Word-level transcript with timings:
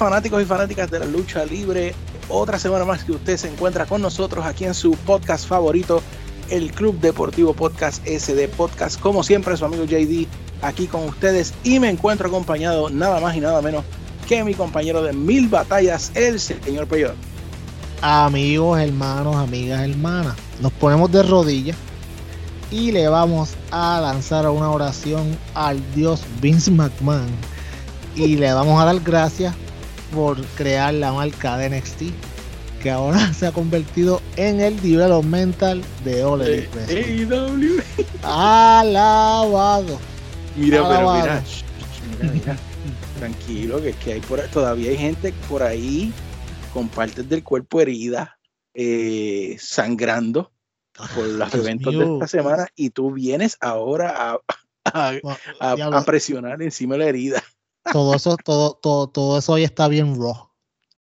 fanáticos 0.00 0.42
y 0.42 0.46
fanáticas 0.46 0.90
de 0.90 0.98
la 0.98 1.04
lucha 1.04 1.44
libre. 1.44 1.94
Otra 2.30 2.58
semana 2.58 2.86
más 2.86 3.04
que 3.04 3.12
usted 3.12 3.36
se 3.36 3.48
encuentra 3.48 3.84
con 3.84 4.00
nosotros 4.00 4.46
aquí 4.46 4.64
en 4.64 4.72
su 4.72 4.92
podcast 4.92 5.46
favorito, 5.46 6.00
el 6.48 6.72
Club 6.72 6.98
Deportivo 7.00 7.52
Podcast 7.52 8.02
SD 8.06 8.48
Podcast. 8.48 8.98
Como 8.98 9.22
siempre, 9.22 9.58
su 9.58 9.66
amigo 9.66 9.84
JD 9.84 10.26
aquí 10.62 10.86
con 10.86 11.04
ustedes 11.04 11.52
y 11.64 11.80
me 11.80 11.90
encuentro 11.90 12.28
acompañado 12.28 12.88
nada 12.88 13.20
más 13.20 13.36
y 13.36 13.40
nada 13.40 13.60
menos 13.60 13.84
que 14.26 14.42
mi 14.42 14.54
compañero 14.54 15.02
de 15.02 15.12
mil 15.12 15.48
batallas, 15.48 16.12
el 16.14 16.40
señor 16.40 16.86
Peyor. 16.86 17.14
Amigos, 18.00 18.80
hermanos, 18.80 19.36
amigas, 19.36 19.82
hermanas, 19.82 20.34
nos 20.62 20.72
ponemos 20.72 21.12
de 21.12 21.24
rodillas 21.24 21.76
y 22.70 22.90
le 22.90 23.06
vamos 23.08 23.50
a 23.70 24.00
lanzar 24.00 24.48
una 24.48 24.70
oración 24.70 25.36
al 25.52 25.78
dios 25.94 26.22
Vince 26.40 26.70
McMahon 26.70 27.28
y 28.16 28.36
le 28.36 28.50
vamos 28.54 28.80
a 28.80 28.86
dar 28.86 28.98
gracias 29.00 29.54
por 30.14 30.40
crear 30.56 30.92
la 30.94 31.12
marca 31.12 31.56
de 31.56 31.70
NXT 31.70 32.02
que 32.82 32.90
ahora 32.90 33.32
se 33.34 33.46
ha 33.46 33.52
convertido 33.52 34.20
en 34.36 34.60
el 34.60 34.80
developmental 34.80 35.82
de 36.04 36.24
All 36.24 36.40
AEW. 36.42 37.82
Alabado. 38.22 39.98
Mira, 40.56 40.88
pero 40.88 41.12
mira, 41.12 41.44
mira, 42.18 42.32
mira, 42.32 42.56
tranquilo, 43.18 43.80
que, 43.82 43.92
que 43.92 44.12
hay 44.14 44.20
por, 44.20 44.40
todavía 44.48 44.90
hay 44.90 44.96
gente 44.98 45.32
por 45.48 45.62
ahí 45.62 46.12
con 46.72 46.88
partes 46.88 47.28
del 47.28 47.42
cuerpo 47.44 47.80
heridas, 47.80 48.30
eh, 48.74 49.56
sangrando 49.60 50.50
por 51.14 51.26
los 51.26 51.50
Dios 51.52 51.64
eventos 51.64 51.92
de 51.92 51.98
mío. 51.98 52.12
esta 52.14 52.26
semana 52.26 52.68
y 52.74 52.90
tú 52.90 53.12
vienes 53.12 53.56
ahora 53.60 54.32
a, 54.32 54.38
a- 54.92 55.12
a 55.98 56.04
presionar 56.04 56.62
encima 56.62 56.94
de 56.94 56.98
la 56.98 57.06
herida. 57.06 57.42
Todo 57.92 58.14
eso, 58.14 58.36
todo, 58.36 58.78
todo, 58.80 59.08
todo 59.08 59.38
eso 59.38 59.52
hoy 59.52 59.64
está 59.64 59.88
bien 59.88 60.16
raw. 60.20 60.50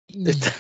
Está- 0.09 0.53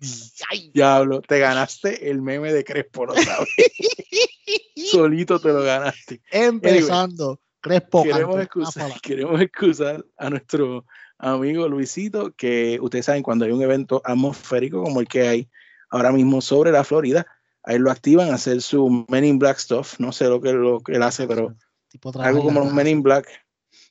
Ay, 0.50 0.70
Diablo, 0.72 1.20
te 1.20 1.38
ganaste 1.38 2.10
el 2.10 2.22
meme 2.22 2.52
de 2.52 2.64
Crespo, 2.64 3.06
¿no 3.06 3.14
sabes? 3.14 3.48
Solito 4.90 5.38
te 5.38 5.48
lo 5.48 5.62
ganaste. 5.62 6.22
Empezando, 6.30 7.40
Crespo. 7.60 8.02
Queremos 8.02 8.40
excusar, 8.40 8.92
queremos 9.02 9.40
excusar 9.40 10.04
a 10.16 10.30
nuestro 10.30 10.86
amigo 11.18 11.68
Luisito, 11.68 12.34
que 12.34 12.78
ustedes 12.80 13.06
saben, 13.06 13.22
cuando 13.22 13.44
hay 13.44 13.52
un 13.52 13.62
evento 13.62 14.00
atmosférico 14.04 14.82
como 14.82 15.00
el 15.00 15.08
que 15.08 15.28
hay 15.28 15.50
ahora 15.90 16.12
mismo 16.12 16.40
sobre 16.40 16.72
la 16.72 16.82
Florida, 16.82 17.26
ahí 17.62 17.78
lo 17.78 17.90
activan 17.90 18.30
a 18.30 18.34
hacer 18.34 18.62
su 18.62 19.04
Men 19.08 19.24
in 19.24 19.38
Black 19.38 19.58
stuff. 19.58 19.98
No 19.98 20.12
sé 20.12 20.24
lo 20.26 20.40
que, 20.40 20.52
lo 20.52 20.80
que 20.80 20.92
él 20.92 21.02
hace, 21.02 21.26
pero 21.26 21.54
Tipo 21.88 22.12
algo 22.20 22.44
como 22.44 22.60
los 22.60 22.72
Men 22.72 22.86
in 22.86 23.02
Black. 23.02 23.28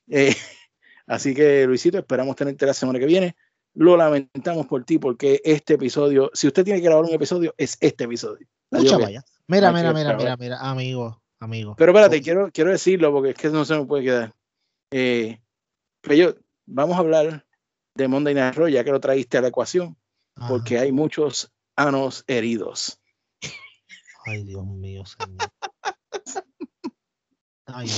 Eh, 0.07 0.35
así 1.09 1.33
que, 1.33 1.65
Luisito, 1.65 1.97
esperamos 1.97 2.35
tenerte 2.35 2.65
la 2.65 2.73
semana 2.73 2.99
que 2.99 3.05
viene. 3.05 3.35
Lo 3.73 3.97
lamentamos 3.97 4.65
por 4.65 4.85
ti, 4.85 4.97
porque 4.97 5.41
este 5.43 5.73
episodio, 5.73 6.31
si 6.33 6.47
usted 6.47 6.63
tiene 6.63 6.79
que 6.79 6.85
grabar 6.85 7.03
un 7.03 7.13
episodio, 7.13 7.53
es 7.57 7.77
este 7.81 8.05
episodio. 8.05 8.47
Mucha 8.71 8.97
vaya. 8.97 9.23
Mira, 9.47 9.71
mira, 9.71 9.93
mira, 9.93 10.15
mira, 10.15 10.37
mira, 10.37 10.57
amigo, 10.59 11.21
amigo. 11.39 11.75
Pero 11.77 11.91
espérate, 11.91 12.21
quiero, 12.21 12.51
quiero 12.51 12.71
decirlo 12.71 13.11
porque 13.11 13.31
es 13.31 13.35
que 13.35 13.49
no 13.49 13.65
se 13.65 13.77
me 13.77 13.85
puede 13.85 14.03
quedar. 14.03 14.33
Eh, 14.91 15.41
pero 16.01 16.15
yo, 16.15 16.35
vamos 16.65 16.95
a 16.95 16.99
hablar 16.99 17.45
de 17.95 18.07
Monday 18.07 18.33
Night 18.33 18.55
Raw, 18.55 18.67
ya 18.67 18.83
que 18.83 18.91
lo 18.91 18.99
traíste 18.99 19.37
a 19.37 19.41
la 19.41 19.49
ecuación, 19.49 19.97
ajá. 20.35 20.47
porque 20.47 20.79
hay 20.79 20.91
muchos 20.91 21.51
anos 21.75 22.23
heridos. 22.27 22.99
Ay, 24.25 24.43
Dios 24.43 24.65
mío, 24.65 25.03
señor. 25.05 25.51
Ay, 27.65 27.89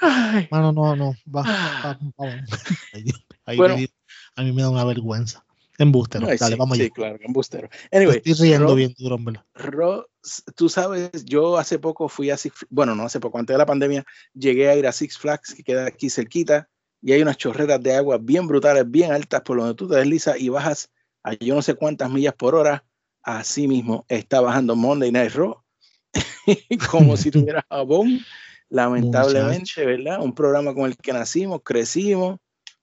Ay, 0.00 0.48
mano, 0.50 0.72
no, 0.72 0.96
no. 0.96 1.14
Va, 1.34 1.42
Ah. 1.46 1.98
va. 2.18 2.44
Ay, 2.92 3.02
Dios, 3.02 3.24
ay, 3.46 3.56
Bueno. 3.56 3.76
me 3.76 3.88
a 4.36 4.42
mí 4.42 4.52
me 4.52 4.62
da 4.62 4.70
una 4.70 4.84
vergüenza. 4.84 5.44
Embustero. 5.78 6.26
ay, 6.28 6.36
Dale, 6.38 6.54
sí, 6.54 6.58
vamos 6.58 6.76
sí, 6.76 6.82
allá. 6.84 6.92
claro, 6.92 7.18
que 7.18 7.24
embustero. 7.24 7.68
Anyway, 7.90 8.16
estoy 8.22 8.34
riendo 8.48 8.66
Raw- 8.68 8.76
bien 8.76 8.94
duro, 8.98 9.14
hombre. 9.14 9.40
Tú 10.54 10.68
sabes, 10.68 11.24
yo 11.24 11.56
hace 11.56 11.78
poco 11.78 12.08
fui 12.08 12.28
a 12.30 12.36
Six 12.36 12.66
bueno, 12.68 12.94
no 12.94 13.04
hace 13.04 13.18
poco, 13.20 13.38
antes 13.38 13.54
de 13.54 13.58
la 13.58 13.64
pandemia, 13.66 14.04
llegué 14.34 14.68
a 14.68 14.76
ir 14.76 14.86
a 14.86 14.92
Six 14.92 15.16
Flags, 15.16 15.54
que 15.54 15.62
queda 15.64 15.86
aquí 15.86 16.10
cerquita, 16.10 16.68
y 17.00 17.12
hay 17.12 17.22
unas 17.22 17.38
chorreras 17.38 17.82
de 17.82 17.94
agua 17.96 18.18
bien 18.20 18.46
brutales, 18.46 18.90
bien 18.90 19.10
altas, 19.12 19.40
por 19.40 19.58
donde 19.58 19.74
tú 19.74 19.88
te 19.88 19.96
deslizas 19.96 20.38
y 20.38 20.50
bajas 20.50 20.90
a 21.22 21.32
yo 21.34 21.54
no 21.54 21.62
sé 21.62 21.74
cuántas 21.74 22.10
millas 22.10 22.34
por 22.34 22.54
hora. 22.54 22.84
Así 23.22 23.66
mismo 23.68 24.04
está 24.08 24.40
bajando 24.42 24.76
Monday 24.76 25.10
Night 25.12 25.32
Raw, 25.32 25.62
como 26.90 27.16
si 27.16 27.30
tuviera 27.30 27.64
jabón, 27.70 28.20
lamentablemente, 28.70 29.84
¿verdad? 29.84 30.22
Un 30.22 30.34
programa 30.34 30.72
con 30.72 30.86
el 30.86 30.96
que 30.96 31.12
nacimos, 31.12 31.60
crecimos, 31.62 32.38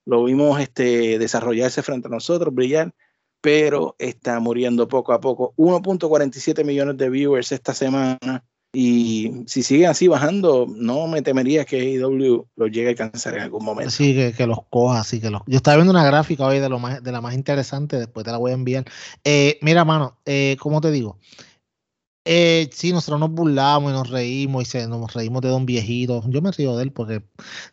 lo 0.06 0.24
vimos 0.25 0.59
este, 0.59 1.18
desarrollarse 1.18 1.81
frente 1.81 2.08
a 2.08 2.12
nosotros, 2.12 2.53
brillar, 2.53 2.94
pero 3.42 3.96
está 3.98 4.40
muriendo 4.40 4.88
poco 4.88 5.14
a 5.14 5.20
poco. 5.20 5.53
1.47 5.58 6.64
millones 6.64 6.98
de 6.98 7.09
viewers 7.09 7.52
esta 7.52 7.74
semana. 7.74 8.44
Y 8.74 9.31
si 9.48 9.64
sigue 9.64 9.88
así 9.88 10.08
bajando, 10.08 10.68
no 10.70 11.08
me 11.08 11.22
temería 11.22 11.64
que 11.66 11.80
AEW 11.80 12.46
lo 12.56 12.68
llegue 12.68 12.88
a 12.88 12.90
alcanzar 12.90 13.36
en 13.36 13.44
algún 13.44 13.64
momento. 13.64 13.90
Sí, 13.92 14.14
que, 14.14 14.34
que 14.34 14.46
los 14.46 14.59
coja, 14.69 15.00
así 15.00 15.22
que 15.22 15.30
los. 15.30 15.42
Yo 15.48 15.58
estaba 15.58 15.78
viendo 15.78 15.92
una 15.92 16.06
gráfica 16.06 16.46
hoy 16.46 16.59
de 16.59 16.68
lo 16.68 16.78
más, 16.78 17.02
de 17.02 17.12
la 17.12 17.22
más 17.22 17.34
interesante, 17.34 17.98
después 17.98 18.25
te 18.25 18.31
la 18.31 18.38
voy 18.38 18.52
a 18.52 18.56
enviar. 18.56 18.86
Eh, 19.24 19.58
mira, 19.62 19.86
mano, 19.86 20.19
eh, 20.25 20.58
¿cómo 20.59 20.81
te 20.81 20.92
digo? 20.92 21.18
Eh, 22.30 22.70
sí, 22.74 22.92
nosotros 22.92 23.20
nos 23.20 23.32
burlamos 23.32 23.92
y 23.92 23.94
nos 23.96 24.10
reímos 24.10 24.64
y 24.64 24.66
se, 24.66 24.88
nos 24.88 25.14
reímos 25.14 25.42
de 25.42 25.50
don 25.50 25.66
viejito. 25.66 26.22
Yo 26.28 26.42
me 26.42 26.52
río 26.52 26.76
de 26.76 26.84
él 26.84 26.92
porque 26.92 27.24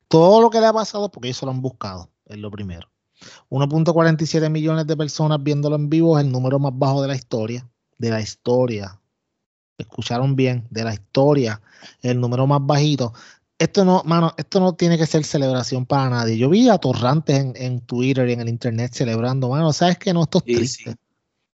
todo 0.08 0.40
lo 0.40 0.50
que 0.50 0.60
le 0.60 0.66
ha 0.66 0.72
pasado, 0.72 1.10
porque 1.10 1.28
ellos 1.28 1.42
lo 1.42 1.50
han 1.50 1.60
buscado, 1.60 2.10
es 2.26 2.38
lo 2.38 2.50
primero. 2.50 2.88
1.47 3.50 4.50
millones 4.50 4.86
de 4.86 4.96
personas 4.96 5.42
viéndolo 5.42 5.76
en 5.76 5.88
vivo 5.88 6.18
es 6.18 6.24
el 6.24 6.30
número 6.32 6.58
más 6.58 6.72
bajo 6.76 7.02
de 7.02 7.08
la 7.08 7.14
historia. 7.14 7.68
De 7.98 8.10
la 8.10 8.20
historia. 8.20 9.00
Escucharon 9.78 10.36
bien, 10.36 10.66
de 10.70 10.84
la 10.84 10.94
historia, 10.94 11.60
el 12.02 12.20
número 12.20 12.46
más 12.46 12.60
bajito. 12.62 13.12
Esto 13.58 13.84
no, 13.84 14.02
mano, 14.04 14.32
esto 14.36 14.60
no 14.60 14.74
tiene 14.74 14.98
que 14.98 15.06
ser 15.06 15.24
celebración 15.24 15.86
para 15.86 16.10
nadie. 16.10 16.36
Yo 16.36 16.48
vi 16.48 16.68
a 16.68 16.78
torrantes 16.78 17.36
en, 17.38 17.52
en 17.56 17.80
Twitter 17.80 18.28
y 18.28 18.32
en 18.34 18.40
el 18.40 18.48
internet 18.48 18.92
celebrando, 18.94 19.48
mano. 19.48 19.72
¿Sabes 19.72 19.98
qué? 19.98 20.12
No, 20.12 20.22
esto 20.24 20.38
es 20.38 20.44
Sí, 20.44 20.54
triste. 20.56 20.90
sí. 20.90 20.96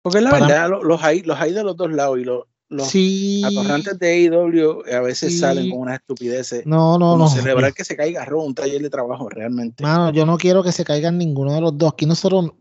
Porque 0.03 0.19
es 0.19 0.25
la 0.25 0.31
Para- 0.31 0.47
verdad, 0.47 0.69
lo- 0.71 0.83
los 0.83 1.03
hay, 1.03 1.22
los 1.22 1.39
hay 1.39 1.53
de 1.53 1.62
los 1.62 1.77
dos 1.77 1.93
lados 1.93 2.19
y 2.19 2.25
los, 2.25 2.44
los 2.70 2.86
sí. 2.88 3.42
atorrantes 3.44 3.98
de 3.98 4.28
AEW 4.28 4.82
a 4.97 5.00
veces 5.00 5.32
Sí. 5.32 5.38
salen 5.38 5.70
con 5.70 5.81
unas 5.81 6.00
estupideces. 6.00 6.64
No, 6.66 6.98
no, 6.98 7.16
no. 7.19 7.28
celebrar 7.28 7.75
que 7.75 7.84
se 7.84 7.97
caiga 7.97 8.25
Raw, 8.25 8.41
un 8.42 8.54
taller 8.54 8.81
de 8.81 8.88
trabajo 8.88 9.28
realmente. 9.28 9.82
Mano, 9.82 10.10
yo 10.12 10.25
no 10.25 10.38
quiero 10.38 10.62
que 10.62 10.70
se 10.72 10.84
caigan 10.84 11.19
ninguno 11.19 11.53
de 11.53 11.60
los 11.60 11.76
dos. 11.76 11.92
Aquí 11.92 12.06
nosotros, 12.06 12.53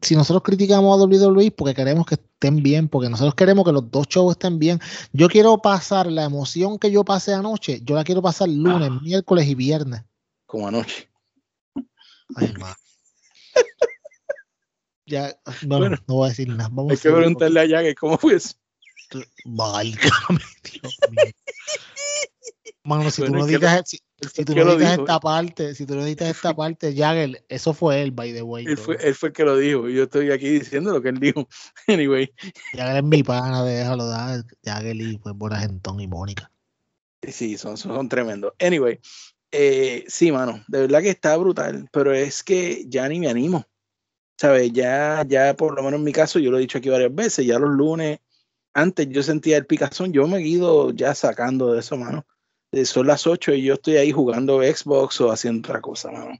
si 0.00 0.14
nosotros 0.14 0.42
criticamos 0.44 0.96
a 0.98 1.02
WWE 1.04 1.50
porque 1.50 1.74
queremos 1.74 2.06
que 2.06 2.14
estén 2.14 2.62
bien, 2.62 2.88
porque 2.88 3.08
nosotros 3.08 3.34
queremos 3.34 3.64
que 3.64 3.72
los 3.72 3.90
dos 3.90 4.06
shows 4.08 4.32
estén 4.32 4.58
bien. 4.60 4.78
Yo 5.12 5.28
quiero 5.28 5.58
pasar 5.58 6.06
la 6.06 6.24
emoción 6.24 6.78
que 6.78 6.90
yo 6.92 7.04
pasé 7.04 7.34
anoche, 7.34 7.80
yo 7.82 7.96
la 7.96 8.04
quiero 8.04 8.22
pasar 8.22 8.48
lunes, 8.48 8.88
Ah. 8.92 9.00
miércoles 9.02 9.46
y 9.48 9.54
viernes. 9.56 10.02
Como 10.46 10.68
anoche. 10.68 11.10
Ay, 12.36 12.46
hermano. 12.52 12.74
Ya, 15.08 15.36
bueno, 15.62 15.78
Bueno, 15.78 15.96
no 16.08 16.14
voy 16.16 16.26
a 16.26 16.28
decir 16.30 16.48
nada. 16.48 16.68
Vamos 16.72 16.90
Hay 16.90 16.96
a 16.96 17.00
que 17.00 17.10
preguntarle 17.12 17.60
a 17.60 17.68
Jagger 17.68 17.94
cómo 17.94 18.18
fue 18.18 18.34
eso. 18.34 18.54
Válgame, 19.44 20.40
Dios 20.62 20.96
mío. 21.10 21.32
Mano, 22.84 23.10
si 23.10 23.22
Bueno, 23.22 23.38
tú 23.40 23.46
no 23.46 23.46
editas, 23.48 23.88
si, 23.88 23.98
si 24.32 24.44
tú 24.44 24.54
no 24.54 24.72
editas 24.72 24.98
esta 24.98 25.18
parte, 25.18 25.74
si 25.74 25.86
tú 25.86 25.96
no 25.96 26.02
editas 26.06 26.28
esta 26.28 26.54
parte, 26.56 26.94
Jagger, 26.94 27.44
eso 27.48 27.74
fue 27.74 28.00
él, 28.02 28.12
by 28.12 28.32
the 28.32 28.42
way. 28.42 28.64
Él 28.64 28.78
fue, 28.78 28.96
él 29.00 29.14
fue 29.14 29.30
el 29.30 29.32
que 29.34 29.44
lo 29.44 29.56
dijo. 29.56 29.88
y 29.88 29.94
Yo 29.94 30.04
estoy 30.04 30.30
aquí 30.30 30.48
diciendo 30.48 30.92
lo 30.92 31.02
que 31.02 31.08
él 31.08 31.18
dijo. 31.18 31.48
Anyway, 31.88 32.32
Jagger 32.72 32.96
es 32.98 33.04
mi 33.04 33.22
pana, 33.24 33.64
déjalo 33.64 34.06
dar. 34.06 34.44
Jagger 34.64 34.96
y 34.96 35.18
pues 35.18 35.34
por 35.36 35.52
Argentón 35.52 35.98
y 36.00 36.06
Mónica. 36.06 36.50
sí, 37.22 37.58
son, 37.58 37.76
son, 37.76 37.94
son 37.96 38.08
tremendos. 38.08 38.52
Anyway, 38.60 39.00
eh, 39.50 40.04
sí, 40.06 40.30
mano, 40.30 40.62
de 40.68 40.82
verdad 40.82 41.02
que 41.02 41.10
está 41.10 41.36
brutal, 41.36 41.88
pero 41.92 42.12
es 42.12 42.42
que 42.44 42.84
ya 42.88 43.08
ni 43.08 43.18
me 43.18 43.28
animo. 43.28 43.66
¿Sabes? 44.38 44.70
Ya, 44.72 45.24
ya 45.26 45.54
por 45.56 45.74
lo 45.74 45.82
menos 45.82 45.98
en 45.98 46.04
mi 46.04 46.12
caso, 46.12 46.38
yo 46.38 46.50
lo 46.50 46.58
he 46.58 46.60
dicho 46.60 46.78
aquí 46.78 46.90
varias 46.90 47.14
veces, 47.14 47.46
ya 47.46 47.58
los 47.58 47.70
lunes, 47.70 48.20
antes 48.76 49.08
yo 49.08 49.22
sentía 49.22 49.56
el 49.56 49.66
picazón, 49.66 50.12
yo 50.12 50.28
me 50.28 50.38
he 50.38 50.46
ido 50.46 50.90
ya 50.92 51.14
sacando 51.14 51.72
de 51.72 51.80
eso, 51.80 51.96
mano. 51.96 52.26
Eh, 52.72 52.84
Son 52.84 53.06
las 53.06 53.26
8 53.26 53.54
y 53.54 53.62
yo 53.62 53.74
estoy 53.74 53.96
ahí 53.96 54.12
jugando 54.12 54.60
Xbox 54.60 55.20
o 55.22 55.32
haciendo 55.32 55.66
otra 55.66 55.80
cosa, 55.80 56.10
mano. 56.12 56.38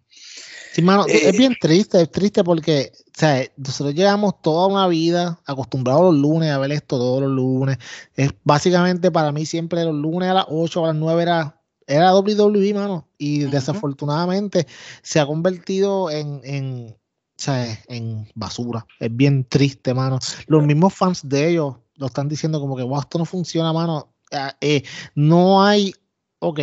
Sí, 0.72 0.82
mano, 0.82 1.06
Eh, 1.06 1.30
es 1.30 1.38
bien 1.38 1.56
triste, 1.58 2.02
es 2.02 2.10
triste 2.10 2.44
porque, 2.44 2.92
o 2.94 3.18
sea, 3.18 3.42
nosotros 3.56 3.94
llevamos 3.94 4.42
toda 4.42 4.66
una 4.66 4.86
vida 4.86 5.40
acostumbrados 5.46 6.12
los 6.12 6.20
lunes 6.20 6.50
a 6.50 6.58
ver 6.58 6.72
esto 6.72 6.98
todos 6.98 7.22
los 7.22 7.30
lunes. 7.30 7.78
Es 8.14 8.32
básicamente 8.44 9.10
para 9.10 9.32
mí 9.32 9.46
siempre 9.46 9.82
los 9.84 9.94
lunes 9.94 10.28
a 10.28 10.34
las 10.34 10.46
8 10.50 10.82
o 10.82 10.84
a 10.84 10.88
las 10.88 10.96
9 10.96 11.22
era, 11.22 11.62
era 11.86 12.14
WWE, 12.14 12.74
mano. 12.74 13.08
Y 13.16 13.44
desafortunadamente 13.44 14.66
se 15.02 15.20
ha 15.20 15.26
convertido 15.26 16.10
en, 16.10 16.42
en, 16.44 16.88
o 16.90 17.42
sea, 17.42 17.78
en 17.88 18.28
basura. 18.34 18.84
Es 19.00 19.16
bien 19.16 19.44
triste, 19.44 19.94
mano. 19.94 20.18
Los 20.48 20.66
mismos 20.66 20.92
fans 20.92 21.26
de 21.26 21.48
ellos 21.48 21.76
lo 21.96 22.06
están 22.06 22.28
diciendo 22.28 22.60
como 22.60 22.76
que, 22.76 22.82
wow, 22.82 23.00
esto 23.00 23.18
no 23.18 23.24
funciona, 23.24 23.72
mano. 23.72 24.12
Ah, 24.32 24.56
eh, 24.60 24.82
no 25.14 25.62
hay, 25.62 25.94
ok, 26.38 26.60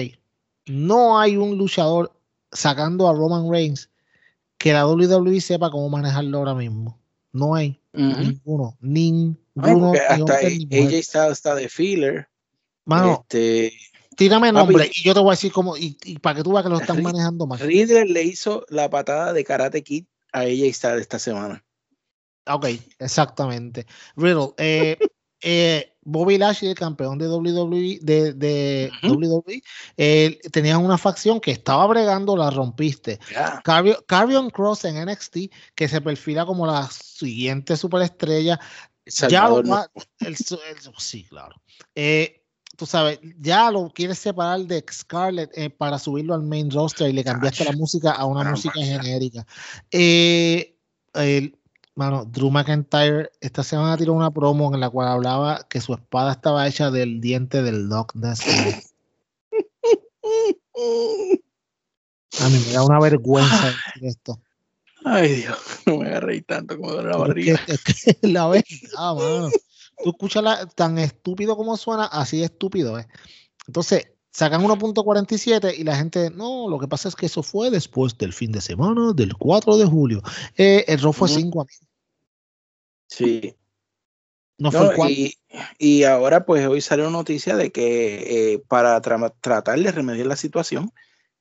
no 0.68 1.19
hay 1.19 1.38
un 1.38 1.57
luchador 1.57 2.13
sacando 2.51 3.07
a 3.07 3.13
Roman 3.13 3.50
Reigns 3.50 3.89
que 4.57 4.74
la 4.74 4.88
WWE 4.88 5.41
sepa 5.41 5.71
cómo 5.71 5.89
manejarlo 5.89 6.38
ahora 6.38 6.56
mismo. 6.56 7.00
No 7.31 7.56
hay 7.56 7.81
ninguno, 7.94 8.77
ninguno. 8.80 9.94
hasta 10.09 10.41
ella 10.41 10.97
está, 10.97 11.30
está 11.30 11.56
de 11.56 11.68
filler. 11.68 12.27
Mano, 12.86 13.21
este, 13.21 13.74
tírame 14.15 14.51
nombre 14.51 14.89
y 14.94 15.03
yo 15.03 15.13
te 15.13 15.19
voy 15.19 15.29
a 15.29 15.31
decir 15.31 15.51
cómo, 15.51 15.75
y, 15.77 15.97
para 16.21 16.38
que 16.38 16.44
tú 16.44 16.51
veas 16.51 16.63
que 16.63 16.69
lo 16.69 16.79
están 16.79 17.01
manejando 17.01 17.47
más. 17.47 17.62
Riddler 17.62 18.09
le 18.09 18.24
hizo 18.24 18.65
la 18.69 18.89
patada 18.89 19.33
de 19.33 19.44
Karate 19.44 19.83
Kid 19.83 20.06
a 20.31 20.45
ella 20.45 20.68
esta 20.68 21.19
semana. 21.19 21.63
Ok, 22.47 22.68
exactamente. 23.00 23.86
Riddle, 24.15 24.53
eh, 24.57 24.97
eh, 25.43 25.93
Bobby 26.05 26.37
Lashley, 26.37 26.71
el 26.71 26.77
campeón 26.77 27.17
de 27.17 27.27
WWE, 27.27 27.99
de, 28.01 28.33
de 28.33 28.91
WWE 29.03 29.61
eh, 29.97 30.39
tenía 30.51 30.77
una 30.77 30.97
facción 30.97 31.39
que 31.39 31.51
estaba 31.51 31.85
bregando, 31.87 32.35
la 32.35 32.49
rompiste. 32.49 33.19
Carrion 33.63 34.49
Cross 34.49 34.85
en 34.85 35.05
NXT, 35.05 35.37
que 35.75 35.87
se 35.87 36.01
perfila 36.01 36.45
como 36.45 36.65
la 36.65 36.89
siguiente 36.89 37.77
superestrella. 37.77 38.59
Ya 39.05 39.49
sí, 40.97 41.25
claro. 41.25 41.55
Eh, 41.95 42.41
tú 42.77 42.85
sabes, 42.85 43.19
ya 43.39 43.69
lo 43.71 43.89
quieres 43.89 44.19
separar 44.19 44.61
de 44.61 44.83
Scarlett 44.91 45.51
eh, 45.57 45.69
para 45.69 45.99
subirlo 45.99 46.33
al 46.33 46.43
main 46.43 46.71
roster 46.71 47.09
y 47.09 47.13
le 47.13 47.23
cambiaste 47.23 47.65
la 47.65 47.73
música 47.73 48.11
a 48.11 48.25
una 48.25 48.49
música 48.49 48.79
genérica. 48.79 49.45
el, 49.91 51.57
Mano, 51.95 52.25
Drew 52.25 52.49
McIntyre 52.49 53.31
esta 53.39 53.63
semana 53.63 53.97
tiró 53.97 54.13
una 54.13 54.31
promo 54.31 54.73
en 54.73 54.79
la 54.79 54.89
cual 54.89 55.09
hablaba 55.09 55.67
que 55.69 55.79
su 55.79 55.93
espada 55.93 56.31
estaba 56.31 56.67
hecha 56.67 56.89
del 56.89 57.21
diente 57.21 57.61
del 57.61 57.87
Loch 57.87 58.15
Ness. 58.15 58.41
A 62.41 62.49
mí 62.49 62.63
me 62.65 62.73
da 62.73 62.83
una 62.83 62.99
vergüenza 62.99 63.67
decir 63.67 64.05
esto. 64.07 64.39
Ay, 65.05 65.35
Dios, 65.35 65.57
no 65.85 65.97
me 65.97 66.07
agarré 66.07 66.41
tanto 66.41 66.77
como 66.77 66.93
de 66.93 67.03
la 67.03 67.17
barriga. 67.17 67.59
Es 67.67 67.83
que, 67.83 68.17
la 68.27 68.47
verdad, 68.47 69.15
mano. 69.15 69.49
Tú 70.03 70.09
escuchas 70.09 70.43
tan 70.75 70.97
estúpido 70.97 71.55
como 71.55 71.77
suena, 71.77 72.05
así 72.05 72.39
de 72.39 72.45
estúpido 72.45 72.97
es. 72.97 73.07
Entonces, 73.67 74.07
sacan 74.33 74.63
1.47 74.63 75.75
y 75.77 75.83
la 75.83 75.95
gente, 75.95 76.31
no, 76.31 76.68
lo 76.68 76.80
que 76.80 76.88
pasa 76.88 77.07
es 77.07 77.15
que 77.15 77.27
eso 77.27 77.44
fue 77.44 77.69
después 77.69 78.18
del 78.18 78.33
fin 78.33 78.51
de 78.51 78.62
semana 78.62 79.13
del 79.13 79.35
4 79.35 79.77
de 79.77 79.85
julio. 79.85 80.21
Eh, 80.57 80.83
el 80.88 81.00
RAW 81.00 81.13
fue 81.13 81.30
5 81.30 81.62
a 81.62 81.63
mí. 81.63 81.71
Sí. 83.07 83.56
No, 84.57 84.71
fue 84.71 85.12
y, 85.12 85.33
y, 85.77 86.03
ahora 86.03 86.45
pues 86.45 86.65
hoy 86.68 86.81
salió 86.81 87.09
noticia 87.09 87.56
de 87.56 87.71
que 87.71 88.53
eh, 88.53 88.63
para 88.68 89.00
tratar 89.01 89.80
de 89.80 89.91
remediar 89.91 90.27
la 90.27 90.36
situación, 90.36 90.91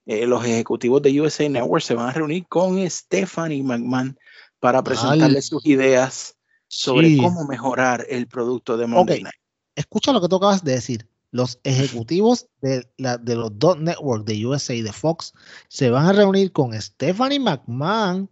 eh, 0.06 0.26
los 0.26 0.44
ejecutivos 0.44 1.00
de 1.02 1.20
USA 1.20 1.48
Network 1.48 1.82
se 1.82 1.94
van 1.94 2.08
a 2.08 2.12
reunir 2.12 2.46
con 2.48 2.78
Stephanie 2.90 3.62
McMahon 3.62 4.18
para 4.60 4.82
presentarle 4.82 5.40
sus 5.40 5.64
ideas 5.66 6.36
sobre 6.68 7.16
cómo 7.16 7.46
mejorar 7.46 8.04
el 8.08 8.26
producto 8.26 8.76
de 8.76 8.86
Monday 8.86 9.22
Night. 9.22 9.36
Escucha 9.76 10.12
lo 10.12 10.20
que 10.20 10.28
tú 10.28 10.36
acabas 10.36 10.64
de 10.64 10.72
decir 10.72 11.06
los 11.32 11.58
ejecutivos 11.64 12.46
de, 12.60 12.86
la, 12.98 13.18
de 13.18 13.34
los 13.34 13.58
dos 13.58 13.78
networks 13.78 14.26
de 14.26 14.46
USA 14.46 14.74
y 14.74 14.82
de 14.82 14.92
Fox 14.92 15.32
se 15.68 15.90
van 15.90 16.06
a 16.06 16.12
reunir 16.12 16.52
con 16.52 16.80
Stephanie 16.80 17.40
McMahon, 17.40 18.30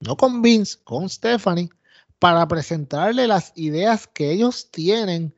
no 0.00 0.16
con 0.16 0.40
Vince, 0.40 0.78
con 0.84 1.08
Stephanie, 1.08 1.68
para 2.18 2.46
presentarle 2.46 3.26
las 3.26 3.52
ideas 3.56 4.06
que 4.06 4.30
ellos 4.30 4.70
tienen 4.70 5.34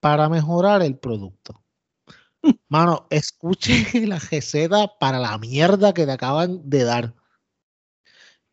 para 0.00 0.28
mejorar 0.28 0.82
el 0.82 0.96
producto. 0.96 1.62
Mano, 2.68 3.06
escuche 3.10 3.86
la 4.06 4.18
receta 4.18 4.98
para 4.98 5.18
la 5.18 5.36
mierda 5.36 5.92
que 5.92 6.06
te 6.06 6.12
acaban 6.12 6.68
de 6.68 6.84
dar. 6.84 7.14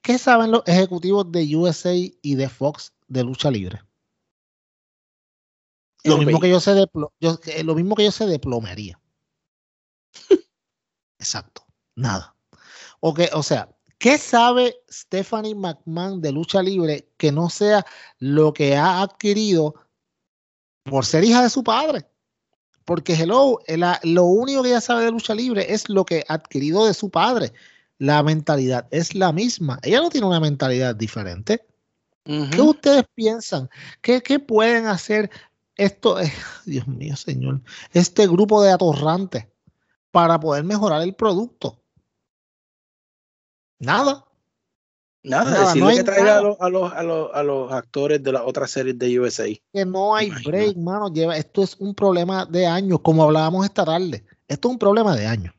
¿Qué 0.02 0.18
saben 0.18 0.52
los 0.52 0.64
ejecutivos 0.66 1.32
de 1.32 1.56
USA 1.56 1.94
y 1.94 2.36
de 2.36 2.50
Fox 2.50 2.94
de 3.08 3.24
lucha 3.24 3.50
libre? 3.50 3.87
Lo 6.08 6.18
mismo, 6.18 6.40
que 6.40 6.50
yo 6.50 6.60
sé 6.60 6.74
de 6.74 6.88
yo, 7.20 7.40
lo 7.64 7.76
mismo 7.76 7.96
que 7.96 8.06
yo 8.06 8.12
sé 8.12 8.26
de 8.26 8.40
plomería. 8.40 9.00
Exacto, 11.20 11.66
nada. 11.96 12.36
Okay, 13.00 13.28
o 13.34 13.44
sea, 13.44 13.70
¿qué 13.98 14.18
sabe 14.18 14.76
Stephanie 14.90 15.56
McMahon 15.56 16.22
de 16.22 16.32
lucha 16.32 16.62
libre 16.62 17.10
que 17.18 17.32
no 17.32 17.50
sea 17.50 17.86
lo 18.20 18.54
que 18.54 18.76
ha 18.76 19.02
adquirido 19.02 19.76
por 20.84 21.06
ser 21.06 21.24
hija 21.24 21.44
de 21.44 21.50
su 21.50 21.64
padre? 21.64 22.08
Porque 22.86 23.14
hello, 23.14 23.60
lo 24.04 24.24
único 24.24 24.64
que 24.64 24.70
ella 24.70 24.82
sabe 24.82 25.04
de 25.04 25.12
lucha 25.12 25.36
libre 25.36 25.74
es 25.74 25.90
lo 25.90 26.06
que 26.06 26.24
ha 26.28 26.36
adquirido 26.36 26.86
de 26.86 26.94
su 26.94 27.10
padre. 27.10 27.52
La 28.00 28.24
mentalidad 28.24 28.88
es 28.92 29.14
la 29.14 29.34
misma. 29.34 29.80
Ella 29.84 30.00
no 30.00 30.10
tiene 30.10 30.28
una 30.28 30.40
mentalidad 30.40 30.96
diferente. 30.96 31.66
¿Qué 32.24 32.62
ustedes 32.62 33.04
piensan? 33.14 33.70
¿Qué, 34.02 34.22
¿Qué, 34.22 34.40
pueden 34.40 34.86
hacer 34.88 35.30
esto 35.78 36.20
es, 36.20 36.34
Dios 36.66 36.88
mío, 36.88 37.16
señor, 37.16 37.62
este 37.94 38.28
grupo 38.28 38.62
de 38.62 38.72
atorrantes 38.72 39.48
para 40.12 40.40
poder 40.40 40.64
mejorar 40.64 41.02
el 41.04 41.14
producto. 41.14 41.80
Nada. 43.80 44.26
Nada, 45.24 45.68
decirle 45.68 45.98
que 45.98 46.04
traiga 46.04 46.38
a 46.38 46.42
los, 46.42 46.58
a, 46.60 46.70
los, 46.70 46.94
a, 46.94 47.04
los, 47.04 47.30
a 47.34 47.44
los, 47.44 47.72
actores 47.72 48.24
de 48.24 48.32
las 48.32 48.44
otras 48.46 48.72
series 48.72 48.98
de 48.98 49.20
USA. 49.20 49.46
Que 49.74 49.86
no 49.86 50.16
hay 50.16 50.30
break, 50.30 50.78
mano. 50.78 51.12
Lleva, 51.12 51.36
esto 51.36 51.64
es 51.64 51.76
un 51.80 51.94
problema 51.94 52.46
de 52.46 52.66
años, 52.66 53.02
como 53.02 53.24
hablábamos 53.24 53.66
esta 53.66 53.84
tarde. 53.84 54.24
Esto 54.48 54.70
es 54.70 54.72
un 54.72 54.80
problema 54.80 55.16
de 55.16 55.28
años. 55.28 55.54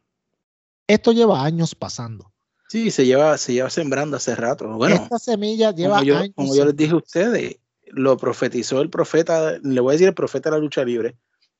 Esto 0.87 1.13
lleva 1.13 1.45
años 1.45 1.75
pasando. 1.75 2.33
Sí, 2.69 2.91
se 2.91 3.05
lleva, 3.05 3.37
se 3.37 3.53
lleva 3.53 3.69
sembrando 3.69 4.17
hace 4.17 4.35
rato. 4.35 4.69
Bueno, 4.69 4.95
esta 4.95 5.19
semilla 5.19 5.71
lleva 5.73 5.99
años. 5.99 6.31
Como 6.35 6.55
yo 6.55 6.65
les 6.65 6.77
dije 6.77 6.93
a 6.93 6.97
ustedes, 6.97 7.57
lo 7.93 8.17
profetizó 8.17 8.81
el 8.81 8.91
profeta, 8.91 9.59
le 9.63 9.81
voy 9.81 9.93
a 9.93 9.95
decir 9.95 10.09
el 10.09 10.15
profeta 10.15 10.51
de 10.51 10.57
la 10.57 10.61
lucha 10.61 10.85
libre. 10.85 11.17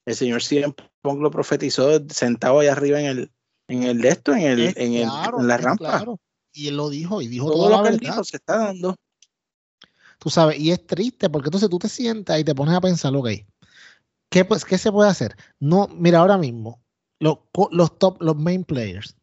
El 0.07 0.15
señor 0.15 0.43
CM 0.43 0.75
Punk 1.03 1.21
lo 1.21 1.31
profetizó 1.31 2.01
sentado 2.09 2.61
ahí 2.61 2.69
arriba 2.69 3.01
en 3.01 3.07
el, 3.07 3.33
en 3.69 3.83
el 3.83 4.01
de 4.01 4.09
esto, 4.09 4.33
en, 4.33 4.43
el, 4.43 4.61
en, 4.77 4.95
el, 4.95 5.03
en 5.03 5.47
la 5.47 5.57
rampa. 5.59 6.05
Y 6.53 6.69
él 6.69 6.77
lo 6.77 6.89
dijo, 6.89 7.21
y 7.21 7.29
dijo 7.29 7.51
todo 7.51 7.69
lo 7.69 7.83
que 7.83 7.91
él 7.91 7.99
dijo 7.99 8.25
se 8.25 8.37
está 8.37 8.59
dando. 8.59 8.97
Tú 10.19 10.31
sabes, 10.31 10.59
y 10.59 10.73
es 10.73 10.85
triste 10.87 11.31
porque 11.31 11.49
entonces 11.49 11.69
tú 11.69 11.79
te 11.79 11.89
sientas 11.89 12.41
y 12.41 12.45
te 12.45 12.55
pones 12.55 12.75
a 12.75 12.81
pensar, 12.81 13.15
ok, 13.15 13.29
¿qué, 14.29 14.45
pues, 14.45 14.65
¿qué 14.65 14.79
se 14.79 14.91
puede 14.91 15.11
hacer? 15.11 15.37
No, 15.61 15.89
mira, 15.89 16.19
ahora 16.19 16.39
mismo, 16.39 16.83
los, 17.21 17.39
los 17.71 17.99
top, 17.99 18.21
los 18.21 18.37
main 18.37 18.65
players, 18.65 19.17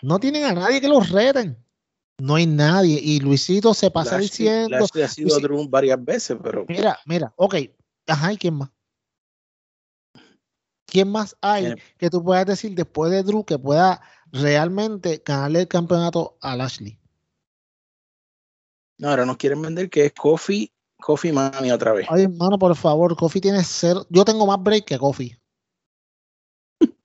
no 0.00 0.18
tienen 0.18 0.44
a 0.44 0.52
nadie 0.52 0.80
que 0.80 0.88
los 0.88 1.10
reten. 1.10 1.61
No 2.22 2.36
hay 2.36 2.46
nadie. 2.46 3.00
Y 3.02 3.18
Luisito 3.18 3.74
se 3.74 3.90
pasa 3.90 4.16
diciendo. 4.16 4.76
ha 4.76 5.08
sido 5.08 5.40
Drew 5.40 5.68
varias 5.68 6.02
veces, 6.04 6.38
pero. 6.40 6.64
Mira, 6.68 6.96
mira, 7.04 7.34
ok. 7.34 7.56
Ajá, 8.06 8.32
¿y 8.32 8.36
quién 8.36 8.54
más? 8.54 8.70
¿Quién 10.86 11.10
más 11.10 11.36
hay 11.40 11.74
que 11.98 12.10
tú 12.10 12.22
puedas 12.22 12.46
decir 12.46 12.76
después 12.76 13.10
de 13.10 13.24
Drew 13.24 13.44
que 13.44 13.58
pueda 13.58 14.00
realmente 14.30 15.20
ganarle 15.26 15.62
el 15.62 15.68
campeonato 15.68 16.38
a 16.40 16.54
Lashley? 16.54 16.96
No, 18.98 19.08
ahora 19.08 19.26
nos 19.26 19.36
quieren 19.36 19.60
vender 19.60 19.90
que 19.90 20.06
es 20.06 20.12
Kofi, 20.12 20.72
Kofi 21.00 21.32
Mami 21.32 21.72
otra 21.72 21.92
vez. 21.92 22.06
Ay, 22.08 22.22
hermano, 22.22 22.56
por 22.56 22.76
favor, 22.76 23.16
Kofi 23.16 23.40
tiene 23.40 23.64
ser. 23.64 23.96
Yo 24.10 24.24
tengo 24.24 24.46
más 24.46 24.62
break 24.62 24.84
que 24.84 24.98
Kofi. 24.98 25.36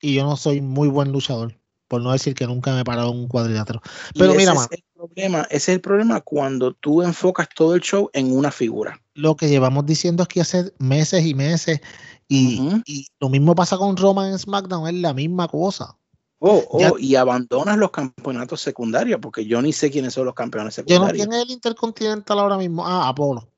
y 0.00 0.14
yo 0.16 0.24
no 0.24 0.36
soy 0.36 0.60
muy 0.60 0.88
buen 0.88 1.12
luchador 1.12 1.57
por 1.88 2.02
no 2.02 2.12
decir 2.12 2.34
que 2.34 2.46
nunca 2.46 2.72
me 2.74 2.80
he 2.80 2.84
parado 2.84 3.12
en 3.12 3.18
un 3.18 3.28
cuadrilátero. 3.28 3.80
Pero 4.14 4.34
mira, 4.34 4.52
ese 4.52 4.62
es 4.62 4.78
el 4.78 4.84
problema, 4.94 5.42
ese 5.50 5.56
es 5.56 5.68
el 5.68 5.80
problema 5.80 6.20
cuando 6.20 6.74
tú 6.74 7.02
enfocas 7.02 7.48
todo 7.54 7.74
el 7.74 7.80
show 7.80 8.10
en 8.12 8.32
una 8.32 8.50
figura. 8.50 9.00
Lo 9.14 9.36
que 9.36 9.48
llevamos 9.48 9.86
diciendo 9.86 10.22
es 10.22 10.28
que 10.28 10.42
hace 10.42 10.72
meses 10.78 11.24
y 11.24 11.34
meses, 11.34 11.80
y, 12.28 12.82
lo 13.18 13.30
mismo 13.30 13.54
pasa 13.54 13.78
con 13.78 13.96
Roman 13.96 14.30
en 14.30 14.38
SmackDown, 14.38 14.88
es 14.88 14.94
la 15.00 15.14
misma 15.14 15.48
cosa. 15.48 15.96
Oh, 16.40 16.62
oh, 16.70 16.98
y 16.98 17.16
abandonas 17.16 17.76
los 17.78 17.90
campeonatos 17.90 18.60
secundarios, 18.60 19.18
porque 19.20 19.44
yo 19.44 19.60
ni 19.60 19.72
sé 19.72 19.90
quiénes 19.90 20.14
son 20.14 20.26
los 20.26 20.34
campeones 20.34 20.74
secundarios. 20.74 21.26
¿Quién 21.26 21.32
es 21.32 21.44
el 21.44 21.50
Intercontinental 21.50 22.38
ahora 22.38 22.56
mismo? 22.56 22.86
Ah, 22.86 23.08
Apolo. 23.08 23.50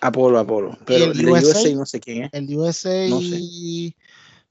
Apolo, 0.00 0.38
Apolo. 0.38 0.78
Pero 0.86 1.12
el, 1.12 1.28
USA, 1.28 1.74
no 1.74 1.84
sé 1.84 2.00
quién 2.00 2.24
es. 2.24 2.30
El 2.32 2.56
USA. 2.56 3.08
No 3.08 3.20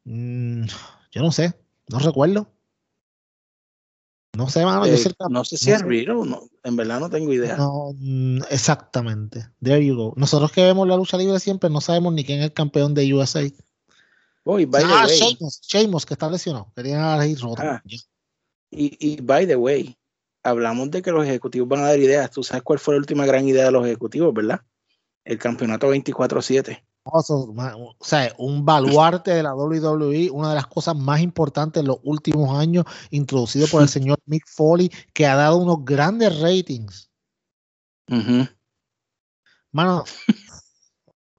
mm, 0.05 0.65
yo 1.11 1.21
no 1.21 1.31
sé, 1.31 1.53
no 1.87 1.99
recuerdo. 1.99 2.47
No 4.37 4.47
sé, 4.47 4.63
mano, 4.63 4.85
yo 4.85 4.95
sé, 4.95 5.11
no 5.29 5.43
sé 5.43 5.57
si 5.57 5.71
es 5.71 5.81
Riddle, 5.81 6.25
no, 6.25 6.43
en 6.63 6.75
verdad 6.75 6.99
no 6.99 7.09
tengo 7.09 7.33
idea. 7.33 7.57
No, 7.57 7.93
mm, 7.97 8.41
exactamente. 8.49 9.47
There 9.61 9.83
you 9.83 9.95
go. 9.95 10.13
Nosotros 10.15 10.51
que 10.51 10.63
vemos 10.63 10.87
la 10.87 10.95
lucha 10.95 11.17
libre 11.17 11.39
siempre 11.39 11.69
no 11.69 11.81
sabemos 11.81 12.13
ni 12.13 12.23
quién 12.23 12.39
es 12.39 12.45
el 12.45 12.53
campeón 12.53 12.93
de 12.93 13.11
USA. 13.13 13.41
Oh, 14.43 14.55
by 14.55 14.83
ah, 14.85 15.07
Sheamus, 15.07 16.05
que 16.05 16.13
está 16.13 16.29
lesionado. 16.29 16.71
Quería 16.75 17.25
ir 17.27 17.39
roto. 17.39 17.61
Ah, 17.63 17.81
y, 18.71 18.97
y 18.99 19.21
by 19.21 19.47
the 19.47 19.55
way, 19.55 19.97
hablamos 20.43 20.91
de 20.91 21.01
que 21.01 21.11
los 21.11 21.25
ejecutivos 21.25 21.67
van 21.67 21.81
a 21.81 21.87
dar 21.87 21.99
ideas. 21.99 22.31
Tú 22.31 22.43
sabes 22.43 22.63
cuál 22.63 22.79
fue 22.79 22.95
la 22.95 22.99
última 22.99 23.25
gran 23.25 23.47
idea 23.47 23.65
de 23.65 23.71
los 23.71 23.85
ejecutivos, 23.85 24.33
¿verdad? 24.33 24.61
El 25.23 25.37
campeonato 25.37 25.93
24-7. 25.93 26.83
O 27.11 27.95
sea, 28.01 28.33
un 28.37 28.65
baluarte 28.65 29.31
de 29.31 29.43
la 29.43 29.55
WWE, 29.55 30.29
una 30.31 30.49
de 30.49 30.55
las 30.55 30.67
cosas 30.67 30.95
más 30.95 31.21
importantes 31.21 31.81
en 31.81 31.87
los 31.87 31.97
últimos 32.03 32.57
años, 32.57 32.85
introducido 33.09 33.67
por 33.67 33.81
el 33.81 33.89
señor 33.89 34.19
Mick 34.25 34.47
Foley, 34.47 34.91
que 35.13 35.25
ha 35.25 35.35
dado 35.35 35.57
unos 35.57 35.83
grandes 35.83 36.39
ratings. 36.39 37.09
Mano, 39.71 40.03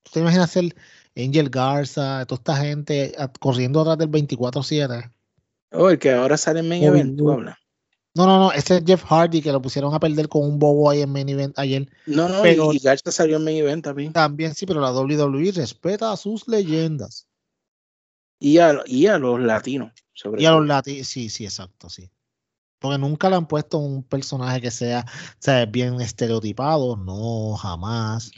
¿usted 0.05 0.21
imagina 0.21 0.45
hacer 0.45 0.75
Angel 1.17 1.51
Garza, 1.51 2.25
toda 2.27 2.39
esta 2.39 2.57
gente 2.57 3.15
corriendo 3.41 3.81
atrás 3.81 3.99
del 3.99 4.11
24-7? 4.11 5.13
Oh, 5.73 5.91
el 5.91 5.99
que 5.99 6.13
ahora 6.13 6.37
sale 6.37 6.61
en 6.61 6.69
main 6.69 6.85
event, 6.85 7.19
tú 7.19 7.31
hablas. 7.31 7.57
No, 8.21 8.27
no, 8.27 8.39
no, 8.39 8.53
ese 8.53 8.77
es 8.77 8.85
Jeff 8.85 9.03
Hardy 9.05 9.41
que 9.41 9.51
lo 9.51 9.63
pusieron 9.63 9.95
a 9.95 9.99
perder 9.99 10.29
con 10.29 10.43
un 10.43 10.59
bobo 10.59 10.91
ahí 10.91 11.01
en 11.01 11.11
main 11.11 11.27
event 11.27 11.59
ayer. 11.59 11.89
No, 12.05 12.29
no, 12.29 12.43
pero, 12.43 12.71
y 12.75 12.79
Garza 12.79 13.11
salió 13.11 13.39
en 13.39 13.45
main 13.45 13.57
event 13.57 13.83
también. 13.83 14.13
También 14.13 14.55
sí, 14.55 14.67
pero 14.67 14.81
la 14.81 14.93
WWE 14.93 15.53
respeta 15.53 16.13
a 16.13 16.19
sus 16.19 16.47
leyendas. 16.47 17.27
Y 18.39 18.59
a, 18.59 18.83
y 18.85 19.07
a 19.07 19.17
los 19.17 19.41
latinos, 19.41 19.93
sobre 20.13 20.43
Y 20.43 20.47
a 20.47 20.51
los 20.51 20.67
latinos, 20.67 21.07
sí, 21.07 21.31
sí, 21.31 21.45
exacto, 21.45 21.89
sí. 21.89 22.11
Porque 22.79 22.99
nunca 22.99 23.31
le 23.31 23.37
han 23.37 23.49
puesto 23.49 23.79
un 23.79 24.03
personaje 24.03 24.61
que 24.61 24.71
sea, 24.71 25.07
sea 25.39 25.65
bien 25.65 25.99
estereotipado, 26.03 26.97
no, 26.97 27.55
jamás. 27.57 28.31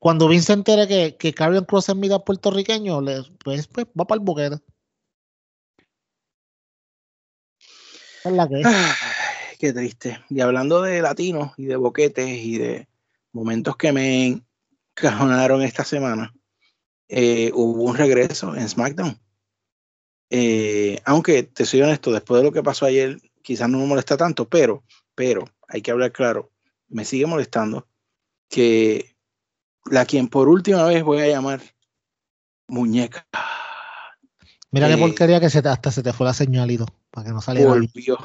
Cuando 0.00 0.26
Vince 0.26 0.46
se 0.46 0.52
entere 0.54 0.88
que, 0.88 1.16
que 1.16 1.32
Carrion 1.32 1.64
Cross 1.64 1.90
es 1.90 1.96
mitad 1.96 2.24
puertorriqueño, 2.24 3.00
le, 3.00 3.22
pues, 3.44 3.68
pues 3.68 3.86
va 3.86 4.06
para 4.06 4.18
el 4.18 4.24
boquete. 4.24 4.56
Qué 9.58 9.72
triste. 9.72 10.20
Y 10.28 10.40
hablando 10.40 10.82
de 10.82 11.02
latinos 11.02 11.52
y 11.56 11.66
de 11.66 11.76
boquetes 11.76 12.28
y 12.28 12.58
de 12.58 12.88
momentos 13.32 13.76
que 13.76 13.92
me 13.92 14.42
encajonaron 14.96 15.62
esta 15.62 15.84
semana, 15.84 16.34
eh, 17.08 17.50
hubo 17.54 17.84
un 17.84 17.96
regreso 17.96 18.54
en 18.54 18.68
SmackDown. 18.68 19.18
Eh, 20.30 21.00
aunque 21.04 21.42
te 21.42 21.64
soy 21.64 21.82
honesto, 21.82 22.12
después 22.12 22.40
de 22.40 22.44
lo 22.44 22.52
que 22.52 22.62
pasó 22.62 22.86
ayer, 22.86 23.18
quizás 23.42 23.68
no 23.68 23.78
me 23.78 23.86
molesta 23.86 24.16
tanto, 24.16 24.48
pero, 24.48 24.84
pero, 25.14 25.44
hay 25.68 25.80
que 25.80 25.90
hablar 25.90 26.12
claro, 26.12 26.52
me 26.88 27.04
sigue 27.04 27.26
molestando 27.26 27.88
que 28.48 29.16
la 29.90 30.04
quien 30.04 30.28
por 30.28 30.48
última 30.48 30.84
vez 30.84 31.02
voy 31.02 31.20
a 31.20 31.28
llamar 31.28 31.60
muñeca 32.66 33.26
Mira 34.70 34.88
qué 34.88 34.94
eh, 34.94 34.98
porquería 34.98 35.40
que 35.40 35.50
se 35.50 35.58
hasta 35.60 35.90
se 35.90 36.02
te 36.02 36.12
fue 36.12 36.26
la 36.26 36.34
señalito 36.34 36.86
para 37.10 37.26
que 37.26 37.32
no 37.32 37.40
saliera. 37.40 37.70
Volvió. 37.70 38.18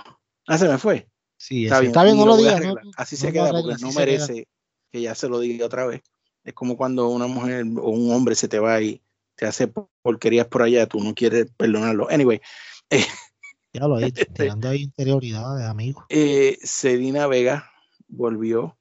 Ah, 0.47 0.57
se 0.57 0.67
me 0.67 0.77
fue. 0.77 1.07
Sí, 1.37 1.65
está 1.65 1.79
bien, 1.79 1.91
está 1.91 2.03
bien 2.03 2.17
no 2.17 2.25
lo 2.25 2.37
digas. 2.37 2.61
Así 2.97 3.15
se 3.15 3.31
queda 3.31 3.51
porque 3.51 3.75
no 3.81 3.91
merece 3.91 4.47
que 4.91 5.01
ya 5.01 5.15
se 5.15 5.29
lo 5.29 5.39
diga 5.39 5.65
otra 5.65 5.85
vez. 5.85 6.01
Es 6.43 6.53
como 6.53 6.75
cuando 6.75 7.07
una 7.09 7.27
mujer 7.27 7.65
o 7.81 7.89
un 7.89 8.11
hombre 8.11 8.35
se 8.35 8.47
te 8.47 8.59
va 8.59 8.81
y 8.81 9.01
te 9.35 9.45
hace 9.45 9.71
porquerías 10.01 10.47
por 10.47 10.61
allá, 10.61 10.87
tú 10.87 10.99
no 10.99 11.13
quieres 11.13 11.47
perdonarlo. 11.57 12.09
Anyway. 12.09 12.41
ya 13.73 13.87
lo 13.87 13.99
he 13.99 14.05
dicho, 14.05 14.25
tirando 14.33 14.69
ahí 14.69 14.83
interioridades, 14.83 15.65
amigo. 15.65 16.05
Eh, 16.09 16.57
Selina 16.61 17.27
Vega 17.27 17.71
volvió. 18.07 18.77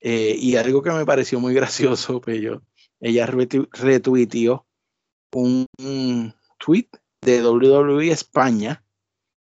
Eh, 0.00 0.36
y 0.38 0.56
algo 0.56 0.82
que 0.82 0.90
me 0.90 1.04
pareció 1.04 1.40
muy 1.40 1.54
gracioso, 1.54 2.20
pues 2.20 2.40
yo, 2.40 2.62
ella 3.00 3.26
retuiteó 3.26 4.66
un, 5.32 5.66
tweet 6.64 6.88
de 7.22 7.44
WWE 7.44 8.10
España 8.10 8.84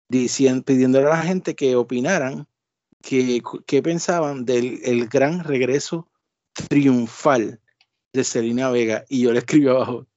diciendo, 0.07 0.63
pidiéndole 0.63 1.07
a 1.07 1.11
la 1.11 1.23
gente 1.23 1.55
que 1.55 1.75
opinaran 1.75 2.47
que, 3.01 3.41
pensaban 3.83 4.45
del 4.45 4.79
el 4.83 5.07
gran 5.07 5.43
regreso 5.43 6.07
triunfal 6.53 7.59
de 8.13 8.23
Selena 8.23 8.69
Vega. 8.69 9.05
Y 9.09 9.21
yo 9.21 9.33
le 9.33 9.39
escribí 9.39 9.67
abajo, 9.67 10.07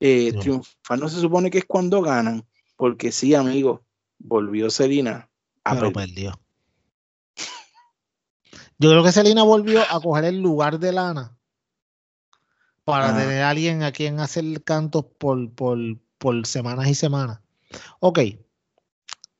eh, 0.00 0.32
triunfal 0.40 1.00
no 1.00 1.08
se 1.08 1.20
supone 1.20 1.50
que 1.50 1.58
es 1.58 1.64
cuando 1.64 2.02
ganan, 2.02 2.46
porque 2.76 3.12
sí, 3.12 3.34
amigo, 3.34 3.84
volvió 4.18 4.70
Selena 4.70 5.30
a 5.64 5.74
Pero 5.74 5.92
perdió. 5.92 6.38
Yo 8.78 8.90
creo 8.90 9.04
que 9.04 9.12
Selena 9.12 9.44
volvió 9.44 9.82
a 9.88 10.00
coger 10.00 10.24
el 10.24 10.40
lugar 10.40 10.78
de 10.78 10.92
Lana 10.92 11.38
para 12.84 13.14
ah. 13.14 13.18
tener 13.18 13.42
a 13.42 13.50
alguien 13.50 13.82
a 13.82 13.92
quien 13.92 14.20
hacer 14.20 14.62
cantos 14.62 15.06
por, 15.18 15.50
por, 15.52 15.78
por 16.24 16.46
semanas 16.46 16.88
y 16.88 16.94
semanas. 16.94 17.38
Ok, 18.00 18.18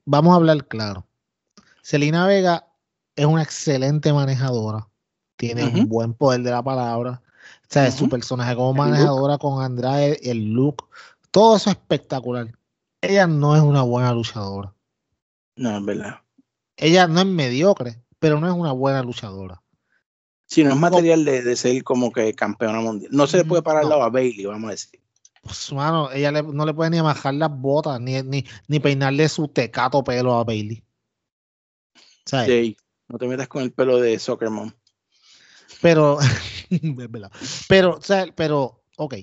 vamos 0.05 0.35
a 0.35 0.37
hablar 0.37 0.69
claro. 0.69 1.07
Celina 1.83 2.27
Vega 2.27 2.67
es 3.17 3.25
una 3.25 3.43
excelente 3.43 4.13
manejadora, 4.13 4.87
tiene 5.37 5.65
un 5.65 5.89
buen 5.89 6.13
poder 6.13 6.43
de 6.43 6.51
la 6.51 6.63
palabra. 6.63 7.23
O 7.63 7.67
sea, 7.71 7.91
su 7.91 8.11
personaje 8.11 8.55
como 8.55 8.75
manejadora 8.75 9.39
con 9.39 9.63
Andrade, 9.63 10.21
el 10.25 10.53
look, 10.53 10.91
todo 11.31 11.57
eso 11.57 11.71
es 11.71 11.77
espectacular. 11.77 12.53
Ella 13.01 13.27
no 13.27 13.57
es 13.57 13.63
una 13.63 13.81
buena 13.81 14.13
luchadora. 14.13 14.75
No, 15.57 15.79
es 15.79 15.85
verdad. 15.87 16.21
Ella 16.77 17.09
no 17.09 17.21
es 17.21 17.27
mediocre, 17.27 18.03
pero 18.19 18.41
no 18.41 18.47
es 18.47 18.53
una 18.53 18.73
buena 18.73 19.03
luchadora. 19.03 19.63
Si 20.45 20.63
no 20.63 20.69
es 20.69 20.77
material 20.77 21.25
de, 21.25 21.57
ser 21.57 21.83
como 21.83 22.13
que 22.13 22.35
campeona 22.35 22.81
mundial. 22.81 23.11
No 23.11 23.27
se 23.27 23.39
le 23.39 23.47
puede 23.47 23.63
parar 23.63 23.87
la 23.87 24.05
a 24.05 24.11
Bailey, 24.11 24.45
vamos 24.45 24.69
a 24.69 24.73
decir 24.73 25.04
pues, 25.45 25.73
mano, 25.73 26.11
ella 26.11 26.33
no 26.33 26.67
le 26.67 26.75
puede 26.75 26.91
ni 26.91 26.99
amajar 26.99 27.35
las 27.35 27.51
botas, 27.51 28.01
ni, 28.01 28.23
ni, 28.23 28.81
peinarle 28.81 29.29
su 29.29 29.49
tecato 29.49 30.03
pelo 30.03 30.35
a 30.35 30.45
Bailey. 30.45 30.83
Sí, 32.25 32.77
no 33.09 33.19
te 33.19 33.27
metas 33.27 33.49
con 33.49 33.63
el 33.63 33.73
pelo 33.73 34.01
de 34.01 34.19
Soccer 34.19 34.51
Mom. 34.51 34.73
Pero, 35.83 36.19
pero, 37.69 38.01
sea, 38.01 38.27
pero, 38.35 38.83
ok. 38.97 39.15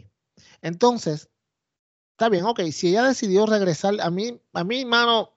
Entonces, 0.62 1.30
está 2.12 2.30
bien, 2.30 2.46
ok. 2.46 2.62
Si 2.72 2.90
ella 2.90 3.04
decidió 3.04 3.46
regresar, 3.48 4.00
a 4.00 4.12
mí, 4.12 4.40
a 4.54 4.64
mí, 4.64 4.86
mano, 4.86 5.34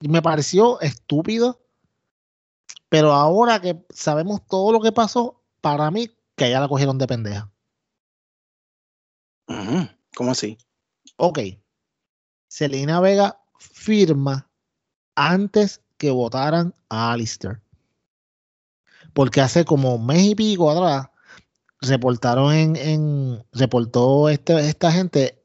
me 0.00 0.22
pareció 0.22 0.80
estúpido. 0.80 1.60
Pero 2.88 3.12
ahora 3.12 3.60
que 3.60 3.84
sabemos 3.90 4.46
todo 4.46 4.72
lo 4.72 4.80
que 4.80 4.92
pasó, 4.92 5.42
para 5.60 5.90
mí, 5.90 6.10
que 6.36 6.46
ella 6.46 6.60
la 6.60 6.68
cogieron 6.68 6.96
de 6.98 7.06
pendeja. 7.06 7.50
¿Cómo 10.16 10.30
así? 10.30 10.56
Ok. 11.16 11.40
Selena 12.48 13.00
Vega 13.00 13.38
firma 13.58 14.48
antes 15.14 15.82
que 15.98 16.10
votaran 16.10 16.74
a 16.88 17.12
Alistair. 17.12 17.60
Porque 19.12 19.42
hace 19.42 19.66
como 19.66 19.96
un 19.96 20.06
mes 20.06 20.22
y 20.22 20.34
pico 20.34 20.70
atrás 20.70 21.08
reportaron 21.82 22.54
en, 22.54 22.76
en 22.76 23.44
reportó 23.52 24.30
este, 24.30 24.58
esta 24.66 24.90
gente, 24.90 25.38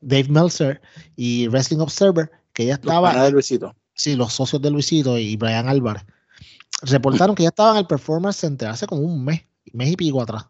Dave 0.00 0.28
Meltzer 0.28 0.82
y 1.14 1.46
Wrestling 1.46 1.78
Observer, 1.78 2.32
que 2.52 2.66
ya 2.66 2.74
estaba. 2.74 3.22
de 3.22 3.30
Luisito. 3.30 3.76
Sí, 3.94 4.16
los 4.16 4.32
socios 4.32 4.60
de 4.60 4.72
Luisito 4.72 5.16
y 5.18 5.36
Brian 5.36 5.68
Álvarez. 5.68 6.04
Reportaron 6.82 7.36
que 7.36 7.44
ya 7.44 7.50
estaban 7.50 7.76
en 7.76 7.82
el 7.82 7.86
Performance 7.86 8.38
Center 8.38 8.70
hace 8.70 8.88
como 8.88 9.02
un 9.02 9.24
mes, 9.24 9.46
mes 9.72 9.92
y 9.92 9.96
pico 9.96 10.20
atrás. 10.20 10.46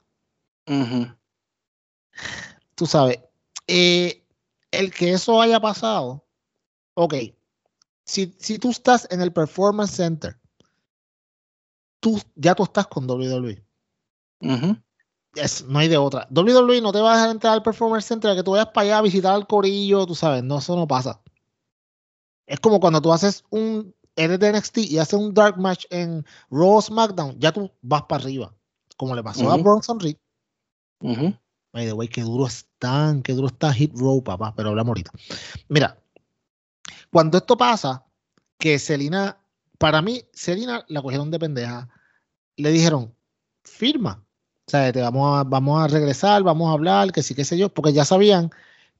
Tú 2.74 2.86
sabes, 2.86 3.18
eh, 3.66 4.24
el 4.70 4.92
que 4.92 5.12
eso 5.12 5.40
haya 5.40 5.60
pasado, 5.60 6.26
ok, 6.94 7.14
si, 8.04 8.34
si 8.38 8.58
tú 8.58 8.70
estás 8.70 9.06
en 9.10 9.20
el 9.20 9.32
Performance 9.32 9.92
Center, 9.92 10.38
tú 12.00 12.20
ya 12.34 12.54
tú 12.54 12.64
estás 12.64 12.86
con 12.86 13.08
WWE. 13.08 13.64
no 15.66 15.78
hay 15.78 15.88
de 15.88 15.96
otra. 15.96 16.28
WWE 16.30 16.80
no 16.80 16.92
te 16.92 17.00
va 17.00 17.12
a 17.12 17.16
dejar 17.16 17.30
entrar 17.30 17.52
al 17.54 17.62
Performance 17.62 18.06
Center 18.06 18.30
a 18.30 18.36
que 18.36 18.42
tú 18.42 18.52
vayas 18.52 18.68
para 18.68 18.86
allá 18.86 18.98
a 18.98 19.02
visitar 19.02 19.34
al 19.34 19.46
corillo, 19.46 20.06
tú 20.06 20.14
sabes, 20.14 20.42
no, 20.44 20.58
eso 20.58 20.76
no 20.76 20.86
pasa. 20.86 21.20
Es 22.46 22.60
como 22.60 22.78
cuando 22.78 23.00
tú 23.00 23.12
haces 23.12 23.44
un 23.50 23.94
eres 24.16 24.38
de 24.38 24.52
NXT 24.52 24.78
y 24.78 24.98
haces 24.98 25.14
un 25.14 25.34
dark 25.34 25.58
match 25.58 25.86
en 25.90 26.24
Raw 26.50 26.80
SmackDown, 26.80 27.38
ya 27.38 27.52
tú 27.52 27.70
vas 27.82 28.02
para 28.02 28.22
arriba, 28.22 28.54
como 28.96 29.14
le 29.14 29.22
pasó 29.22 29.50
a 29.50 29.56
Bronson 29.56 29.98
Reed. 29.98 30.16
By 31.74 31.86
the 31.86 31.92
way, 31.92 32.06
qué 32.06 32.20
duro 32.20 32.46
están, 32.46 33.20
qué 33.20 33.32
duro 33.32 33.48
está 33.48 33.72
Hit 33.72 33.92
Row, 33.96 34.22
papá, 34.22 34.54
pero 34.54 34.68
hablamos 34.68 34.90
ahorita. 34.90 35.10
Mira, 35.68 36.00
cuando 37.10 37.38
esto 37.38 37.56
pasa, 37.56 38.04
que 38.58 38.78
Selina, 38.78 39.36
para 39.76 40.00
mí, 40.00 40.22
Selina 40.32 40.84
la 40.86 41.02
cogieron 41.02 41.32
de 41.32 41.40
pendeja, 41.40 41.88
le 42.56 42.70
dijeron, 42.70 43.12
firma, 43.64 44.24
o 44.68 44.70
sea, 44.70 44.92
te 44.92 45.02
vamos 45.02 45.36
a, 45.36 45.42
vamos 45.42 45.82
a 45.82 45.88
regresar, 45.88 46.44
vamos 46.44 46.70
a 46.70 46.74
hablar, 46.74 47.10
que 47.10 47.24
sí, 47.24 47.34
qué 47.34 47.44
sé 47.44 47.58
yo, 47.58 47.74
porque 47.74 47.92
ya 47.92 48.04
sabían 48.04 48.50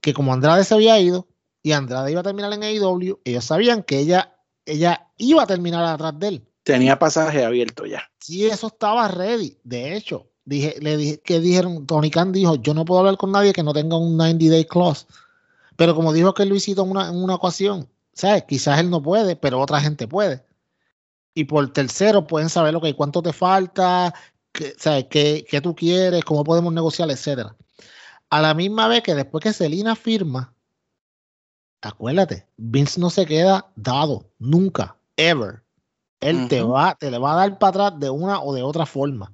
que 0.01 0.13
como 0.13 0.33
Andrade 0.33 0.65
se 0.65 0.73
había 0.73 0.99
ido 0.99 1.29
y 1.63 1.71
Andrade 1.71 2.11
iba 2.11 2.19
a 2.19 2.23
terminar 2.23 2.51
en 2.51 2.63
AEW, 2.63 3.21
ellos 3.23 3.45
sabían 3.45 3.83
que 3.83 3.99
ella, 3.99 4.37
ella 4.65 5.13
iba 5.15 5.43
a 5.43 5.47
terminar 5.47 5.85
atrás 5.85 6.19
de 6.19 6.27
él. 6.27 6.47
Tenía 6.63 6.99
pasaje 6.99 7.45
abierto 7.45 7.85
ya. 7.85 8.03
Sí, 8.19 8.45
eso 8.45 8.67
estaba 8.67 9.07
ready. 9.07 9.57
De 9.63 9.95
hecho, 9.95 10.29
dije, 10.45 10.75
le 10.79 10.97
dije, 10.97 11.19
que 11.19 11.39
dijeron, 11.39 11.85
Tony 11.85 12.09
Khan 12.11 12.31
dijo, 12.31 12.55
yo 12.55 12.73
no 12.73 12.85
puedo 12.85 12.99
hablar 12.99 13.17
con 13.17 13.31
nadie 13.31 13.53
que 13.53 13.63
no 13.63 13.73
tenga 13.73 13.97
un 13.97 14.15
90 14.15 14.45
day 14.49 14.65
clause. 14.65 15.05
Pero 15.75 15.95
como 15.95 16.13
dijo 16.13 16.33
que 16.33 16.45
Luisito 16.45 16.83
en 16.83 16.91
una, 16.91 17.09
en 17.09 17.15
una 17.15 17.35
ocasión, 17.35 17.89
¿sabes? 18.13 18.43
Quizás 18.43 18.79
él 18.79 18.89
no 18.89 19.01
puede, 19.01 19.35
pero 19.35 19.59
otra 19.59 19.81
gente 19.81 20.07
puede. 20.07 20.45
Y 21.33 21.45
por 21.45 21.71
tercero 21.73 22.25
pueden 22.27 22.49
saber 22.49 22.73
lo 22.73 22.81
que 22.81 22.95
cuánto 22.95 23.21
te 23.21 23.33
falta, 23.33 24.13
qué, 24.53 24.73
¿sabes? 24.77 25.07
¿Qué, 25.09 25.45
qué 25.49 25.59
tú 25.59 25.75
quieres, 25.75 26.23
cómo 26.23 26.43
podemos 26.43 26.71
negociar, 26.73 27.11
etcétera. 27.11 27.55
A 28.29 28.41
la 28.41 28.53
misma 28.53 28.87
vez 28.87 29.03
que 29.03 29.15
después 29.15 29.43
que 29.43 29.53
Selina 29.53 29.95
firma, 29.95 30.53
acuérdate, 31.81 32.47
Vince 32.57 32.99
no 32.99 33.09
se 33.09 33.25
queda 33.25 33.69
dado, 33.75 34.29
nunca, 34.39 34.95
ever. 35.17 35.63
Él 36.21 36.47
te 36.47 36.63
va, 36.63 36.95
te 36.95 37.11
le 37.11 37.19
va 37.19 37.33
a 37.33 37.35
dar 37.35 37.59
para 37.59 37.69
atrás 37.69 37.99
de 37.99 38.09
una 38.09 38.41
o 38.41 38.53
de 38.53 38.63
otra 38.63 38.85
forma. 38.85 39.31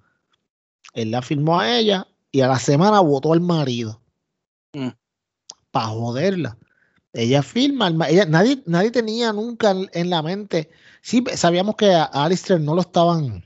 Él 0.93 1.11
la 1.11 1.21
firmó 1.21 1.59
a 1.59 1.77
ella 1.77 2.07
y 2.31 2.41
a 2.41 2.47
la 2.47 2.59
semana 2.59 2.99
votó 2.99 3.33
al 3.33 3.41
marido. 3.41 4.01
Mm. 4.73 4.89
Para 5.71 5.87
joderla. 5.87 6.57
Ella 7.13 7.43
firma, 7.43 7.89
ella, 8.07 8.25
nadie, 8.25 8.63
nadie 8.65 8.91
tenía 8.91 9.33
nunca 9.33 9.75
en, 9.91 10.09
la 10.09 10.21
mente. 10.21 10.69
Sí, 11.01 11.23
sabíamos 11.35 11.75
que 11.75 11.93
a 11.93 12.03
Alistair 12.05 12.61
no 12.61 12.73
lo 12.73 12.81
estaban, 12.81 13.43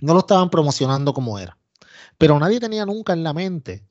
no 0.00 0.12
lo 0.12 0.20
estaban 0.20 0.50
promocionando 0.50 1.14
como 1.14 1.38
era. 1.38 1.56
Pero 2.18 2.38
nadie 2.38 2.60
tenía 2.60 2.84
nunca 2.84 3.14
en 3.14 3.24
la 3.24 3.32
mente 3.32 3.86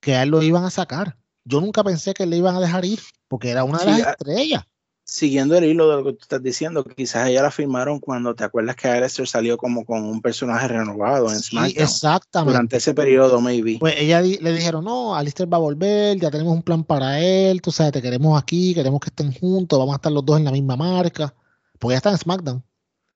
que 0.00 0.14
a 0.14 0.22
él 0.22 0.30
lo 0.30 0.42
iban 0.42 0.64
a 0.64 0.70
sacar. 0.70 1.18
Yo 1.44 1.60
nunca 1.60 1.84
pensé 1.84 2.14
que 2.14 2.24
le 2.24 2.38
iban 2.38 2.56
a 2.56 2.60
dejar 2.60 2.84
ir, 2.84 3.00
porque 3.28 3.50
era 3.50 3.64
una 3.64 3.78
de 3.78 3.86
las 3.86 3.98
estrellas. 4.00 4.64
Siguiendo 5.12 5.56
el 5.58 5.64
hilo 5.64 5.90
de 5.90 5.96
lo 5.96 6.04
que 6.04 6.12
tú 6.12 6.18
estás 6.22 6.40
diciendo, 6.40 6.84
quizás 6.84 7.26
ella 7.26 7.42
la 7.42 7.50
firmaron 7.50 7.98
cuando 7.98 8.32
te 8.32 8.44
acuerdas 8.44 8.76
que 8.76 8.86
Alistair 8.86 9.26
salió 9.26 9.58
como 9.58 9.84
con 9.84 10.04
un 10.04 10.22
personaje 10.22 10.68
renovado 10.68 11.32
en 11.32 11.40
SmackDown. 11.40 11.82
exactamente. 11.82 12.52
Durante 12.52 12.76
ese 12.76 12.94
periodo, 12.94 13.40
maybe. 13.40 13.78
Pues 13.80 13.96
ella 13.98 14.22
le 14.22 14.52
dijeron, 14.52 14.84
no, 14.84 15.16
Alistair 15.16 15.52
va 15.52 15.56
a 15.56 15.60
volver, 15.60 16.16
ya 16.16 16.30
tenemos 16.30 16.54
un 16.54 16.62
plan 16.62 16.84
para 16.84 17.18
él, 17.18 17.60
tú 17.60 17.72
sabes, 17.72 17.90
te 17.90 18.00
queremos 18.00 18.40
aquí, 18.40 18.72
queremos 18.72 19.00
que 19.00 19.08
estén 19.08 19.32
juntos, 19.32 19.80
vamos 19.80 19.94
a 19.94 19.96
estar 19.96 20.12
los 20.12 20.24
dos 20.24 20.38
en 20.38 20.44
la 20.44 20.52
misma 20.52 20.76
marca. 20.76 21.34
Porque 21.80 21.94
ella 21.94 21.96
está 21.98 22.10
en 22.10 22.18
SmackDown. 22.18 22.64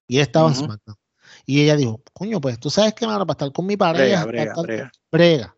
Y 0.08 0.16
él 0.16 0.22
estaba 0.22 0.48
en 0.48 0.56
SmackDown. 0.56 0.96
Y 1.46 1.60
ella 1.60 1.76
dijo, 1.76 2.02
coño, 2.12 2.40
pues 2.40 2.58
tú 2.58 2.70
sabes 2.70 2.94
que, 2.94 3.06
mano, 3.06 3.24
para 3.24 3.34
estar 3.34 3.52
con 3.52 3.66
mi 3.66 3.76
pareja. 3.76 4.24
Brega, 4.24 4.54
brega, 4.60 4.92
brega. 5.12 5.56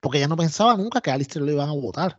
Porque 0.00 0.18
ella 0.18 0.28
no 0.28 0.36
pensaba 0.36 0.76
nunca 0.76 1.00
que 1.00 1.10
Alistair 1.10 1.42
lo 1.42 1.50
iban 1.50 1.70
a 1.70 1.72
votar. 1.72 2.18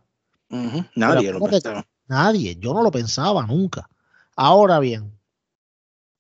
Nadie 0.96 1.32
lo 1.32 1.40
pensaba. 1.40 1.86
Nadie, 2.08 2.56
yo 2.60 2.74
no 2.74 2.82
lo 2.82 2.92
pensaba 2.92 3.46
nunca. 3.46 3.90
Ahora 4.36 4.80
bien, 4.80 5.18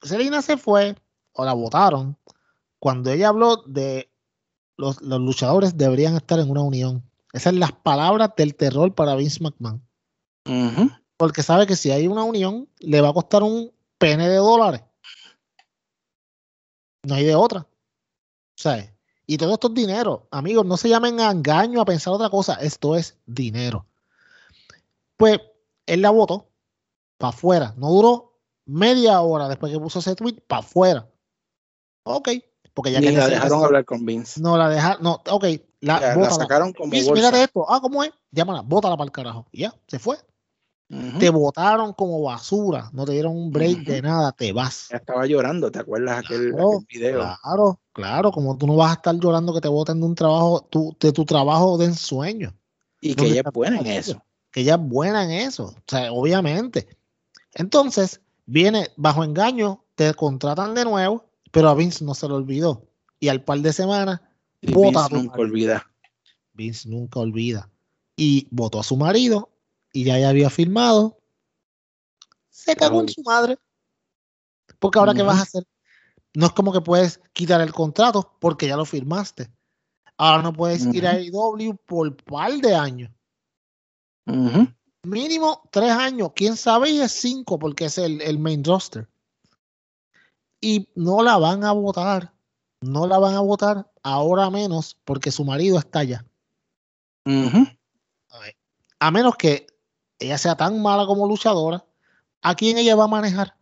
Selina 0.02 0.42
se 0.42 0.58
fue 0.58 0.96
o 1.34 1.46
la 1.46 1.54
votaron 1.54 2.18
cuando 2.80 3.12
ella 3.12 3.30
habló 3.30 3.64
de 3.66 4.12
los, 4.78 5.02
luchadores 5.02 5.78
deberían 5.78 6.16
estar 6.16 6.40
en 6.40 6.50
una 6.50 6.62
unión. 6.62 7.04
Esas 7.32 7.52
son 7.52 7.60
las 7.60 7.72
palabras 7.72 8.32
del 8.36 8.56
terror 8.56 8.94
para 8.94 9.16
Vince 9.16 9.42
McMahon. 9.42 9.82
Porque 11.18 11.44
sabe 11.44 11.66
que 11.66 11.76
si 11.76 11.92
hay 11.92 12.08
una 12.08 12.24
unión, 12.24 12.68
le 12.80 13.02
va 13.02 13.10
a 13.10 13.14
costar 13.14 13.44
un 13.44 13.72
pene 13.98 14.28
de 14.28 14.36
dólares. 14.36 14.82
No 17.04 17.16
hay 17.16 17.24
de 17.24 17.36
otra. 17.36 17.66
¿Sabes? 18.56 18.92
Y 19.26 19.38
todo 19.38 19.54
esto 19.54 19.70
es 19.70 19.74
dinero. 19.74 20.28
Amigos, 20.32 20.66
no 20.66 20.76
se 20.76 20.90
llamen 20.90 21.20
a 21.22 21.32
engaño 21.32 21.80
a 21.80 21.86
pensar 21.86 22.14
otra 22.14 22.30
cosa. 22.30 22.56
Esto 22.56 22.96
es 22.96 23.18
dinero. 23.26 23.86
Pues 25.16 25.40
él 25.86 26.02
la 26.02 26.10
votó 26.10 26.50
para 27.18 27.30
afuera. 27.30 27.74
No 27.78 27.90
duró 27.90 28.40
media 28.66 29.22
hora 29.22 29.48
después 29.48 29.72
que 29.72 29.80
puso 29.80 30.00
ese 30.00 30.16
tweet 30.16 30.42
para 30.48 30.62
afuera. 30.62 31.10
Ok. 32.04 32.30
Porque 32.74 32.92
ya 32.92 33.00
Ni 33.00 33.12
la 33.12 33.28
dejaron 33.28 33.64
hablar 33.64 33.86
con 33.86 34.06
Vince. 34.06 34.42
No 34.42 34.58
la 34.58 34.70
dejaron. 34.70 35.04
No, 35.04 35.22
ok. 35.30 35.46
La, 35.82 36.16
sacaron 36.32 36.74
como 36.74 36.92
Vince, 36.92 37.12
mira 37.12 37.30
esto. 37.42 37.66
Ah, 37.70 37.80
¿cómo 37.82 38.04
es? 38.04 38.12
Llámala, 38.32 38.62
bótala 38.62 38.98
para 38.98 39.06
el 39.06 39.12
carajo. 39.12 39.48
Y 39.52 39.62
ya, 39.62 39.76
se 39.88 40.00
fue. 40.00 40.18
Te 41.20 41.30
votaron 41.32 41.94
como 41.94 42.22
basura, 42.22 42.90
no 42.94 43.06
te 43.06 43.14
dieron 43.14 43.36
un 43.36 43.52
break 43.52 43.80
de 43.80 44.02
nada, 44.02 44.32
te 44.32 44.54
vas. 44.54 44.90
Ya 44.92 44.98
estaba 44.98 45.26
llorando, 45.26 45.72
¿te 45.72 45.80
acuerdas 45.80 46.20
aquel, 46.20 46.54
video? 46.88 47.20
Claro, 47.42 47.80
claro, 47.94 48.32
como 48.32 48.58
tú 48.58 48.68
no 48.68 48.76
vas 48.76 48.92
a 48.92 48.94
estar 48.96 49.16
llorando 49.16 49.56
que 49.56 49.62
te 49.62 49.70
voten 49.70 50.00
de 50.00 50.06
un 50.06 50.14
trabajo, 50.14 50.68
de 51.00 51.12
tu 51.12 51.26
trabajo 51.26 51.80
de 51.80 51.86
ensueño. 51.86 52.56
Y 53.02 53.16
que 53.16 53.26
ella 53.26 53.42
es 53.44 53.52
buena 53.52 53.80
en 53.80 53.88
eso. 53.88 54.24
Que 54.54 54.62
ella 54.62 54.76
es 54.76 54.82
buena 54.82 55.24
en 55.24 55.32
eso, 55.32 55.66
o 55.66 55.84
sea, 55.88 56.14
obviamente. 56.14 56.88
Entonces, 57.56 58.22
viene 58.46 58.92
bajo 58.96 59.24
engaño, 59.24 59.84
te 59.96 60.14
contratan 60.14 60.76
de 60.76 60.86
nuevo, 60.86 61.26
pero 61.52 61.70
a 61.70 61.74
Vince 61.74 62.06
no 62.06 62.14
se 62.14 62.28
lo 62.28 62.36
olvidó. 62.36 62.88
Y 63.20 63.30
al 63.30 63.44
par 63.44 63.60
de 63.60 63.74
semanas, 63.74 64.22
Vince 64.62 65.10
nunca 65.12 65.42
olvida. 65.42 65.92
Vince 66.54 66.88
nunca 66.88 67.20
olvida. 67.20 67.70
Y 68.16 68.48
votó 68.52 68.80
a 68.80 68.84
su 68.84 68.96
marido 68.96 69.50
y 69.92 70.04
ya, 70.04 70.30
había 70.30 70.52
firmado, 70.52 71.18
se 72.52 72.76
cagó 72.76 73.02
en 73.02 73.10
su 73.10 73.24
madre. 73.24 73.58
Porque 74.78 75.00
ahora, 75.00 75.16
¿qué 75.16 75.24
vas 75.24 75.40
a 75.40 75.44
hacer? 75.44 75.68
No 76.36 76.46
es 76.46 76.52
como 76.52 76.72
que 76.72 76.82
puedes 76.82 77.20
quitar 77.34 77.60
el 77.62 77.74
contrato 77.74 78.38
porque 78.40 78.68
ya 78.68 78.78
lo 78.78 78.86
firmaste. 78.86 79.52
Ahora 80.16 80.44
no 80.44 80.54
puedes 80.54 80.86
ir 80.94 81.08
a 81.08 81.20
IW 81.20 81.76
por 81.88 82.16
par 82.18 82.54
de 82.54 82.76
años. 82.76 83.12
Mínimo 85.04 85.62
tres 85.72 85.92
años. 85.92 86.32
Quién 86.36 86.56
sabe 86.56 86.90
y 86.90 87.02
es 87.02 87.12
cinco 87.12 87.60
porque 87.60 87.86
es 87.86 87.98
el, 87.98 88.40
main 88.40 88.64
roster. 88.64 89.08
Y 90.62 90.90
no 90.96 91.24
la 91.24 91.38
van 91.38 91.64
a 91.64 91.72
votar. 91.74 92.32
No 92.82 93.08
la 93.08 93.18
van 93.18 93.36
a 93.36 93.42
votar 93.42 93.90
ahora 94.02 94.50
menos 94.50 94.98
porque 95.04 95.32
su 95.32 95.44
marido 95.44 95.78
está 95.78 96.00
allá. 96.00 96.26
a 99.00 99.12
menos 99.12 99.36
que 99.36 99.68
ella 100.20 100.38
sea 100.38 100.56
tan 100.56 100.82
mala 100.82 101.06
como 101.06 101.28
luchadora, 101.28 101.86
¿a 102.42 102.56
quién 102.56 102.78
ella 102.78 102.96
va 102.96 103.06
a 103.06 103.08
manejar? 103.08 103.56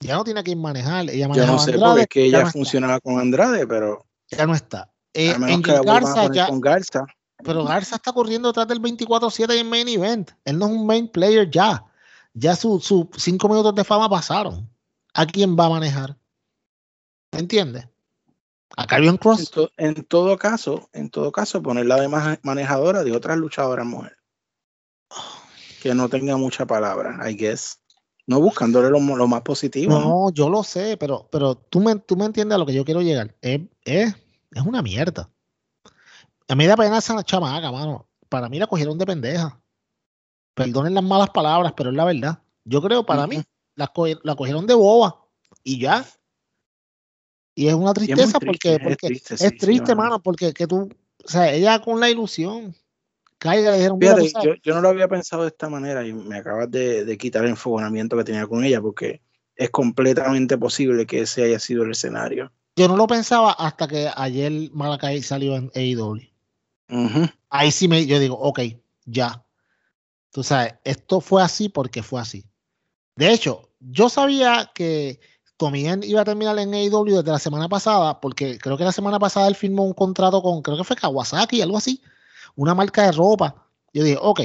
Ya 0.00 0.16
no 0.16 0.24
tiene 0.24 0.40
a 0.40 0.42
quién 0.42 0.60
manejar. 0.60 1.10
Ella 1.10 1.28
Yo 1.34 1.46
no 1.46 1.58
sé, 1.58 1.78
porque 1.78 2.00
es 2.00 2.06
que 2.08 2.24
ella 2.24 2.46
funcionaba 2.46 3.00
con 3.00 3.18
Andrade, 3.18 3.66
pero. 3.66 4.06
Ya 4.30 4.46
no 4.46 4.54
está. 4.54 4.90
Eh, 5.12 5.34
en 5.36 5.60
Garza, 5.60 6.32
ya, 6.32 6.46
con 6.46 6.60
Garza. 6.60 7.04
Pero 7.44 7.64
Garza 7.64 7.96
está 7.96 8.12
corriendo 8.12 8.48
detrás 8.48 8.68
del 8.68 8.80
24-7 8.80 9.58
en 9.58 9.68
main 9.68 9.88
event. 9.88 10.30
Él 10.44 10.58
no 10.58 10.66
es 10.66 10.72
un 10.72 10.86
main 10.86 11.08
player 11.08 11.50
ya. 11.50 11.84
Ya 12.34 12.54
sus 12.54 12.92
cinco 13.16 13.48
minutos 13.48 13.74
de 13.74 13.84
fama 13.84 14.08
pasaron. 14.08 14.68
¿A 15.14 15.26
quién 15.26 15.56
va 15.58 15.66
a 15.66 15.70
manejar? 15.70 16.16
¿Me 17.32 17.40
entiendes? 17.40 17.88
A 18.76 18.86
Carrion 18.86 19.16
Cross. 19.16 19.52
En, 19.76 19.96
en, 19.96 20.04
todo 20.04 20.38
caso, 20.38 20.88
en 20.92 21.10
todo 21.10 21.32
caso, 21.32 21.62
ponerla 21.62 22.00
de 22.00 22.38
manejadora 22.42 23.02
de 23.02 23.12
otras 23.12 23.36
luchadoras 23.36 23.84
mujeres 23.84 24.20
que 25.80 25.94
no 25.94 26.08
tenga 26.08 26.36
mucha 26.36 26.66
palabra, 26.66 27.18
I 27.28 27.34
guess. 27.34 27.80
No 28.26 28.40
buscándole 28.40 28.90
lo, 28.90 29.00
más 29.00 29.42
positivo. 29.42 29.98
No, 29.98 30.30
yo 30.32 30.48
lo 30.48 30.62
sé, 30.62 30.96
pero, 30.96 31.28
pero 31.32 31.56
tú, 31.56 31.80
me, 31.80 31.96
tú 31.96 32.16
me 32.16 32.26
entiendes 32.26 32.54
a 32.54 32.58
lo 32.58 32.66
que 32.66 32.74
yo 32.74 32.84
quiero 32.84 33.00
llegar. 33.00 33.34
Es, 33.40 33.62
es, 33.84 34.14
es 34.52 34.62
una 34.62 34.82
mierda. 34.82 35.28
A 36.50 36.54
mí 36.54 36.66
da 36.66 36.76
pena 36.76 36.98
esa 36.98 37.22
chamaca, 37.22 37.70
mano. 37.72 38.08
Para 38.28 38.48
mí 38.48 38.58
la 38.58 38.66
cogieron 38.66 38.98
de 38.98 39.06
pendeja. 39.06 39.60
Perdonen 40.54 40.94
las 40.94 41.04
malas 41.04 41.30
palabras, 41.30 41.72
pero 41.76 41.90
es 41.90 41.96
la 41.96 42.04
verdad. 42.04 42.42
Yo 42.64 42.82
creo, 42.82 43.06
para 43.06 43.26
mí, 43.26 43.42
la, 43.74 43.90
la, 44.22 44.34
cogieron 44.34 44.66
de 44.66 44.74
boba 44.74 45.26
y 45.64 45.80
ya. 45.80 46.04
Y 47.54 47.68
es 47.68 47.74
una 47.74 47.94
tristeza 47.94 48.38
porque, 48.38 48.78
porque, 48.78 49.06
es 49.06 49.22
triste, 49.22 49.34
es 49.34 49.58
triste 49.58 49.94
mano, 49.94 50.22
porque 50.22 50.52
que 50.52 50.66
tú, 50.66 50.88
o 51.24 51.28
sea, 51.28 51.52
ella 51.52 51.80
con 51.80 51.98
la 51.98 52.10
ilusión 52.10 52.74
yo, 54.62 54.74
no 54.74 54.82
lo 54.82 54.88
había 54.90 55.08
pensado 55.08 55.42
de 55.42 55.48
esta 55.48 55.68
manera 55.68 56.06
y 56.06 56.12
me 56.12 56.36
acabas 56.36 56.70
de, 56.70 57.16
quitar 57.18 57.44
el 57.44 57.50
enfogonamiento 57.50 58.16
que 58.16 58.24
tenía 58.24 58.46
con 58.46 58.64
ella 58.64 58.80
porque 58.82 59.22
es 59.56 59.70
completamente 59.70 60.58
posible 60.58 61.06
que 61.06 61.20
ese 61.20 61.44
haya 61.44 61.58
sido 61.58 61.84
el 61.84 61.92
escenario. 61.92 62.52
Yo 62.76 62.88
no 62.88 62.96
lo 62.96 63.06
pensaba 63.06 63.52
hasta 63.52 63.88
que 63.88 64.10
ayer 64.14 64.52
Malakai 64.72 65.22
salió 65.22 65.56
en 65.56 65.70
AEW. 65.74 66.20
Ahí 67.48 67.70
sí 67.70 67.88
me, 67.88 68.04
yo 68.06 68.18
digo, 68.18 68.36
ok, 68.36 68.60
ya. 69.04 69.44
Tú 70.30 70.42
sabes, 70.42 70.74
esto 70.84 71.20
fue 71.20 71.42
así 71.42 71.68
porque 71.68 72.02
fue 72.02 72.20
así. 72.20 72.44
De 73.16 73.32
hecho, 73.32 73.68
yo 73.80 74.08
sabía 74.08 74.70
que 74.74 75.20
Tomien 75.56 76.02
iba 76.04 76.20
a 76.20 76.24
terminar 76.24 76.58
en 76.58 76.72
AEW 76.72 77.16
desde 77.16 77.32
la 77.32 77.38
semana 77.38 77.68
pasada, 77.68 78.20
porque 78.20 78.58
creo 78.58 78.76
que 78.76 78.84
la 78.84 78.92
semana 78.92 79.18
pasada 79.18 79.48
él 79.48 79.56
firmó 79.56 79.84
un 79.84 79.92
contrato 79.92 80.40
con, 80.42 80.62
creo 80.62 80.76
que 80.76 80.84
fue 80.84 80.96
Kawasaki, 80.96 81.60
algo 81.60 81.78
así 81.78 82.00
una 82.56 82.74
marca 82.74 83.04
de 83.04 83.12
ropa. 83.12 83.54
Yo 83.92 84.04
dije, 84.04 84.18
ok. 84.20 84.40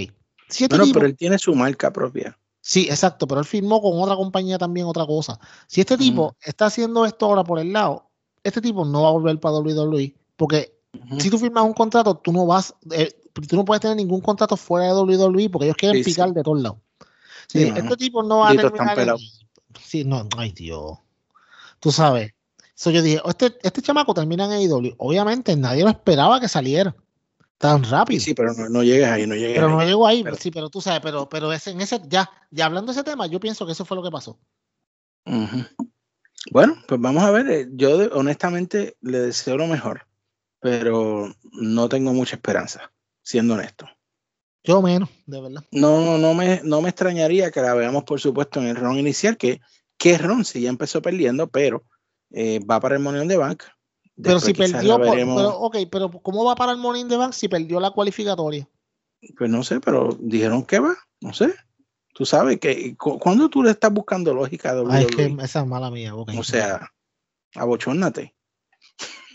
Este 0.47 0.69
pero 0.69 1.05
él 1.05 1.17
tiene 1.17 1.37
su 1.37 1.53
marca 1.55 1.91
propia. 1.91 2.37
Sí, 2.61 2.87
exacto, 2.89 3.27
pero 3.27 3.41
él 3.41 3.45
firmó 3.45 3.81
con 3.81 3.99
otra 3.99 4.15
compañía 4.15 4.57
también 4.57 4.87
otra 4.87 5.05
cosa. 5.05 5.39
Si 5.67 5.81
este 5.81 5.97
tipo 5.97 6.35
está 6.41 6.65
haciendo 6.65 7.05
esto 7.05 7.25
ahora 7.25 7.43
por 7.43 7.59
el 7.59 7.73
lado, 7.73 8.09
este 8.43 8.61
tipo 8.61 8.85
no 8.85 9.03
va 9.03 9.09
a 9.09 9.11
volver 9.11 9.39
para 9.39 9.57
WWE, 9.57 10.15
porque 10.35 10.74
si 11.19 11.29
tú 11.29 11.37
firmas 11.37 11.63
un 11.63 11.73
contrato, 11.73 12.15
tú 12.15 12.31
no 12.31 12.45
vas, 12.45 12.73
eh, 12.91 13.11
tú 13.33 13.55
no 13.55 13.65
puedes 13.65 13.81
tener 13.81 13.97
ningún 13.97 14.21
contrato 14.21 14.57
fuera 14.57 14.87
de 14.87 14.93
WWE 14.93 15.49
porque 15.49 15.65
ellos 15.65 15.77
quieren 15.77 16.03
picar 16.03 16.33
de 16.33 16.43
todos 16.43 16.61
lados. 16.61 16.77
Sí, 17.47 17.63
este 17.63 17.97
tipo 17.97 18.23
no 18.23 18.39
va 18.39 18.49
a 18.49 18.55
terminar. 18.55 19.17
Sí, 19.81 20.03
no, 20.03 20.27
ay 20.37 20.51
Dios. 20.51 20.97
Tú 21.79 21.91
sabes. 21.91 22.31
So 22.73 22.91
yo 22.91 23.01
dije, 23.01 23.21
este, 23.25 23.55
este 23.61 23.81
chamaco 23.81 24.13
termina 24.13 24.45
en 24.45 24.51
AEW. 24.51 24.95
Obviamente 24.97 25.55
nadie 25.55 25.83
lo 25.83 25.89
esperaba 25.89 26.39
que 26.39 26.47
saliera 26.47 26.95
tan 27.57 27.83
rápido. 27.83 28.19
Sí, 28.19 28.33
pero 28.33 28.53
no, 28.53 28.69
no 28.69 28.83
llegues 28.83 29.07
ahí, 29.07 29.25
no 29.25 29.35
llegues 29.35 29.55
Pero 29.55 29.69
no 29.69 29.83
llego 29.83 30.05
ahí, 30.05 30.23
sí, 30.39 30.51
pero 30.51 30.69
tú 30.69 30.81
sabes, 30.81 30.99
pero, 31.01 31.29
pero 31.29 31.53
es 31.53 31.65
en 31.67 31.81
ese, 31.81 32.01
ya, 32.07 32.29
ya 32.51 32.65
hablando 32.65 32.91
de 32.91 32.99
ese 32.99 33.03
tema, 33.03 33.27
yo 33.27 33.39
pienso 33.39 33.65
que 33.65 33.71
eso 33.71 33.85
fue 33.85 33.95
lo 33.95 34.03
que 34.03 34.11
pasó. 34.11 34.37
Bueno, 36.51 36.75
pues 36.87 37.01
vamos 37.01 37.23
a 37.23 37.31
ver, 37.31 37.49
eh, 37.49 37.67
yo 37.71 38.09
honestamente 38.13 38.97
le 39.01 39.19
deseo 39.19 39.57
lo 39.57 39.67
mejor, 39.67 40.05
pero 40.65 41.31
no 41.51 41.87
tengo 41.89 42.11
mucha 42.11 42.37
esperanza. 42.37 42.91
siendo 43.21 43.53
honesto. 43.53 43.87
Yo 44.63 44.81
menos, 44.81 45.09
de 45.27 45.39
verdad. 45.39 45.63
No, 45.69 46.17
no 46.17 46.33
me, 46.33 46.61
no 46.63 46.81
me 46.81 46.89
extrañaría 46.89 47.51
que 47.51 47.61
la 47.61 47.75
veamos, 47.75 48.03
por 48.03 48.19
supuesto, 48.19 48.59
en 48.59 48.69
el 48.69 48.75
ron 48.75 48.97
inicial, 48.97 49.37
que, 49.37 49.61
que 49.95 50.17
ron 50.17 50.43
si 50.43 50.61
ya 50.61 50.69
empezó 50.69 51.03
perdiendo, 51.03 51.45
pero 51.45 51.83
eh, 52.31 52.59
va 52.65 52.79
para 52.79 52.95
el 52.95 53.03
Money 53.03 53.27
de 53.27 53.37
Bank. 53.37 53.61
Pero 54.19 54.39
si 54.39 54.55
perdió, 54.55 54.99
pero, 54.99 55.59
ok, 55.59 55.77
pero 55.91 56.09
¿cómo 56.09 56.43
va 56.43 56.55
para 56.55 56.71
el 56.71 56.79
Money 56.79 57.03
de 57.03 57.17
Bank 57.17 57.33
si 57.33 57.47
perdió 57.47 57.79
la 57.79 57.91
cualificatoria? 57.91 58.67
Pues 59.37 59.51
no 59.51 59.63
sé, 59.63 59.79
pero 59.79 60.17
dijeron 60.19 60.63
que 60.63 60.79
va, 60.79 60.95
no 61.21 61.31
sé. 61.31 61.53
Tú 62.15 62.25
sabes 62.25 62.59
que 62.59 62.95
cuando 62.97 63.49
tú 63.49 63.61
le 63.61 63.69
estás 63.69 63.93
buscando 63.93 64.33
lógica 64.33 64.71
a 64.71 64.83
Ay, 64.89 65.05
es 65.05 65.15
que 65.15 65.35
esa 65.43 65.59
es 65.59 65.67
mala 65.67 65.91
mía. 65.91 66.15
Okay. 66.15 66.39
O 66.39 66.43
sea, 66.43 66.91
abochónate. 67.53 68.35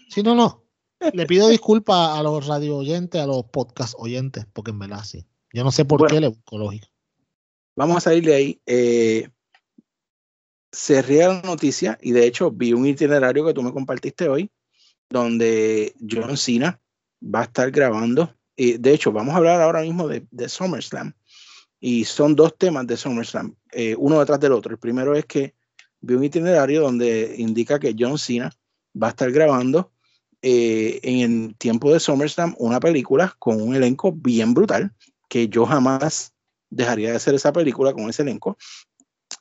Sí, 0.09 0.25
no, 0.25 0.35
no. 0.35 0.65
Le 1.13 1.27
pido 1.27 1.49
disculpas 1.49 2.19
a 2.19 2.23
los 2.23 2.47
radio 2.47 2.77
oyentes, 2.77 3.21
a 3.21 3.27
los 3.27 3.45
podcast 3.45 3.95
oyentes, 3.97 4.47
porque 4.53 4.71
en 4.71 4.79
verdad 4.79 5.03
sí. 5.05 5.25
Yo 5.53 5.65
no 5.65 5.73
sé 5.73 5.85
por 5.85 6.07
qué 6.07 6.21
le 6.21 6.29
busco 6.29 6.59
lógica. 6.59 6.87
Vamos 7.77 7.97
a 7.97 8.01
salir 8.01 8.25
de 8.25 8.35
ahí. 8.35 8.61
Eh, 8.67 9.29
se 10.71 11.03
ría 11.03 11.29
la 11.29 11.43
noticia 11.43 11.99
y 12.01 12.13
de 12.13 12.27
hecho 12.27 12.51
vi 12.51 12.73
un 12.73 12.87
itinerario 12.87 13.45
que 13.45 13.55
tú 13.55 13.63
me 13.63 13.73
compartiste 13.73 14.29
hoy 14.29 14.51
donde 15.09 15.95
John 16.09 16.37
Cena 16.37 16.81
va 17.23 17.41
a 17.41 17.45
estar 17.45 17.71
grabando. 17.71 18.35
De 18.57 18.93
hecho, 18.93 19.11
vamos 19.11 19.35
a 19.35 19.39
hablar 19.39 19.61
ahora 19.61 19.83
mismo 19.83 20.07
de, 20.07 20.27
de 20.31 20.49
SummerSlam. 20.49 21.15
Y 21.81 22.05
son 22.05 22.37
dos 22.37 22.57
temas 22.59 22.87
de 22.87 22.97
SummerSlam, 22.97 23.57
eh, 23.73 23.97
uno 23.99 24.21
detrás 24.21 24.39
del 24.39 24.53
otro. 24.53 24.73
El 24.73 24.79
primero 24.79 25.17
es 25.17 25.25
que 25.25 25.55
vi 26.01 26.15
un 26.15 26.25
itinerario 26.25 26.83
donde 26.83 27.35
indica 27.39 27.79
que 27.79 27.97
John 27.99 28.19
Cena 28.19 28.53
va 28.95 29.09
a 29.09 29.11
estar 29.11 29.33
grabando 29.33 29.91
eh, 30.43 31.01
en 31.03 31.21
el 31.21 31.57
tiempo 31.57 31.93
de 31.93 32.01
SummerSlam 32.01 32.55
una 32.59 32.81
película 32.81 33.35
con 33.39 33.61
un 33.61 33.75
elenco 33.75 34.13
bien 34.13 34.55
brutal, 34.55 34.95
que 35.29 35.49
yo 35.49 35.67
jamás 35.67 36.33
dejaría 36.71 37.11
de 37.11 37.17
hacer 37.17 37.35
esa 37.35 37.53
película 37.53 37.93
con 37.93 38.09
ese 38.09 38.23
elenco. 38.23 38.57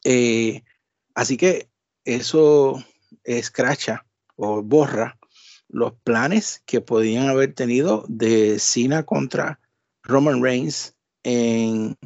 Eh, 0.04 0.64
así 1.16 1.38
que 1.38 1.70
eso 2.06 2.84
escracha 3.24 4.06
o 4.36 4.62
borra 4.62 5.18
los 5.68 5.94
planes 6.04 6.64
que 6.66 6.82
podían 6.82 7.28
haber 7.28 7.54
tenido 7.54 8.04
de 8.08 8.60
Cena 8.60 9.04
contra 9.04 9.60
Roman 10.04 10.42
Reigns 10.44 10.96
en 11.24 11.98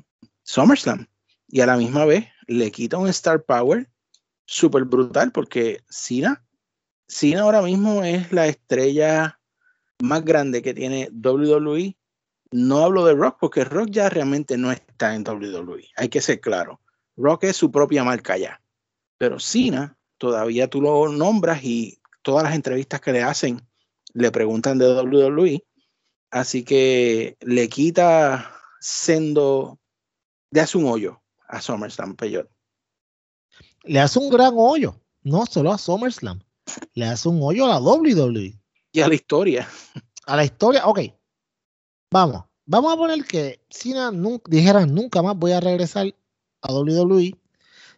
SummerSlam. 0.43 1.07
Y 1.47 1.61
a 1.61 1.65
la 1.65 1.77
misma 1.77 2.05
vez 2.05 2.27
le 2.47 2.71
quita 2.71 2.97
un 2.97 3.07
Star 3.07 3.43
Power 3.43 3.89
súper 4.45 4.83
brutal 4.83 5.31
porque 5.31 5.81
Cena, 5.89 6.42
Cena 7.13 7.41
ahora 7.41 7.61
mismo 7.61 8.03
es 8.03 8.31
la 8.31 8.47
estrella 8.47 9.39
más 10.01 10.25
grande 10.25 10.63
que 10.63 10.73
tiene 10.73 11.09
WWE. 11.11 11.95
No 12.51 12.83
hablo 12.83 13.05
de 13.05 13.13
Rock 13.13 13.37
porque 13.39 13.63
Rock 13.63 13.89
ya 13.91 14.09
realmente 14.09 14.57
no 14.57 14.71
está 14.71 15.13
en 15.13 15.23
WWE. 15.23 15.89
Hay 15.95 16.09
que 16.09 16.21
ser 16.21 16.41
claro. 16.41 16.81
Rock 17.15 17.43
es 17.43 17.55
su 17.55 17.71
propia 17.71 18.03
marca 18.03 18.35
ya. 18.37 18.59
Pero 19.19 19.39
Cena 19.39 19.95
todavía 20.17 20.67
tú 20.67 20.81
lo 20.81 21.07
nombras 21.09 21.63
y 21.63 21.99
todas 22.23 22.45
las 22.45 22.55
entrevistas 22.55 22.99
que 22.99 23.13
le 23.13 23.21
hacen 23.21 23.61
le 24.13 24.31
preguntan 24.31 24.79
de 24.79 24.91
WWE. 24.91 25.63
Así 26.31 26.63
que 26.63 27.37
le 27.41 27.69
quita 27.69 28.51
sendo, 28.79 29.79
le 30.49 30.61
hace 30.61 30.79
un 30.79 30.85
hoyo 30.85 31.21
a 31.47 31.61
SummerSlam 31.61 32.15
Peyot. 32.15 32.49
Le 33.83 33.99
hace 33.99 34.17
un 34.17 34.31
gran 34.31 34.53
hoyo, 34.57 34.99
no 35.21 35.45
solo 35.45 35.71
a 35.71 35.77
SummerSlam, 35.77 36.41
le 36.93 37.05
hace 37.05 37.29
un 37.29 37.39
hoyo 37.41 37.65
a 37.65 37.69
la 37.69 37.79
WWE. 37.79 38.59
Y 38.91 39.01
a 39.01 39.07
la 39.07 39.15
historia. 39.15 39.67
A 40.25 40.35
la 40.35 40.45
historia, 40.45 40.85
ok. 40.85 40.99
Vamos, 42.11 42.45
vamos 42.65 42.93
a 42.93 42.95
poner 42.97 43.25
que 43.25 43.59
Cena 43.69 44.11
nunca, 44.11 44.43
dijera 44.49 44.85
nunca 44.85 45.21
más 45.21 45.35
voy 45.35 45.51
a 45.51 45.59
regresar 45.59 46.13
a 46.61 46.73
WWE. 46.73 47.35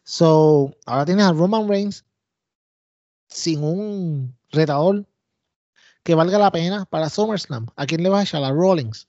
So, 0.03 0.75
ahora 0.85 1.05
tienes 1.05 1.25
a 1.25 1.33
Roman 1.33 1.67
Reigns 1.67 2.05
sin 3.27 3.63
un 3.63 4.35
retador 4.51 5.05
que 6.03 6.15
valga 6.15 6.37
la 6.37 6.51
pena 6.51 6.85
para 6.85 7.09
SummerSlam. 7.09 7.67
¿A 7.75 7.85
quién 7.85 8.03
le 8.03 8.09
vas 8.09 8.21
a 8.21 8.23
echar? 8.23 8.43
A 8.43 8.51
Rollins. 8.51 9.07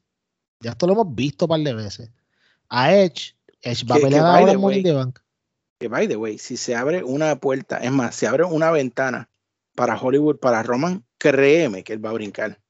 Ya 0.60 0.72
esto 0.72 0.86
lo 0.86 0.94
hemos 0.94 1.14
visto 1.14 1.44
un 1.44 1.50
par 1.50 1.60
de 1.60 1.74
veces. 1.74 2.10
A 2.68 2.94
Edge. 2.94 3.36
Edge 3.60 3.84
va 3.84 3.96
a 3.96 3.98
pelear 3.98 4.24
ahora 4.24 4.52
en 4.52 4.60
Money 4.60 4.82
Bank. 4.82 5.20
Que 5.78 5.88
by 5.88 6.08
the 6.08 6.16
way, 6.16 6.38
si 6.38 6.56
se 6.56 6.74
abre 6.74 7.04
una 7.04 7.36
puerta, 7.36 7.76
es 7.76 7.92
más, 7.92 8.14
se 8.14 8.26
abre 8.26 8.44
una 8.44 8.70
ventana 8.70 9.28
para 9.76 9.96
Hollywood, 9.96 10.38
para 10.38 10.62
Roman, 10.64 11.04
créeme 11.18 11.84
que 11.84 11.92
él 11.92 12.04
va 12.04 12.10
a 12.10 12.14
brincar. 12.14 12.60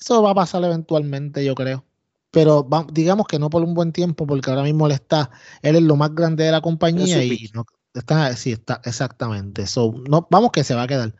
Eso 0.00 0.22
va 0.22 0.30
a 0.30 0.34
pasar 0.34 0.64
eventualmente, 0.64 1.44
yo 1.44 1.54
creo. 1.54 1.84
Pero 2.30 2.66
digamos 2.92 3.26
que 3.26 3.38
no 3.38 3.50
por 3.50 3.62
un 3.62 3.74
buen 3.74 3.92
tiempo, 3.92 4.26
porque 4.26 4.50
ahora 4.50 4.62
mismo 4.62 4.86
él 4.86 4.92
está, 4.92 5.30
él 5.62 5.76
es 5.76 5.82
lo 5.82 5.96
más 5.96 6.14
grande 6.14 6.44
de 6.44 6.52
la 6.52 6.60
compañía 6.62 7.22
y 7.22 7.50
no, 7.52 7.64
está, 7.92 8.34
sí, 8.34 8.52
está, 8.52 8.80
exactamente. 8.84 9.64
no, 10.08 10.26
vamos 10.30 10.50
que 10.50 10.64
se 10.64 10.74
va 10.74 10.82
a 10.82 10.86
quedar. 10.88 11.14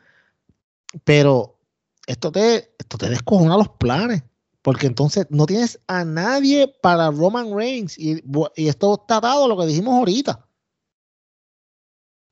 Pero 1.05 1.59
esto 2.07 2.33
te, 2.33 2.75
esto 2.79 2.99
te 2.99 3.11
descojona 3.11 3.57
los 3.57 3.69
planes. 3.69 4.23
Porque 4.65 4.87
entonces 4.87 5.27
no 5.29 5.45
tienes 5.45 5.79
a 5.89 6.07
nadie 6.07 6.75
para 6.81 7.11
Roman 7.11 7.55
Reigns. 7.55 7.99
Y, 7.99 8.23
esto 8.57 8.99
está 8.99 9.21
dado 9.21 9.47
lo 9.47 9.59
que 9.59 9.67
dijimos 9.67 9.95
ahorita. 9.95 10.44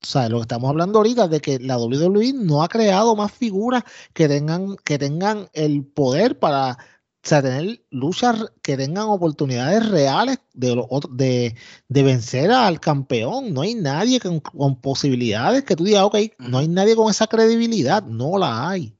O 0.02 0.06
sea, 0.06 0.28
lo 0.28 0.38
que 0.38 0.42
estamos 0.42 0.68
hablando 0.68 0.98
ahorita 0.98 1.28
de 1.28 1.40
que 1.40 1.58
la 1.60 1.78
WWE 1.78 2.32
no 2.32 2.62
ha 2.62 2.68
creado 2.68 3.14
más 3.14 3.30
figuras 3.32 3.84
que 4.12 4.28
tengan, 4.28 4.76
que 4.84 4.98
tengan 4.98 5.48
el 5.52 5.84
poder 5.84 6.38
para 6.38 6.76
tener 7.22 7.84
luchas 7.90 8.46
que 8.62 8.76
tengan 8.76 9.04
oportunidades 9.04 9.88
reales 9.88 10.38
de, 10.54 10.84
de, 11.10 11.54
de 11.88 12.02
vencer 12.02 12.50
al 12.50 12.80
campeón. 12.80 13.54
No 13.54 13.62
hay 13.62 13.74
nadie 13.74 14.18
con, 14.18 14.40
con, 14.40 14.80
posibilidades 14.80 15.64
que 15.64 15.76
tú 15.76 15.84
digas, 15.84 16.02
ok, 16.02 16.16
no 16.38 16.58
hay 16.58 16.68
nadie 16.68 16.96
con 16.96 17.08
esa 17.08 17.28
credibilidad. 17.28 18.02
No 18.02 18.38
la 18.38 18.68
hay. 18.68 18.96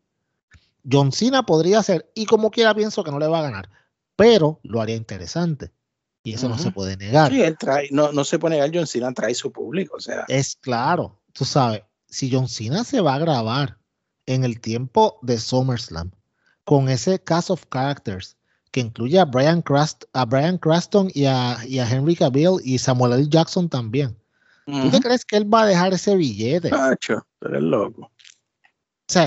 John 0.91 1.13
Cena 1.13 1.45
podría 1.45 1.83
ser, 1.83 2.11
y 2.15 2.27
como 2.27 2.51
quiera 2.51 2.75
pienso 2.75 3.05
que 3.05 3.11
no 3.11 3.19
le 3.19 3.27
va 3.27 3.41
a 3.41 3.43
ganar, 3.43 3.69
pero 4.17 4.61
lo 4.63 4.81
haría 4.81 4.97
interesante. 4.97 5.73
Y 6.25 6.35
eso 6.35 6.49
no 6.49 6.57
se 6.57 6.71
puede 6.71 6.97
negar. 6.97 7.33
Sí, 7.33 7.43
trae, 7.59 7.89
no, 7.91 8.13
no 8.13 8.25
se 8.25 8.39
puede 8.39 8.55
negar, 8.55 8.71
John 8.73 8.87
Cena 8.87 9.13
trae 9.13 9.35
su 9.35 9.51
público. 9.51 9.97
O 9.97 10.01
sea. 10.01 10.25
Es 10.29 10.57
claro, 10.57 11.21
tú 11.33 11.45
sabes, 11.45 11.83
si 12.09 12.31
John 12.31 12.49
Cena 12.49 12.85
se 12.85 13.01
va 13.01 13.15
a 13.15 13.19
grabar 13.19 13.79
en 14.27 14.45
el 14.45 14.61
tiempo 14.61 15.19
de 15.23 15.39
SummerSlam 15.39 16.13
con 16.65 16.89
ese 16.89 17.19
cast 17.19 17.51
of 17.51 17.65
characters 17.71 18.37
que 18.71 18.81
incluye 18.81 19.19
a 19.19 19.25
Brian, 19.25 19.63
Crust, 19.63 20.05
a 20.13 20.25
Brian 20.25 20.59
Craston 20.59 21.11
y 21.13 21.27
a, 21.27 21.59
y 21.67 21.81
a, 21.81 21.91
Henry 21.91 22.15
Cavill 22.15 22.59
y 22.65 22.79
Samuel 22.79 23.13
L. 23.15 23.29
Jackson 23.29 23.69
también. 23.69 24.17
¿Tú 24.65 24.91
te 24.91 25.01
crees 25.01 25.25
que 25.25 25.37
él 25.37 25.53
va 25.53 25.63
a 25.63 25.67
dejar 25.67 25.93
ese 25.93 26.15
billete? 26.15 26.71
Pacho, 26.71 27.27
pero 27.41 27.57
es 27.57 27.63
loco 27.63 28.13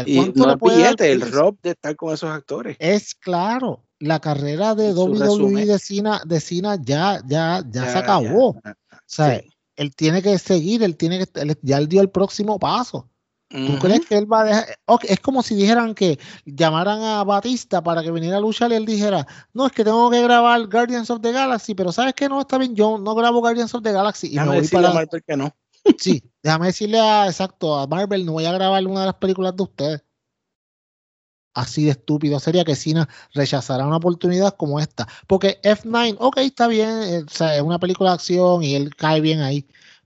y 0.06 0.32
no 0.36 0.58
billete, 0.58 1.12
el 1.12 1.32
rob 1.32 1.58
de 1.62 1.72
estar 1.72 1.96
con 1.96 2.14
esos 2.14 2.30
actores. 2.30 2.78
Es 2.80 3.14
claro, 3.14 3.85
la 4.00 4.20
carrera 4.20 4.76
de 4.76 4.94
WWE 4.94 5.66
de 5.66 5.80
Cena, 5.80 6.22
de 6.26 6.40
Cena 6.40 6.78
ya, 6.82 7.22
ya, 7.26 7.64
ya, 7.70 7.92
se 7.92 7.98
acabó. 7.98 8.50
o 8.50 8.62
sea, 9.06 9.42
él 9.76 9.96
tiene 9.96 10.22
que 10.22 10.38
seguir, 10.38 10.84
él 10.84 10.98
tiene 10.98 11.26
que, 11.26 11.58
ya 11.62 11.78
él 11.78 11.88
dio 11.88 12.02
el 12.02 12.10
próximo 12.10 12.60
paso. 12.60 13.10
¿Tú 13.48 13.78
crees 13.80 14.06
que 14.06 14.18
él 14.18 14.32
va 14.32 14.42
a 14.42 14.44
dejar? 14.44 14.66
es 15.04 15.20
como 15.20 15.42
si 15.42 15.56
dijeran 15.56 15.94
que 15.94 16.20
llamaran 16.46 17.02
a 17.02 17.24
Batista 17.24 17.82
para 17.82 18.04
que 18.04 18.12
viniera 18.12 18.38
a 18.38 18.42
luchar 18.42 18.72
y 18.72 18.76
él 18.76 18.86
dijera, 18.86 19.26
no, 19.54 19.68
es 19.68 19.72
que 19.72 19.84
tengo 19.84 20.10
que 20.10 20.22
grabar 20.22 20.68
Guardians 20.68 21.10
of 21.10 21.22
the 21.22 21.32
Galaxy, 21.32 21.74
pero 21.74 21.92
¿sabes 21.92 22.16
que 22.16 22.28
No, 22.28 22.42
está 22.42 22.58
bien, 22.58 22.76
yo 22.76 22.98
no 22.98 23.16
grabo 23.16 23.40
Guardians 23.40 23.74
of 23.74 23.84
the 23.84 23.94
Galaxy. 23.94 24.34
Y 24.34 24.40
me 24.40 24.48
voy 24.48 24.68
para... 24.68 25.06
que 25.06 25.38
no. 25.38 25.56
Sí, 26.00 26.24
déjame 26.42 26.68
decirle 26.68 27.00
a, 27.00 27.28
exacto, 27.28 27.78
a 27.78 27.86
Marvel, 27.86 28.26
no 28.26 28.34
voy 28.34 28.46
a 28.46 28.52
grabar 28.52 28.86
una 28.88 29.02
de 29.02 29.06
las 29.06 29.16
películas 29.16 29.56
de 29.56 29.64
ustedes. 29.64 30.04
Así 31.56 31.86
de 31.86 31.92
estúpido 31.92 32.38
sería 32.40 32.66
que 32.66 32.76
Cena 32.76 33.08
rechazara 33.34 33.88
una 33.88 33.96
oportunidad 33.96 34.56
como 34.58 34.80
esta. 34.80 35.08
Porque 35.26 35.60
F9, 35.64 36.18
ok, 36.20 36.38
está 36.40 36.68
bien, 36.68 36.90
eh, 36.90 37.24
o 37.26 37.30
sea, 37.30 37.56
es 37.56 37.62
una 37.62 37.80
película 37.80 38.10
de 38.10 38.16
acción 38.16 38.62
y 38.62 38.76
él 38.76 38.94
cae 38.94 39.22
bien 39.22 39.42
ahí. 39.42 39.66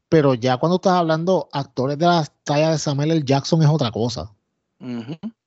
Pero 0.09 0.35
ya 0.35 0.57
cuando 0.57 0.75
estás 0.75 0.93
hablando 0.93 1.49
actores 1.51 1.97
de 1.97 2.05
la 2.05 2.25
talla 2.43 2.71
de 2.71 2.77
Samuel 2.77 3.11
L. 3.11 3.23
Jackson 3.25 3.63
es 3.63 3.67
otra 3.67 3.89
cosa. 3.91 4.31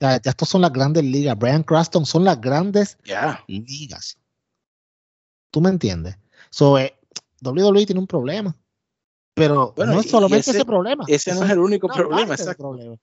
ya, 0.01 0.17
estos 0.17 0.49
son 0.49 0.63
las 0.63 0.73
grandes 0.73 1.05
ligas. 1.05 1.39
Brian 1.39 1.63
Craston 1.63 2.05
son 2.05 2.25
las 2.25 2.41
grandes 2.41 2.99
ligas. 3.47 4.19
¿Tú 5.53 5.61
me 5.61 5.71
entiendes? 5.71 6.19
So, 6.51 6.79
eh, 6.79 6.99
WWE 7.43 7.87
tiene 7.87 8.01
un 8.01 8.09
problema. 8.09 8.57
Pero 9.35 9.73
no 9.77 10.01
es 10.01 10.11
solamente 10.11 10.51
ese, 10.51 10.65
problema. 10.65 11.05
Ese 11.07 11.33
no 11.33 11.45
es 11.45 11.51
el 11.51 11.61
único 11.61 11.87
problema, 11.87 12.35
exacto. 12.35 12.99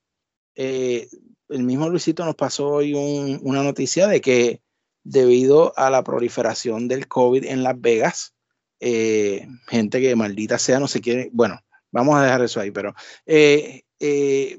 Eh, 0.55 1.09
el 1.49 1.63
mismo 1.63 1.89
Luisito 1.89 2.25
nos 2.25 2.35
pasó 2.35 2.67
hoy 2.67 2.93
una 2.93 3.63
noticia 3.63 4.07
de 4.07 4.21
que 4.21 4.61
debido 5.03 5.77
a 5.77 5.89
la 5.89 6.03
proliferación 6.03 6.87
del 6.87 7.07
COVID 7.07 7.45
en 7.45 7.63
Las 7.63 7.79
Vegas, 7.79 8.35
eh, 8.79 9.47
gente 9.67 9.99
que 10.01 10.15
maldita 10.15 10.57
sea 10.57 10.79
no 10.79 10.87
se 10.87 11.01
quiere, 11.01 11.29
bueno, 11.33 11.59
vamos 11.91 12.15
a 12.17 12.23
dejar 12.23 12.43
eso 12.43 12.59
ahí, 12.59 12.71
pero 12.71 12.93
eh, 13.25 13.83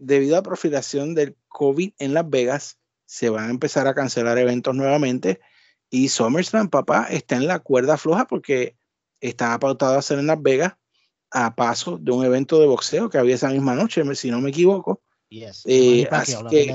debido 0.01 0.35
a 0.35 0.39
la 0.39 0.43
proliferación 0.43 1.15
del 1.15 1.37
COVID 1.49 1.93
en 1.99 2.15
Las 2.15 2.29
Vegas, 2.29 2.79
se 3.07 3.29
van 3.29 3.49
a 3.49 3.51
empezar 3.51 3.89
a 3.89 3.95
cancelar 3.95 4.39
eventos 4.39 4.75
nuevamente 4.77 5.41
Y 5.91 6.09
SummerSlam, 6.11 6.69
papá, 6.69 7.09
está 7.11 7.35
en 7.35 7.49
la 7.49 7.59
cuerda 7.59 7.97
floja 7.97 8.27
porque 8.27 8.77
estaba 9.21 9.59
pautado 9.59 9.99
a 9.99 10.03
ser 10.03 10.21
en 10.21 10.29
Las 10.29 10.41
Vegas 10.41 10.75
a 11.33 11.55
paso 11.57 11.99
de 11.99 12.13
un 12.13 12.25
evento 12.25 12.61
de 12.61 12.67
boxeo 12.67 13.11
que 13.11 13.19
había 13.19 13.35
esa 13.35 13.49
misma 13.51 13.75
noche, 13.75 14.03
si 14.15 14.31
no 14.31 14.41
me 14.41 14.51
equivoco. 14.51 15.03
Eh, 15.31 16.09
así 16.11 16.37
que, 16.51 16.75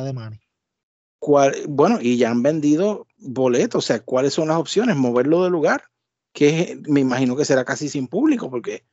bueno, 1.68 2.00
y 2.02 2.18
ya 2.18 2.32
han 2.32 2.42
vendido 2.42 3.08
boletos, 3.18 3.84
o 3.84 3.88
sea, 3.88 4.00
¿cuáles 4.00 4.34
son 4.34 4.48
las 4.48 4.58
opciones? 4.58 4.96
Moverlo 4.96 5.44
de 5.44 5.50
lugar, 5.50 5.84
que 6.32 6.80
me 6.88 7.02
imagino 7.02 7.36
que 7.36 7.46
será 7.46 7.66
casi 7.66 7.90
sin 7.90 8.08
público, 8.08 8.50
porque 8.50 8.86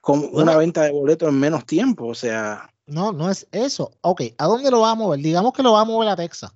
con 0.00 0.28
una 0.32 0.56
venta 0.56 0.82
de 0.82 0.92
boletos 0.92 1.28
en 1.28 1.38
menos 1.38 1.64
tiempo, 1.64 2.06
o 2.06 2.14
sea. 2.14 2.72
No, 2.86 3.12
no 3.12 3.30
es 3.30 3.46
eso. 3.52 3.92
Ok, 4.00 4.22
¿a 4.38 4.46
dónde 4.46 4.70
lo 4.70 4.80
va 4.80 4.92
a 4.92 4.94
mover? 4.94 5.20
Digamos 5.20 5.52
que 5.52 5.62
lo 5.62 5.72
va 5.72 5.82
a 5.82 5.84
mover 5.84 6.08
a 6.08 6.16
Texas. 6.16 6.52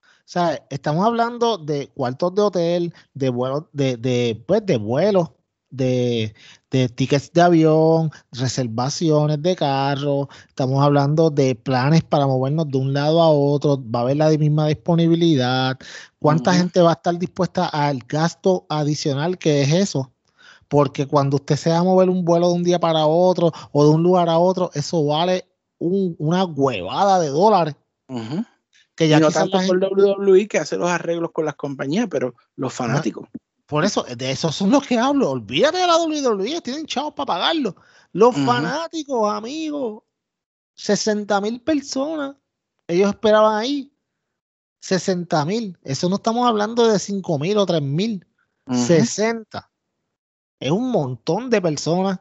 O 0.00 0.30
sea, 0.30 0.66
estamos 0.68 1.06
hablando 1.06 1.56
de 1.56 1.88
cuartos 1.88 2.34
de 2.34 2.42
hotel, 2.42 2.94
de 3.14 3.30
vuelos, 3.30 3.64
de, 3.72 3.96
de, 3.96 4.44
pues, 4.46 4.64
de 4.66 4.76
vuelos 4.76 5.30
de, 5.70 6.34
tickets 6.94 7.32
de 7.32 7.42
avión, 7.42 8.10
reservaciones 8.32 9.42
de 9.42 9.56
carro, 9.56 10.28
estamos 10.48 10.82
hablando 10.82 11.30
de 11.30 11.54
planes 11.54 12.02
para 12.04 12.26
movernos 12.26 12.68
de 12.68 12.78
un 12.78 12.92
lado 12.92 13.22
a 13.22 13.30
otro, 13.30 13.82
va 13.90 14.00
a 14.00 14.02
haber 14.02 14.16
la 14.16 14.30
misma 14.30 14.66
disponibilidad, 14.68 15.78
cuánta 16.18 16.54
gente 16.54 16.80
va 16.80 16.90
a 16.90 16.94
estar 16.94 17.18
dispuesta 17.18 17.66
al 17.66 17.98
gasto 18.08 18.66
adicional 18.68 19.38
que 19.38 19.62
es 19.62 19.72
eso. 19.72 20.12
Porque 20.68 21.06
cuando 21.06 21.36
usted 21.36 21.56
se 21.56 21.70
va 21.70 21.78
a 21.78 21.82
mover 21.82 22.10
un 22.10 22.26
vuelo 22.26 22.48
de 22.48 22.54
un 22.54 22.62
día 22.62 22.78
para 22.78 23.06
otro 23.06 23.52
o 23.72 23.84
de 23.84 23.90
un 23.90 24.02
lugar 24.02 24.28
a 24.28 24.38
otro, 24.38 24.70
eso 24.74 25.02
vale 25.06 25.48
una 25.78 26.44
huevada 26.44 27.18
de 27.20 27.28
dólares. 27.28 27.74
Que 28.94 29.08
ya 29.08 29.18
no 29.18 29.30
tanto 29.30 29.58
por 29.66 29.78
WWE 29.78 30.46
que 30.46 30.58
hace 30.58 30.76
los 30.76 30.90
arreglos 30.90 31.30
con 31.32 31.46
las 31.46 31.54
compañías, 31.54 32.08
pero 32.10 32.34
los 32.56 32.74
fanáticos. 32.74 33.28
Por 33.68 33.84
eso, 33.84 34.02
de 34.02 34.30
esos 34.30 34.56
son 34.56 34.70
los 34.70 34.86
que 34.86 34.98
hablo. 34.98 35.30
Olvídate 35.30 35.76
de 35.76 35.86
la 35.86 35.98
WWE, 35.98 36.62
tienen 36.62 36.86
chavos 36.86 37.12
para 37.12 37.26
pagarlo. 37.26 37.76
Los 38.12 38.34
fanáticos, 38.34 39.30
amigos, 39.30 40.04
60 40.72 41.38
mil 41.42 41.60
personas, 41.60 42.34
ellos 42.86 43.10
esperaban 43.10 43.58
ahí. 43.58 43.92
60 44.80 45.44
mil. 45.44 45.78
Eso 45.82 46.08
no 46.08 46.16
estamos 46.16 46.48
hablando 46.48 46.88
de 46.88 46.98
5 46.98 47.38
mil 47.38 47.58
o 47.58 47.66
3 47.66 47.82
mil. 47.82 48.26
60. 48.72 49.70
Es 50.60 50.70
un 50.70 50.90
montón 50.90 51.50
de 51.50 51.60
personas 51.60 52.20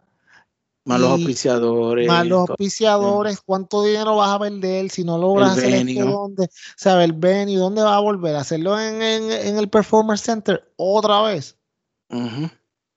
más 0.88 1.00
los 1.02 1.12
auspiciadores. 1.12 2.08
Más 2.08 2.26
los 2.26 2.50
auspiciadores. 2.50 3.41
¿Cuánto 3.41 3.84
dinero 3.84 4.15
vas 4.15 4.30
a 4.30 4.39
perder 4.39 4.89
si 4.89 5.04
no 5.04 5.17
logras 5.17 5.58
hacer 5.58 5.88
esto? 5.88 6.06
¿Dónde? 6.06 6.50
Sea, 6.76 7.04
el 7.04 7.13
y 7.50 7.56
¿dónde 7.56 7.82
va 7.82 7.95
a 7.95 8.00
volver? 8.00 8.36
¿A 8.36 8.41
hacerlo 8.41 8.80
en, 8.80 9.32
el 9.32 9.69
Performance 9.69 10.21
Center 10.21 10.73
otra 10.78 11.21
vez? 11.23 11.58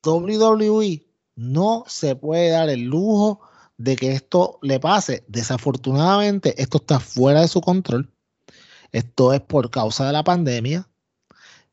WWE 0.04 1.06
no 1.34 1.84
se 1.88 2.14
puede 2.16 2.50
dar 2.50 2.68
el 2.68 2.82
lujo 2.82 3.40
de 3.76 3.96
que 3.96 4.12
esto 4.12 4.58
le 4.62 4.78
pase. 4.78 5.24
Desafortunadamente, 5.26 6.60
esto 6.62 6.78
está 6.78 7.00
fuera 7.00 7.40
de 7.40 7.48
su 7.48 7.60
control. 7.60 8.08
Esto 8.92 9.32
es 9.32 9.40
por 9.40 9.70
causa 9.70 10.06
de 10.06 10.12
la 10.12 10.22
pandemia. 10.22 10.89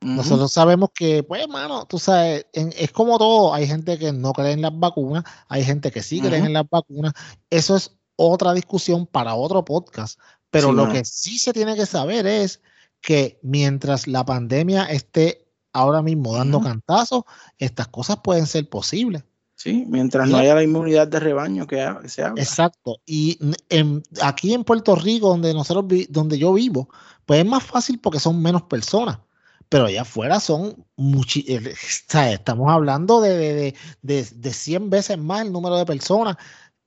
Nosotros 0.02 0.52
sabemos 0.52 0.90
que, 0.94 1.24
pues, 1.24 1.42
hermano, 1.42 1.86
tú 1.86 1.98
sabes, 1.98 2.46
es 2.54 2.92
como 2.92 3.18
todo. 3.18 3.54
Hay 3.54 3.68
gente 3.68 3.98
que 3.98 4.12
no 4.12 4.32
cree 4.32 4.52
en 4.52 4.62
las 4.62 4.78
vacunas, 4.78 5.24
hay 5.48 5.64
gente 5.64 5.92
que 5.92 6.04
sí 6.04 6.22
cree 6.22 6.38
en 6.40 6.54
las 6.54 6.70
vacunas. 6.70 7.14
Eso 7.50 7.76
es 7.76 7.98
otra 8.16 8.54
discusión 8.54 9.08
para 9.08 9.36
otro 9.36 9.66
podcast. 9.66 10.20
Pero 10.52 10.72
lo 10.72 10.90
que 10.90 11.04
sí 11.04 11.40
se 11.40 11.52
tiene 11.52 11.76
que 11.76 11.86
saber 11.86 12.28
es 12.28 12.62
que 13.02 13.40
mientras 13.42 14.08
la 14.08 14.24
pandemia 14.24 14.86
esté 14.86 15.48
ahora 15.74 16.02
mismo 16.02 16.34
dando 16.36 16.62
cantazos, 16.62 17.24
estas 17.58 17.88
cosas 17.88 18.18
pueden 18.24 18.46
ser 18.46 18.70
posibles. 18.70 19.24
Sí, 19.56 19.86
mientras 19.88 20.30
no 20.30 20.38
haya 20.38 20.54
la 20.54 20.64
inmunidad 20.64 21.08
de 21.08 21.20
rebaño 21.20 21.66
que, 21.66 21.78
se 22.06 22.24
habla. 22.24 22.42
Exacto. 22.42 22.98
Y 23.08 23.40
aquí 24.22 24.54
en 24.54 24.64
Puerto 24.64 24.96
Rico, 24.96 25.30
donde 25.30 25.54
nosotros 25.56 25.86
donde 26.10 26.38
yo 26.38 26.54
vivo, 26.54 26.90
pues 27.26 27.40
es 27.40 27.46
más 27.46 27.64
fácil 27.64 28.00
porque 28.00 28.20
son 28.20 28.40
menos 28.42 28.64
personas 28.64 29.18
pero 29.70 29.86
allá 29.86 30.02
afuera 30.02 30.40
son 30.40 30.86
muchísimos, 30.96 31.66
eh, 31.66 32.34
estamos 32.34 32.72
hablando 32.72 33.22
de, 33.22 33.74
de, 34.02 34.28
de, 34.32 34.54
100 34.54 34.90
veces 34.90 35.18
más 35.18 35.42
el 35.42 35.52
número 35.52 35.78
de 35.78 35.86
personas 35.86 36.38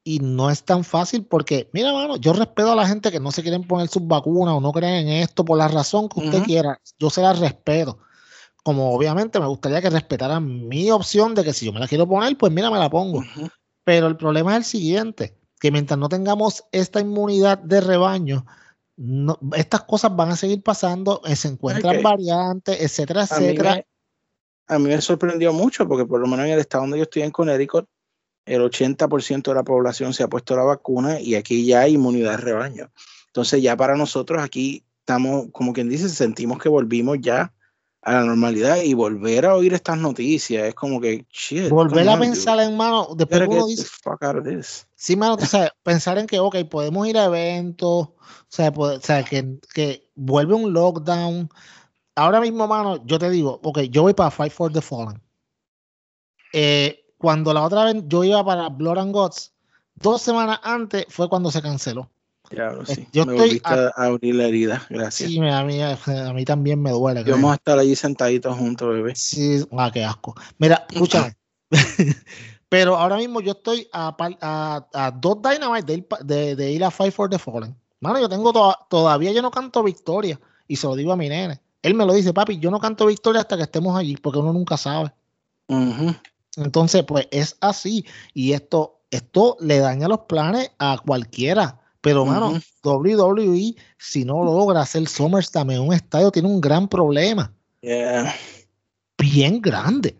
y 0.02 0.18
no 0.20 0.50
es 0.50 0.64
tan 0.64 0.82
fácil 0.82 1.24
porque, 1.24 1.68
mira, 1.72 1.92
mano, 1.92 2.16
yo 2.16 2.32
respeto 2.32 2.72
a 2.72 2.76
la 2.76 2.86
gente 2.86 3.10
que 3.10 3.20
no 3.20 3.30
se 3.32 3.42
quieren 3.42 3.66
poner 3.66 3.88
sus 3.88 4.06
vacunas 4.06 4.54
o 4.54 4.60
no 4.60 4.72
creen 4.72 5.08
en 5.08 5.22
esto 5.22 5.44
por 5.44 5.58
la 5.58 5.68
razón 5.68 6.08
que 6.08 6.20
usted 6.20 6.42
quiera, 6.42 6.80
yo 6.98 7.10
se 7.10 7.20
la 7.20 7.32
respeto. 7.34 7.98
Como 8.62 8.94
obviamente 8.94 9.40
me 9.40 9.46
gustaría 9.46 9.80
que 9.80 9.90
respetaran 9.90 10.68
mi 10.68 10.90
opción 10.90 11.34
de 11.34 11.44
que 11.44 11.52
si 11.52 11.66
yo 11.66 11.72
me 11.72 11.80
la 11.80 11.88
quiero 11.88 12.06
poner, 12.06 12.36
pues 12.36 12.52
mira, 12.52 12.70
me 12.70 12.78
la 12.78 12.90
pongo. 12.90 13.22
Pero 13.84 14.06
el 14.06 14.16
problema 14.16 14.52
es 14.52 14.58
el 14.58 14.64
siguiente, 14.64 15.36
que 15.58 15.70
mientras 15.70 15.98
no 15.98 16.08
tengamos 16.08 16.64
esta 16.72 17.00
inmunidad 17.00 17.58
de 17.58 17.80
rebaño, 17.80 18.46
estas 19.56 19.84
cosas 19.84 20.14
van 20.14 20.30
a 20.30 20.36
seguir 20.36 20.62
pasando, 20.62 21.22
eh, 21.24 21.34
se 21.34 21.48
encuentran 21.48 22.02
variantes, 22.02 22.80
etcétera, 22.80 23.22
etcétera. 23.22 23.84
A 24.66 24.78
mí, 24.78 24.88
me, 24.88 25.00
sorprendió 25.00 25.52
mucho 25.52 25.88
porque 25.88 26.04
por 26.04 26.20
lo 26.20 26.26
menos 26.26 26.46
en 26.46 26.52
el 26.52 26.58
estado 26.60 26.82
donde 26.82 26.98
yo 26.98 27.04
estoy 27.04 27.22
en 27.22 27.30
Connecticut, 27.30 27.86
el 28.44 28.62
80% 28.62 29.42
de 29.42 29.54
la 29.54 29.64
población 29.64 30.12
se 30.12 30.22
ha 30.22 30.28
puesto 30.28 30.54
la 30.54 30.62
vacuna 30.62 31.20
y 31.20 31.34
aquí 31.34 31.64
ya 31.64 31.80
hay 31.80 31.94
inmunidad 31.94 32.32
de 32.32 32.36
rebaño. 32.38 32.90
Entonces 33.26 33.62
ya 33.62 33.76
para 33.76 33.96
nosotros 33.96 34.42
aquí 34.42 34.84
estamos, 35.00 35.46
como 35.52 35.72
quien 35.72 35.88
dice, 35.88 36.08
sentimos 36.08 36.58
que 36.58 36.68
volvimos 36.68 37.18
ya 37.20 37.54
a 38.02 38.12
la 38.12 38.24
normalidad 38.24 38.78
y 38.82 38.94
volver 38.94 39.46
a 39.46 39.54
oír 39.54 39.74
estas 39.74 39.98
noticias. 39.98 40.68
Es 40.68 40.74
como 40.74 41.00
que 41.00 41.26
volver 41.70 42.08
a 42.08 42.18
pensar 42.18 42.58
en 42.60 42.76
mano 42.76 43.08
después 43.14 43.42
uno 43.46 43.66
dice 43.66 43.86
sí 44.94 45.16
mano 45.16 45.34
o 45.34 45.46
sea, 45.46 45.72
pensar 45.82 46.18
en 46.18 46.26
que 46.26 46.38
ok 46.38 46.56
podemos 46.70 47.06
ir 47.06 47.18
a 47.18 47.26
eventos 47.26 48.08
o 48.08 48.16
sea, 48.48 48.72
o 48.74 49.00
sea 49.00 49.22
que, 49.24 49.58
que, 49.74 50.08
vuelve 50.14 50.54
un 50.54 50.72
lockdown. 50.72 51.48
Ahora 52.14 52.40
mismo 52.40 52.66
mano 52.66 53.04
yo 53.04 53.18
te 53.18 53.30
digo 53.30 53.60
ok 53.62 53.80
yo 53.90 54.02
voy 54.02 54.14
para 54.14 54.30
Fight 54.30 54.52
for 54.52 54.72
the 54.72 54.80
Fallen. 54.80 55.20
Eh, 56.52 57.04
cuando 57.18 57.52
la 57.52 57.62
otra 57.62 57.84
vez 57.84 58.02
yo 58.06 58.24
iba 58.24 58.44
para 58.44 58.68
Blood 58.68 58.98
and 58.98 59.12
Gods 59.12 59.52
dos 59.94 60.22
semanas 60.22 60.58
antes 60.62 61.04
fue 61.08 61.28
cuando 61.28 61.50
se 61.50 61.62
canceló 61.62 62.10
Claro, 62.50 62.84
sí. 62.84 63.06
Yo 63.12 63.24
me 63.26 63.36
estoy 63.36 63.62
a, 63.64 63.92
abrir 63.94 64.34
la 64.34 64.48
herida, 64.48 64.84
gracias. 64.90 65.30
Sí, 65.30 65.38
a 65.38 65.62
mí, 65.62 65.80
a 65.80 66.32
mí 66.34 66.44
también 66.44 66.82
me 66.82 66.90
duele. 66.90 67.22
vamos 67.22 67.52
a 67.52 67.54
estar 67.54 67.78
allí 67.78 67.94
sentaditos 67.94 68.56
juntos, 68.56 68.92
bebé. 68.92 69.14
Sí, 69.14 69.64
ah, 69.78 69.88
qué 69.94 70.04
asco. 70.04 70.34
Mira, 70.58 70.84
escúchame. 70.90 71.36
Pero 72.68 72.96
ahora 72.96 73.16
mismo 73.16 73.40
yo 73.40 73.52
estoy 73.52 73.88
a, 73.92 74.16
a, 74.92 75.10
dos 75.12 75.38
Dynamite 75.40 76.04
de, 76.24 76.56
de, 76.56 76.72
ir 76.72 76.82
a 76.84 76.90
Fight 76.90 77.14
for 77.14 77.30
the 77.30 77.38
Fallen. 77.38 77.76
Mano, 78.00 78.20
yo 78.20 78.28
tengo 78.28 78.52
todavía 78.88 79.30
yo 79.30 79.42
no 79.42 79.52
canto 79.52 79.84
victoria. 79.84 80.40
Y 80.66 80.74
se 80.74 80.88
lo 80.88 80.96
digo 80.96 81.12
a 81.12 81.16
mi 81.16 81.28
nene. 81.28 81.60
Él 81.82 81.94
me 81.94 82.04
lo 82.04 82.12
dice, 82.12 82.32
papi, 82.32 82.58
yo 82.58 82.70
no 82.70 82.80
canto 82.80 83.06
victoria 83.06 83.42
hasta 83.42 83.56
que 83.56 83.62
estemos 83.62 83.96
allí, 83.96 84.16
porque 84.16 84.40
uno 84.40 84.52
nunca 84.52 84.76
sabe. 84.76 85.12
Entonces, 86.56 87.04
pues 87.04 87.28
es 87.30 87.56
así. 87.60 88.04
Y 88.34 88.52
esto, 88.52 89.00
esto 89.10 89.56
le 89.60 89.78
daña 89.78 90.08
los 90.08 90.20
planes 90.20 90.72
a 90.78 90.98
cualquiera. 90.98 91.79
Pero, 92.00 92.24
mano, 92.24 92.58
WWE, 92.82 93.74
si 93.98 94.24
no 94.24 94.42
logra 94.42 94.80
hacer 94.80 95.06
SummerSlam 95.06 95.70
en 95.70 95.80
un 95.80 95.92
estadio, 95.92 96.30
tiene 96.30 96.48
un 96.48 96.60
gran 96.60 96.88
problema. 96.88 97.52
Bien 99.18 99.60
grande. 99.60 100.16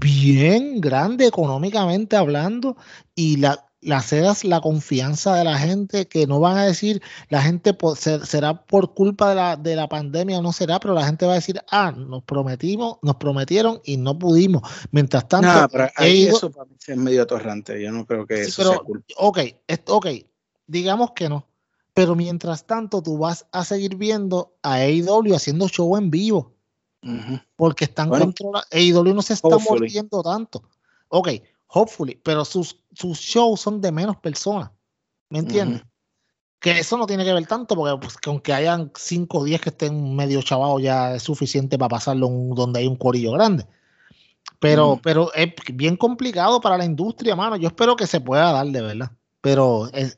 Bien 0.00 0.80
grande 0.80 1.26
económicamente 1.26 2.16
hablando. 2.16 2.76
Y 3.16 3.38
la, 3.38 3.68
la 3.80 4.00
cedas 4.00 4.44
la 4.44 4.60
confianza 4.60 5.34
de 5.34 5.44
la 5.44 5.58
gente, 5.58 6.06
que 6.06 6.26
no 6.26 6.40
van 6.40 6.56
a 6.56 6.64
decir, 6.64 7.02
la 7.28 7.42
gente 7.42 7.76
será 8.24 8.66
por 8.66 8.94
culpa 8.94 9.30
de 9.30 9.34
la, 9.34 9.56
de 9.56 9.76
la 9.76 9.88
pandemia 9.88 10.38
o 10.38 10.42
no 10.42 10.52
será, 10.52 10.78
pero 10.80 10.94
la 10.94 11.04
gente 11.04 11.26
va 11.26 11.32
a 11.32 11.36
decir, 11.36 11.60
ah, 11.70 11.92
nos 11.92 12.22
prometimos, 12.22 12.98
nos 13.02 13.16
prometieron 13.16 13.80
y 13.84 13.96
no 13.96 14.18
pudimos. 14.18 14.62
Mientras 14.90 15.28
tanto, 15.28 15.48
eso 15.98 16.50
para 16.50 16.66
mí 16.66 16.76
es 16.86 16.96
medio 16.96 17.22
atorrante, 17.22 17.82
yo 17.82 17.90
no 17.92 18.06
creo 18.06 18.26
que 18.26 18.42
eso 18.42 18.70
sea 18.70 18.78
culpa. 18.78 19.06
Ok, 19.16 19.38
ok, 19.86 20.06
digamos 20.68 21.10
que 21.12 21.28
no. 21.28 21.46
Pero 21.94 22.14
mientras 22.14 22.64
tanto, 22.64 23.02
tú 23.02 23.18
vas 23.18 23.46
a 23.50 23.64
seguir 23.64 23.96
viendo 23.96 24.54
a 24.62 24.74
AEW 24.74 25.34
haciendo 25.34 25.66
show 25.66 25.96
en 25.96 26.10
vivo. 26.10 26.54
Porque 27.56 27.84
están 27.84 28.08
controlando. 28.08 28.66
AEW 28.70 29.14
no 29.14 29.22
se 29.22 29.32
está 29.32 29.56
moviendo 29.58 30.22
tanto. 30.22 30.62
Ok, 31.08 31.30
hopefully, 31.68 32.20
pero 32.22 32.44
sus, 32.44 32.78
sus 32.92 33.18
shows 33.18 33.60
son 33.60 33.80
de 33.80 33.90
menos 33.90 34.16
personas. 34.18 34.70
¿Me 35.28 35.40
entiendes? 35.40 35.82
Que 36.60 36.78
eso 36.78 36.96
no 36.96 37.06
tiene 37.06 37.24
que 37.24 37.32
ver 37.32 37.46
tanto, 37.46 37.74
porque 37.74 37.98
pues, 38.00 38.16
aunque 38.26 38.52
hayan 38.52 38.92
5 38.94 39.38
o 39.38 39.44
10 39.44 39.60
que 39.60 39.68
estén 39.70 40.14
medio 40.14 40.42
chavados, 40.42 40.82
ya 40.82 41.14
es 41.14 41.22
suficiente 41.22 41.78
para 41.78 41.88
pasarlo 41.88 42.28
donde 42.28 42.80
hay 42.80 42.86
un 42.86 42.96
corillo 42.96 43.32
grande. 43.32 43.66
Pero, 44.60 45.00
pero 45.02 45.32
es 45.34 45.52
bien 45.72 45.96
complicado 45.96 46.60
para 46.60 46.78
la 46.78 46.84
industria, 46.84 47.36
mano. 47.36 47.56
Yo 47.56 47.68
espero 47.68 47.96
que 47.96 48.06
se 48.06 48.20
pueda 48.20 48.52
dar 48.52 48.66
de 48.66 48.82
verdad 48.82 49.17
pero 49.40 49.88
es, 49.92 50.16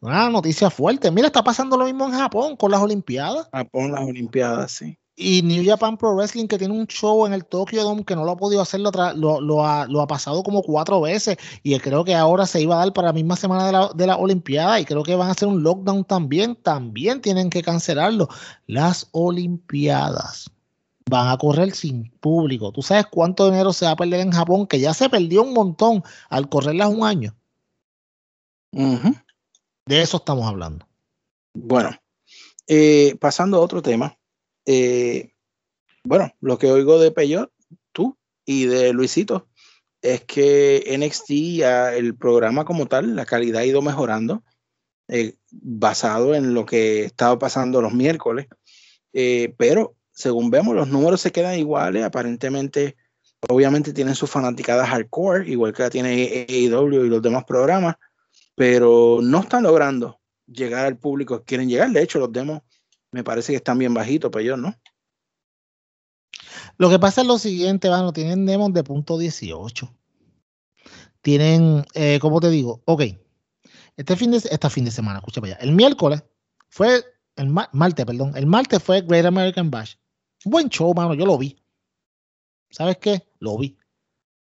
una 0.00 0.30
noticia 0.30 0.70
fuerte. 0.70 1.10
Mira, 1.10 1.26
está 1.26 1.42
pasando 1.42 1.76
lo 1.76 1.84
mismo 1.84 2.06
en 2.06 2.12
Japón 2.12 2.56
con 2.56 2.70
las 2.70 2.80
Olimpiadas. 2.80 3.48
Japón, 3.52 3.92
las 3.92 4.02
Olimpiadas, 4.02 4.72
sí. 4.72 4.98
Y 5.20 5.42
New 5.42 5.64
Japan 5.66 5.96
Pro 5.96 6.14
Wrestling, 6.14 6.46
que 6.46 6.58
tiene 6.58 6.72
un 6.74 6.86
show 6.86 7.26
en 7.26 7.32
el 7.32 7.44
Tokyo 7.44 7.82
Dome 7.82 8.04
que 8.04 8.14
no 8.14 8.24
lo 8.24 8.30
ha 8.30 8.36
podido 8.36 8.62
hacer, 8.62 8.78
lo, 8.78 8.92
lo, 9.40 9.64
ha, 9.66 10.06
pasado 10.06 10.44
como 10.44 10.62
cuatro 10.62 11.00
veces. 11.00 11.36
Y 11.64 11.76
creo 11.80 12.04
que 12.04 12.14
ahora 12.14 12.46
se 12.46 12.62
iba 12.62 12.76
a 12.76 12.78
dar 12.78 12.92
para 12.92 13.08
la 13.08 13.12
misma 13.12 13.34
semana 13.34 13.66
de 13.66 13.72
la, 13.72 13.90
de 13.92 14.06
la 14.06 14.16
Olimpiada. 14.16 14.78
Y 14.78 14.84
creo 14.84 15.02
que 15.02 15.16
van 15.16 15.28
a 15.28 15.32
hacer 15.32 15.48
un 15.48 15.64
lockdown 15.64 16.04
también. 16.04 16.54
También 16.54 17.20
tienen 17.20 17.50
que 17.50 17.62
cancelarlo. 17.62 18.28
Las 18.68 19.08
Olimpiadas 19.10 20.52
van 21.10 21.28
a 21.28 21.36
correr 21.36 21.72
sin 21.72 22.12
público. 22.20 22.70
¿Tú 22.70 22.82
sabes 22.82 23.06
cuánto 23.10 23.50
dinero 23.50 23.72
se 23.72 23.86
va 23.86 23.92
a 23.92 23.96
perder 23.96 24.20
en 24.20 24.30
Japón? 24.30 24.68
Que 24.68 24.78
ya 24.78 24.94
se 24.94 25.08
perdió 25.08 25.42
un 25.42 25.52
montón 25.52 26.04
al 26.28 26.48
correrlas 26.48 26.90
un 26.90 27.02
año. 27.02 27.34
De 28.72 30.02
eso 30.02 30.18
estamos 30.18 30.46
hablando. 30.46 30.86
Bueno, 31.54 31.90
eh, 32.66 33.16
pasando 33.20 33.56
a 33.56 33.60
otro 33.60 33.82
tema. 33.82 34.18
Eh, 34.66 35.32
bueno, 36.04 36.30
lo 36.40 36.58
que 36.58 36.70
oigo 36.70 37.00
de 37.00 37.10
Peyot, 37.10 37.50
tú 37.92 38.16
y 38.44 38.66
de 38.66 38.92
Luisito, 38.92 39.48
es 40.02 40.24
que 40.24 40.84
NXT, 40.98 41.30
el 41.96 42.14
programa 42.16 42.64
como 42.64 42.86
tal, 42.86 43.16
la 43.16 43.26
calidad 43.26 43.62
ha 43.62 43.66
ido 43.66 43.82
mejorando, 43.82 44.44
eh, 45.08 45.34
basado 45.50 46.34
en 46.34 46.54
lo 46.54 46.66
que 46.66 47.04
estaba 47.04 47.38
pasando 47.38 47.80
los 47.80 47.94
miércoles. 47.94 48.46
pero 49.56 49.96
según 50.12 50.50
vemos, 50.50 50.74
los 50.74 50.88
números 50.88 51.20
se 51.20 51.32
quedan 51.32 51.58
iguales. 51.58 52.04
Aparentemente, 52.04 52.96
obviamente 53.48 53.92
tienen 53.92 54.14
sus 54.14 54.30
fanaticadas 54.30 54.88
hardcore, 54.88 55.48
igual 55.48 55.72
que 55.72 55.84
la 55.84 55.90
tiene 55.90 56.46
AEW 56.48 57.04
y 57.04 57.08
los 57.08 57.22
demás 57.22 57.44
programas, 57.44 57.96
pero 58.58 59.20
no 59.22 59.38
están 59.38 59.62
logrando 59.62 60.20
llegar 60.46 60.84
al 60.84 60.98
público 60.98 61.44
quieren 61.44 61.68
llegar. 61.68 61.90
De 61.90 62.02
hecho, 62.02 62.18
los 62.18 62.32
demos 62.32 62.60
me 63.12 63.22
parece 63.22 63.52
que 63.52 63.56
están 63.56 63.78
bien 63.78 63.94
bajitos, 63.94 64.30
pero 64.32 64.44
yo 64.44 64.56
no. 64.56 64.74
Lo 66.76 66.90
que 66.90 66.98
pasa 66.98 67.20
es 67.20 67.26
lo 67.26 67.38
siguiente, 67.38 67.88
bueno, 67.88 68.12
tienen 68.12 68.46
demos 68.46 68.72
de 68.72 68.82
punto 68.82 69.16
18. 69.16 69.88
Tienen, 71.20 71.84
eh, 71.94 72.18
¿cómo 72.20 72.40
te 72.40 72.50
digo? 72.50 72.82
Ok. 72.84 73.02
Este 73.96 74.16
fin 74.16 74.32
de, 74.32 74.38
este 74.38 74.70
fin 74.70 74.84
de 74.84 74.90
semana, 74.90 75.20
para 75.20 75.46
allá. 75.46 75.56
El 75.60 75.72
miércoles 75.72 76.24
fue, 76.68 77.04
el 77.36 77.48
martes, 77.48 78.06
perdón. 78.06 78.32
El 78.36 78.46
martes 78.46 78.82
fue 78.82 79.02
Great 79.02 79.26
American 79.26 79.70
Bash. 79.70 79.94
Buen 80.44 80.68
show, 80.68 80.92
mano, 80.94 81.14
yo 81.14 81.26
lo 81.26 81.38
vi. 81.38 81.60
¿Sabes 82.70 82.98
qué? 82.98 83.26
Lo 83.38 83.56
vi. 83.56 83.76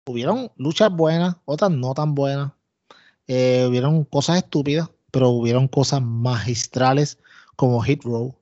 Hubieron 0.07 0.51
luchas 0.57 0.91
buenas, 0.91 1.37
otras 1.45 1.71
no 1.71 1.95
tan 1.95 2.15
buenas. 2.15 2.53
Eh, 3.33 3.65
hubieron 3.69 4.03
cosas 4.07 4.39
estúpidas, 4.39 4.91
pero 5.13 5.29
hubieron 5.29 5.69
cosas 5.69 6.03
magistrales 6.03 7.17
como 7.55 7.81
Hit 7.81 8.03
Row. 8.03 8.35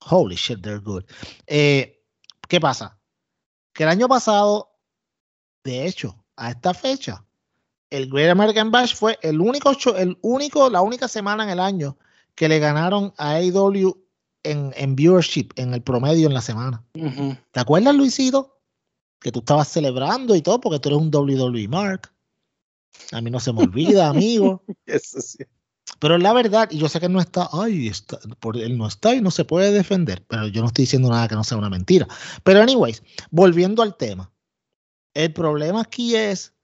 Holy 0.00 0.34
shit, 0.34 0.60
they're 0.60 0.80
good. 0.80 1.04
Eh, 1.46 2.02
¿Qué 2.48 2.60
pasa? 2.60 2.98
Que 3.72 3.84
el 3.84 3.90
año 3.90 4.08
pasado, 4.08 4.72
de 5.62 5.86
hecho, 5.86 6.16
a 6.34 6.50
esta 6.50 6.74
fecha, 6.74 7.24
el 7.90 8.10
Great 8.10 8.30
American 8.30 8.72
Bash 8.72 8.96
fue 8.96 9.20
el 9.22 9.40
único, 9.40 9.70
el 9.96 10.18
único, 10.20 10.68
la 10.68 10.82
única 10.82 11.06
semana 11.06 11.44
en 11.44 11.50
el 11.50 11.60
año 11.60 11.96
que 12.34 12.48
le 12.48 12.58
ganaron 12.58 13.14
a 13.18 13.34
AEW 13.34 14.04
en, 14.42 14.96
viewership, 14.96 15.50
en 15.54 15.74
el 15.74 15.82
promedio 15.82 16.26
en 16.26 16.34
la 16.34 16.42
semana. 16.42 16.82
¿Te 16.92 17.60
acuerdas, 17.60 17.94
Luisito? 17.94 18.58
Que 19.20 19.30
tú 19.30 19.38
estabas 19.38 19.68
celebrando 19.68 20.34
y 20.34 20.42
todo 20.42 20.60
porque 20.60 20.80
tú 20.80 20.88
eres 20.88 21.00
un 21.00 21.14
WWE 21.14 21.68
Mark. 21.68 22.12
A 23.12 23.20
mí 23.20 23.30
no 23.30 23.40
se 23.40 23.52
me 23.52 23.62
olvida, 23.62 24.08
amigo. 24.08 24.62
Eso 24.86 25.20
sí. 25.20 25.38
Pero 25.98 26.18
la 26.18 26.32
verdad, 26.32 26.68
y 26.70 26.78
yo 26.78 26.88
sé 26.88 27.00
que 27.00 27.08
no 27.08 27.20
está, 27.20 27.48
ay, 27.52 27.88
está, 27.88 28.18
por, 28.40 28.56
él 28.56 28.76
no 28.76 28.86
está 28.86 29.14
y 29.14 29.20
no 29.20 29.30
se 29.30 29.44
puede 29.44 29.70
defender, 29.72 30.24
pero 30.26 30.46
yo 30.48 30.60
no 30.60 30.66
estoy 30.66 30.82
diciendo 30.82 31.08
nada 31.08 31.28
que 31.28 31.36
no 31.36 31.44
sea 31.44 31.58
una 31.58 31.70
mentira. 31.70 32.06
Pero, 32.42 32.60
anyways, 32.60 33.02
volviendo 33.30 33.82
al 33.82 33.96
tema, 33.96 34.32
el 35.14 35.32
problema 35.32 35.82
aquí 35.82 36.16
es 36.16 36.54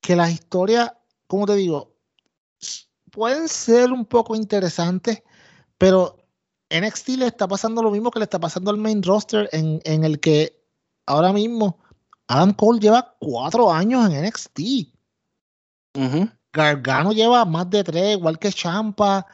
que 0.00 0.16
las 0.16 0.30
historias, 0.30 0.92
como 1.26 1.46
te 1.46 1.56
digo, 1.56 1.96
pueden 3.10 3.48
ser 3.48 3.92
un 3.92 4.06
poco 4.06 4.36
interesantes, 4.36 5.22
pero 5.76 6.16
NXT 6.70 7.08
le 7.10 7.26
está 7.26 7.46
pasando 7.46 7.82
lo 7.82 7.90
mismo 7.90 8.10
que 8.10 8.20
le 8.20 8.24
está 8.24 8.38
pasando 8.38 8.70
al 8.70 8.78
main 8.78 9.02
roster, 9.02 9.48
en, 9.52 9.80
en 9.84 10.04
el 10.04 10.20
que 10.20 10.64
ahora 11.06 11.32
mismo 11.32 11.78
Adam 12.26 12.54
Cole 12.54 12.80
lleva 12.80 13.16
cuatro 13.18 13.72
años 13.72 14.10
en 14.10 14.24
NXT. 14.24 14.93
Gargano 16.52 17.12
lleva 17.12 17.44
más 17.44 17.68
de 17.70 17.82
tres, 17.84 18.16
igual 18.16 18.38
que 18.38 18.52
Champa. 18.52 19.26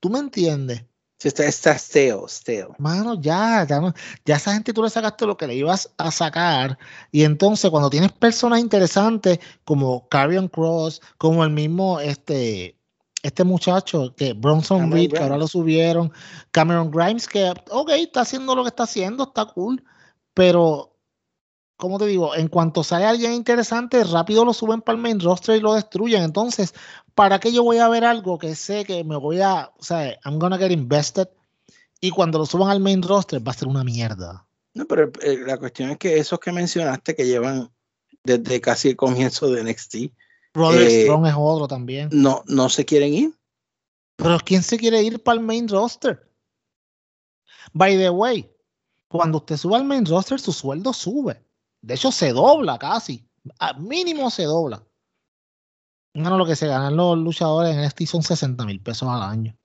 ¿Tú 0.00 0.10
me 0.10 0.18
entiendes? 0.18 0.84
Está, 1.22 1.44
está 1.44 1.74
stale, 1.74 2.22
stale. 2.28 2.68
Mano, 2.78 3.20
ya, 3.20 3.66
ya, 3.68 3.94
ya 4.24 4.36
esa 4.36 4.54
gente 4.54 4.72
tú 4.72 4.82
le 4.82 4.88
sacaste 4.88 5.26
lo 5.26 5.36
que 5.36 5.46
le 5.46 5.54
ibas 5.54 5.90
a 5.98 6.10
sacar. 6.10 6.78
Y 7.12 7.24
entonces, 7.24 7.70
cuando 7.70 7.90
tienes 7.90 8.10
personas 8.12 8.60
interesantes 8.60 9.38
como 9.64 10.08
Carrion 10.08 10.48
Cross, 10.48 11.02
como 11.18 11.44
el 11.44 11.50
mismo 11.50 12.00
este, 12.00 12.78
este 13.22 13.44
muchacho, 13.44 14.14
que 14.16 14.32
Bronson 14.32 14.90
Reed, 14.90 15.12
que 15.12 15.18
ahora 15.18 15.36
lo 15.36 15.46
subieron, 15.46 16.10
Cameron 16.52 16.90
Grimes, 16.90 17.28
que, 17.28 17.52
ok, 17.70 17.90
está 17.90 18.22
haciendo 18.22 18.54
lo 18.54 18.62
que 18.62 18.70
está 18.70 18.84
haciendo, 18.84 19.24
está 19.24 19.44
cool, 19.44 19.84
pero, 20.32 20.89
como 21.80 21.98
te 21.98 22.06
digo, 22.06 22.36
en 22.36 22.46
cuanto 22.46 22.84
sale 22.84 23.06
alguien 23.06 23.32
interesante, 23.32 24.04
rápido 24.04 24.44
lo 24.44 24.52
suben 24.52 24.82
para 24.82 24.96
el 24.96 25.02
main 25.02 25.18
roster 25.18 25.56
y 25.56 25.60
lo 25.60 25.74
destruyen. 25.74 26.22
Entonces, 26.22 26.74
¿para 27.14 27.40
qué 27.40 27.52
yo 27.52 27.64
voy 27.64 27.78
a 27.78 27.88
ver 27.88 28.04
algo 28.04 28.38
que 28.38 28.54
sé 28.54 28.84
que 28.84 29.02
me 29.02 29.16
voy 29.16 29.40
a, 29.40 29.72
o 29.76 29.82
sea, 29.82 30.16
I'm 30.24 30.38
gonna 30.38 30.58
get 30.58 30.70
invested, 30.70 31.28
y 32.00 32.10
cuando 32.10 32.38
lo 32.38 32.46
suban 32.46 32.70
al 32.70 32.80
main 32.80 33.02
roster 33.02 33.44
va 33.44 33.50
a 33.50 33.54
ser 33.54 33.66
una 33.66 33.82
mierda? 33.82 34.46
No, 34.74 34.86
pero 34.86 35.10
eh, 35.22 35.38
la 35.44 35.58
cuestión 35.58 35.90
es 35.90 35.98
que 35.98 36.18
esos 36.18 36.38
que 36.38 36.52
mencionaste 36.52 37.16
que 37.16 37.26
llevan 37.26 37.72
desde 38.22 38.60
casi 38.60 38.90
el 38.90 38.96
comienzo 38.96 39.50
de 39.50 39.64
NXT, 39.64 39.94
eh, 39.94 41.02
Strong 41.02 41.26
es 41.26 41.34
otro 41.36 41.66
también. 41.66 42.08
No, 42.12 42.42
no 42.46 42.68
se 42.68 42.84
quieren 42.84 43.14
ir. 43.14 43.34
Pero 44.16 44.38
¿quién 44.44 44.62
se 44.62 44.78
quiere 44.78 45.02
ir 45.02 45.22
para 45.22 45.38
el 45.38 45.44
main 45.44 45.66
roster? 45.66 46.28
By 47.72 47.96
the 47.96 48.10
way, 48.10 48.50
cuando 49.08 49.38
usted 49.38 49.56
sube 49.56 49.76
al 49.76 49.84
main 49.84 50.04
roster, 50.04 50.38
su 50.38 50.52
sueldo 50.52 50.92
sube. 50.92 51.42
De 51.82 51.94
hecho, 51.94 52.12
se 52.12 52.32
dobla 52.32 52.78
casi. 52.78 53.26
Al 53.58 53.80
mínimo 53.80 54.30
se 54.30 54.44
dobla. 54.44 54.84
Bueno, 56.14 56.36
lo 56.36 56.46
que 56.46 56.56
se 56.56 56.66
ganan 56.66 56.96
los 56.96 57.16
luchadores 57.16 57.74
en 57.74 57.80
este 57.80 58.06
son 58.06 58.22
60 58.22 58.64
mil 58.66 58.80
pesos 58.80 59.08
al 59.08 59.22
año. 59.22 59.56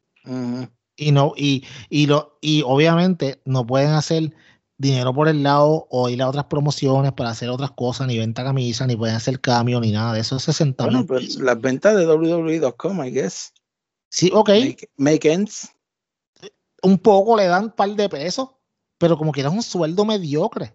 Y 0.97 1.11
no, 1.11 1.33
y, 1.35 1.65
y, 1.89 2.07
lo, 2.07 2.37
y 2.41 2.61
obviamente 2.61 3.41
no 3.45 3.65
pueden 3.65 3.91
hacer 3.91 4.33
dinero 4.77 5.13
por 5.13 5.27
el 5.27 5.43
lado 5.43 5.87
o 5.89 6.09
ir 6.09 6.21
a 6.21 6.29
otras 6.29 6.45
promociones 6.45 7.13
para 7.13 7.29
hacer 7.29 7.49
otras 7.49 7.71
cosas, 7.71 8.07
ni 8.07 8.17
venta 8.17 8.43
camisa, 8.43 8.85
ni 8.87 8.95
pueden 8.95 9.15
hacer 9.15 9.39
cambio, 9.39 9.79
ni 9.79 9.91
nada 9.91 10.13
de 10.13 10.21
eso. 10.21 10.39
60 10.39 10.83
bueno, 10.83 11.05
pues 11.05 11.35
las 11.37 11.59
ventas 11.59 11.95
de 11.95 12.07
WWE.com, 12.07 13.03
I 13.03 13.11
guess. 13.11 13.53
Sí, 14.09 14.31
ok. 14.33 14.49
Make, 14.97 15.31
ends. 15.31 15.71
Un 16.81 16.97
poco 16.97 17.35
le 17.35 17.47
dan 17.47 17.65
un 17.65 17.71
par 17.71 17.89
de 17.89 18.07
pesos, 18.07 18.49
pero 18.97 19.17
como 19.17 19.31
que 19.31 19.41
era 19.41 19.49
un 19.49 19.63
sueldo 19.63 20.05
mediocre. 20.05 20.73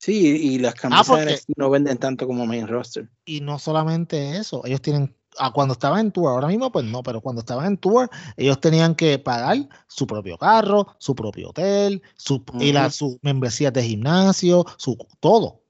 Sí, 0.00 0.54
y 0.54 0.58
las 0.58 0.72
ah, 0.76 1.04
camisas 1.04 1.44
no 1.56 1.68
venden 1.68 1.98
tanto 1.98 2.26
como 2.26 2.46
main 2.46 2.66
roster. 2.66 3.06
Y 3.26 3.42
no 3.42 3.58
solamente 3.58 4.38
eso, 4.38 4.64
ellos 4.64 4.80
tienen 4.80 5.14
cuando 5.52 5.74
estaba 5.74 6.00
en 6.00 6.10
tour, 6.10 6.30
ahora 6.30 6.48
mismo 6.48 6.72
pues 6.72 6.86
no, 6.86 7.02
pero 7.02 7.20
cuando 7.20 7.40
estaban 7.40 7.66
en 7.66 7.76
tour, 7.76 8.08
ellos 8.36 8.60
tenían 8.60 8.94
que 8.94 9.18
pagar 9.18 9.68
su 9.88 10.06
propio 10.06 10.38
carro, 10.38 10.86
su 10.98 11.14
propio 11.14 11.50
hotel, 11.50 12.02
su, 12.16 12.42
y 12.58 12.72
la, 12.72 12.90
su 12.90 13.18
membresía 13.22 13.70
de 13.70 13.82
gimnasio, 13.82 14.64
su 14.78 14.96
todo. 15.20 15.62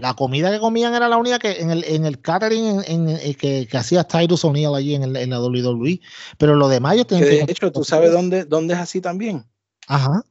La 0.00 0.14
comida 0.14 0.50
que 0.50 0.58
comían 0.58 0.94
era 0.94 1.08
la 1.08 1.16
única 1.16 1.38
que 1.38 1.60
en 1.60 1.70
el, 1.70 1.84
en 1.84 2.04
el 2.04 2.20
catering 2.20 2.82
en, 2.86 3.08
eh, 3.08 3.34
que, 3.34 3.66
que, 3.66 3.76
hacía 3.76 4.04
Tyrus 4.04 4.44
O'Neill 4.44 4.74
allí 4.74 4.94
en, 4.94 5.04
el, 5.04 5.16
en 5.16 5.30
la 5.30 5.40
WWE. 5.40 6.00
Pero 6.36 6.54
lo 6.54 6.68
demás 6.68 6.94
ellos 6.94 7.06
tenían 7.06 7.28
que. 7.28 7.46
De 7.46 7.52
hecho, 7.52 7.72
¿tú 7.72 7.84
sabes 7.84 8.12
dónde, 8.12 8.44
dónde 8.44 8.74
es 8.74 8.80
así 8.80 9.00
también? 9.00 9.46
Ajá. 9.86 10.22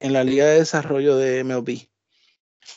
En 0.00 0.12
la 0.12 0.22
Liga 0.22 0.46
de 0.46 0.60
Desarrollo 0.60 1.16
de 1.16 1.42
MLB. 1.42 1.88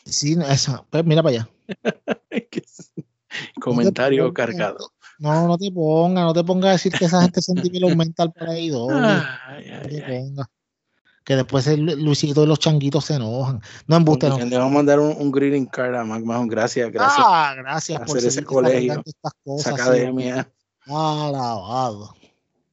Sí, 0.06 0.38
eso. 0.50 0.86
Pues 0.90 1.06
mira 1.06 1.24
para 1.24 1.36
allá. 1.36 1.50
Comentario 3.60 4.34
cargado. 4.34 4.92
No, 5.20 5.48
no 5.48 5.58
te 5.58 5.72
ponga, 5.72 6.24
no 6.24 6.34
te 6.34 6.44
ponga 6.44 6.70
a 6.70 6.72
decir 6.72 6.92
que 6.92 7.06
esa 7.06 7.22
gente 7.22 7.42
se 7.42 7.54
los 7.80 7.96
mental 7.96 8.34
por 8.34 8.50
ahí 8.50 8.72
Que 11.24 11.36
después 11.36 11.68
el 11.68 12.04
Luisito 12.04 12.44
y 12.44 12.48
los 12.48 12.58
changuitos 12.58 13.06
se 13.06 13.16
enojan. 13.16 13.62
No 13.86 13.98
embuste, 13.98 14.28
no. 14.30 14.40
Le 14.40 14.58
vamos 14.58 14.72
a 14.72 14.76
mandar 14.76 15.00
un, 15.00 15.16
un, 15.16 15.32
greeting 15.32 15.68
card 15.68 15.96
a 15.96 16.04
Mac 16.04 16.24
Gracias, 16.48 16.92
gracias. 16.92 17.26
Ah, 17.28 17.54
gracias 17.56 18.00
por 18.00 18.18
hacer 18.18 18.30
ese 18.30 18.44
colegio. 18.44 19.04
Estas 19.06 19.34
cosas, 19.44 19.74
esa 19.74 19.84
academia. 19.84 20.52
Alabado. 20.88 22.16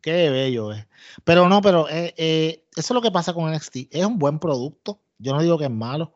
Qué 0.01 0.31
bello 0.31 0.73
es. 0.73 0.87
Pero 1.25 1.49
no, 1.51 1.61
pero 1.61 1.87
eh, 1.91 2.15
eh, 2.17 2.65
eso 2.75 2.81
es 2.81 2.95
lo 2.95 3.03
que 3.03 3.11
pasa 3.11 3.35
con 3.35 3.53
NXT. 3.53 3.89
Es 3.91 4.07
un 4.07 4.19
buen 4.19 4.39
producto. 4.39 5.03
Yo 5.19 5.35
no 5.35 5.43
digo 5.43 5.59
que 5.59 5.65
es 5.65 5.71
malo 5.71 6.15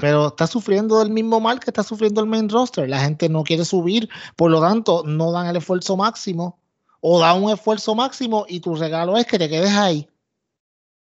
pero 0.00 0.28
está 0.28 0.46
sufriendo 0.46 0.98
del 0.98 1.10
mismo 1.10 1.40
mal 1.40 1.60
que 1.60 1.70
está 1.70 1.82
sufriendo 1.82 2.20
el 2.20 2.26
main 2.26 2.48
roster. 2.48 2.88
La 2.88 3.00
gente 3.00 3.28
no 3.28 3.44
quiere 3.44 3.64
subir, 3.64 4.08
por 4.34 4.50
lo 4.50 4.60
tanto, 4.60 5.02
no 5.04 5.30
dan 5.30 5.46
el 5.46 5.56
esfuerzo 5.56 5.96
máximo 5.96 6.58
o 7.00 7.20
dan 7.20 7.42
un 7.42 7.50
esfuerzo 7.50 7.94
máximo 7.94 8.46
y 8.48 8.60
tu 8.60 8.74
regalo 8.74 9.16
es 9.16 9.26
que 9.26 9.38
te 9.38 9.48
quedes 9.48 9.72
ahí. 9.72 10.08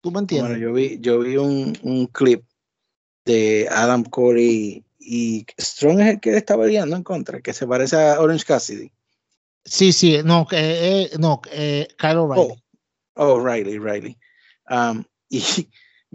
¿Tú 0.01 0.11
me 0.11 0.19
entiendes? 0.19 0.51
Bueno, 0.51 0.63
yo 0.63 0.73
vi, 0.73 0.99
yo 1.01 1.19
vi 1.19 1.37
un, 1.37 1.77
un 1.81 2.07
clip 2.07 2.43
de 3.25 3.67
Adam 3.69 4.03
Corey 4.03 4.83
y 4.99 5.45
Strong 5.59 5.99
es 6.01 6.07
el 6.07 6.19
que 6.19 6.37
está 6.37 6.57
peleando 6.57 6.95
en 6.95 7.03
contra, 7.03 7.41
que 7.41 7.53
se 7.53 7.67
parece 7.67 7.95
a 7.95 8.19
Orange 8.21 8.45
Cassidy. 8.45 8.91
Sí, 9.65 9.91
sí, 9.91 10.19
no, 10.23 10.47
eh, 10.51 11.11
no, 11.19 11.41
eh, 11.51 11.87
Kyle 11.97 12.17
O'Reilly. 12.17 12.53
Oh, 13.15 13.33
oh, 13.33 13.39
Riley, 13.39 13.79
Riley. 13.79 14.17
Um, 14.69 15.03
y, 15.29 15.43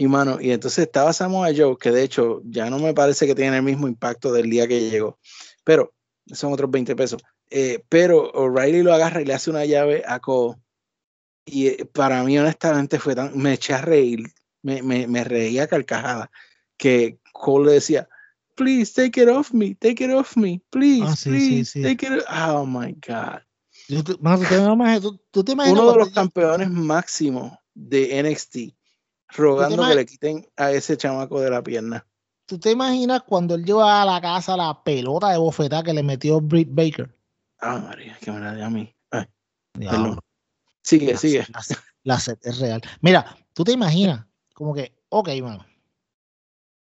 y 0.02 0.08
mano, 0.08 0.40
y 0.40 0.50
entonces 0.50 0.86
estaba 0.86 1.12
Samoa 1.12 1.50
Joe, 1.56 1.76
que 1.78 1.92
de 1.92 2.02
hecho 2.02 2.42
ya 2.44 2.68
no 2.68 2.80
me 2.80 2.92
parece 2.92 3.24
que 3.24 3.36
tiene 3.36 3.58
el 3.58 3.62
mismo 3.62 3.86
impacto 3.86 4.32
del 4.32 4.50
día 4.50 4.66
que 4.66 4.90
llegó, 4.90 5.20
pero 5.62 5.94
son 6.26 6.52
otros 6.52 6.68
20 6.72 6.96
pesos. 6.96 7.22
Eh, 7.50 7.84
pero 7.88 8.32
O'Reilly 8.32 8.82
lo 8.82 8.92
agarra 8.92 9.22
y 9.22 9.24
le 9.24 9.34
hace 9.34 9.50
una 9.50 9.64
llave 9.64 10.02
a 10.04 10.18
Cole. 10.18 10.56
Y 11.44 11.68
eh, 11.68 11.84
para 11.84 12.24
mí, 12.24 12.36
honestamente, 12.36 12.98
fue 12.98 13.14
tan. 13.14 13.38
Me 13.38 13.52
eché 13.52 13.74
a 13.74 13.80
reír, 13.80 14.24
me, 14.62 14.82
me, 14.82 15.06
me 15.06 15.22
reía 15.22 15.68
carcajada, 15.68 16.32
que 16.76 17.20
Cole 17.32 17.66
le 17.66 17.72
decía, 17.74 18.08
please 18.56 18.92
take 18.92 19.22
it 19.22 19.28
off 19.28 19.52
me, 19.52 19.76
take 19.76 20.02
it 20.02 20.10
off 20.10 20.36
me, 20.36 20.60
please, 20.70 21.04
Ah, 21.04 21.14
sí, 21.14 21.30
sí, 21.30 21.48
please, 21.48 21.70
sí. 21.70 21.82
take 21.82 22.06
it. 22.06 22.24
Oh 22.28 22.66
my 22.66 22.92
God. 23.06 23.42
Yo 23.86 24.02
te- 24.02 24.14
¿tú 25.00 25.20
tú- 25.30 25.44
te 25.44 25.52
Uno 25.52 25.92
de 25.92 25.96
los 25.98 26.10
campeones 26.10 26.68
máximos 26.70 27.52
de 27.72 28.18
NXT, 28.18 28.74
rogando 29.34 29.86
que 29.86 29.94
le 29.94 30.06
quiten 30.06 30.46
a 30.56 30.70
ese 30.72 30.96
chamaco 30.96 31.40
de 31.40 31.50
la 31.50 31.62
pierna. 31.62 32.06
¿Tú 32.46 32.58
te 32.58 32.70
imaginas 32.70 33.22
cuando 33.22 33.54
él 33.54 33.64
lleva 33.64 34.02
a 34.02 34.04
la 34.04 34.20
casa 34.20 34.56
la 34.56 34.82
pelota 34.82 35.30
de 35.30 35.38
bofetada 35.38 35.82
que 35.82 35.92
le 35.94 36.02
metió 36.02 36.40
Britt 36.40 36.68
Baker? 36.70 37.14
Ah, 37.60 37.78
María, 37.78 38.18
que 38.20 38.30
me 38.32 38.40
la 38.40 38.54
dio 38.54 38.66
a 38.66 38.70
mí. 38.70 38.94
Ay, 39.10 39.26
perdón. 39.78 40.18
Sigue, 40.82 41.12
la- 41.12 41.18
sigue. 41.18 41.46
La, 41.48 41.62
la 42.02 42.16
es 42.16 42.58
real. 42.58 42.82
Mira, 43.00 43.36
tú 43.54 43.62
te 43.64 43.72
imaginas, 43.72 44.26
como 44.54 44.74
que, 44.74 44.92
ok, 45.08 45.28
mano. 45.42 45.64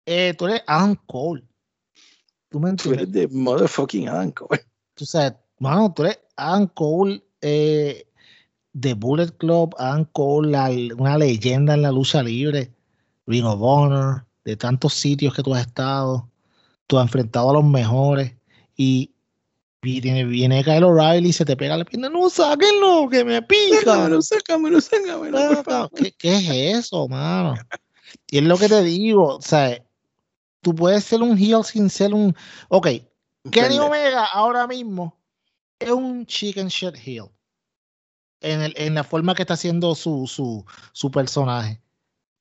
Eh, 0.07 0.34
tú 0.36 0.47
eres 0.47 0.62
Adam 0.66 0.97
Cole. 1.07 1.45
Tú 2.51 2.61
me 2.61 2.68
Tú 2.74 2.90
entiendes. 2.92 3.03
eres 3.03 3.12
de 3.12 3.28
motherfucking 3.28 4.09
Adam 4.09 4.32
Cole. 4.32 4.61
Tú 4.95 5.07
sabes, 5.07 5.34
mano, 5.59 5.92
tú 5.95 6.03
eres 6.03 6.20
Adam 6.36 6.66
Cole 6.68 7.24
eh, 7.40 8.07
de 8.74 8.92
Bullet 8.94 9.30
Club, 9.38 9.74
Adam 9.78 10.04
Cole, 10.12 10.50
la- 10.50 10.70
una 10.98 11.16
leyenda 11.16 11.74
en 11.74 11.82
la 11.82 11.90
lucha 11.90 12.22
libre, 12.22 12.72
Ring 13.26 13.46
of 13.46 13.60
Honor, 13.62 14.26
de 14.44 14.56
tantos 14.56 14.92
sitios 14.94 15.32
que 15.32 15.42
tú 15.42 15.54
has 15.54 15.66
estado. 15.66 16.28
Tú 16.86 16.98
has 16.98 17.06
enfrentado 17.06 17.48
a 17.48 17.54
los 17.54 17.64
mejores 17.64 18.34
y 18.76 19.10
viene, 19.80 20.24
viene 20.24 20.62
Kyle 20.62 20.84
O'Reilly 20.84 21.30
y 21.30 21.32
se 21.32 21.44
te 21.46 21.56
pega 21.56 21.76
la 21.78 21.84
pierna. 21.84 22.10
No, 22.10 22.28
sáquenlo, 22.28 23.08
que 23.08 23.24
me 23.24 23.40
pica. 23.40 23.78
Sácamelo, 23.84 24.20
sácamelo, 24.22 24.80
sácamelo, 24.80 25.38
Saca, 25.38 25.62
favor. 25.62 25.90
¿Qué, 25.94 26.12
qué 26.12 26.34
es 26.36 26.78
eso, 26.78 27.08
mano? 27.08 27.54
Y 28.30 28.38
es 28.38 28.44
lo 28.44 28.58
que 28.58 28.68
te 28.68 28.82
digo, 28.82 29.36
o 29.36 29.40
sea, 29.40 29.82
tú 30.60 30.74
puedes 30.74 31.04
ser 31.04 31.22
un 31.22 31.38
heel 31.38 31.64
sin 31.64 31.88
ser 31.88 32.12
un... 32.12 32.34
Ok, 32.68 32.88
Kenny. 33.50 33.78
Omega 33.78 34.24
ahora 34.26 34.66
mismo 34.66 35.16
es 35.78 35.90
un 35.90 36.26
chicken 36.26 36.68
shit 36.68 36.96
heel. 36.96 37.30
En, 38.45 38.61
el, 38.61 38.74
en 38.76 38.95
la 38.95 39.05
forma 39.05 39.34
que 39.34 39.42
está 39.42 39.55
haciendo 39.55 39.95
su, 39.95 40.26
su, 40.26 40.64
su 40.92 41.11
personaje. 41.11 41.80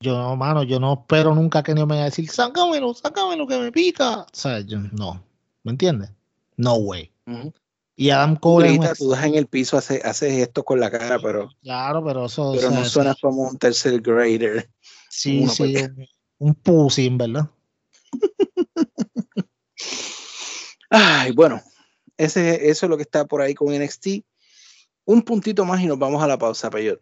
Yo 0.00 0.18
no, 0.18 0.36
mano, 0.36 0.62
yo 0.62 0.78
no 0.78 0.92
espero 1.00 1.34
nunca 1.34 1.60
a 1.60 1.62
Kenny 1.62 1.80
Omega 1.80 2.04
decir, 2.04 2.28
sácamelo, 2.30 2.92
sácamelo 2.92 3.46
que 3.46 3.58
me 3.58 3.72
pica. 3.72 4.20
O 4.20 4.26
sea, 4.32 4.60
yo 4.60 4.78
no. 4.92 5.22
¿Me 5.62 5.72
entiendes? 5.72 6.10
No 6.56 6.74
way. 6.74 7.10
Y 7.96 8.10
Adam 8.10 8.36
Cole 8.36 8.66
es 8.66 8.72
un 8.72 8.78
gritas, 8.80 8.98
tú 8.98 9.08
das 9.08 9.24
en 9.24 9.34
el 9.36 9.46
piso, 9.46 9.78
haces, 9.78 10.04
haces 10.04 10.32
esto 10.34 10.62
con 10.64 10.78
la 10.78 10.90
cara, 10.90 11.18
pero, 11.22 11.48
Claro, 11.62 12.04
pero 12.04 12.26
eso. 12.26 12.50
o 12.50 12.54
pero 12.54 12.68
sea, 12.70 12.78
no 12.80 12.84
suenas 12.84 13.16
como 13.20 13.42
un 13.48 13.56
tercer 13.56 14.00
grader. 14.00 14.68
Sí, 15.08 15.46
sí, 15.48 15.72
pues. 15.72 15.88
un, 15.96 16.06
un 16.38 16.54
pussy, 16.54 17.08
¿verdad? 17.08 17.48
Ay, 20.90 21.32
bueno, 21.32 21.62
ese, 22.16 22.68
eso 22.68 22.86
es 22.86 22.90
lo 22.90 22.96
que 22.96 23.04
está 23.04 23.24
por 23.24 23.40
ahí 23.40 23.54
con 23.54 23.72
NXT. 23.72 24.06
Un 25.04 25.22
puntito 25.22 25.64
más 25.64 25.80
y 25.80 25.86
nos 25.86 25.98
vamos 25.98 26.22
a 26.22 26.26
la 26.26 26.38
pausa, 26.38 26.70
Peyot. 26.70 27.00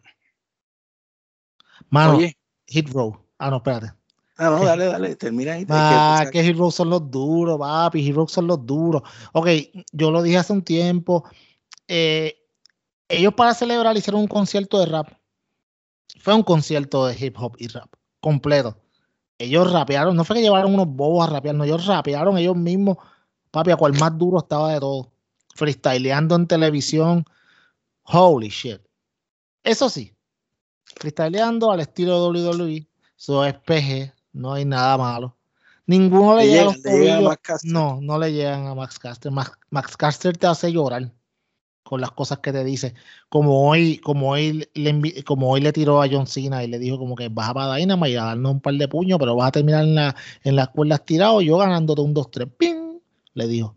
Mano, 1.89 2.17
Oye, 2.17 2.37
Hit 2.67 2.89
Row. 2.89 3.17
Ah, 3.37 3.49
no, 3.49 3.57
espérate. 3.57 3.93
ah, 4.37 4.49
no, 4.49 4.63
dale, 4.63 4.85
dale, 4.85 5.15
termina 5.15 5.53
ahí. 5.53 5.65
Ah, 5.69 6.25
que 6.31 6.43
Hit 6.43 6.57
Row 6.57 6.71
son 6.71 6.89
los 6.89 7.09
duros, 7.09 7.57
papi. 7.59 8.03
Hit 8.03 8.15
Row 8.15 8.27
son 8.27 8.47
los 8.47 8.65
duros. 8.65 9.01
Ok, 9.33 9.47
yo 9.91 10.11
lo 10.11 10.21
dije 10.21 10.37
hace 10.37 10.53
un 10.53 10.63
tiempo. 10.63 11.23
eh, 11.87 12.37
ellos 13.09 13.33
para 13.35 13.53
celebrar 13.53 13.95
hicieron 13.95 14.21
un 14.21 14.27
concierto 14.27 14.79
de 14.79 14.87
rap. 14.87 15.09
Fue 16.19 16.33
un 16.33 16.43
concierto 16.43 17.05
de 17.05 17.15
hip 17.19 17.35
hop 17.37 17.55
y 17.59 17.67
rap 17.67 17.89
completo. 18.19 18.77
Ellos 19.37 19.71
rapearon, 19.71 20.15
no 20.15 20.23
fue 20.23 20.37
que 20.37 20.41
llevaron 20.41 20.73
unos 20.73 20.87
bobos 20.87 21.27
a 21.27 21.31
rapear, 21.31 21.53
no, 21.55 21.63
ellos 21.65 21.85
rapearon 21.85 22.37
ellos 22.37 22.55
mismos. 22.55 22.97
Papi, 23.51 23.71
a 23.71 23.75
cual 23.75 23.93
más 23.99 24.17
duro 24.17 24.39
estaba 24.39 24.73
de 24.73 24.79
todo. 24.79 25.11
Freestyleando 25.53 26.35
en 26.35 26.47
televisión. 26.47 27.25
Holy 28.03 28.49
shit. 28.49 28.81
Eso 29.63 29.89
sí, 29.89 30.13
freestyleando 30.95 31.71
al 31.71 31.79
estilo 31.79 32.31
de 32.31 32.39
WWE. 32.39 32.87
Eso 33.17 33.45
es 33.45 33.53
PG, 33.53 34.13
no 34.33 34.53
hay 34.53 34.65
nada 34.65 34.97
malo. 34.97 35.37
Ninguno 35.85 36.37
le, 36.37 36.45
Le 36.45 36.51
llega 36.51 36.61
a 36.61 36.65
los 36.65 36.81
tobillos. 36.81 37.63
No, 37.63 37.99
no 38.01 38.17
le 38.17 38.31
llegan 38.31 38.67
a 38.67 38.75
Max 38.75 38.99
Caster. 38.99 39.31
Max, 39.31 39.51
Max 39.69 39.97
Caster 39.97 40.37
te 40.37 40.47
hace 40.47 40.71
llorar 40.71 41.11
con 41.83 41.99
las 41.99 42.11
cosas 42.11 42.39
que 42.39 42.51
te 42.51 42.63
dice. 42.63 42.95
Como 43.29 43.69
hoy, 43.69 43.97
como 43.97 44.31
hoy 44.31 44.67
le 44.73 45.23
como 45.23 45.51
hoy 45.51 45.61
le 45.61 45.73
tiró 45.73 46.01
a 46.01 46.07
John 46.09 46.27
Cena 46.27 46.63
y 46.63 46.67
le 46.67 46.79
dijo 46.79 46.97
como 46.97 47.15
que 47.15 47.29
vas 47.29 47.49
a 47.49 47.53
para 47.53 47.75
Dynamite 47.75 48.11
y 48.11 48.15
a 48.15 48.23
darnos 48.23 48.53
un 48.53 48.61
par 48.61 48.73
de 48.75 48.87
puños, 48.87 49.19
pero 49.19 49.35
vas 49.35 49.49
a 49.49 49.51
terminar 49.51 49.83
en, 49.83 49.95
la, 49.95 50.15
en 50.43 50.55
las 50.55 50.69
cuerdas 50.69 51.05
tirado, 51.05 51.41
yo 51.41 51.57
ganándote 51.57 52.01
un 52.01 52.15
2-3. 52.15 52.51
¡Ping! 52.57 52.99
Le 53.33 53.47
dijo. 53.47 53.75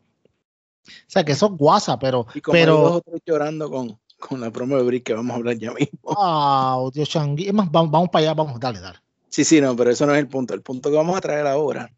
O 0.86 1.08
sea 1.08 1.24
que 1.24 1.32
eso 1.32 1.46
es 1.46 1.52
guasa, 1.52 1.98
pero, 1.98 2.26
y 2.34 2.40
como 2.40 2.56
hay 2.56 2.64
dos 2.64 2.76
pero 2.76 2.94
o 2.94 3.00
tres 3.00 3.22
llorando 3.26 3.68
con, 3.68 3.98
con 4.18 4.40
la 4.40 4.50
promo 4.50 4.76
de 4.76 4.82
Brick 4.82 5.04
que 5.04 5.14
vamos 5.14 5.34
a 5.34 5.36
hablar 5.36 5.56
ya 5.58 5.72
mismo. 5.72 5.98
Ah, 6.18 6.82
Dios 6.92 7.08
Changui. 7.08 7.46
Es 7.48 7.54
más, 7.54 7.70
vamos, 7.70 7.90
vamos 7.90 8.08
para 8.10 8.24
allá, 8.24 8.34
vamos, 8.34 8.58
dale, 8.58 8.80
dale. 8.80 8.98
Sí, 9.28 9.44
sí, 9.44 9.60
no, 9.60 9.76
pero 9.76 9.90
eso 9.90 10.06
no 10.06 10.14
es 10.14 10.18
el 10.18 10.28
punto. 10.28 10.54
El 10.54 10.62
punto 10.62 10.90
que 10.90 10.96
vamos 10.96 11.16
a 11.16 11.20
traer 11.20 11.46
ahora 11.46 11.92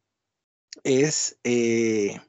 es, 0.83 1.39
eh, 1.45 2.21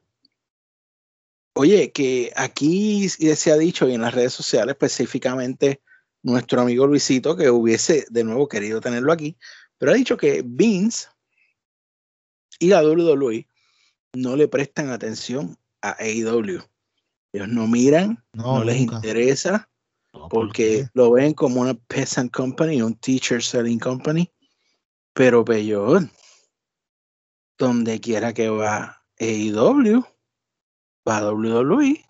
oye, 1.53 1.91
que 1.91 2.31
aquí 2.35 3.09
se 3.09 3.51
ha 3.51 3.57
dicho 3.57 3.87
y 3.87 3.93
en 3.93 4.01
las 4.01 4.13
redes 4.13 4.33
sociales 4.33 4.73
específicamente 4.73 5.81
nuestro 6.21 6.61
amigo 6.61 6.85
Luisito, 6.85 7.35
que 7.35 7.49
hubiese 7.49 8.05
de 8.09 8.23
nuevo 8.23 8.47
querido 8.47 8.81
tenerlo 8.81 9.11
aquí, 9.11 9.37
pero 9.77 9.91
ha 9.91 9.95
dicho 9.95 10.17
que 10.17 10.43
Vince 10.45 11.07
y 12.59 12.67
la 12.67 12.83
WWE 12.83 13.47
no 14.13 14.35
le 14.35 14.47
prestan 14.47 14.89
atención 14.89 15.57
a 15.81 15.95
AEW. 15.99 16.61
Ellos 17.31 17.47
no 17.47 17.67
miran, 17.67 18.23
no, 18.33 18.59
No, 18.59 18.63
les 18.63 18.77
interesa, 18.77 19.68
No, 20.13 20.27
¿por 20.27 20.47
porque 20.47 20.87
lo 20.93 21.11
ven 21.11 21.33
como 21.33 21.61
una 21.61 21.73
peasant 21.73 22.31
company, 22.31 22.81
un 22.81 22.95
teacher 22.95 23.41
selling 23.43 23.79
company, 23.79 24.31
pero 25.13 25.45
peor, 25.45 26.09
donde 27.57 27.99
quiera 27.99 28.33
que 28.33 28.49
va 28.49 29.03
AEW, 29.19 30.03
va 31.07 31.31
WWE. 31.31 32.03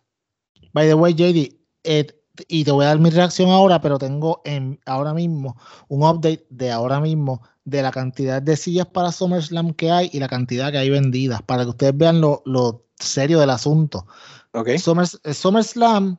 By 0.73 0.87
the 0.87 0.93
way, 0.93 1.13
JD, 1.13 1.59
eh, 1.83 2.07
y 2.47 2.63
te 2.63 2.71
voy 2.71 2.85
a 2.85 2.89
dar 2.89 2.99
mi 2.99 3.09
reacción 3.09 3.49
ahora, 3.49 3.81
pero 3.81 3.97
tengo 3.97 4.41
en, 4.45 4.79
ahora 4.85 5.13
mismo 5.13 5.57
un 5.87 6.03
update 6.03 6.45
de 6.49 6.71
ahora 6.71 6.99
mismo 7.01 7.41
de 7.65 7.81
la 7.81 7.91
cantidad 7.91 8.41
de 8.41 8.55
sillas 8.55 8.87
para 8.87 9.11
SummerSlam 9.11 9.73
que 9.73 9.91
hay 9.91 10.09
y 10.13 10.19
la 10.19 10.27
cantidad 10.27 10.71
que 10.71 10.77
hay 10.77 10.89
vendidas, 10.89 11.41
para 11.41 11.63
que 11.63 11.69
ustedes 11.71 11.97
vean 11.97 12.21
lo, 12.21 12.41
lo 12.45 12.85
serio 12.95 13.39
del 13.39 13.49
asunto. 13.49 14.07
¿Ok? 14.53 14.69
Summers- 14.77 15.19
eh, 15.23 15.33
SummerSlam, 15.33 16.17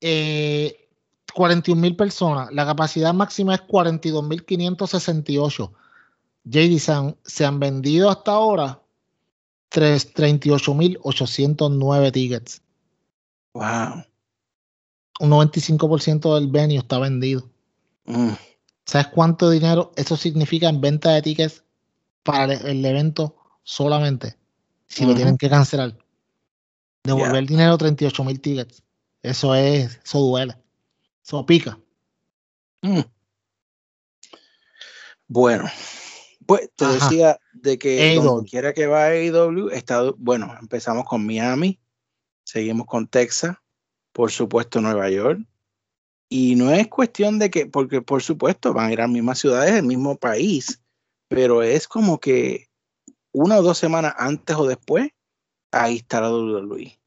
eh, 0.00 0.79
41 1.32 1.80
mil 1.80 1.96
personas. 1.96 2.52
La 2.52 2.66
capacidad 2.66 3.14
máxima 3.14 3.54
es 3.54 3.62
42.568. 3.62 5.70
JD, 6.44 6.78
se 6.78 6.92
han, 6.92 7.16
se 7.24 7.44
han 7.44 7.58
vendido 7.60 8.10
hasta 8.10 8.32
ahora 8.32 8.80
tres- 9.68 10.12
38.809 10.14 12.12
tickets. 12.12 12.62
Wow. 13.54 14.04
Un 15.20 15.30
95% 15.30 16.34
del 16.34 16.48
venue 16.48 16.78
está 16.78 16.98
vendido. 16.98 17.48
Mm, 18.06 18.30
¿Sabes 18.86 19.08
cuánto 19.08 19.50
dinero 19.50 19.92
eso 19.96 20.16
significa 20.16 20.68
en 20.68 20.80
venta 20.80 21.10
de 21.10 21.22
tickets 21.22 21.62
para 22.22 22.54
el, 22.54 22.66
el 22.66 22.84
evento 22.84 23.36
solamente? 23.62 24.36
Si 24.86 25.04
lo 25.04 25.14
tienen 25.14 25.36
que 25.36 25.48
cancelar. 25.48 25.96
Devolver 27.04 27.36
el 27.36 27.46
dinero 27.46 27.78
38 27.78 28.24
mil 28.24 28.40
tickets. 28.40 28.82
Eso 29.22 29.54
es, 29.54 30.00
eso 30.04 30.18
duele. 30.20 30.56
Eso 31.30 31.46
pica. 31.46 31.78
mm. 32.82 33.02
Bueno, 35.28 35.70
pues 36.44 36.68
te 36.74 36.84
Ajá. 36.84 36.94
decía 36.94 37.38
de 37.52 37.78
que 37.78 38.18
AEW. 38.18 38.44
quiera 38.50 38.74
que 38.74 38.88
va 38.88 39.04
AEW, 39.04 39.68
está, 39.68 40.10
bueno, 40.18 40.52
empezamos 40.60 41.04
con 41.04 41.24
Miami, 41.24 41.78
seguimos 42.42 42.88
con 42.88 43.06
Texas, 43.06 43.56
por 44.10 44.32
supuesto 44.32 44.80
Nueva 44.80 45.08
York, 45.08 45.38
Y 46.28 46.56
no 46.56 46.72
es 46.72 46.88
cuestión 46.88 47.38
de 47.38 47.48
que, 47.48 47.66
porque 47.66 48.02
por 48.02 48.24
supuesto 48.24 48.72
van 48.72 48.88
a 48.88 48.92
ir 48.92 49.00
a 49.00 49.04
las 49.04 49.12
mismas 49.12 49.38
ciudades, 49.38 49.74
el 49.74 49.84
mismo 49.84 50.16
país, 50.16 50.82
pero 51.28 51.62
es 51.62 51.86
como 51.86 52.18
que 52.18 52.66
una 53.30 53.56
o 53.58 53.62
dos 53.62 53.78
semanas 53.78 54.14
antes 54.18 54.56
o 54.56 54.66
después, 54.66 55.10
ahí 55.70 55.98
está 55.98 56.22
la 56.22 56.32
WWE. 56.32 56.98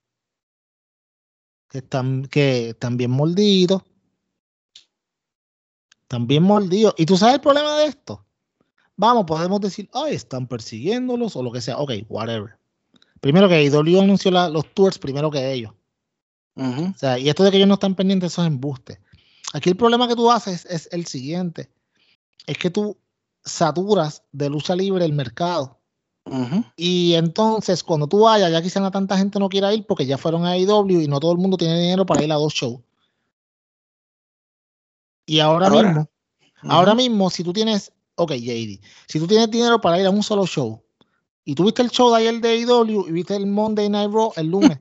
Que 1.68 1.80
están, 1.80 2.26
que 2.28 2.70
están 2.70 2.96
bien 2.96 3.12
mordidos. 3.12 3.84
Están 6.14 6.28
bien 6.28 6.44
mordidos. 6.44 6.94
¿Y 6.96 7.08
tú 7.08 7.18
sabes 7.18 7.34
el 7.34 7.42
problema 7.42 7.76
de 7.80 7.88
esto? 7.88 8.24
Vamos, 8.96 9.26
podemos 9.26 9.60
decir, 9.60 9.90
ay, 9.94 10.14
están 10.14 10.46
persiguiéndolos 10.46 11.36
o 11.36 11.42
lo 11.42 11.52
que 11.52 11.60
sea. 11.60 11.80
Ok, 11.80 11.92
whatever. 12.08 12.56
Primero 13.20 13.50
que 13.50 13.64
IW 13.64 14.00
anunció 14.00 14.30
los 14.30 14.74
tours 14.76 15.00
primero 15.00 15.32
que 15.32 15.52
ellos. 15.52 15.74
O 16.56 16.94
sea, 17.00 17.18
y 17.18 17.30
esto 17.30 17.44
de 17.44 17.50
que 17.50 17.58
ellos 17.58 17.68
no 17.68 17.74
están 17.74 17.96
pendientes, 17.96 18.32
eso 18.32 18.44
es 18.44 18.48
embuste. 18.48 19.00
Aquí 19.54 19.72
el 19.72 19.76
problema 19.76 20.08
que 20.08 20.16
tú 20.16 20.30
haces 20.30 20.68
es 20.68 20.88
el 20.92 21.08
siguiente. 21.08 21.72
Es 22.46 22.60
que 22.60 22.70
tú 22.70 22.96
saturas 23.44 24.22
de 24.32 24.52
lucha 24.52 24.76
libre 24.76 25.06
el 25.06 25.14
mercado. 25.14 25.80
Y 26.76 27.16
entonces, 27.16 27.84
cuando 27.84 28.06
tú 28.06 28.20
vayas, 28.20 28.52
ya 28.52 28.62
quizá 28.62 28.92
tanta 28.92 29.18
gente 29.18 29.40
no 29.40 29.50
quiera 29.50 29.74
ir 29.74 29.88
porque 29.88 30.06
ya 30.06 30.20
fueron 30.20 30.46
a 30.46 30.60
IW 30.60 31.02
y 31.02 31.08
no 31.08 31.20
todo 31.20 31.32
el 31.32 31.40
mundo 31.40 31.58
tiene 31.58 31.82
dinero 31.82 32.06
para 32.06 32.24
ir 32.24 32.32
a 32.32 32.36
dos 32.36 32.54
shows. 32.54 32.82
Y 35.26 35.40
ahora, 35.40 35.70
mismo, 35.70 36.10
ahora 36.64 36.96
mismo, 36.96 37.30
si 37.30 37.44
tú 37.44 37.54
tienes, 37.54 37.92
ok, 38.16 38.32
JD, 38.34 38.82
si 39.08 39.20
tú 39.20 39.28
tienes 39.28 39.50
dinero 39.50 39.80
para 39.80 40.00
ir 40.00 40.06
a 40.06 40.10
un 40.10 40.24
solo 40.24 40.46
show 40.46 40.84
y 41.46 41.56
tú 41.56 41.66
viste 41.66 41.82
el 41.82 41.90
show 41.90 42.12
de 42.12 42.18
ayer 42.18 42.42
de 42.42 42.58
IW 42.58 43.08
y 43.08 43.12
viste 43.12 43.36
el 43.36 43.46
Monday 43.46 43.90
Night 43.90 44.12
Raw 44.12 44.34
el 44.36 44.48
lunes, 44.48 44.78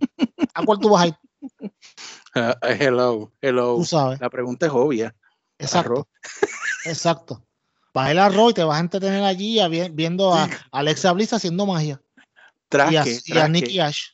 ¿a 0.54 0.64
cuál 0.64 0.78
tú 0.78 0.90
vas 0.90 1.02
a 1.02 1.06
ir? 1.08 1.16
Uh, 2.34 2.52
hello, 2.62 3.32
hello. 3.40 3.76
Tú 3.76 3.84
sabes. 3.84 4.20
La 4.20 4.30
pregunta 4.30 4.66
es 4.66 4.72
obvia. 4.72 5.14
Exacto. 5.58 6.08
Exacto. 6.86 7.44
Vas 7.94 8.08
a 8.08 8.12
ir 8.12 8.18
a 8.18 8.28
Raw 8.28 8.50
y 8.50 8.54
te 8.54 8.64
vas 8.64 8.78
a 8.78 8.80
entretener 8.80 9.22
allí 9.22 9.58
viendo 9.92 10.32
a 10.32 10.48
Alexa 10.70 11.12
Bliss 11.12 11.32
haciendo 11.32 11.66
magia. 11.66 12.00
Tras 12.68 12.90
y 12.90 12.96
a, 12.96 13.04
que, 13.04 13.20
y 13.26 13.38
a 13.38 13.48
Nicky 13.48 13.80
Ash. 13.80 14.12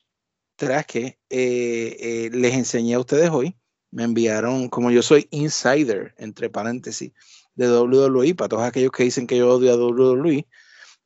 Tras 0.56 0.84
que 0.84 1.18
eh, 1.30 1.96
eh, 2.00 2.30
les 2.32 2.54
enseñé 2.54 2.94
a 2.94 2.98
ustedes 2.98 3.30
hoy 3.30 3.56
me 3.90 4.04
enviaron, 4.04 4.68
como 4.68 4.90
yo 4.90 5.02
soy 5.02 5.28
insider, 5.30 6.14
entre 6.18 6.50
paréntesis, 6.50 7.12
de 7.54 7.68
WWE, 7.68 8.34
para 8.34 8.48
todos 8.48 8.62
aquellos 8.62 8.92
que 8.92 9.04
dicen 9.04 9.26
que 9.26 9.38
yo 9.38 9.52
odio 9.52 9.72
a 9.72 9.76
WWE, 9.76 10.46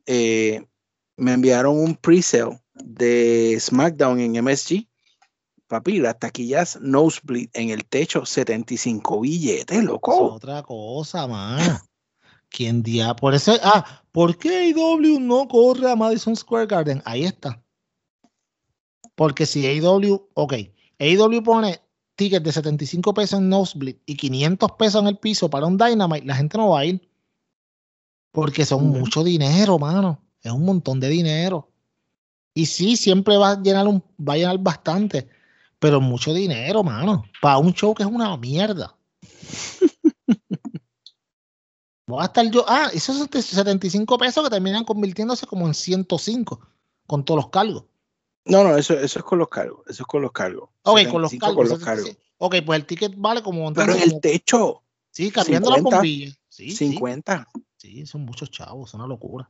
eh, 0.05 0.65
me 1.17 1.33
enviaron 1.33 1.77
un 1.77 1.95
pre-sale 1.95 2.59
de 2.73 3.57
SmackDown 3.59 4.19
en 4.19 4.43
MSG. 4.43 4.87
Papi, 5.67 5.99
las 5.99 6.19
taquillas 6.19 6.79
Nosebleed 6.81 7.49
en 7.53 7.69
el 7.69 7.85
techo, 7.85 8.25
75 8.25 9.21
billetes, 9.21 9.83
loco. 9.83 10.33
otra 10.33 10.61
cosa, 10.61 11.25
man. 11.27 11.79
¿Quién 12.49 12.83
día? 12.83 13.15
Por 13.15 13.33
eso, 13.33 13.53
ah, 13.63 14.03
¿por 14.11 14.37
qué 14.37 14.71
AEW 14.75 15.19
no 15.19 15.47
corre 15.47 15.89
a 15.89 15.95
Madison 15.95 16.35
Square 16.35 16.67
Garden? 16.67 17.01
Ahí 17.05 17.23
está. 17.23 17.63
Porque 19.15 19.47
si 19.47 19.65
AEW, 19.65 20.29
ok, 20.35 20.53
AEW 20.99 21.43
pone 21.43 21.82
ticket 22.15 22.43
de 22.43 22.51
75 22.51 23.13
pesos 23.13 23.39
en 23.39 23.49
Nosebleed 23.49 23.97
y 24.05 24.15
500 24.15 24.71
pesos 24.73 25.01
en 25.01 25.07
el 25.07 25.17
piso 25.17 25.49
para 25.49 25.65
un 25.65 25.77
Dynamite, 25.77 26.25
la 26.25 26.35
gente 26.35 26.57
no 26.57 26.69
va 26.69 26.79
a 26.79 26.85
ir. 26.85 27.09
Porque 28.31 28.65
son 28.65 28.87
mucho 28.87 29.23
dinero, 29.23 29.77
mano. 29.77 30.19
Es 30.41 30.51
un 30.51 30.65
montón 30.65 30.99
de 30.99 31.09
dinero. 31.09 31.69
Y 32.53 32.65
sí, 32.65 32.97
siempre 32.97 33.37
va 33.37 33.51
a 33.51 33.61
llenar, 33.61 33.87
un, 33.87 34.03
va 34.19 34.33
a 34.33 34.37
llenar 34.37 34.57
bastante, 34.59 35.27
pero 35.79 36.01
mucho 36.01 36.33
dinero, 36.33 36.83
mano. 36.83 37.23
Para 37.41 37.57
un 37.57 37.73
show 37.73 37.93
que 37.93 38.03
es 38.03 38.09
una 38.09 38.35
mierda. 38.37 38.95
Voy 42.07 42.21
a 42.21 42.25
estar 42.25 42.49
yo. 42.51 42.65
Ah, 42.67 42.89
esos 42.93 43.17
75 43.17 44.17
pesos 44.17 44.43
que 44.43 44.49
terminan 44.49 44.83
convirtiéndose 44.83 45.47
como 45.47 45.67
en 45.67 45.73
105 45.73 46.59
con 47.07 47.23
todos 47.23 47.43
los 47.43 47.49
cargos. 47.49 47.85
No, 48.45 48.63
no, 48.63 48.77
eso, 48.77 48.93
eso 48.93 49.19
es 49.19 49.25
con 49.25 49.39
los 49.39 49.49
cargos. 49.49 49.81
Eso 49.87 50.03
es 50.03 50.07
con 50.07 50.21
los 50.21 50.31
cargos. 50.31 50.69
Ok, 50.83 51.07
con 51.09 51.21
los 51.21 51.33
cargos. 51.39 52.17
Ok, 52.37 52.55
pues 52.65 52.79
el 52.79 52.85
ticket 52.85 53.13
vale 53.15 53.41
como. 53.41 53.71
Pero 53.73 53.93
en 53.93 54.01
el 54.01 54.19
techo. 54.19 54.83
Sí, 55.11 55.31
cambiando 55.31 55.69
la 55.69 55.81
bombilla. 55.81 56.33
Sí, 56.49 56.71
50. 56.71 57.47
Sí. 57.77 58.05
son 58.05 58.21
muchos 58.21 58.49
chavos, 58.51 58.89
es 58.89 58.93
una 58.93 59.07
locura. 59.07 59.49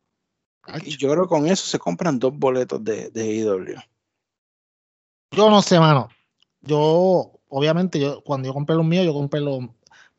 yo 0.98 1.10
creo 1.10 1.24
que 1.24 1.30
con 1.30 1.48
eso 1.48 1.66
se 1.66 1.80
compran 1.80 2.20
dos 2.20 2.38
boletos 2.38 2.84
de, 2.84 3.10
de 3.10 3.34
IW. 3.36 3.80
Yo 5.32 5.50
no 5.50 5.62
sé, 5.62 5.80
mano. 5.80 6.10
Yo, 6.62 7.32
obviamente, 7.50 8.00
yo 8.00 8.24
cuando 8.24 8.48
yo 8.48 8.54
compré 8.54 8.76
los 8.76 8.86
míos, 8.86 9.06
yo 9.06 9.14
compré 9.14 9.42
los 9.42 9.66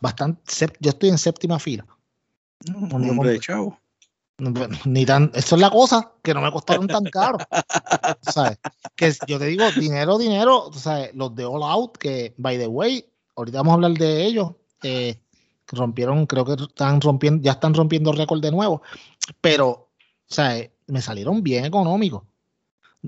bastante. 0.01 0.43
Yo 0.81 0.91
estoy 0.91 1.11
en 1.11 1.18
séptima 1.18 1.59
fila. 1.59 1.87
No, 2.66 2.79
hombre 2.89 3.31
de 3.31 3.41
chavo 3.41 3.79
ni 4.39 5.07
tan, 5.07 5.30
eso 5.35 5.55
es 5.55 5.61
la 5.61 5.70
cosa, 5.70 6.12
que 6.22 6.35
no 6.35 6.41
me 6.41 6.51
costaron 6.51 6.87
tan 6.87 7.05
caro. 7.05 7.39
¿sabes? 8.22 8.59
Que 8.97 9.12
yo 9.26 9.39
te 9.39 9.47
digo, 9.47 9.64
dinero, 9.72 10.18
dinero, 10.18 10.70
¿sabes? 10.72 11.11
los 11.14 11.35
de 11.35 11.45
All 11.45 11.62
Out, 11.62 11.99
que, 11.99 12.35
by 12.37 12.59
the 12.59 12.66
way, 12.66 13.05
ahorita 13.37 13.59
vamos 13.59 13.72
a 13.72 13.74
hablar 13.74 13.93
de 13.93 14.24
ellos, 14.24 14.53
rompieron, 15.68 16.26
creo 16.26 16.45
que 16.45 16.55
están 16.62 17.01
rompiendo, 17.01 17.43
ya 17.43 17.53
están 17.53 17.74
rompiendo 17.74 18.12
récord 18.12 18.41
de 18.41 18.51
nuevo, 18.51 18.82
pero, 19.41 19.91
¿sabes? 20.26 20.70
me 20.87 21.01
salieron 21.01 21.43
bien 21.43 21.64
económicos. 21.64 22.22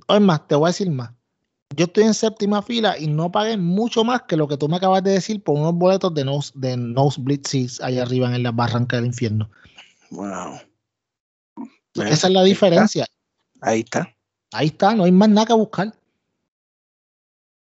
Es 0.08 0.20
más, 0.20 0.46
te 0.46 0.54
voy 0.54 0.66
a 0.66 0.72
decir 0.72 0.90
más. 0.90 1.10
Yo 1.74 1.86
estoy 1.86 2.04
en 2.04 2.14
séptima 2.14 2.62
fila 2.62 2.96
y 2.98 3.06
no 3.08 3.30
pagué 3.32 3.56
mucho 3.56 4.04
más 4.04 4.22
que 4.22 4.36
lo 4.36 4.46
que 4.46 4.56
tú 4.56 4.68
me 4.68 4.76
acabas 4.76 5.02
de 5.02 5.12
decir 5.12 5.42
por 5.42 5.56
unos 5.56 5.74
boletos 5.74 6.14
de 6.14 6.24
Nose, 6.24 6.52
de 6.54 6.76
Nosebleed 6.76 7.40
Seats 7.44 7.80
allá 7.80 8.02
arriba 8.02 8.34
en 8.34 8.42
la 8.42 8.52
barranca 8.52 8.96
del 8.96 9.06
infierno. 9.06 9.50
Wow. 10.10 10.60
Esa 12.05 12.26
es 12.26 12.32
la 12.32 12.42
diferencia. 12.42 13.07
Ahí 13.61 13.80
está. 13.80 14.14
Ahí 14.53 14.68
está, 14.68 14.94
no 14.94 15.05
hay 15.05 15.12
más 15.12 15.28
nada 15.28 15.47
que 15.47 15.53
buscar. 15.53 15.92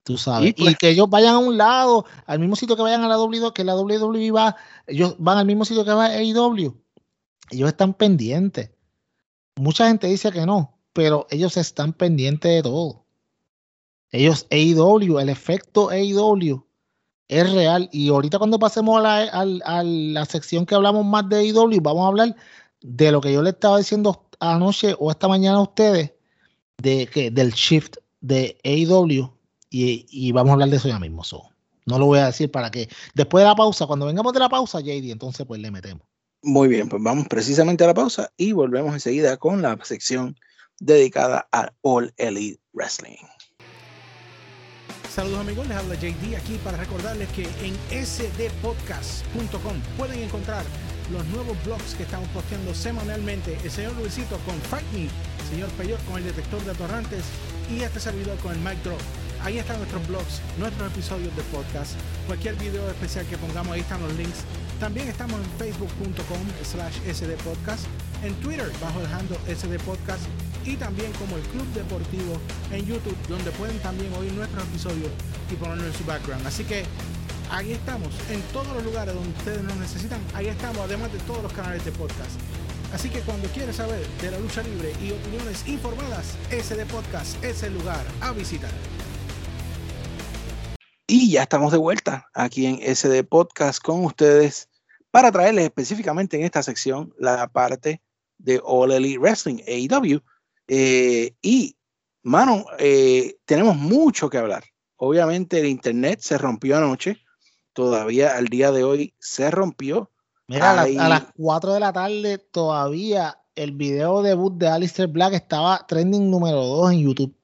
Tú 0.04 0.16
sabes. 0.16 0.50
Y, 0.50 0.52
pues 0.52 0.76
que 0.78 0.90
ellos 0.90 1.10
vayan 1.10 1.34
a 1.34 1.38
un 1.38 1.56
lado, 1.56 2.04
al 2.26 2.38
mismo 2.38 2.54
sitio 2.54 2.76
que 2.76 2.82
vayan 2.82 3.02
a 3.02 3.08
la 3.08 3.18
WWE, 3.18 3.52
que 3.52 3.64
la 3.64 3.74
WWE 3.74 4.30
va, 4.30 4.56
ellos 4.86 5.16
van 5.18 5.38
al 5.38 5.46
mismo 5.46 5.64
sitio 5.64 5.84
que 5.84 5.90
va 5.90 6.06
AEW. 6.06 6.80
Ellos 7.50 7.68
están 7.68 7.94
pendientes. 7.94 8.70
Mucha 9.56 9.88
gente 9.88 10.06
dice 10.06 10.30
que 10.30 10.46
no, 10.46 10.78
pero 10.92 11.26
ellos 11.30 11.56
están 11.56 11.92
pendientes 11.92 12.52
de 12.52 12.62
todo. 12.62 13.04
Ellos, 14.12 14.46
AEW, 14.50 15.18
el 15.18 15.28
efecto 15.28 15.90
AEW 15.90 16.64
es 17.28 17.52
real. 17.52 17.88
Y 17.90 18.08
ahorita 18.08 18.38
cuando 18.38 18.58
pasemos 18.58 18.98
a 18.98 19.02
la, 19.02 19.60
a 19.64 19.82
la 19.82 20.24
sección 20.24 20.66
que 20.66 20.74
hablamos 20.74 21.04
más 21.04 21.28
de 21.28 21.38
AEW, 21.38 21.80
vamos 21.80 22.04
a 22.04 22.08
hablar 22.08 22.36
de 22.80 23.12
lo 23.12 23.20
que 23.20 23.32
yo 23.32 23.42
le 23.42 23.50
estaba 23.50 23.78
diciendo 23.78 24.28
anoche 24.40 24.94
o 24.98 25.10
esta 25.10 25.28
mañana 25.28 25.58
a 25.58 25.62
ustedes, 25.62 26.12
de 26.78 27.06
que 27.06 27.30
del 27.30 27.52
shift 27.52 27.96
de 28.20 28.58
AEW, 28.64 29.32
y, 29.70 30.32
vamos 30.32 30.50
a 30.50 30.52
hablar 30.54 30.70
de 30.70 30.76
eso 30.76 30.88
ya 30.88 30.98
mismo. 30.98 31.22
no 31.86 31.98
lo 31.98 32.06
voy 32.06 32.18
a 32.18 32.26
decir 32.26 32.50
para 32.50 32.70
que 32.70 32.88
después 33.14 33.42
de 33.42 33.48
la 33.48 33.54
pausa, 33.54 33.86
cuando 33.86 34.06
vengamos 34.06 34.32
de 34.32 34.40
la 34.40 34.48
pausa, 34.48 34.80
JD, 34.80 35.10
entonces 35.10 35.46
pues 35.46 35.60
le 35.60 35.70
metemos. 35.70 36.06
Muy 36.42 36.68
bien, 36.68 36.88
pues 36.88 37.02
vamos 37.02 37.26
precisamente 37.28 37.84
a 37.84 37.88
la 37.88 37.94
pausa 37.94 38.30
y 38.36 38.52
volvemos 38.52 38.94
enseguida 38.94 39.36
con 39.36 39.62
la 39.62 39.76
sección 39.82 40.36
dedicada 40.78 41.48
a 41.52 41.72
All 41.82 42.12
Elite 42.16 42.60
Wrestling. 42.72 43.16
Saludos 45.10 45.40
amigos, 45.40 45.66
les 45.66 45.76
habla 45.76 45.94
JD 45.94 46.36
aquí 46.36 46.58
para 46.62 46.76
recordarles 46.76 47.28
que 47.30 47.44
en 47.64 47.74
sdpodcast.com 48.04 49.80
pueden 49.96 50.22
encontrar 50.22 50.64
los 51.12 51.24
nuevos 51.26 51.56
blogs 51.64 51.94
que 51.94 52.02
estamos 52.02 52.28
posteando 52.30 52.74
semanalmente. 52.74 53.58
El 53.62 53.70
señor 53.70 53.94
Luisito 53.96 54.38
con 54.38 54.54
Fight 54.62 54.86
Me, 54.92 55.02
el 55.04 55.48
señor 55.50 55.68
Peyor 55.70 55.98
con 56.00 56.18
el 56.18 56.24
detector 56.24 56.62
de 56.64 56.72
atorrantes 56.72 57.24
y 57.70 57.82
este 57.82 58.00
servidor 58.00 58.36
con 58.38 58.52
el 58.52 58.58
mic 58.58 58.82
drop. 58.82 59.00
Ahí 59.42 59.58
están 59.58 59.78
nuestros 59.78 60.06
blogs, 60.08 60.40
nuestros 60.58 60.90
episodios 60.90 61.34
de 61.36 61.42
podcast, 61.44 61.92
cualquier 62.26 62.56
video 62.56 62.88
especial 62.90 63.26
que 63.26 63.36
pongamos, 63.36 63.74
ahí 63.74 63.80
están 63.80 64.02
los 64.02 64.12
links. 64.14 64.44
También 64.80 65.08
estamos 65.08 65.38
en 65.40 65.50
facebook.com 65.58 66.42
slash 66.64 66.96
sdpodcast, 67.12 67.86
en 68.24 68.34
Twitter 68.36 68.70
bajo 68.80 69.00
el 69.00 69.06
handle 69.06 69.38
sdpodcast 69.54 70.22
y 70.64 70.76
también 70.76 71.12
como 71.12 71.36
el 71.36 71.42
Club 71.44 71.66
Deportivo 71.74 72.40
en 72.72 72.84
YouTube, 72.86 73.16
donde 73.28 73.50
pueden 73.52 73.78
también 73.78 74.12
oír 74.14 74.32
nuestros 74.32 74.64
episodios 74.64 75.10
y 75.50 75.54
ponerlo 75.54 75.86
en 75.86 75.94
su 75.94 76.04
background. 76.04 76.44
Así 76.46 76.64
que 76.64 76.84
Ahí 77.48 77.72
estamos, 77.72 78.08
en 78.28 78.42
todos 78.52 78.66
los 78.74 78.84
lugares 78.84 79.14
donde 79.14 79.30
ustedes 79.30 79.62
nos 79.62 79.76
necesitan, 79.76 80.20
ahí 80.34 80.48
estamos, 80.48 80.78
además 80.78 81.12
de 81.12 81.20
todos 81.20 81.44
los 81.44 81.52
canales 81.52 81.84
de 81.84 81.92
podcast. 81.92 82.40
Así 82.92 83.08
que 83.08 83.20
cuando 83.20 83.48
quieres 83.48 83.76
saber 83.76 84.04
de 84.20 84.32
la 84.32 84.38
lucha 84.40 84.64
libre 84.64 84.92
y 85.00 85.12
opiniones 85.12 85.66
informadas, 85.68 86.36
SD 86.50 86.86
Podcast 86.86 87.42
es 87.44 87.62
el 87.62 87.74
lugar 87.74 88.04
a 88.20 88.32
visitar. 88.32 88.70
Y 91.06 91.30
ya 91.30 91.42
estamos 91.42 91.70
de 91.70 91.78
vuelta 91.78 92.28
aquí 92.34 92.66
en 92.66 92.96
SD 92.96 93.22
Podcast 93.22 93.80
con 93.80 94.04
ustedes 94.04 94.68
para 95.12 95.30
traerles 95.30 95.66
específicamente 95.66 96.36
en 96.36 96.42
esta 96.42 96.64
sección 96.64 97.14
la 97.16 97.46
parte 97.46 98.02
de 98.38 98.60
All 98.64 98.90
Elite 98.90 99.18
Wrestling, 99.18 99.58
AEW. 99.68 100.20
Eh, 100.66 101.32
y, 101.42 101.76
mano, 102.24 102.66
eh, 102.80 103.36
tenemos 103.44 103.76
mucho 103.76 104.28
que 104.28 104.38
hablar. 104.38 104.64
Obviamente 104.96 105.60
el 105.60 105.66
Internet 105.66 106.18
se 106.20 106.38
rompió 106.38 106.76
anoche 106.76 107.22
todavía 107.76 108.34
al 108.36 108.46
día 108.46 108.72
de 108.72 108.82
hoy 108.82 109.14
se 109.20 109.50
rompió. 109.50 110.10
Mira, 110.48 110.80
a, 110.80 110.86
las 110.86 111.26
4 111.36 111.74
de 111.74 111.80
la 111.80 111.92
tarde 111.92 112.38
todavía 112.38 113.38
el 113.54 113.72
video 113.72 114.22
debut 114.22 114.54
de 114.56 114.66
Alistair 114.66 115.08
Black 115.08 115.34
estaba 115.34 115.86
trending 115.86 116.30
número 116.30 116.64
2 116.64 116.92
en 116.92 117.00
YouTube. 117.00 117.36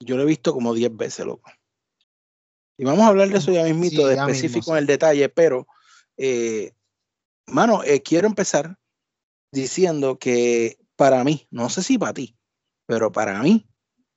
Yo 0.00 0.16
lo 0.16 0.22
he 0.22 0.26
visto 0.26 0.54
como 0.54 0.72
10 0.72 0.96
veces, 0.96 1.26
loco. 1.26 1.50
Y 2.78 2.84
vamos 2.84 3.02
a 3.02 3.08
hablar 3.08 3.28
de 3.28 3.36
eso 3.36 3.52
ya 3.52 3.64
mismito, 3.64 4.06
de 4.06 4.14
específico 4.14 4.72
en 4.72 4.78
el 4.78 4.86
detalle, 4.86 5.28
pero, 5.28 5.66
eh, 6.16 6.72
mano, 7.46 7.84
eh, 7.84 8.00
quiero 8.00 8.26
empezar 8.26 8.78
diciendo 9.52 10.18
que 10.18 10.78
para 10.96 11.22
mí, 11.22 11.46
no 11.50 11.68
sé 11.68 11.82
si 11.82 11.98
para 11.98 12.14
ti, 12.14 12.34
pero 12.86 13.12
para 13.12 13.42
mí, 13.42 13.66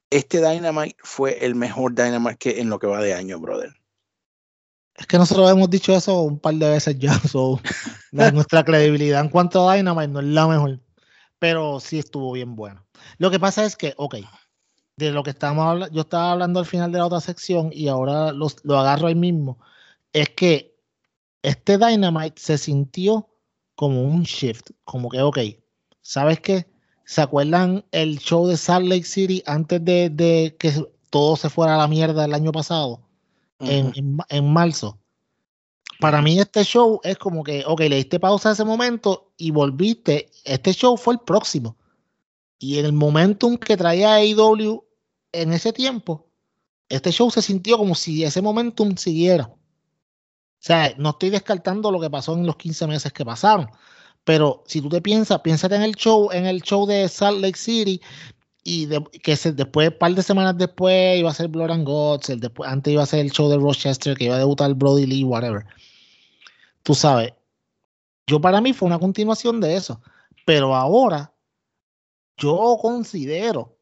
este 0.09 0.37
Dynamite 0.37 0.95
fue 1.03 1.45
el 1.45 1.55
mejor 1.55 1.95
Dynamite 1.95 2.37
que 2.37 2.61
en 2.61 2.69
lo 2.69 2.79
que 2.79 2.87
va 2.87 3.01
de 3.01 3.13
año, 3.13 3.39
brother. 3.39 3.73
Es 4.95 5.07
que 5.07 5.17
nosotros 5.17 5.49
hemos 5.49 5.69
dicho 5.69 5.95
eso 5.95 6.21
un 6.21 6.39
par 6.39 6.55
de 6.55 6.69
veces 6.69 6.97
ya. 6.99 7.19
nuestra 8.11 8.63
credibilidad 8.63 9.21
en 9.21 9.29
cuanto 9.29 9.69
a 9.69 9.75
Dynamite 9.75 10.07
no 10.07 10.19
es 10.19 10.25
la 10.27 10.47
mejor, 10.47 10.79
pero 11.39 11.79
sí 11.79 11.99
estuvo 11.99 12.31
bien 12.33 12.55
bueno. 12.55 12.85
Lo 13.17 13.31
que 13.31 13.39
pasa 13.39 13.65
es 13.65 13.75
que, 13.75 13.93
ok, 13.97 14.15
de 14.97 15.11
lo 15.11 15.23
que 15.23 15.31
estábamos 15.31 15.65
hablando, 15.65 15.95
yo 15.95 16.01
estaba 16.01 16.31
hablando 16.31 16.59
al 16.59 16.65
final 16.65 16.91
de 16.91 16.99
la 16.99 17.07
otra 17.07 17.21
sección 17.21 17.69
y 17.73 17.87
ahora 17.87 18.31
lo 18.31 18.79
agarro 18.79 19.07
ahí 19.07 19.15
mismo, 19.15 19.59
es 20.13 20.29
que 20.29 20.73
este 21.41 21.77
Dynamite 21.77 22.39
se 22.41 22.57
sintió 22.57 23.27
como 23.75 24.03
un 24.03 24.23
shift, 24.23 24.69
como 24.85 25.09
que, 25.09 25.21
ok, 25.21 25.39
¿sabes 26.01 26.39
qué? 26.39 26.67
¿Se 27.05 27.21
acuerdan 27.21 27.83
el 27.91 28.19
show 28.19 28.47
de 28.47 28.55
Salt 28.55 28.87
Lake 28.87 29.03
City 29.03 29.43
antes 29.45 29.83
de, 29.83 30.55
que 30.57 30.85
todo 31.09 31.35
se 31.35 31.49
fuera 31.49 31.75
a 31.75 31.79
la 31.79 31.87
mierda 31.87 32.25
el 32.25 32.33
año 32.33 32.51
pasado? 32.51 33.01
En, 33.59 34.45
marzo. 34.45 34.99
Para 35.99 36.21
mí 36.21 36.39
este 36.39 36.63
show 36.63 36.99
es 37.03 37.17
como 37.17 37.43
que, 37.43 37.63
ok, 37.65 37.81
le 37.81 37.95
diste 37.97 38.19
pausa 38.19 38.49
a 38.49 38.51
ese 38.53 38.65
momento 38.65 39.31
y 39.37 39.51
volviste. 39.51 40.31
Este 40.43 40.73
show 40.73 40.97
fue 40.97 41.13
el 41.13 41.19
próximo. 41.19 41.77
Y 42.59 42.79
en 42.79 42.85
el 42.85 42.93
momentum 42.93 43.57
que 43.57 43.77
traía 43.77 44.15
AEW 44.15 44.83
en 45.31 45.53
ese 45.53 45.73
tiempo, 45.73 46.27
este 46.89 47.11
show 47.11 47.29
se 47.31 47.41
sintió 47.41 47.77
como 47.77 47.95
si 47.95 48.23
ese 48.23 48.41
momentum 48.41 48.95
siguiera. 48.95 49.45
O 49.45 49.57
sea, 50.65 50.93
no 50.97 51.09
estoy 51.09 51.29
descartando 51.29 51.91
lo 51.91 51.99
que 51.99 52.09
pasó 52.09 52.33
en 52.33 52.45
los 52.45 52.55
15 52.55 52.87
meses 52.87 53.11
que 53.11 53.25
pasaron, 53.25 53.69
pero 54.23 54.63
si 54.65 54.81
tú 54.81 54.89
te 54.89 55.01
piensas, 55.01 55.41
piénsate 55.41 55.75
en 55.75 55.81
el 55.81 55.95
show, 55.95 56.29
en 56.31 56.45
el 56.45 56.61
show 56.61 56.85
de 56.85 57.09
Salt 57.09 57.41
Lake 57.41 57.57
City, 57.57 58.01
y 58.63 58.87
que 59.19 59.35
se, 59.35 59.51
después, 59.51 59.89
un 59.89 59.97
par 59.97 60.15
de 60.15 60.23
semanas 60.23 60.57
después, 60.57 61.19
iba 61.19 61.29
a 61.29 61.33
ser 61.33 61.49
Blood 61.49 61.71
and 61.71 61.85
Gods, 61.85 62.29
el 62.29 62.39
después, 62.39 62.69
antes 62.69 62.93
iba 62.93 63.03
a 63.03 63.05
ser 63.05 63.19
el 63.19 63.31
show 63.31 63.49
de 63.49 63.57
Rochester, 63.57 64.17
que 64.17 64.25
iba 64.25 64.35
a 64.35 64.39
debutar 64.39 64.73
Brody 64.73 65.05
Lee, 65.05 65.23
whatever. 65.23 65.65
Tú 66.83 66.95
sabes, 66.95 67.33
yo 68.25 68.39
para 68.39 68.61
mí 68.61 68.73
fue 68.73 68.87
una 68.87 68.99
continuación 68.99 69.59
de 69.59 69.75
eso, 69.75 70.01
pero 70.45 70.75
ahora 70.75 71.33
yo 72.37 72.77
considero 72.81 73.77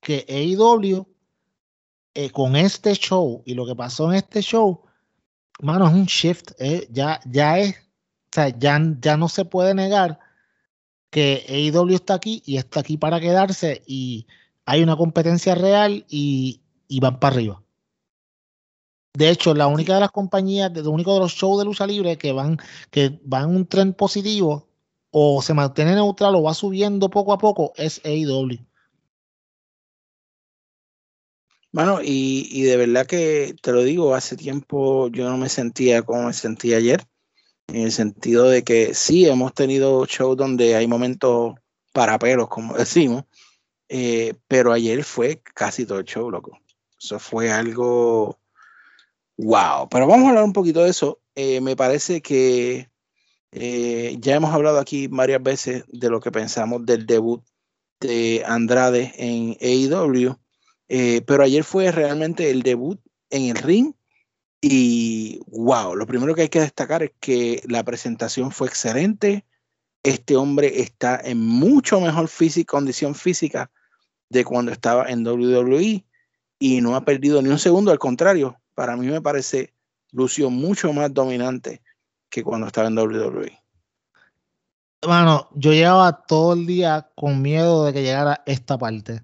que 0.00 0.24
AEW 0.28 1.06
eh, 2.14 2.30
con 2.30 2.56
este 2.56 2.94
show 2.94 3.42
y 3.44 3.54
lo 3.54 3.66
que 3.66 3.74
pasó 3.74 4.10
en 4.10 4.18
este 4.18 4.42
show, 4.42 4.82
mano, 5.60 5.88
es 5.88 5.94
un 5.94 6.04
shift, 6.04 6.52
eh, 6.58 6.88
ya, 6.90 7.20
ya 7.26 7.58
es, 7.58 7.74
o 7.74 8.30
sea, 8.32 8.48
ya, 8.48 8.80
ya 9.00 9.16
no 9.16 9.28
se 9.28 9.44
puede 9.44 9.74
negar 9.74 10.20
que 11.10 11.44
AEW 11.48 11.94
está 11.94 12.14
aquí 12.14 12.42
y 12.44 12.56
está 12.56 12.80
aquí 12.80 12.96
para 12.96 13.20
quedarse 13.20 13.82
y 13.86 14.26
hay 14.64 14.82
una 14.82 14.96
competencia 14.96 15.54
real 15.54 16.04
y, 16.08 16.60
van 17.00 17.18
para 17.18 17.36
arriba. 17.36 17.62
De 19.14 19.30
hecho, 19.30 19.54
la 19.54 19.66
única 19.66 19.94
de 19.94 20.00
las 20.00 20.10
compañías, 20.10 20.70
el 20.74 20.86
único 20.86 21.14
de 21.14 21.20
los 21.20 21.32
shows 21.32 21.58
de 21.58 21.64
lucha 21.64 21.86
libre 21.86 22.18
que 22.18 22.32
van, 22.32 22.58
que 22.90 23.18
van 23.24 23.54
un 23.54 23.66
tren 23.66 23.94
positivo 23.94 24.68
o 25.10 25.42
se 25.42 25.54
mantiene 25.54 25.94
neutral 25.94 26.34
o 26.34 26.42
va 26.42 26.54
subiendo 26.54 27.08
poco 27.08 27.32
a 27.32 27.38
poco 27.38 27.72
es 27.76 28.00
AEW. 28.04 28.58
Bueno, 31.72 32.00
y, 32.02 32.48
y 32.50 32.62
de 32.62 32.76
verdad 32.76 33.06
que 33.06 33.54
te 33.60 33.72
lo 33.72 33.82
digo, 33.82 34.14
hace 34.14 34.36
tiempo 34.36 35.08
yo 35.08 35.28
no 35.28 35.36
me 35.36 35.48
sentía 35.48 36.02
como 36.02 36.24
me 36.24 36.32
sentía 36.32 36.76
ayer 36.78 37.06
en 37.68 37.82
el 37.82 37.92
sentido 37.92 38.48
de 38.48 38.64
que 38.64 38.94
sí 38.94 39.26
hemos 39.26 39.54
tenido 39.54 40.04
shows 40.06 40.36
donde 40.36 40.74
hay 40.74 40.86
momentos 40.86 41.54
para 41.92 42.18
pelos, 42.18 42.48
como 42.48 42.74
decimos, 42.76 43.24
eh, 43.88 44.34
pero 44.48 44.72
ayer 44.72 45.04
fue 45.04 45.42
casi 45.54 45.86
todo 45.86 45.98
el 45.98 46.04
show, 46.04 46.30
loco. 46.30 46.58
Eso 47.00 47.18
fue 47.18 47.50
algo 47.50 48.38
wow. 49.36 49.88
Pero 49.88 50.06
vamos 50.06 50.26
a 50.26 50.28
hablar 50.30 50.44
un 50.44 50.52
poquito 50.52 50.82
de 50.82 50.90
eso. 50.90 51.20
Eh, 51.34 51.60
me 51.60 51.76
parece 51.76 52.20
que 52.20 52.90
eh, 53.52 54.16
ya 54.18 54.34
hemos 54.34 54.52
hablado 54.52 54.78
aquí 54.78 55.06
varias 55.06 55.42
veces 55.42 55.84
de 55.88 56.10
lo 56.10 56.20
que 56.20 56.32
pensamos 56.32 56.84
del 56.84 57.06
debut 57.06 57.42
de 58.00 58.44
Andrade 58.46 59.12
en 59.16 59.56
AEW, 59.60 60.36
pero 61.26 61.42
ayer 61.42 61.64
fue 61.64 61.90
realmente 61.90 62.50
el 62.50 62.62
debut 62.62 63.00
en 63.30 63.44
el 63.44 63.56
ring 63.56 63.92
y 64.60 65.40
wow, 65.46 65.94
lo 65.94 66.06
primero 66.06 66.34
que 66.34 66.42
hay 66.42 66.48
que 66.48 66.60
destacar 66.60 67.02
es 67.02 67.12
que 67.20 67.62
la 67.68 67.84
presentación 67.84 68.50
fue 68.50 68.66
excelente. 68.66 69.44
Este 70.02 70.36
hombre 70.36 70.80
está 70.80 71.20
en 71.22 71.40
mucho 71.40 72.00
mejor 72.00 72.28
condición 72.66 73.14
física 73.14 73.70
de 74.28 74.44
cuando 74.44 74.72
estaba 74.72 75.06
en 75.06 75.26
WWE 75.26 76.04
y 76.58 76.80
no 76.80 76.96
ha 76.96 77.04
perdido 77.04 77.40
ni 77.40 77.50
un 77.50 77.58
segundo. 77.58 77.92
Al 77.92 77.98
contrario, 77.98 78.60
para 78.74 78.96
mí 78.96 79.06
me 79.06 79.20
parece 79.20 79.74
Lucio 80.10 80.50
mucho 80.50 80.92
más 80.92 81.12
dominante 81.12 81.82
que 82.28 82.42
cuando 82.42 82.66
estaba 82.66 82.88
en 82.88 82.98
WWE. 82.98 83.62
Bueno, 85.02 85.48
yo 85.54 85.72
llevaba 85.72 86.22
todo 86.26 86.54
el 86.54 86.66
día 86.66 87.08
con 87.14 87.40
miedo 87.40 87.84
de 87.84 87.92
que 87.92 88.02
llegara 88.02 88.42
esta 88.46 88.76
parte. 88.76 89.22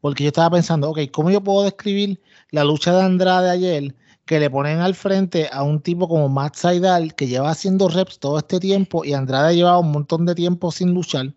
Porque 0.00 0.24
yo 0.24 0.28
estaba 0.28 0.50
pensando, 0.50 0.90
ok, 0.90 0.98
¿cómo 1.12 1.30
yo 1.30 1.40
puedo 1.40 1.62
describir 1.62 2.20
la 2.50 2.64
lucha 2.64 2.92
de 2.92 3.02
Andrade 3.02 3.50
ayer 3.50 3.94
que 4.26 4.40
le 4.40 4.50
ponen 4.50 4.80
al 4.80 4.94
frente 4.94 5.48
a 5.52 5.62
un 5.62 5.80
tipo 5.80 6.08
como 6.08 6.28
Matt 6.28 6.56
Seidel 6.56 7.14
que 7.14 7.28
lleva 7.28 7.50
haciendo 7.50 7.88
reps 7.88 8.18
todo 8.18 8.38
este 8.38 8.58
tiempo 8.58 9.04
y 9.04 9.14
Andrade 9.14 9.54
llevaba 9.54 9.78
un 9.78 9.92
montón 9.92 10.26
de 10.26 10.34
tiempo 10.34 10.72
sin 10.72 10.92
luchar 10.92 11.32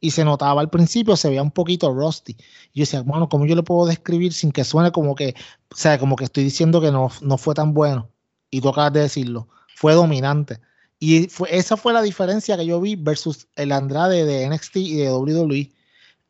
y 0.00 0.10
se 0.10 0.24
notaba 0.24 0.60
al 0.60 0.68
principio, 0.68 1.16
se 1.16 1.28
veía 1.28 1.42
un 1.42 1.52
poquito 1.52 1.92
rusty. 1.92 2.36
Y 2.72 2.80
yo 2.80 2.82
decía, 2.82 3.02
bueno, 3.02 3.28
¿cómo 3.28 3.46
yo 3.46 3.54
le 3.54 3.62
puedo 3.62 3.86
describir 3.86 4.32
sin 4.32 4.50
que 4.50 4.64
suene 4.64 4.90
como 4.90 5.14
que, 5.14 5.34
o 5.72 5.76
sea, 5.76 5.98
como 5.98 6.16
que 6.16 6.24
estoy 6.24 6.44
diciendo 6.44 6.80
que 6.80 6.90
no, 6.90 7.10
no 7.20 7.38
fue 7.38 7.54
tan 7.54 7.74
bueno? 7.74 8.10
Y 8.50 8.60
tú 8.60 8.68
acabas 8.68 8.92
de 8.92 9.00
decirlo, 9.00 9.48
fue 9.76 9.94
dominante. 9.94 10.60
Y 10.98 11.28
fue, 11.28 11.56
esa 11.56 11.76
fue 11.76 11.92
la 11.92 12.02
diferencia 12.02 12.56
que 12.56 12.66
yo 12.66 12.80
vi 12.80 12.96
versus 12.96 13.48
el 13.56 13.72
Andrade 13.72 14.24
de 14.24 14.48
NXT 14.48 14.76
y 14.76 14.96
de 14.96 15.12
WWE. 15.12 15.72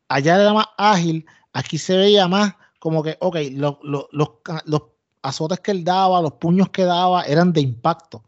Allá 0.09 0.35
era 0.35 0.53
más 0.53 0.67
ágil, 0.77 1.25
aquí 1.53 1.77
se 1.77 1.97
veía 1.97 2.27
más 2.27 2.53
como 2.79 3.01
que, 3.01 3.17
ok, 3.19 3.37
los, 3.51 3.77
los 3.81 4.81
azotes 5.23 5.59
que 5.61 5.71
él 5.71 5.83
daba, 5.83 6.21
los 6.21 6.33
puños 6.33 6.69
que 6.69 6.83
daba 6.83 7.23
eran 7.23 7.51
de 7.53 7.61
impacto, 7.61 8.23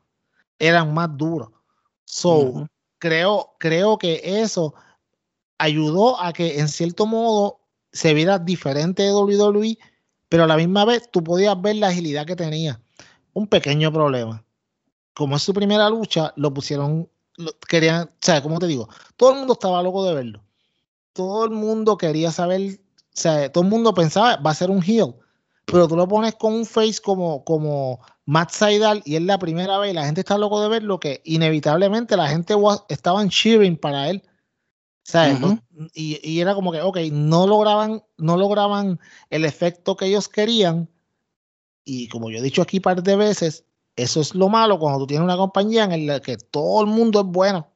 eran 0.57 0.93
más 0.93 1.15
duros. 1.15 1.49
So, 2.05 2.67
creo, 2.97 3.55
creo 3.59 3.97
que 3.97 4.21
eso 4.41 4.73
ayudó 5.57 6.19
a 6.19 6.33
que 6.33 6.59
en 6.59 6.67
cierto 6.69 7.05
modo 7.05 7.59
se 7.91 8.13
viera 8.13 8.39
diferente 8.39 9.03
de 9.03 9.13
WWE, 9.13 9.77
pero 10.29 10.43
a 10.43 10.47
la 10.47 10.57
misma 10.57 10.85
vez 10.85 11.09
tú 11.11 11.23
podías 11.23 11.59
ver 11.61 11.75
la 11.77 11.87
agilidad 11.89 12.25
que 12.25 12.35
tenía. 12.35 12.81
Un 13.33 13.47
pequeño 13.47 13.91
problema. 13.91 14.43
Como 15.13 15.35
es 15.35 15.43
su 15.43 15.53
primera 15.53 15.89
lucha, 15.89 16.33
lo 16.35 16.53
pusieron, 16.53 17.09
querían, 17.67 18.05
o 18.05 18.11
sea, 18.19 18.41
como 18.41 18.59
te 18.59 18.67
digo, 18.67 18.89
todo 19.17 19.31
el 19.31 19.37
mundo 19.39 19.53
estaba 19.53 19.81
loco 19.83 20.05
de 20.05 20.13
verlo. 20.13 20.43
Todo 21.13 21.45
el 21.45 21.51
mundo 21.51 21.97
quería 21.97 22.31
saber, 22.31 22.79
o 22.97 23.11
sea, 23.11 23.51
todo 23.51 23.63
el 23.63 23.69
mundo 23.69 23.93
pensaba, 23.93 24.37
va 24.37 24.51
a 24.51 24.55
ser 24.55 24.69
un 24.69 24.83
heel 24.83 25.15
pero 25.65 25.87
tú 25.87 25.95
lo 25.95 26.07
pones 26.07 26.35
con 26.35 26.53
un 26.53 26.65
face 26.65 26.99
como, 27.03 27.43
como 27.43 27.99
Matt 28.25 28.51
Seidel 28.51 29.01
y 29.05 29.15
es 29.15 29.21
la 29.21 29.39
primera 29.39 29.77
vez, 29.77 29.93
la 29.93 30.05
gente 30.05 30.21
está 30.21 30.37
loco 30.37 30.61
de 30.61 30.69
verlo, 30.69 30.99
que 30.99 31.21
inevitablemente 31.25 32.15
la 32.17 32.27
gente 32.27 32.55
estaban 32.89 33.29
cheering 33.29 33.77
para 33.77 34.09
él. 34.09 34.23
¿sabes? 35.03 35.37
y, 35.93 36.19
y, 36.27 36.39
era 36.39 36.55
como 36.55 36.71
que, 36.71 36.81
ok, 36.81 36.97
no 37.11 37.45
lograban, 37.45 38.03
no 38.17 38.37
lograban 38.37 38.99
el 39.29 39.45
efecto 39.45 39.95
que 39.95 40.07
ellos 40.07 40.27
querían. 40.27 40.89
Y 41.83 42.07
como 42.09 42.31
yo 42.31 42.39
he 42.39 42.41
dicho 42.41 42.63
aquí 42.63 42.77
un 42.77 42.83
par 42.83 43.03
de 43.03 43.15
veces, 43.15 43.65
eso 43.95 44.19
es 44.19 44.33
lo 44.33 44.49
malo 44.49 44.79
cuando 44.79 44.99
tú 44.99 45.07
tienes 45.07 45.23
una 45.23 45.37
compañía 45.37 45.83
en 45.85 46.07
la 46.07 46.19
que 46.19 46.37
todo 46.37 46.81
el 46.81 46.87
mundo 46.87 47.21
es 47.21 47.27
bueno. 47.27 47.67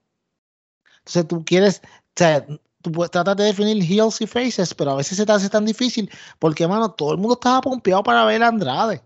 Entonces 0.99 1.27
tú 1.27 1.45
quieres, 1.45 1.81
o 1.83 2.11
sea, 2.15 2.45
tú 2.82 2.91
tratas 3.09 3.36
de 3.36 3.45
definir 3.45 3.84
heels 3.84 4.21
y 4.21 4.27
faces, 4.27 4.73
pero 4.73 4.91
a 4.91 4.95
veces 4.95 5.17
se 5.17 5.25
te 5.25 5.32
hace 5.32 5.49
tan 5.49 5.65
difícil 5.65 6.09
porque, 6.39 6.67
mano, 6.67 6.91
todo 6.91 7.11
el 7.11 7.17
mundo 7.17 7.34
estaba 7.34 7.61
pompeado 7.61 8.03
para 8.03 8.25
ver 8.25 8.43
a 8.43 8.47
Andrade. 8.47 9.01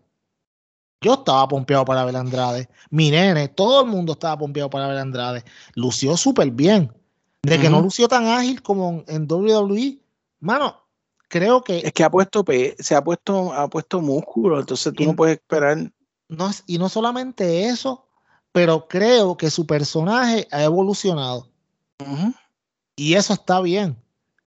Yo 1.01 1.15
estaba 1.15 1.47
pompeado 1.47 1.83
para 1.83 2.05
ver 2.05 2.15
a 2.15 2.21
Andrade. 2.21 2.69
Mi 2.89 3.11
nene, 3.11 3.49
todo 3.49 3.81
el 3.81 3.87
mundo 3.87 4.13
estaba 4.13 4.37
pompeado 4.37 4.69
para 4.69 4.87
ver 4.87 4.97
a 4.97 5.01
Andrade. 5.01 5.43
Lució 5.75 6.15
súper 6.15 6.51
bien. 6.51 6.93
De 7.41 7.59
que 7.59 7.69
no 7.69 7.81
lució 7.81 8.07
tan 8.07 8.25
ágil 8.27 8.61
como 8.61 9.03
en 9.05 9.29
WWE, 9.29 9.99
mano, 10.39 10.81
creo 11.27 11.61
que. 11.61 11.79
Es 11.79 11.91
que 11.91 12.05
ha 12.05 12.09
puesto, 12.09 12.45
se 12.79 12.95
ha 12.95 13.03
puesto, 13.03 13.51
ha 13.51 13.67
puesto 13.67 13.99
músculo, 13.99 14.61
entonces 14.61 14.93
tú 14.93 15.03
no 15.03 15.13
puedes 15.13 15.39
esperar. 15.39 15.91
no 16.29 16.51
y 16.67 16.77
no 16.77 16.87
solamente 16.87 17.65
eso, 17.65 18.07
pero 18.53 18.87
creo 18.87 19.35
que 19.35 19.49
su 19.49 19.67
personaje 19.67 20.47
ha 20.51 20.63
evolucionado. 20.63 21.49
Y 22.95 23.15
eso 23.15 23.33
está 23.33 23.61
bien. 23.61 23.97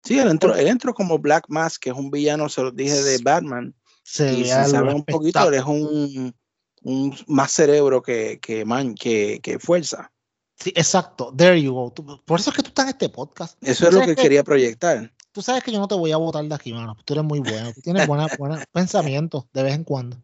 Sí, 0.03 0.19
él 0.19 0.29
entró, 0.29 0.55
él 0.55 0.67
entró 0.67 0.93
como 0.93 1.17
Black 1.17 1.45
Mask, 1.47 1.81
que 1.81 1.89
es 1.89 1.95
un 1.95 2.11
villano, 2.11 2.47
se 2.47 2.61
lo 2.61 2.71
dije, 2.71 3.01
de 3.01 3.17
Batman. 3.19 3.73
Se 4.03 4.31
y 4.33 4.43
si 4.43 4.49
sabe 4.49 4.93
un 4.93 5.03
poquito, 5.03 5.47
él 5.47 5.55
es 5.55 5.63
un, 5.63 6.35
un, 6.83 7.17
más 7.27 7.51
cerebro 7.51 8.03
que, 8.03 8.39
que, 8.39 8.65
man, 8.65 8.93
que, 8.93 9.39
que 9.41 9.57
fuerza. 9.57 10.11
Sí, 10.57 10.71
exacto. 10.75 11.33
There 11.35 11.59
you 11.61 11.73
go. 11.73 11.93
por 11.93 12.39
eso 12.39 12.51
es 12.51 12.55
que 12.55 12.61
tú 12.61 12.69
estás 12.69 12.85
en 12.85 12.89
este 12.89 13.09
podcast. 13.09 13.57
Eso 13.61 13.87
es 13.87 13.93
lo 13.93 14.01
que, 14.01 14.15
quería 14.15 14.43
proyectar. 14.43 15.11
Tú 15.31 15.41
sabes 15.41 15.63
que 15.63 15.71
yo 15.71 15.79
no 15.79 15.87
te 15.87 15.95
voy 15.95 16.11
a 16.11 16.17
votar 16.17 16.45
de 16.45 16.55
aquí, 16.55 16.71
mano. 16.71 16.95
Tú 17.03 17.13
eres 17.13 17.25
muy 17.25 17.39
bueno. 17.39 17.73
Tú 17.73 17.81
tienes 17.81 18.07
buenos 18.07 18.31
pensamientos 18.71 19.45
de 19.53 19.63
vez 19.63 19.73
en 19.73 19.83
cuando. 19.83 20.17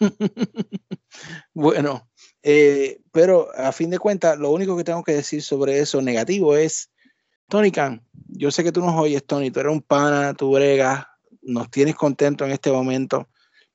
bueno, 1.54 2.08
eh, 2.42 3.00
pero 3.12 3.48
a 3.56 3.72
fin 3.72 3.88
de 3.90 3.98
cuentas, 3.98 4.38
lo 4.38 4.50
único 4.50 4.76
que 4.76 4.84
tengo 4.84 5.02
que 5.02 5.12
decir 5.12 5.42
sobre 5.42 5.78
eso 5.78 6.02
negativo 6.02 6.56
es, 6.56 6.90
Tony 7.48 7.70
Khan, 7.70 8.02
yo 8.28 8.50
sé 8.50 8.64
que 8.64 8.72
tú 8.72 8.80
nos 8.80 8.94
oyes, 8.94 9.24
Tony, 9.24 9.50
tú 9.50 9.60
eres 9.60 9.72
un 9.72 9.82
pana, 9.82 10.34
tú 10.34 10.52
bregas, 10.52 11.06
nos 11.42 11.70
tienes 11.70 11.94
contento 11.94 12.44
en 12.44 12.50
este 12.50 12.72
momento, 12.72 13.28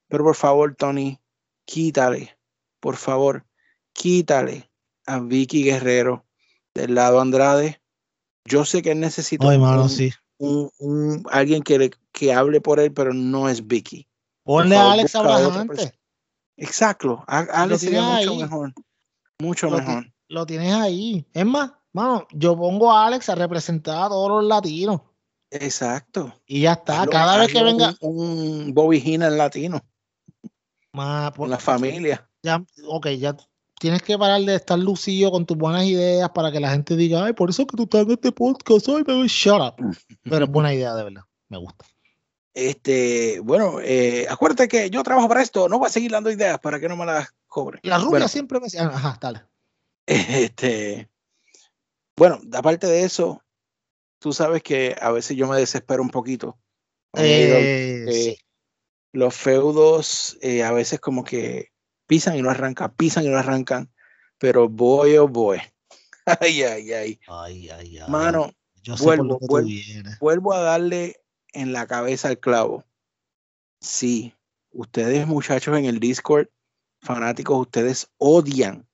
pero 0.07 0.23
por 0.23 0.35
favor, 0.35 0.75
Tony, 0.75 1.19
quítale, 1.65 2.37
por 2.79 2.97
favor, 2.97 3.45
quítale 3.93 4.69
a 5.05 5.19
Vicky 5.19 5.63
Guerrero 5.63 6.25
del 6.73 6.95
lado 6.95 7.21
Andrade. 7.21 7.81
Yo 8.45 8.65
sé 8.65 8.81
que 8.81 8.91
él 8.91 8.99
necesita 8.99 9.47
un, 10.37 11.23
alguien 11.29 11.61
que, 11.61 11.91
que 12.11 12.33
hable 12.33 12.61
por 12.61 12.79
él, 12.79 12.91
pero 12.91 13.13
no 13.13 13.47
es 13.47 13.67
Vicky. 13.67 14.07
Ponle 14.43 14.75
a 14.75 14.91
Alex 14.91 15.15
Abraham 15.15 15.69
Exacto. 16.57 17.23
Alex 17.27 17.81
sería 17.81 18.01
mucho 18.01 18.35
mejor. 18.35 18.73
Mucho 19.39 19.69
mejor. 19.69 20.11
lo 20.27 20.45
tienes 20.45 20.73
ahí. 20.73 21.25
Es 21.33 21.45
más, 21.45 21.71
mano, 21.93 22.27
yo 22.31 22.57
pongo 22.57 22.91
a 22.91 23.07
Alex 23.07 23.29
a 23.29 23.35
representar 23.35 24.05
a 24.05 24.09
todos 24.09 24.29
los 24.29 24.43
latinos. 24.45 25.01
Exacto. 25.49 26.33
Y 26.45 26.61
ya 26.61 26.73
está. 26.73 27.05
Cada 27.07 27.37
vez 27.37 27.51
que 27.51 27.63
venga. 27.63 27.95
Un, 27.99 28.73
Bobby 28.73 29.01
Hina 29.03 29.29
latino. 29.29 29.81
Más, 30.93 31.31
por, 31.31 31.49
la 31.49 31.57
familia. 31.57 32.27
Ya, 32.43 32.63
ok, 32.87 33.07
ya 33.09 33.35
tienes 33.79 34.03
que 34.03 34.17
parar 34.17 34.41
de 34.41 34.55
estar 34.55 34.77
lucido 34.77 35.31
con 35.31 35.45
tus 35.45 35.57
buenas 35.57 35.85
ideas 35.85 36.29
para 36.29 36.51
que 36.51 36.59
la 36.59 36.69
gente 36.69 36.95
diga, 36.95 37.25
ay, 37.25 37.33
por 37.33 37.49
eso 37.49 37.65
que 37.65 37.75
tú 37.75 37.83
estás 37.83 38.03
en 38.03 38.11
este 38.11 38.31
podcast, 38.31 38.87
ay, 38.89 39.03
pero 39.03 39.25
shut 39.25 39.59
up. 39.59 39.75
Pero 40.23 40.45
es 40.45 40.51
buena 40.51 40.73
idea, 40.73 40.93
de 40.93 41.03
verdad. 41.03 41.23
Me 41.49 41.57
gusta. 41.57 41.85
Este, 42.53 43.39
bueno, 43.39 43.79
eh, 43.81 44.27
acuérdate 44.29 44.67
que 44.67 44.89
yo 44.89 45.03
trabajo 45.03 45.27
para 45.27 45.41
esto, 45.41 45.67
no 45.67 45.79
voy 45.79 45.87
a 45.87 45.91
seguir 45.91 46.11
dando 46.11 46.29
ideas 46.29 46.59
para 46.59 46.79
que 46.79 46.87
no 46.87 46.95
me 46.95 47.05
las 47.05 47.29
cobre. 47.47 47.79
La 47.83 47.97
rubia 47.97 48.27
siempre 48.27 48.59
me 48.59 48.65
decía, 48.65 48.83
ajá, 48.83 49.17
dale. 49.19 49.41
Este, 50.05 51.09
bueno, 52.21 52.39
aparte 52.53 52.85
de 52.85 53.03
eso, 53.03 53.43
tú 54.19 54.31
sabes 54.31 54.61
que 54.61 54.95
a 55.01 55.11
veces 55.11 55.35
yo 55.35 55.47
me 55.47 55.57
desespero 55.57 56.03
un 56.03 56.11
poquito. 56.11 56.55
Eh, 57.17 58.05
eh, 58.07 58.37
los 59.11 59.33
feudos 59.33 60.37
a 60.63 60.71
veces 60.71 60.99
como 60.99 61.23
que 61.23 61.71
pisan 62.05 62.37
y 62.37 62.43
no 62.43 62.51
arrancan, 62.51 62.93
pisan 62.95 63.25
y 63.25 63.29
no 63.29 63.39
arrancan, 63.39 63.91
pero 64.37 64.69
voy 64.69 65.17
o 65.17 65.27
voy. 65.27 65.61
ay, 66.39 66.61
ay, 66.61 66.93
ay. 66.93 67.19
Ay, 67.27 67.69
ay, 67.71 67.97
ay. 67.97 68.07
Mano, 68.07 68.51
vuelvo, 68.99 69.39
vuelvo 70.19 70.53
a 70.53 70.59
darle 70.59 71.23
en 71.53 71.73
la 71.73 71.87
cabeza 71.87 72.29
el 72.29 72.39
clavo. 72.39 72.85
Sí, 73.79 74.35
ustedes 74.69 75.25
muchachos 75.25 75.75
en 75.75 75.85
el 75.85 75.99
Discord, 75.99 76.49
fanáticos, 77.01 77.59
ustedes 77.59 78.11
odian 78.19 78.87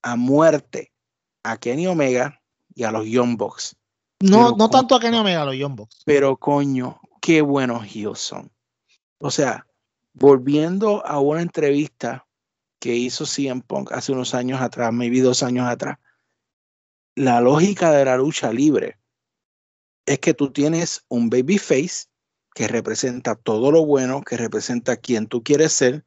a 0.00 0.14
muerte 0.14 0.92
a 1.42 1.56
Kenny 1.56 1.88
Omega 1.88 2.40
y 2.78 2.84
a 2.84 2.92
los 2.92 3.06
Young 3.06 3.36
Bucks. 3.36 3.74
No, 4.20 4.52
no 4.52 4.70
tanto 4.70 4.94
a 4.94 5.00
Kenny 5.00 5.16
Omega, 5.16 5.42
a 5.42 5.46
los 5.46 5.56
Young 5.56 5.74
Bucks. 5.74 6.02
Pero 6.04 6.36
coño, 6.36 7.00
qué 7.20 7.42
buenos 7.42 7.84
ellos 7.84 8.20
son. 8.20 8.52
O 9.18 9.32
sea, 9.32 9.66
volviendo 10.12 11.04
a 11.04 11.18
una 11.18 11.42
entrevista 11.42 12.28
que 12.78 12.94
hizo 12.94 13.26
CM 13.26 13.62
Punk 13.62 13.90
hace 13.90 14.12
unos 14.12 14.32
años 14.32 14.60
atrás, 14.60 14.92
maybe 14.92 15.20
dos 15.20 15.42
años 15.42 15.66
atrás, 15.66 15.98
la 17.16 17.40
lógica 17.40 17.90
de 17.90 18.04
la 18.04 18.16
lucha 18.16 18.52
libre 18.52 19.00
es 20.06 20.20
que 20.20 20.32
tú 20.32 20.52
tienes 20.52 21.04
un 21.08 21.30
baby 21.30 21.58
face 21.58 22.06
que 22.54 22.68
representa 22.68 23.34
todo 23.34 23.72
lo 23.72 23.84
bueno, 23.84 24.22
que 24.22 24.36
representa 24.36 24.96
quien 24.96 25.26
tú 25.26 25.42
quieres 25.42 25.72
ser, 25.72 26.06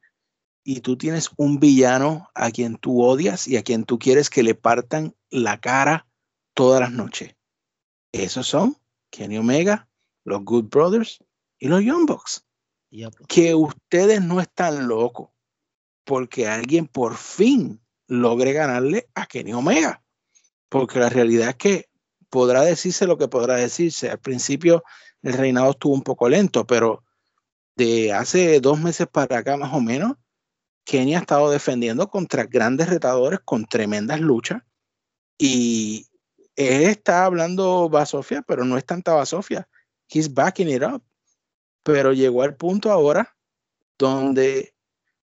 y 0.63 0.80
tú 0.80 0.95
tienes 0.95 1.32
un 1.36 1.59
villano 1.59 2.30
a 2.34 2.49
quien 2.51 2.78
tú 2.78 3.03
odias 3.03 3.45
y 3.47 3.57
a 3.57 3.63
quien 3.63 3.84
tú 3.84 3.99
quieres 3.99 4.30
que 4.30 4.43
le 4.43 4.55
partan 4.55 5.15
la 5.30 5.59
cara 5.59 6.07
todas 6.54 6.82
las 6.82 6.91
noches. 6.91 7.36
Esos 8.12 8.47
son 8.47 8.78
Kenny 9.10 9.38
Omega, 9.38 9.88
los 10.24 10.43
Good 10.43 10.66
Brothers 10.66 11.24
y 11.60 11.68
los 11.68 11.84
Young 11.84 12.06
Bucks. 12.06 12.45
Que 13.28 13.56
ustedes 13.56 14.22
no 14.22 14.41
están 14.41 14.88
locos 14.88 15.30
porque 16.04 16.47
alguien 16.47 16.88
por 16.88 17.16
fin 17.16 17.82
logre 18.08 18.54
ganarle 18.54 19.10
a 19.16 19.26
Kenny 19.26 19.54
Omega. 19.54 20.04
Porque 20.68 20.99
la 20.99 21.10
realidad 21.10 21.49
es 21.49 21.56
que 21.56 21.89
podrá 22.30 22.62
decirse 22.64 23.08
lo 23.08 23.18
que 23.18 23.28
podrá 23.28 23.56
decirse. 23.56 24.10
Al 24.10 24.20
principio 24.20 24.84
el 25.22 25.34
reinado 25.34 25.72
estuvo 25.72 25.93
un 25.93 26.02
poco 26.02 26.28
lento, 26.28 26.66
pero 26.66 27.04
de 27.76 28.12
hace 28.12 28.60
dos 28.60 28.80
meses 28.80 29.08
para 29.08 29.39
acá 29.39 29.58
más 29.58 29.74
o 29.74 29.82
menos, 29.82 30.18
Kenny 30.84 31.16
ha 31.16 31.20
estado 31.20 31.52
defendiendo 31.52 32.10
contra 32.10 32.45
grandes 32.45 32.89
retadores 32.89 33.39
con 33.45 33.66
tremendas 33.66 34.20
luchas 34.20 34.64
y 35.38 36.08
él 36.68 36.84
está 36.84 37.26
hablando 37.26 37.89
basofia, 37.89 38.41
pero 38.41 38.66
no 38.66 38.78
es 38.78 38.86
tanta 38.86 39.14
basofia. 39.14 39.68
He's 40.07 40.34
backing 40.34 40.70
it 40.70 40.84
up. 40.84 41.03
Pero 41.84 42.14
llegó 42.14 42.43
al 42.43 42.55
punto 42.55 42.91
ahora 42.91 43.36
donde, 43.97 44.74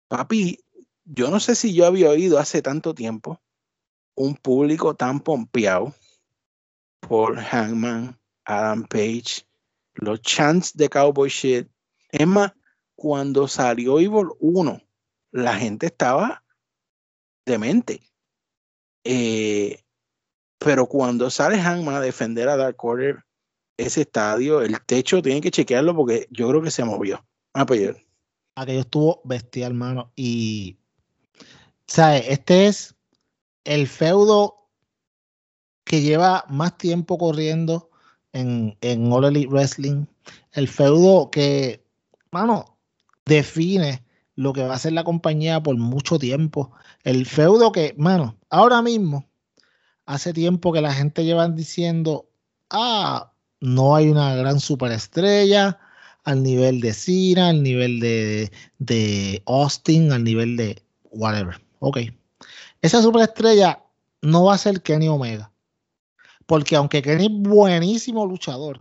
papi, 0.09 0.59
yo 1.05 1.31
no 1.31 1.41
sé 1.41 1.55
si 1.55 1.75
yo 1.75 1.87
había 1.87 2.11
oído 2.11 2.39
hace 2.39 2.63
tanto 2.63 2.95
tiempo 2.95 3.41
un 4.15 4.35
público 4.35 4.95
tan 4.95 5.21
pompeado 5.21 5.95
por 7.01 7.39
Hangman, 7.39 8.19
Adam 8.45 8.85
Page, 8.85 9.47
los 9.95 10.21
chants 10.23 10.77
de 10.77 10.89
Cowboy 10.89 11.29
Shit. 11.29 11.69
Es 12.11 12.27
más, 12.27 12.53
cuando 12.97 13.47
salió 13.47 14.01
Evil 14.01 14.29
1, 14.41 14.81
la 15.33 15.55
gente 15.55 15.87
estaba 15.87 16.45
demente. 17.47 18.03
Eh, 19.05 19.85
pero 20.59 20.87
cuando 20.87 21.31
sale 21.31 21.61
Hangman 21.61 21.97
a 21.97 22.01
defender 22.01 22.49
a 22.49 22.57
Dark 22.57 22.77
Order, 22.85 23.25
ese 23.77 24.03
estadio, 24.03 24.61
el 24.61 24.81
techo, 24.83 25.23
tienen 25.23 25.43
que 25.43 25.51
chequearlo 25.51 25.95
porque 25.95 26.27
yo 26.31 26.49
creo 26.49 26.63
que 26.63 26.71
se 26.71 26.85
movió. 26.85 27.25
Ah, 27.55 27.65
pues 27.65 27.97
Aquello 28.57 28.81
estuvo 28.81 29.21
bestial, 29.25 29.73
hermano. 29.73 30.13
Y, 30.17 30.79
¿sabes? 31.87 32.25
Este 32.29 32.67
es 32.67 32.97
el 33.65 33.87
feudo 33.87 34.69
que 35.85 36.03
lleva 36.03 36.45
más 36.49 36.77
tiempo 36.77 37.19
corriendo 37.19 37.91
en, 38.33 38.77
en 38.81 39.13
All 39.13 39.27
Elite 39.27 39.49
Wrestling. 39.49 40.07
El 40.53 40.67
feudo 40.67 41.31
que, 41.31 41.85
mano, 42.33 42.79
define 43.25 44.05
lo 44.35 44.53
que 44.53 44.65
va 44.65 44.75
a 44.75 44.79
ser 44.79 44.93
la 44.93 45.05
compañía 45.05 45.63
por 45.63 45.77
mucho 45.77 46.19
tiempo. 46.19 46.73
El 47.05 47.27
feudo 47.27 47.71
que, 47.71 47.95
mano, 47.97 48.37
ahora 48.51 48.83
mismo, 48.83 49.28
hace 50.09 50.33
tiempo 50.33 50.73
que 50.73 50.81
la 50.81 50.95
gente 50.95 51.23
lleva 51.23 51.47
diciendo, 51.49 52.31
ah, 52.71 53.31
no 53.61 53.95
hay 53.95 54.09
una 54.09 54.35
gran 54.37 54.59
superestrella 54.59 55.79
al 56.25 56.43
nivel 56.43 56.81
de 56.81 56.95
Cena, 56.95 57.51
al 57.51 57.63
nivel 57.63 58.01
de, 58.01 58.51
de 58.79 59.43
Austin, 59.45 60.11
al 60.11 60.25
nivel 60.25 60.57
de 60.57 60.83
whatever. 61.11 61.61
Ok. 61.81 61.99
Esa 62.81 63.03
superestrella 63.03 63.85
no 64.23 64.45
va 64.45 64.55
a 64.55 64.59
ser 64.59 64.81
Kenny 64.83 65.09
Omega. 65.09 65.53
Porque 66.47 66.77
aunque 66.77 67.03
Kenny 67.03 67.27
es 67.27 67.33
buenísimo 67.51 68.25
luchador 68.25 68.81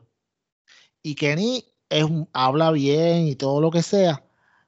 y 1.04 1.16
Kenny 1.16 1.66
es, 1.90 2.06
habla 2.32 2.72
bien 2.72 3.28
y 3.28 3.36
todo 3.36 3.60
lo 3.60 3.70
que 3.70 3.84
sea, 3.84 4.24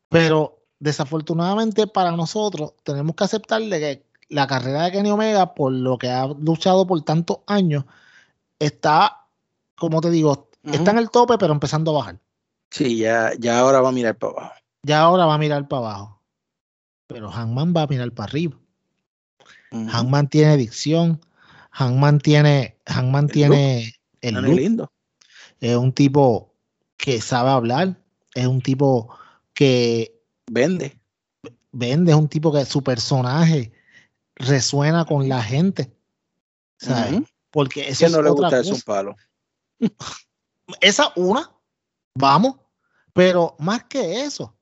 pero 0.10 0.62
desafortunadamente 0.80 1.88
para 1.88 2.12
nosotros 2.12 2.74
tenemos 2.84 3.16
que 3.16 3.24
aceptarle 3.24 3.80
que 3.80 4.09
la 4.30 4.48
carrera 4.48 4.84
de 4.84 4.92
Kenny 4.92 5.12
Omega, 5.12 5.54
por 5.54 5.72
lo 5.72 5.98
que 5.98 6.10
ha 6.10 6.28
luchado 6.28 6.88
por 6.88 7.02
tantos 7.02 7.40
años, 7.48 7.86
está, 8.60 9.26
como 9.76 10.02
te 10.02 10.12
digo, 10.12 10.50
está 10.64 10.92
en 10.92 11.00
el 11.00 11.10
tope, 11.10 11.38
pero 11.38 11.54
empezando 11.54 11.92
a 11.92 12.00
bajar. 12.00 12.20
Sí, 12.70 12.98
ya, 12.98 13.32
ya 13.40 13.60
ahora 13.60 13.82
va 13.82 13.90
a 13.90 13.92
mirar 13.92 14.18
para 14.18 14.34
abajo. 14.34 14.54
Ya 14.84 15.02
ahora 15.02 15.26
va 15.26 15.34
a 15.34 15.40
mirar 15.40 15.68
para 15.68 15.80
abajo. 15.80 16.22
Pero 17.08 17.32
Hangman 17.32 17.74
va 17.76 17.84
a 17.84 17.88
mirar 17.88 18.12
para 18.12 18.30
arriba. 18.30 18.56
Hangman 19.72 20.30
tiene 20.30 20.58
dicción, 20.58 21.20
Hangman 21.72 22.20
tiene, 22.20 22.78
Hangman 22.86 23.26
el 23.26 23.32
tiene 23.32 23.94
el 24.22 24.36
look. 24.36 24.56
lindo. 24.56 24.92
Es 25.60 25.76
un 25.76 25.92
tipo 25.92 26.54
que 26.98 27.22
sabe 27.22 27.50
hablar, 27.50 28.00
es 28.34 28.48
un 28.48 28.62
tipo 28.62 29.10
que 29.54 30.22
vende. 30.52 31.00
vende, 31.72 32.12
es 32.12 32.18
un 32.18 32.28
tipo 32.28 32.52
que 32.52 32.66
su 32.66 32.84
personaje 32.84 33.72
resuena 34.40 35.06
con 35.06 35.30
la 35.30 35.44
gente. 35.44 35.94
¿sabes? 36.78 37.22
Porque 37.52 37.90
eso 37.90 38.00
¿Quién 38.00 38.12
es 38.12 38.16
no 38.18 38.22
le 38.24 38.30
otra 38.30 38.48
gusta 38.48 38.60
eso 38.62 38.70
un 38.70 38.76
cosa. 38.76 38.86
palo? 38.86 39.16
Esa 40.82 41.12
una, 41.16 41.52
vamos, 42.16 42.56
pero 43.14 43.56
más 43.60 43.86
que 43.86 44.22
eso, 44.22 44.56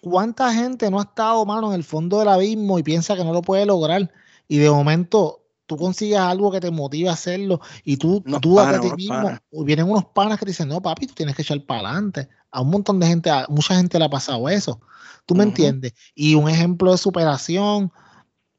¿cuánta 0.00 0.52
gente 0.54 0.90
no 0.90 1.00
ha 1.00 1.02
estado, 1.02 1.44
mano, 1.44 1.68
en 1.68 1.74
el 1.74 1.84
fondo 1.84 2.18
del 2.20 2.28
abismo 2.28 2.78
y 2.78 2.82
piensa 2.82 3.16
que 3.16 3.24
no 3.24 3.32
lo 3.32 3.42
puede 3.42 3.66
lograr? 3.66 4.10
Y 4.48 4.58
de 4.58 4.70
momento 4.70 5.42
tú 5.66 5.76
consigues 5.76 6.18
algo 6.18 6.52
que 6.52 6.60
te 6.60 6.70
motive 6.70 7.08
a 7.08 7.14
hacerlo 7.14 7.60
y 7.82 7.96
tú 7.96 8.22
Unos 8.24 8.40
dudas 8.40 8.72
de 8.80 8.88
ti 8.88 8.94
mismo. 8.94 9.14
panas. 9.14 9.40
o 9.50 9.64
Vienen 9.64 9.90
unos 9.90 10.04
panas 10.06 10.38
que 10.38 10.44
te 10.46 10.50
dicen, 10.52 10.68
no, 10.68 10.80
papi, 10.80 11.08
tú 11.08 11.14
tienes 11.14 11.34
que 11.34 11.42
echar 11.42 11.60
para 11.66 11.80
adelante. 11.88 12.28
A 12.52 12.60
un 12.60 12.70
montón 12.70 13.00
de 13.00 13.08
gente, 13.08 13.28
a 13.28 13.46
mucha 13.48 13.74
gente 13.74 13.98
le 13.98 14.04
ha 14.04 14.08
pasado 14.08 14.48
eso. 14.48 14.80
¿Tú 15.26 15.34
me 15.34 15.42
entiendes? 15.42 15.94
Y 16.14 16.36
un 16.36 16.48
ejemplo 16.48 16.92
de 16.92 16.98
superación, 16.98 17.90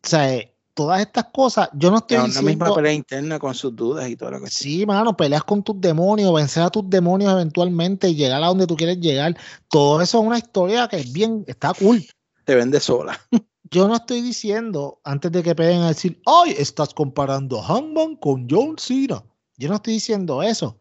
o 0.04 0.08
sea, 0.08 0.34
eh, 0.34 0.54
todas 0.74 1.02
estas 1.02 1.26
cosas, 1.34 1.70
yo 1.74 1.90
no 1.92 1.98
estoy 1.98 2.18
Es 2.18 2.24
una 2.24 2.28
misma 2.28 2.42
diciendo... 2.42 2.76
pelea 2.76 2.94
interna 2.94 3.40
con 3.40 3.54
sus 3.56 3.76
dudas 3.76 4.08
y 4.10 4.16
toda 4.16 4.32
la 4.32 4.40
cuestión. 4.40 4.72
Sí, 4.72 4.86
mano, 4.86 5.18
peleas 5.18 5.44
con 5.44 5.64
tus 5.64 5.80
demonios, 5.82 6.34
vencer 6.34 6.64
a 6.64 6.70
tus 6.70 6.90
demonios 6.90 7.32
eventualmente 7.32 8.10
y 8.10 8.16
llegar 8.16 8.44
a 8.44 8.48
donde 8.48 8.68
tú 8.68 8.76
quieres 8.76 9.00
llegar. 9.00 9.36
Todo 9.70 10.02
eso 10.02 10.20
es 10.20 10.26
una 10.26 10.38
historia 10.38 10.88
que 10.88 10.98
es 10.98 11.12
bien, 11.12 11.44
está 11.48 11.74
cool. 11.74 12.06
Te 12.46 12.56
vende 12.56 12.80
sola. 12.80 13.20
Yo 13.70 13.88
no 13.90 13.96
estoy 13.96 14.22
diciendo, 14.22 15.02
antes 15.04 15.30
de 15.32 15.44
que 15.44 15.54
peguen 15.54 15.82
a 15.82 15.90
decir, 15.90 16.22
ay, 16.26 16.56
estás 16.58 16.94
comparando 16.94 17.60
a 17.60 17.64
Hangman 17.68 18.16
con 18.16 18.48
John 18.50 18.76
Cena. 18.78 19.22
Yo 19.58 19.68
no 19.68 19.76
estoy 19.76 19.96
diciendo 19.96 20.42
eso. 20.42 20.80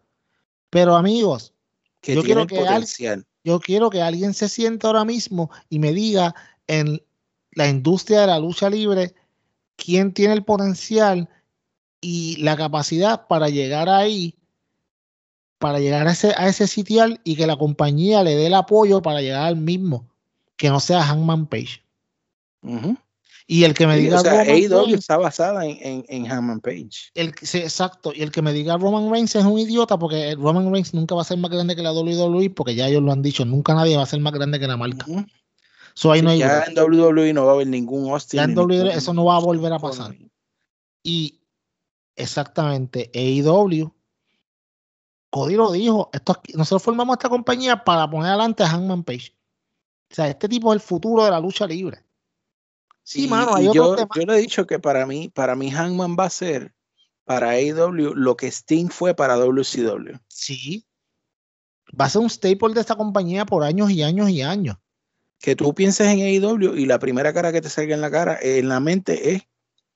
Pero 0.71 0.95
amigos, 0.95 1.53
Que 2.01 2.15
Yo 2.15 2.23
quiero 2.23 2.47
que 2.47 2.61
al- 2.61 2.87
yo 3.43 3.59
quiero 3.61 3.91
que 3.91 4.03
alguien 4.03 4.35
se 4.35 4.49
sienta 4.49 4.87
ahora 4.89 5.05
mismo 5.05 5.51
y 5.69 5.79
me 5.81 5.93
diga 5.93 6.35
en 6.69 7.01
la 7.57 7.67
industria 7.69 8.21
de 8.21 8.27
la 8.29 8.39
lucha 8.39 8.71
libre 8.71 9.15
quién 9.77 10.13
tiene 10.13 10.35
el 10.35 10.45
potencial 10.45 11.29
y 12.01 12.37
la 12.37 12.57
capacidad 12.57 13.27
para 13.27 13.49
llegar 13.49 13.89
ahí, 13.89 14.35
para 15.59 15.81
llegar 15.81 16.07
a 16.07 16.13
ese, 16.13 16.33
a 16.37 16.47
ese 16.49 16.67
sitial 16.69 17.21
y 17.25 17.35
que 17.35 17.47
la 17.47 17.57
compañía 17.57 18.23
le 18.23 18.37
dé 18.37 18.47
el 18.47 18.55
apoyo 18.55 19.03
para 19.03 19.21
llegar 19.23 19.43
al 19.43 19.57
mismo, 19.57 20.07
que 20.57 20.69
no 20.69 20.79
sea 20.81 21.03
Hangman 21.03 21.47
Page. 21.47 21.83
Y 23.49 23.65
el 23.65 23.75
que 23.75 23.87
me 23.87 23.97
Sí, 23.97 24.03
diga 24.03 24.21
o 24.21 24.23
sea, 24.23 24.41
AEW 24.41 24.69
Reigns- 24.69 24.95
está 24.99 25.17
basada 25.19 25.65
en, 25.65 25.79
en, 25.81 26.05
en 26.09 26.31
Hammond 26.31 26.61
Page. 26.63 27.11
el, 27.15 27.33
sí, 27.41 27.59
exacto, 27.59 28.13
y 28.15 28.23
el 28.23 28.33
que 28.33 28.43
me 28.43 28.53
diga 28.53 28.77
Roman 28.77 29.11
Reigns 29.11 29.35
es 29.37 29.45
un 29.45 29.59
idiota 29.59 29.99
porque 29.99 30.35
Roman 30.35 30.71
Reigns 30.73 30.93
nunca 30.95 31.15
va 31.15 31.23
a 31.23 31.25
ser 31.25 31.39
más 31.39 31.51
grande 31.51 31.77
que 31.77 31.83
la 31.83 31.93
WWE 31.93 32.51
porque 32.51 32.75
ya 32.75 32.89
ellos 32.89 33.03
lo 33.03 33.13
han 33.13 33.23
dicho, 33.23 33.45
nunca 33.45 33.75
nadie 33.75 33.97
va 33.97 34.03
a 34.03 34.07
ser 34.07 34.21
más 34.21 34.33
grande 34.33 34.59
que 34.59 34.67
la 34.67 34.77
marca. 34.77 35.07
So, 35.99 36.13
ahí 36.13 36.21
no 36.21 36.29
hay 36.29 36.39
ya 36.41 36.63
en 36.65 36.79
WWE 36.79 37.33
no 37.33 37.47
va 37.47 37.53
a 37.53 37.55
haber 37.55 37.69
ningún 37.69 38.11
Austin. 38.13 38.37
Ya 38.37 38.45
en 38.45 38.57
WWE 38.57 38.93
eso 38.93 39.15
no 39.15 39.25
va 39.25 39.37
a 39.37 39.41
volver 39.41 39.73
a 39.73 39.79
pasar. 39.79 40.15
Y 41.03 41.41
exactamente, 42.15 43.11
AEW, 43.15 43.91
Cody 45.31 45.55
lo 45.55 45.73
dijo, 45.73 46.11
esto 46.13 46.33
aquí- 46.33 46.53
nosotros 46.55 46.83
formamos 46.83 47.15
esta 47.15 47.31
compañía 47.31 47.83
para 47.83 48.09
poner 48.11 48.29
adelante 48.29 48.63
a 48.63 48.69
Hangman 48.69 49.05
Page. 49.05 49.35
O 50.11 50.15
sea, 50.15 50.29
este 50.29 50.49
tipo 50.49 50.71
es 50.73 50.83
el 50.83 50.87
futuro 50.87 51.25
de 51.25 51.31
la 51.31 51.41
lucha 51.41 51.67
libre. 51.67 52.05
Sí, 53.03 53.25
Y- 53.25 53.29
mano, 53.29 53.53
y 53.57 53.63
hay 53.63 53.69
otros 53.69 53.87
yo, 53.89 53.97
temas. 53.97 54.09
yo 54.17 54.23
le 54.27 54.35
he 54.39 54.41
dicho 54.43 54.67
que 54.67 54.79
para 54.79 55.07
mí, 55.07 55.31
para 55.31 55.57
mí 55.57 55.71
Hangman 55.71 56.15
va 56.19 56.25
a 56.25 56.31
ser 56.31 56.75
para 57.25 57.51
AEW 57.51 58.15
lo 58.15 58.37
que 58.37 58.49
Sting 58.49 58.89
fue 58.91 59.15
para 59.15 59.37
WCW. 59.37 60.19
Sí. 60.29 60.85
Va 61.99 62.05
a 62.05 62.11
ser 62.11 62.21
un 62.23 62.29
staple 62.31 62.75
de 62.75 62.81
esta 62.81 62.97
compañía 62.97 63.47
por 63.47 63.65
años 63.65 63.91
y 63.91 64.03
años 64.03 64.29
y 64.29 64.43
años. 64.43 64.77
Que 65.39 65.55
tú 65.55 65.75
pienses 65.75 66.07
en 66.09 66.21
AEW 66.21 66.77
y 66.77 66.87
la 66.87 66.99
primera 66.99 67.33
cara 67.33 67.53
que 67.53 67.61
te 67.61 67.69
salga 67.69 67.95
en 67.95 68.01
la 68.01 68.11
cara, 68.11 68.39
en 68.41 68.69
la 68.69 68.81
mente 68.81 69.35
es. 69.35 69.43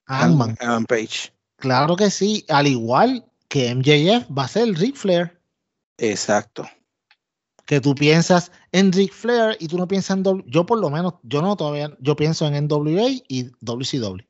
Hangman 0.06 0.56
Page. 0.86 1.32
Claro 1.56 1.96
que 1.96 2.10
sí. 2.10 2.44
Al 2.48 2.66
igual 2.66 3.24
que 3.48 3.74
MJF 3.74 4.26
va 4.36 4.44
a 4.44 4.48
ser 4.48 4.68
Ric 4.74 4.96
Flair. 4.96 5.40
Exacto. 5.98 6.66
que 7.66 7.80
tú 7.80 7.94
piensas 7.94 8.50
en 8.72 8.90
Ric 8.92 9.12
Flair 9.12 9.56
y 9.60 9.68
tú 9.68 9.78
no 9.78 9.86
piensas 9.86 10.16
en 10.16 10.24
W. 10.24 10.44
Yo 10.48 10.66
por 10.66 10.80
lo 10.80 10.90
menos, 10.90 11.14
yo 11.22 11.40
no 11.40 11.54
todavía, 11.56 11.96
yo 12.00 12.16
pienso 12.16 12.46
en 12.46 12.66
NWA 12.66 13.10
y 13.28 13.50
WCW. 13.60 14.29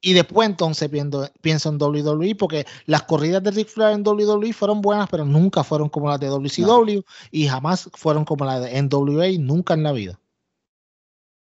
Y 0.00 0.12
después 0.12 0.48
entonces 0.48 0.88
pienso, 0.88 1.28
pienso 1.40 1.68
en 1.68 1.80
WWE 1.80 2.36
porque 2.36 2.64
las 2.86 3.02
corridas 3.02 3.42
de 3.42 3.50
Ric 3.50 3.68
Flair 3.68 3.94
en 3.94 4.06
WWE 4.06 4.52
fueron 4.52 4.80
buenas, 4.80 5.08
pero 5.10 5.24
nunca 5.24 5.64
fueron 5.64 5.88
como 5.88 6.08
las 6.08 6.20
de 6.20 6.28
WCW 6.28 7.00
y 7.30 7.48
jamás 7.48 7.90
fueron 7.94 8.24
como 8.24 8.44
las 8.44 8.62
de 8.62 8.80
NWA, 8.82 9.38
nunca 9.38 9.74
en 9.74 9.82
la 9.82 9.92
vida. 9.92 10.20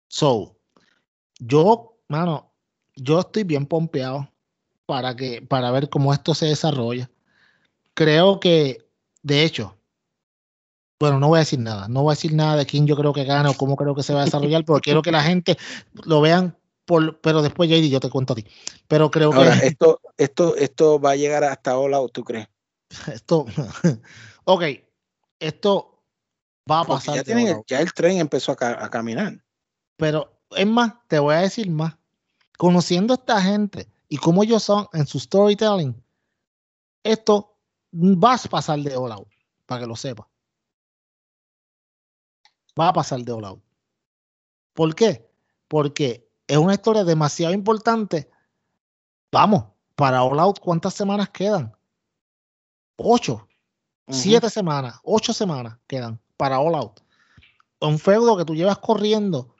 So, 0.08 0.56
yo, 1.38 1.98
mano, 2.08 2.52
yo 2.96 3.20
estoy 3.20 3.44
bien 3.44 3.66
pompeado 3.66 4.28
para 4.86 5.14
que, 5.14 5.42
para 5.42 5.70
ver 5.70 5.88
cómo 5.88 6.12
esto 6.12 6.34
se 6.34 6.46
desarrolla. 6.46 7.10
Creo 7.94 8.40
que, 8.40 8.86
de 9.22 9.44
hecho, 9.44 9.76
bueno, 10.98 11.18
no 11.20 11.28
voy 11.28 11.38
a 11.38 11.40
decir 11.40 11.58
nada, 11.58 11.88
no 11.88 12.02
voy 12.02 12.12
a 12.12 12.16
decir 12.16 12.32
nada 12.34 12.56
de 12.56 12.66
quién 12.66 12.86
yo 12.86 12.96
creo 12.96 13.12
que 13.12 13.24
gana 13.24 13.50
o 13.50 13.54
cómo 13.54 13.76
creo 13.76 13.94
que 13.94 14.02
se 14.02 14.14
va 14.14 14.22
a 14.22 14.24
desarrollar, 14.24 14.64
pero 14.64 14.80
quiero 14.80 15.02
que 15.02 15.12
la 15.12 15.22
gente 15.22 15.56
lo 16.04 16.20
vean, 16.20 16.56
por, 16.84 17.20
pero 17.20 17.42
después 17.42 17.68
JD 17.70 17.88
yo 17.88 18.00
te 18.00 18.10
cuento 18.10 18.32
a 18.32 18.36
ti. 18.36 18.46
Pero 18.88 19.10
creo 19.10 19.32
Ahora, 19.32 19.58
que 19.60 19.66
esto, 19.66 20.00
esto, 20.16 20.56
esto 20.56 21.00
va 21.00 21.12
a 21.12 21.16
llegar 21.16 21.44
hasta 21.44 21.78
All 21.78 21.94
Out, 21.94 22.12
¿tú 22.12 22.24
crees? 22.24 22.48
esto, 23.12 23.46
ok, 24.44 24.62
esto 25.38 26.02
va 26.70 26.80
a 26.80 26.84
pasar. 26.84 27.16
ya, 27.16 27.24
tienen 27.24 27.62
ya 27.66 27.80
el 27.80 27.92
tren 27.92 28.18
empezó 28.18 28.52
a, 28.52 28.56
ca- 28.56 28.84
a 28.84 28.90
caminar. 28.90 29.42
Pero 29.96 30.40
es 30.50 30.66
más, 30.66 30.94
te 31.08 31.18
voy 31.18 31.34
a 31.34 31.38
decir 31.38 31.70
más. 31.70 31.96
Conociendo 32.58 33.14
a 33.14 33.16
esta 33.16 33.42
gente 33.42 33.88
y 34.08 34.16
cómo 34.16 34.42
ellos 34.42 34.62
son 34.62 34.86
en 34.92 35.06
su 35.06 35.18
storytelling, 35.18 36.00
esto 37.02 37.56
va 37.92 38.34
a 38.34 38.38
pasar 38.48 38.78
de 38.78 38.94
out, 38.94 39.28
para 39.66 39.80
que 39.82 39.86
lo 39.86 39.96
sepa. 39.96 40.28
Va 42.78 42.88
a 42.88 42.92
pasar 42.92 43.20
de 43.20 43.32
out. 43.32 43.62
¿Por 44.72 44.94
qué? 44.94 45.28
Porque 45.68 46.28
es 46.46 46.56
una 46.56 46.74
historia 46.74 47.04
demasiado 47.04 47.54
importante. 47.54 48.30
Vamos, 49.32 49.64
para 49.94 50.22
all 50.22 50.38
out, 50.38 50.58
¿cuántas 50.60 50.94
semanas 50.94 51.30
quedan? 51.30 51.74
Ocho, 52.96 53.48
siete 54.08 54.48
semanas, 54.50 55.00
ocho 55.02 55.32
semanas 55.32 55.78
quedan 55.86 56.20
para 56.36 56.60
all 56.60 56.74
out. 56.74 57.00
Un 57.80 57.98
feudo 57.98 58.36
que 58.36 58.44
tú 58.44 58.54
llevas 58.54 58.78
corriendo 58.78 59.54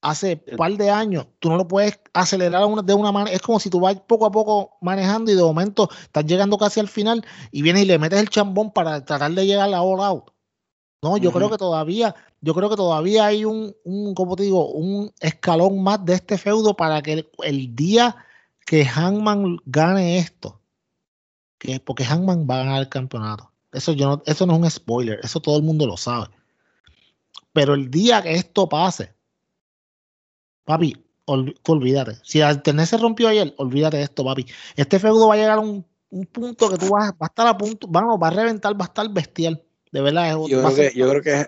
hace 0.00 0.42
un 0.50 0.56
par 0.56 0.72
de 0.72 0.90
años, 0.90 1.26
tú 1.38 1.50
no 1.50 1.56
lo 1.56 1.68
puedes 1.68 2.00
acelerar 2.12 2.62
de 2.84 2.94
una 2.94 3.12
manera. 3.12 3.34
Es 3.34 3.42
como 3.42 3.60
si 3.60 3.70
tú 3.70 3.80
vas 3.80 4.00
poco 4.00 4.26
a 4.26 4.30
poco 4.30 4.78
manejando 4.80 5.30
y 5.30 5.34
de 5.34 5.42
momento 5.42 5.88
estás 6.02 6.24
llegando 6.24 6.58
casi 6.58 6.80
al 6.80 6.88
final 6.88 7.24
y 7.50 7.62
vienes 7.62 7.82
y 7.82 7.86
le 7.86 7.98
metes 7.98 8.18
el 8.20 8.30
chambón 8.30 8.72
para 8.72 9.04
tratar 9.04 9.32
de 9.32 9.46
llegar 9.46 9.72
a 9.72 9.82
all 9.82 10.00
out. 10.00 10.29
No, 11.02 11.16
yo 11.16 11.32
creo 11.32 11.48
que 11.50 11.56
todavía, 11.56 12.14
yo 12.42 12.54
creo 12.54 12.68
que 12.68 12.76
todavía 12.76 13.24
hay 13.26 13.44
un, 13.46 13.74
un, 13.84 14.14
como 14.14 14.36
te 14.36 14.42
digo, 14.42 14.70
un 14.70 15.10
escalón 15.20 15.82
más 15.82 16.04
de 16.04 16.14
este 16.14 16.36
feudo 16.36 16.76
para 16.76 17.00
que 17.00 17.12
el, 17.14 17.30
el 17.42 17.74
día 17.74 18.16
que 18.66 18.84
Hangman 18.84 19.56
gane 19.64 20.18
esto, 20.18 20.60
que 21.58 21.80
porque 21.80 22.04
Hangman 22.04 22.46
va 22.48 22.56
a 22.56 22.64
ganar 22.64 22.80
el 22.82 22.88
campeonato. 22.90 23.50
Eso 23.72 23.92
yo 23.92 24.08
no, 24.08 24.22
eso 24.26 24.44
no 24.46 24.54
es 24.54 24.58
un 24.60 24.70
spoiler, 24.70 25.20
eso 25.22 25.40
todo 25.40 25.56
el 25.56 25.62
mundo 25.62 25.86
lo 25.86 25.96
sabe. 25.96 26.26
Pero 27.52 27.74
el 27.74 27.90
día 27.90 28.22
que 28.22 28.34
esto 28.34 28.68
pase, 28.68 29.14
papi, 30.64 30.94
ol- 31.26 31.54
tú 31.62 31.72
olvídate. 31.72 32.18
Si 32.22 32.40
el 32.40 32.52
internet 32.56 32.86
se 32.86 32.98
rompió 32.98 33.28
ayer, 33.28 33.54
olvídate 33.58 33.96
de 33.98 34.02
esto, 34.04 34.24
papi. 34.24 34.46
Este 34.76 34.98
feudo 34.98 35.28
va 35.28 35.34
a 35.34 35.36
llegar 35.36 35.58
a 35.58 35.60
un, 35.60 35.84
un 36.10 36.26
punto 36.26 36.68
que 36.70 36.76
tú 36.78 36.90
vas, 36.90 37.12
va 37.12 37.26
a 37.26 37.26
estar 37.26 37.46
a 37.46 37.56
punto, 37.56 37.86
vamos, 37.88 38.18
va 38.22 38.28
a 38.28 38.30
reventar, 38.30 38.74
va 38.80 38.84
a 38.84 38.88
estar 38.88 39.08
bestial. 39.08 39.62
De 39.92 40.00
verdad, 40.00 40.28
es- 40.28 40.50
Yo 40.50 40.62
creo, 40.62 40.74
que, 40.74 40.92
yo 40.98 41.08
creo 41.10 41.22
que 41.22 41.46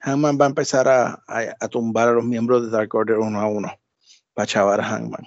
Hangman 0.00 0.38
va 0.40 0.44
a 0.44 0.48
empezar 0.48 0.88
a, 0.88 1.22
a, 1.26 1.56
a 1.60 1.68
tumbar 1.68 2.08
a 2.08 2.12
los 2.12 2.24
miembros 2.24 2.62
de 2.64 2.70
Dark 2.70 2.94
Order 2.94 3.18
uno 3.18 3.40
a 3.40 3.46
uno 3.48 3.72
para 4.34 4.46
chavar 4.46 4.80
a 4.80 4.84
Hangman. 4.84 5.26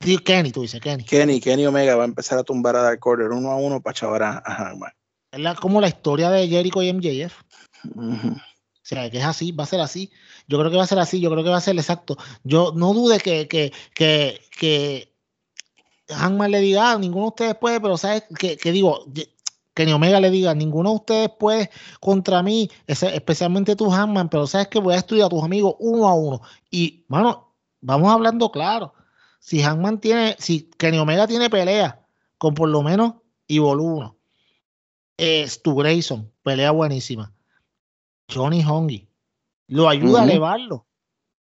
Sí, 0.00 0.18
Kenny, 0.18 0.52
tú 0.52 0.62
dices, 0.62 0.80
Kenny. 0.80 1.04
Kenny, 1.04 1.40
Kenny 1.40 1.66
Omega 1.66 1.96
va 1.96 2.02
a 2.02 2.06
empezar 2.06 2.38
a 2.38 2.42
tumbar 2.44 2.76
a 2.76 2.82
Dark 2.82 3.06
Order 3.06 3.30
uno 3.30 3.50
a 3.50 3.56
uno 3.56 3.80
para 3.80 3.94
chavar 3.94 4.22
a, 4.22 4.42
a 4.44 4.54
Hangman. 4.54 4.92
Es 5.32 5.40
la- 5.40 5.54
como 5.54 5.80
la 5.80 5.88
historia 5.88 6.30
de 6.30 6.48
Jericho 6.48 6.82
y 6.82 6.88
MJF. 6.92 7.34
O 7.96 8.88
sea, 8.88 9.10
que 9.10 9.18
es 9.18 9.24
así, 9.24 9.50
va 9.52 9.64
a 9.64 9.66
ser 9.66 9.80
así. 9.80 10.10
Yo 10.46 10.58
creo 10.58 10.70
que 10.70 10.76
va 10.76 10.84
a 10.84 10.86
ser 10.86 10.98
así, 10.98 11.20
yo 11.20 11.30
creo 11.30 11.42
que 11.42 11.50
va 11.50 11.56
a 11.56 11.60
ser 11.60 11.76
exacto. 11.76 12.16
Yo 12.44 12.72
no 12.76 12.92
dude 12.94 13.18
que, 13.18 13.48
que, 13.48 13.72
que, 13.94 14.40
que 14.56 15.12
Hangman 16.08 16.52
le 16.52 16.60
diga, 16.60 16.92
"Ah, 16.92 16.98
ninguno 16.98 17.24
de 17.24 17.28
ustedes 17.30 17.54
puede, 17.56 17.80
pero 17.80 17.96
sabes 17.98 18.24
que, 18.38 18.56
que 18.56 18.70
digo, 18.70 19.04
que 19.76 19.84
ni 19.84 19.92
Omega 19.92 20.20
le 20.20 20.30
diga, 20.30 20.54
ninguno 20.54 20.88
de 20.88 20.96
ustedes 20.96 21.30
puede 21.38 21.70
contra 22.00 22.42
mí, 22.42 22.70
especialmente 22.86 23.76
tú, 23.76 23.90
Hangman, 23.90 24.30
pero 24.30 24.46
sabes 24.46 24.68
que 24.68 24.80
voy 24.80 24.94
a 24.94 24.96
estudiar 24.96 25.26
a 25.26 25.28
tus 25.28 25.44
amigos 25.44 25.76
uno 25.78 26.08
a 26.08 26.14
uno. 26.14 26.40
Y, 26.70 27.04
mano, 27.08 27.54
vamos 27.82 28.10
hablando 28.10 28.50
claro. 28.50 28.94
Si 29.38 29.60
Hangman 29.60 30.00
tiene, 30.00 30.34
si 30.38 30.70
Kenny 30.78 30.96
Omega 30.96 31.26
tiene 31.26 31.50
pelea 31.50 32.00
con 32.38 32.54
por 32.54 32.70
lo 32.70 32.82
menos 32.82 33.16
Evil 33.48 33.80
1, 33.80 34.16
eh, 35.18 35.46
Stu 35.46 35.74
Grayson, 35.74 36.32
pelea 36.42 36.70
buenísima. 36.70 37.34
Johnny 38.32 38.62
Hongi, 38.62 39.06
Lo 39.68 39.90
ayuda 39.90 40.22
a 40.22 40.24
elevarlo. 40.24 40.86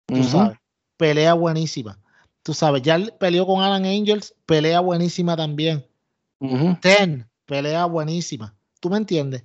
Tú 0.05 0.23
sabes. 0.23 0.59
Pelea 0.99 1.33
buenísima. 1.33 1.99
Tú 2.43 2.53
sabes, 2.53 2.83
ya 2.83 2.99
peleó 3.19 3.47
con 3.47 3.63
Alan 3.63 3.87
Angels, 3.87 4.35
pelea 4.45 4.81
buenísima 4.81 5.35
también. 5.35 5.87
Ten, 6.83 7.28
pelea 7.49 7.87
buenísima. 7.87 8.55
¿Tú 8.79 8.91
me 8.91 8.99
entiendes? 8.99 9.43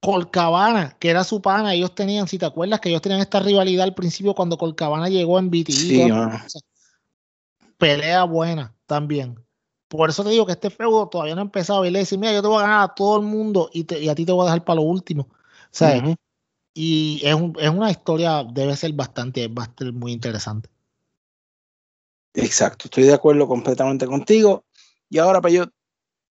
Colcabana, 0.00 0.96
que 1.00 1.08
era 1.08 1.24
su 1.24 1.40
pana, 1.40 1.74
ellos 1.74 1.94
tenían, 1.94 2.28
si 2.28 2.38
te 2.38 2.44
acuerdas, 2.44 2.80
que 2.80 2.90
ellos 2.90 3.00
tenían 3.00 3.20
esta 3.20 3.40
rivalidad 3.40 3.84
al 3.84 3.94
principio 3.94 4.34
cuando 4.34 4.58
Colcabana 4.58 5.08
llegó 5.08 5.38
en 5.38 5.50
BTE. 5.50 5.72
Sí, 5.72 6.12
pelea 7.78 8.24
buena 8.24 8.76
también. 8.84 9.42
Por 9.88 10.10
eso 10.10 10.22
te 10.22 10.30
digo 10.30 10.44
que 10.44 10.52
este 10.52 10.68
feudo 10.70 11.08
todavía 11.08 11.34
no 11.34 11.40
ha 11.40 11.44
empezado. 11.44 11.84
Y 11.84 11.90
le 11.90 12.00
dice, 12.00 12.18
mira, 12.18 12.34
yo 12.34 12.42
te 12.42 12.48
voy 12.48 12.58
a 12.58 12.66
ganar 12.66 12.90
a 12.90 12.94
todo 12.94 13.16
el 13.18 13.26
mundo 13.26 13.70
y, 13.72 13.80
a 14.08 14.14
ti 14.14 14.26
te 14.26 14.32
voy 14.32 14.42
a 14.42 14.50
dejar 14.50 14.64
para 14.64 14.76
lo 14.76 14.82
último. 14.82 15.28
¿Sabes? 15.70 16.16
Y 16.74 17.22
es, 17.24 17.34
es, 17.58 17.70
una 17.70 17.90
historia, 17.90 18.44
debe 18.44 18.76
ser 18.76 18.92
bastante, 18.92 19.48
bastante 19.48 19.92
muy 19.92 20.12
interesante. 20.12 20.68
Exacto, 22.34 22.84
estoy 22.84 23.04
de 23.04 23.14
acuerdo 23.14 23.48
completamente 23.48 24.06
contigo. 24.06 24.64
Y 25.08 25.18
ahora, 25.18 25.40
Peyot, 25.40 25.72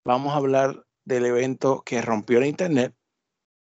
vamos 0.06 0.34
a 0.34 0.38
hablar 0.38 0.86
del 1.03 1.26
evento 1.26 1.84
que 1.86 2.01
rompió 2.01 2.38
el 2.38 2.45
internet, 2.45 2.93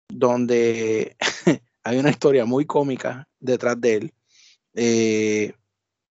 donde 0.09 1.15
hay 1.83 1.97
una 1.97 2.09
historia 2.09 2.45
muy 2.45 2.65
cómica 2.65 3.27
detrás 3.39 3.79
de 3.79 3.95
él. 3.95 4.13
Eh, 4.75 5.53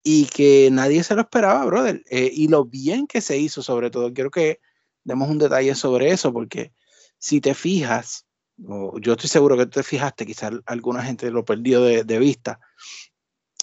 y 0.04 0.26
que 0.28 0.70
nadie 0.72 1.04
se 1.04 1.16
lo 1.16 1.22
esperaba, 1.22 1.66
brother. 1.66 2.04
Eh, 2.10 2.30
y 2.32 2.48
lo 2.48 2.66
bien 2.66 3.08
que 3.08 3.22
se 3.22 3.38
hizo, 3.38 3.64
sobre 3.64 3.90
todo, 3.90 4.14
quiero 4.14 4.30
que 4.30 4.60
demos 5.04 5.30
un 5.30 5.40
detalle 5.40 5.74
sobre 5.74 6.12
eso, 6.12 6.32
porque 6.34 6.74
si 7.18 7.42
te 7.42 7.56
fijas, 7.56 8.26
yo 8.58 9.14
estoy 9.14 9.30
seguro 9.30 9.58
que 9.58 9.66
te 9.66 9.84
fijaste, 9.84 10.26
quizás 10.26 10.52
alguna 10.66 11.04
gente 11.04 11.32
lo 11.32 11.44
perdió 11.44 11.82
de, 11.82 12.20
vista, 12.20 12.60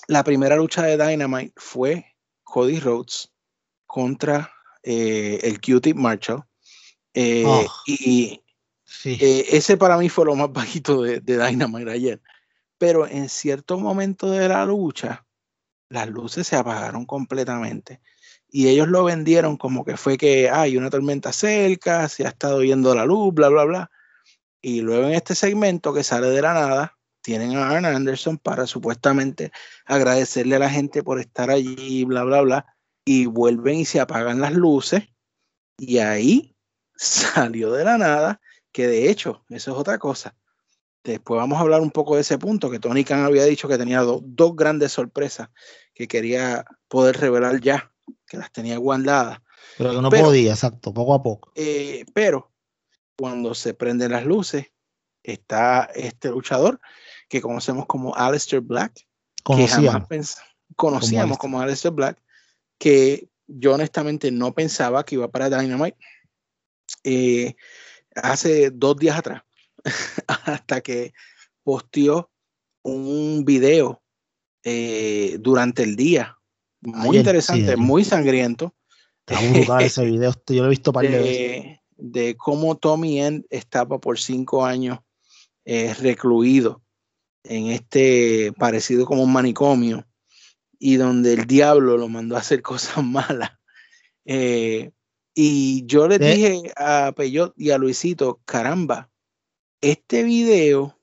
la 0.08 0.24
primera 0.24 0.56
lucha 0.56 0.82
de 0.82 0.98
Dynamite 0.98 1.52
fue 1.56 2.06
Cody 2.42 2.80
Rhodes 2.80 3.32
contra 3.86 4.52
eh, 4.82 5.38
el 5.42 5.60
Q-Tip 5.60 5.96
Marshall. 5.96 6.44
Eh, 7.14 7.44
oh, 7.46 7.66
y 7.86 8.42
ese 9.04 9.76
para 9.76 9.98
mí 9.98 10.08
fue 10.08 10.26
lo 10.26 10.34
más 10.34 10.52
bajito 10.52 11.02
de, 11.02 11.20
de 11.20 11.44
Dynamite 11.44 11.90
ayer. 11.90 12.22
Pero 12.78 13.06
en 13.06 13.28
cierto 13.28 13.78
momento 13.78 14.30
de 14.30 14.48
la 14.48 14.64
lucha, 14.64 15.26
las 15.88 16.08
luces 16.08 16.46
se 16.46 16.56
apagaron 16.56 17.06
completamente. 17.06 18.00
Y 18.48 18.68
ellos 18.68 18.88
lo 18.88 19.04
vendieron 19.04 19.56
como 19.56 19.84
que 19.84 19.96
fue 19.96 20.18
que 20.18 20.50
hay 20.50 20.76
una 20.76 20.90
tormenta 20.90 21.32
cerca, 21.32 22.08
se 22.08 22.26
ha 22.26 22.28
estado 22.28 22.58
viendo 22.58 22.94
la 22.94 23.06
luz, 23.06 23.32
bla, 23.32 23.48
bla, 23.48 23.64
bla. 23.64 23.90
Y 24.60 24.80
luego 24.80 25.06
en 25.08 25.14
este 25.14 25.34
segmento 25.34 25.94
que 25.94 26.04
sale 26.04 26.28
de 26.28 26.42
la 26.42 26.54
nada, 26.54 26.98
tienen 27.22 27.56
a 27.56 27.70
Arn 27.70 27.86
Anderson 27.86 28.38
para 28.38 28.66
supuestamente 28.66 29.52
agradecerle 29.86 30.56
a 30.56 30.60
la 30.60 30.70
gente 30.70 31.02
por 31.02 31.18
estar 31.20 31.50
allí, 31.50 32.04
bla, 32.04 32.24
bla, 32.24 32.42
bla. 32.42 32.76
Y 33.04 33.26
vuelven 33.26 33.76
y 33.76 33.84
se 33.84 34.00
apagan 34.00 34.40
las 34.40 34.52
luces. 34.52 35.04
Y 35.78 35.98
ahí 35.98 36.51
salió 37.02 37.72
de 37.72 37.84
la 37.84 37.98
nada, 37.98 38.40
que 38.70 38.86
de 38.86 39.10
hecho, 39.10 39.44
eso 39.48 39.72
es 39.72 39.76
otra 39.76 39.98
cosa. 39.98 40.34
Después 41.04 41.36
vamos 41.36 41.58
a 41.58 41.62
hablar 41.62 41.80
un 41.80 41.90
poco 41.90 42.14
de 42.14 42.20
ese 42.20 42.38
punto, 42.38 42.70
que 42.70 42.78
Tony 42.78 43.04
Khan 43.04 43.24
había 43.24 43.44
dicho 43.44 43.66
que 43.66 43.76
tenía 43.76 44.02
dos 44.02 44.56
grandes 44.56 44.92
sorpresas 44.92 45.48
que 45.94 46.06
quería 46.06 46.64
poder 46.88 47.18
revelar 47.18 47.60
ya, 47.60 47.92
que 48.26 48.36
las 48.36 48.52
tenía 48.52 48.78
guardadas. 48.78 49.40
Pero 49.78 49.90
que 49.90 50.00
no 50.00 50.10
podía, 50.10 50.52
exacto, 50.52 50.94
poco 50.94 51.14
a 51.14 51.22
poco. 51.22 51.52
Eh, 51.56 52.04
pero 52.14 52.52
cuando 53.16 53.54
se 53.54 53.74
prenden 53.74 54.12
las 54.12 54.24
luces, 54.24 54.66
está 55.24 55.90
este 55.94 56.30
luchador 56.30 56.80
que 57.28 57.40
conocemos 57.40 57.86
como 57.86 58.14
Aleister 58.14 58.60
Black, 58.60 59.06
conocíamos. 59.42 60.06
que 60.08 60.16
jamás 60.16 60.38
conocíamos 60.76 61.38
como, 61.38 61.60
Aleister 61.60 61.90
Black, 61.90 62.22
que 62.78 63.28
yo 63.46 63.74
honestamente 63.74 64.30
no 64.30 64.54
pensaba 64.54 65.04
que 65.04 65.16
iba 65.16 65.28
para 65.28 65.50
Dynamite 65.50 65.98
eh, 67.04 67.54
hace 68.14 68.70
dos 68.70 68.96
días 68.96 69.18
atrás, 69.18 69.42
hasta 70.26 70.80
que 70.80 71.12
posteó 71.62 72.30
un 72.82 73.44
video 73.44 74.02
eh, 74.64 75.36
durante 75.40 75.82
el 75.82 75.96
día. 75.96 76.38
Muy 76.80 77.18
interesante, 77.18 77.76
muy 77.76 78.04
sangriento. 78.04 78.74
ese 79.80 80.04
video, 80.04 80.32
yo 80.48 80.62
lo 80.62 80.66
he 80.66 80.70
visto 80.70 80.92
para 80.92 81.08
de, 81.08 81.80
de 81.96 82.36
cómo 82.36 82.76
Tommy 82.76 83.20
End 83.20 83.44
estaba 83.50 84.00
por 84.00 84.18
cinco 84.18 84.64
años 84.64 84.98
eh, 85.64 85.94
recluido 85.94 86.82
en 87.44 87.68
este 87.68 88.52
parecido 88.58 89.06
como 89.06 89.22
un 89.22 89.32
manicomio 89.32 90.06
y 90.78 90.96
donde 90.96 91.34
el 91.34 91.46
diablo 91.46 91.96
lo 91.96 92.08
mandó 92.08 92.36
a 92.36 92.40
hacer 92.40 92.62
cosas 92.62 93.04
malas. 93.04 93.52
Eh, 94.24 94.90
y 95.34 95.86
yo 95.86 96.08
le 96.08 96.18
dije 96.18 96.72
a 96.76 97.12
Peyot 97.16 97.54
y 97.56 97.70
a 97.70 97.78
Luisito, 97.78 98.40
caramba, 98.44 99.10
este 99.80 100.22
video 100.22 100.98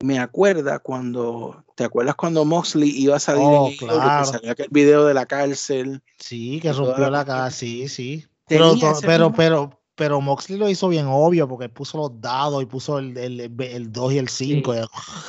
me 0.00 0.18
acuerda 0.18 0.78
cuando, 0.78 1.64
¿te 1.74 1.84
acuerdas 1.84 2.14
cuando 2.14 2.44
Moxley 2.44 2.90
iba 2.90 3.16
a 3.16 3.20
salir 3.20 3.42
oh, 3.44 3.70
claro. 3.78 4.40
que 4.40 4.50
aquel 4.50 4.68
video 4.70 5.04
de 5.04 5.14
la 5.14 5.26
cárcel? 5.26 6.02
Sí, 6.18 6.60
que 6.60 6.72
rompió 6.72 7.10
la 7.10 7.24
cárcel, 7.24 7.68
sí, 7.68 7.88
sí. 7.88 8.24
Pero, 8.46 8.74
pero, 9.02 9.32
pero, 9.32 9.80
pero, 9.94 10.20
Moxley 10.20 10.58
lo 10.58 10.68
hizo 10.68 10.88
bien 10.88 11.06
obvio 11.06 11.48
porque 11.48 11.68
puso 11.68 11.98
los 11.98 12.20
dados 12.20 12.62
y 12.62 12.66
puso 12.66 12.98
el, 12.98 13.16
el, 13.16 13.40
el 13.40 13.92
2 13.92 14.12
y 14.12 14.18
el 14.18 14.28
5. 14.28 14.74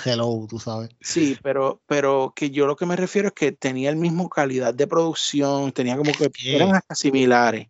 hello, 0.06 0.46
tú 0.48 0.60
sabes. 0.60 0.90
Sí, 1.02 1.38
pero, 1.42 1.82
pero 1.88 2.34
que 2.36 2.52
yo 2.52 2.68
lo 2.68 2.76
que 2.76 2.86
me 2.86 2.96
refiero 2.96 3.30
es 3.30 3.34
que 3.34 3.52
tenía 3.52 3.90
el 3.90 3.96
mismo 3.96 4.30
calidad 4.30 4.74
de 4.74 4.88
producción, 4.88 5.72
tenía 5.72 5.98
como 5.98 6.12
que 6.12 6.30
eran 6.46 6.76
hasta 6.76 6.96
similares. 6.96 7.68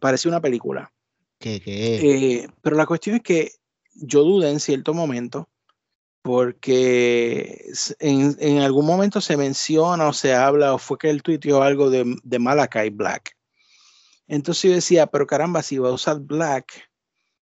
Parecía 0.00 0.30
una 0.30 0.40
película. 0.40 0.92
¿Qué, 1.38 1.60
qué? 1.60 1.96
Eh, 1.96 2.48
pero 2.62 2.76
la 2.76 2.86
cuestión 2.86 3.16
es 3.16 3.22
que 3.22 3.52
yo 3.94 4.22
dudé 4.22 4.50
en 4.50 4.60
cierto 4.60 4.94
momento 4.94 5.48
porque 6.22 7.70
en, 8.00 8.36
en, 8.40 8.58
algún 8.58 8.84
momento 8.84 9.20
se 9.20 9.36
menciona 9.36 10.08
o 10.08 10.12
se 10.12 10.34
habla 10.34 10.74
o 10.74 10.78
fue 10.78 10.98
que 10.98 11.08
él 11.08 11.22
tuiteó 11.22 11.62
algo 11.62 11.88
de, 11.88 12.16
de 12.24 12.38
Malakai 12.38 12.90
Black. 12.90 13.36
Entonces 14.26 14.62
yo 14.64 14.72
decía, 14.72 15.06
pero 15.06 15.26
caramba, 15.26 15.62
si 15.62 15.78
va 15.78 15.90
a 15.90 15.92
usar 15.92 16.18
Black, 16.18 16.90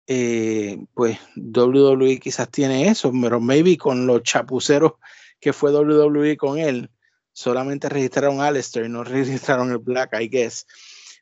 eh, 0.07 0.79
pues 0.95 1.19
WWE 1.37 2.19
quizás 2.19 2.51
tiene 2.51 2.89
eso, 2.89 3.13
pero 3.21 3.41
maybe 3.41 3.77
con 3.77 4.07
los 4.07 4.23
chapuceros 4.23 4.93
que 5.39 5.53
fue 5.53 5.71
WWE 5.73 6.37
con 6.37 6.59
él, 6.59 6.91
solamente 7.33 7.89
registraron 7.89 8.41
Alistair 8.41 8.87
y 8.87 8.89
no 8.89 9.05
registraron 9.05 9.71
el 9.71 9.79
Black, 9.79 10.19
I 10.19 10.29
guess. 10.29 10.67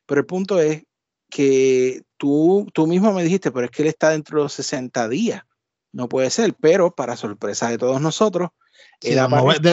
Pero 0.05 0.21
el 0.21 0.25
punto 0.25 0.59
es 0.59 0.83
que 1.31 2.03
tú, 2.17 2.67
tú 2.73 2.85
mismo 2.85 3.11
me 3.13 3.23
dijiste, 3.23 3.51
pero 3.51 3.65
es 3.65 3.71
que 3.71 3.81
él 3.81 3.87
está 3.87 4.09
dentro 4.09 4.37
de 4.37 4.43
los 4.43 4.53
60 4.53 5.09
días. 5.09 5.41
No 5.91 6.07
puede 6.07 6.29
ser, 6.29 6.53
pero 6.53 6.93
para 6.93 7.17
sorpresa 7.17 7.69
de 7.69 7.79
todos 7.79 7.99
nosotros, 7.99 8.51
de 9.01 9.15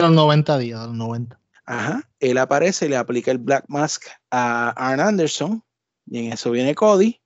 los 0.01 0.11
90 0.11 0.57
días, 0.57 0.81
de 0.81 0.87
los 0.87 0.95
90. 0.95 1.39
Ajá, 1.65 2.09
él 2.19 2.37
aparece 2.39 2.87
y 2.87 2.89
le 2.89 2.97
aplica 2.97 3.29
el 3.29 3.37
Black 3.37 3.65
Mask 3.67 4.05
a 4.31 4.69
Arn 4.69 4.99
Anderson, 4.99 5.63
y 6.07 6.25
en 6.25 6.33
eso 6.33 6.49
viene 6.49 6.73
Cody, 6.73 7.21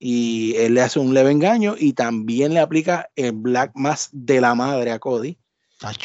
y 0.00 0.56
él 0.56 0.74
le 0.74 0.82
hace 0.82 0.98
un 0.98 1.14
leve 1.14 1.30
engaño 1.30 1.76
y 1.78 1.92
también 1.92 2.54
le 2.54 2.60
aplica 2.60 3.08
el 3.14 3.32
Black 3.32 3.70
Mask 3.74 4.10
de 4.12 4.40
la 4.40 4.54
madre 4.56 4.90
a 4.90 4.98
Cody. 4.98 5.38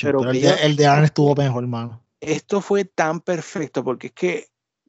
pero, 0.02 0.30
el, 0.30 0.40
de, 0.40 0.54
el 0.62 0.76
de 0.76 0.86
Arn 0.86 1.04
estuvo 1.04 1.36
mejor, 1.36 1.64
hermano. 1.64 2.04
Esto 2.22 2.62
fue 2.62 2.86
tan 2.86 3.22
perfecto 3.22 3.84
porque 3.84 4.08
es 4.08 4.14
que 4.14 4.48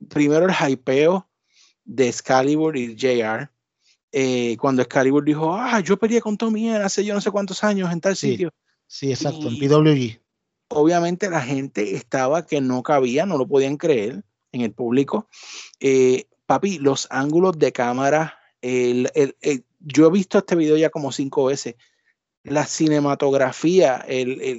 primero 0.08 0.46
el 0.46 0.52
hypeo 0.54 1.29
de 1.90 2.08
Excalibur 2.08 2.76
y 2.76 2.96
JR, 2.96 3.50
eh, 4.12 4.56
cuando 4.58 4.82
Excalibur 4.82 5.24
dijo, 5.24 5.54
ah, 5.54 5.80
yo 5.80 5.98
peleé 5.98 6.20
con 6.20 6.36
Tommy 6.36 6.70
hace 6.70 7.04
yo 7.04 7.14
no 7.14 7.20
sé 7.20 7.32
cuántos 7.32 7.64
años 7.64 7.92
en 7.92 8.00
tal 8.00 8.16
sitio. 8.16 8.52
Sí, 8.86 9.10
exacto, 9.10 9.48
en 9.48 9.58
PWG. 9.58 10.20
Obviamente 10.68 11.28
la 11.28 11.40
gente 11.40 11.96
estaba 11.96 12.46
que 12.46 12.60
no 12.60 12.84
cabía, 12.84 13.26
no 13.26 13.38
lo 13.38 13.46
podían 13.48 13.76
creer 13.76 14.22
en 14.52 14.60
el 14.60 14.72
público. 14.72 15.28
Eh, 15.80 16.26
papi, 16.46 16.78
los 16.78 17.08
ángulos 17.10 17.58
de 17.58 17.72
cámara, 17.72 18.38
el, 18.62 19.10
yo 19.80 20.06
he 20.06 20.10
visto 20.10 20.38
este 20.38 20.54
video 20.54 20.76
ya 20.76 20.90
como 20.90 21.10
cinco 21.10 21.46
veces. 21.46 21.74
La 22.44 22.66
cinematografía, 22.66 24.06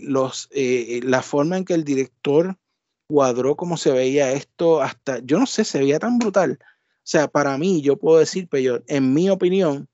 los, 0.04 0.50
eh, 0.52 1.00
la 1.04 1.22
forma 1.22 1.58
en 1.58 1.66
que 1.66 1.74
el 1.74 1.86
director 1.86 2.58
cuadró 3.08 3.56
cómo 3.56 3.78
se 3.78 3.92
veía 3.92 4.34
esto, 4.34 4.82
hasta, 4.82 5.20
yo 5.20 5.40
no 5.40 5.46
sé, 5.46 5.64
se 5.64 5.80
veía 5.80 5.98
tan 5.98 6.20
brutal. 6.20 6.60
O 7.02 7.08
sea, 7.12 7.28
para 7.28 7.58
mí, 7.58 7.82
yo 7.82 7.98
puedo 7.98 8.20
decir, 8.20 8.48
pero 8.50 8.84
en 8.88 9.14
mi 9.14 9.30
opinión, 9.30 9.90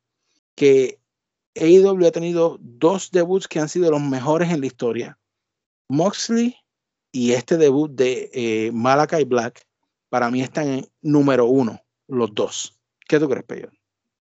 que 0.56 1.00
AEW 1.56 2.06
ha 2.06 2.12
tenido 2.12 2.58
dos 2.62 3.12
debuts 3.12 3.48
que 3.48 3.60
han 3.60 3.70
sido 3.70 3.90
los 3.90 4.02
mejores 4.02 4.52
en 4.52 4.60
la 4.60 4.68
historia. 4.68 5.18
Moxley 5.90 6.56
y 7.12 7.32
este 7.32 7.58
debut 7.58 7.92
de 7.92 8.30
eh, 8.34 8.72
Malakai 8.74 9.24
Black, 9.24 9.66
para 10.10 10.30
mí 10.30 10.42
están 10.42 10.68
en 10.68 10.88
número 11.02 11.46
uno, 11.46 11.82
los 12.08 12.34
dos. 12.34 12.78
¿Qué 13.08 13.20
tú 13.20 13.30
crees, 13.30 13.46
Peyo? 13.46 13.70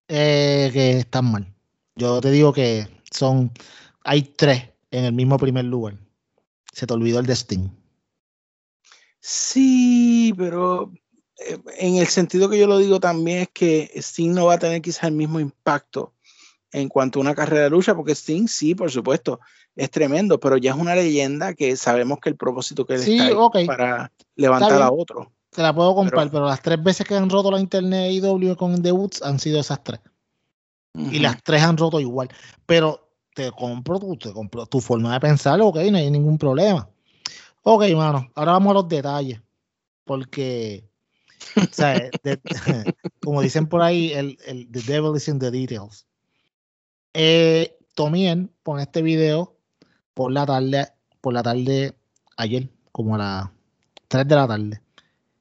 Eh, 0.09 0.70
que 0.72 0.99
están 0.99 1.30
mal. 1.30 1.53
Yo 1.97 2.20
te 2.20 2.30
digo 2.30 2.53
que 2.53 2.87
son, 3.11 3.51
hay 4.05 4.22
tres 4.22 4.70
en 4.91 5.05
el 5.05 5.12
mismo 5.12 5.37
primer 5.39 5.64
lugar. 5.64 5.99
se 6.72 6.87
te 6.87 6.95
olvidó 6.95 7.18
el 7.18 7.26
de 7.26 7.34
Sting. 7.34 7.68
Sí, 9.20 10.32
pero 10.37 10.93
en 11.78 11.97
el 11.97 12.07
sentido 12.07 12.49
que 12.49 12.59
yo 12.59 12.66
lo 12.66 12.78
digo 12.78 12.99
también 13.01 13.39
es 13.41 13.49
que 13.53 13.91
Sting 13.95 14.32
no 14.32 14.47
va 14.47 14.55
a 14.55 14.59
tener 14.59 14.80
quizás 14.80 15.05
el 15.05 15.12
mismo 15.12 15.39
impacto 15.41 16.14
en 16.72 16.89
cuanto 16.89 17.18
a 17.18 17.22
una 17.22 17.34
carrera 17.34 17.64
de 17.64 17.70
lucha, 17.70 17.95
porque 17.95 18.12
Sting 18.14 18.49
sí, 18.49 18.74
por 18.74 18.91
supuesto, 18.91 19.41
es 19.74 19.91
tremendo, 19.91 20.41
pero 20.41 20.57
ya 20.57 20.72
es 20.72 20.76
una 20.76 20.95
leyenda 20.95 21.55
que 21.55 21.76
sabemos 21.76 22.18
que 22.20 22.30
el 22.30 22.37
propósito 22.37 22.84
que 22.87 22.95
él 22.95 23.01
Sí, 23.03 23.18
está 23.18 23.26
ahí 23.28 23.34
ok. 23.37 23.57
para 23.66 24.12
levantar 24.34 24.80
a 24.82 24.91
otro. 24.91 25.32
Te 25.51 25.62
la 25.62 25.74
puedo 25.74 25.95
comprar, 25.95 26.24
Pero- 26.24 26.32
pero, 26.32 26.47
las 26.47 26.61
tres 26.62 26.82
veces 26.82 27.07
que 27.07 27.14
han 27.14 27.30
roto 27.30 27.51
la 27.51 27.61
internet 27.61 28.11
IW 28.12 28.57
con 28.57 28.82
debuts 28.82 29.22
han 29.22 29.39
sido 29.39 29.61
esas 29.61 29.82
tres. 29.82 30.01
Y 30.95 31.18
las 31.18 31.43
tres 31.43 31.62
han 31.62 31.76
roto 31.76 32.01
igual. 32.01 32.28
Pero 32.64 33.11
te 33.34 33.53
compro 33.53 33.99
tu, 34.01 34.16
te 34.16 34.32
compro 34.32 34.66
tu 34.66 34.80
forma 34.80 35.12
de 35.12 35.20
pensar, 35.20 35.61
ok, 35.61 35.76
no 35.91 35.99
hay 35.99 36.11
ningún 36.11 36.39
problema. 36.39 36.89
Ok, 37.62 37.84
mano, 37.95 38.30
ahora 38.34 38.53
vamos 38.53 38.70
a 38.70 38.74
los 38.74 38.89
detalles. 38.89 39.41
Porque, 40.05 40.89
o 41.57 41.72
sea, 41.72 41.95
de- 42.22 42.41
como 43.22 43.43
dicen 43.43 43.66
por 43.66 43.82
ahí, 43.82 44.12
el, 44.12 44.39
el 44.47 44.70
the 44.70 44.80
devil 44.82 45.16
is 45.16 45.28
in 45.28 45.39
the 45.39 45.51
details. 45.51 46.07
Eh, 47.14 47.76
Tomien 47.95 48.51
pone 48.62 48.82
este 48.82 49.03
video 49.03 49.57
por 50.14 50.32
la 50.32 50.45
tarde, 50.47 50.89
por 51.20 51.32
la 51.32 51.43
tarde 51.43 51.97
ayer, 52.37 52.68
como 52.93 53.14
a 53.14 53.18
las 53.18 53.51
3 54.09 54.28
de 54.28 54.34
la 54.34 54.47
tarde. 54.47 54.80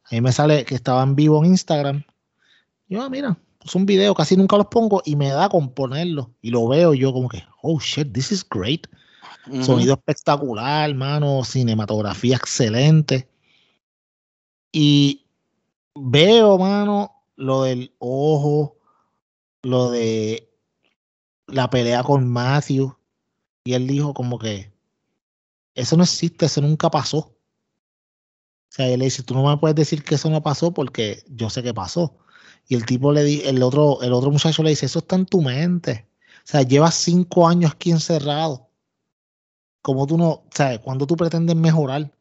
Ahí 0.05 0.21
me 0.21 0.31
sale 0.31 0.63
que 0.65 0.75
estaba 0.75 1.03
en 1.03 1.15
vivo 1.15 1.43
en 1.43 1.51
Instagram. 1.51 2.03
Yo, 2.87 3.01
ah, 3.01 3.09
mira, 3.09 3.37
es 3.63 3.75
un 3.75 3.85
video, 3.85 4.13
casi 4.13 4.37
nunca 4.37 4.55
los 4.57 4.67
pongo 4.67 5.01
y 5.03 5.15
me 5.15 5.29
da 5.29 5.49
con 5.49 5.73
ponerlo. 5.73 6.31
Y 6.41 6.51
lo 6.51 6.67
veo 6.67 6.93
yo 6.93 7.11
como 7.11 7.27
que, 7.27 7.43
oh 7.61 7.79
shit, 7.79 8.13
this 8.13 8.31
is 8.31 8.45
great. 8.47 8.87
Sonido 9.63 9.93
espectacular, 9.93 10.93
mano, 10.95 11.43
cinematografía 11.43 12.35
excelente. 12.35 13.27
Y 14.71 15.24
veo, 15.95 16.57
mano, 16.57 17.23
lo 17.35 17.63
del 17.63 17.95
ojo, 17.99 18.77
lo 19.63 19.89
de 19.91 20.53
la 21.47 21.69
pelea 21.69 22.03
con 22.03 22.27
Matthew. 22.27 22.95
Y 23.63 23.73
él 23.73 23.87
dijo 23.87 24.13
como 24.13 24.37
que 24.37 24.71
eso 25.73 25.97
no 25.97 26.03
existe, 26.03 26.45
eso 26.45 26.61
nunca 26.61 26.89
pasó. 26.89 27.17
O 27.17 27.35
sea, 28.69 28.87
él 28.87 28.99
le 28.99 29.05
dice, 29.05 29.23
tú 29.23 29.33
no 29.33 29.43
me 29.47 29.57
puedes 29.57 29.75
decir 29.75 30.03
que 30.03 30.15
eso 30.15 30.29
no 30.29 30.43
pasó 30.43 30.73
porque 30.73 31.23
yo 31.27 31.49
sé 31.49 31.63
que 31.63 31.73
pasó. 31.73 32.17
Y 32.67 32.75
el 32.75 32.85
tipo 32.85 33.11
le 33.11 33.23
di, 33.23 33.41
el 33.41 33.61
otro, 33.63 34.01
el 34.01 34.13
otro 34.13 34.31
muchacho 34.31 34.63
le 34.63 34.71
dice, 34.71 34.85
eso 34.87 34.99
está 34.99 35.15
en 35.15 35.25
tu 35.25 35.41
mente. 35.41 36.07
O 36.39 36.47
sea, 36.47 36.61
llevas 36.61 36.95
cinco 36.95 37.47
años 37.47 37.71
aquí 37.71 37.91
encerrado. 37.91 38.69
Como 39.81 40.07
tú 40.07 40.17
no, 40.17 40.43
sea, 40.51 40.81
cuando 40.81 41.07
tú 41.07 41.15
pretendes 41.15 41.55
mejorar. 41.55 42.11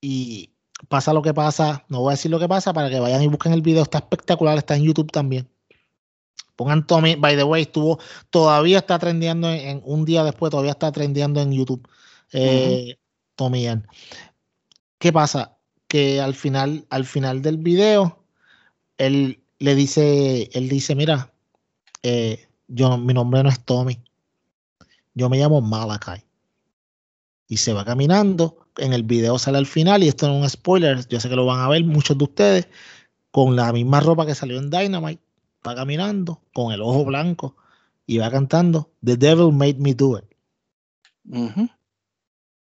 Y 0.00 0.49
pasa 0.88 1.12
lo 1.12 1.22
que 1.22 1.34
pasa, 1.34 1.84
no 1.88 2.00
voy 2.00 2.10
a 2.12 2.16
decir 2.16 2.30
lo 2.30 2.38
que 2.38 2.48
pasa 2.48 2.72
para 2.72 2.88
que 2.90 2.98
vayan 3.00 3.22
y 3.22 3.26
busquen 3.28 3.52
el 3.52 3.62
video, 3.62 3.82
está 3.82 3.98
espectacular, 3.98 4.58
está 4.58 4.76
en 4.76 4.84
YouTube 4.84 5.10
también. 5.12 5.48
Pongan 6.56 6.86
Tommy, 6.86 7.14
by 7.16 7.36
the 7.36 7.44
way, 7.44 7.62
estuvo, 7.62 7.98
todavía 8.30 8.78
está 8.78 8.98
trendeando 8.98 9.48
en, 9.48 9.60
en- 9.60 9.82
un 9.84 10.04
día 10.04 10.24
después, 10.24 10.50
todavía 10.50 10.72
está 10.72 10.92
trendeando 10.92 11.40
en 11.40 11.52
YouTube. 11.52 11.86
Eh, 12.32 12.96
Tommy 13.34 13.62
Yan. 13.62 13.86
¿Qué 14.98 15.12
pasa? 15.12 15.56
Que 15.88 16.20
al 16.20 16.34
final, 16.34 16.86
al 16.90 17.04
final 17.06 17.40
del 17.42 17.56
video, 17.56 18.22
él 18.98 19.40
le 19.58 19.74
dice, 19.74 20.50
él 20.52 20.68
dice, 20.68 20.94
mira, 20.94 21.32
eh, 22.02 22.46
yo, 22.68 22.98
mi 22.98 23.14
nombre 23.14 23.42
no 23.42 23.48
es 23.48 23.64
Tommy, 23.64 23.98
yo 25.14 25.28
me 25.28 25.38
llamo 25.38 25.60
Malachi. 25.60 26.22
Y 27.50 27.56
se 27.56 27.72
va 27.72 27.84
caminando, 27.84 28.68
en 28.76 28.92
el 28.92 29.02
video 29.02 29.36
sale 29.36 29.58
al 29.58 29.66
final, 29.66 30.04
y 30.04 30.08
esto 30.08 30.28
no 30.28 30.36
es 30.36 30.42
un 30.42 30.48
spoiler, 30.48 31.04
yo 31.08 31.18
sé 31.18 31.28
que 31.28 31.34
lo 31.34 31.46
van 31.46 31.58
a 31.58 31.68
ver 31.68 31.82
muchos 31.82 32.16
de 32.16 32.22
ustedes, 32.22 32.68
con 33.32 33.56
la 33.56 33.72
misma 33.72 33.98
ropa 33.98 34.24
que 34.24 34.36
salió 34.36 34.56
en 34.56 34.70
Dynamite, 34.70 35.20
va 35.66 35.74
caminando, 35.74 36.40
con 36.54 36.72
el 36.72 36.80
ojo 36.80 37.04
blanco, 37.04 37.56
y 38.06 38.18
va 38.18 38.30
cantando, 38.30 38.92
The 39.04 39.16
Devil 39.16 39.52
Made 39.52 39.78
Me 39.78 39.94
Do 39.94 40.18
It. 40.18 40.24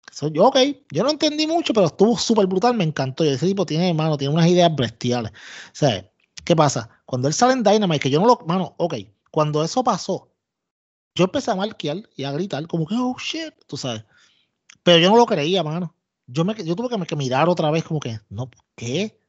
So, 0.10 0.30
yo, 0.30 0.46
ok, 0.46 0.58
yo 0.90 1.04
no 1.04 1.10
entendí 1.10 1.46
mucho, 1.46 1.74
pero 1.74 1.88
estuvo 1.88 2.18
súper 2.18 2.48
brutal, 2.48 2.74
me 2.74 2.86
encantó. 2.86 3.26
Y 3.26 3.28
ese 3.28 3.46
tipo 3.46 3.66
tiene, 3.66 3.90
hermano, 3.90 4.18
tiene 4.18 4.34
unas 4.34 4.48
ideas 4.48 4.74
bestiales. 4.74 5.32
O 5.32 5.74
sea, 5.74 6.10
¿qué 6.46 6.56
pasa? 6.56 6.90
Cuando 7.06 7.28
él 7.28 7.34
sale 7.34 7.52
en 7.54 7.64
Dynamite, 7.64 8.00
que 8.00 8.10
yo 8.10 8.22
no 8.22 8.28
lo, 8.28 8.40
mano, 8.48 8.74
ok, 8.78 8.96
cuando 9.32 9.66
eso 9.66 9.84
pasó, 9.84 10.32
yo 11.14 11.26
empecé 11.26 11.52
a 11.52 11.56
marquear 11.56 11.98
y 12.16 12.24
a 12.24 12.32
gritar, 12.32 12.66
como 12.68 12.88
que, 12.88 12.96
oh 12.98 13.18
shit, 13.20 13.54
tú 13.68 13.76
sabes. 13.76 14.06
Pero 14.88 15.00
yo 15.00 15.10
no 15.10 15.18
lo 15.18 15.26
creía, 15.26 15.64
mano. 15.64 15.94
Yo, 16.28 16.46
me, 16.46 16.56
yo 16.64 16.74
tuve 16.74 16.88
que, 16.88 17.06
que 17.06 17.16
mirar 17.18 17.50
otra 17.50 17.70
vez, 17.72 17.84
como 17.84 18.00
que, 18.00 18.22
no, 18.30 18.50
¿qué? 18.74 19.20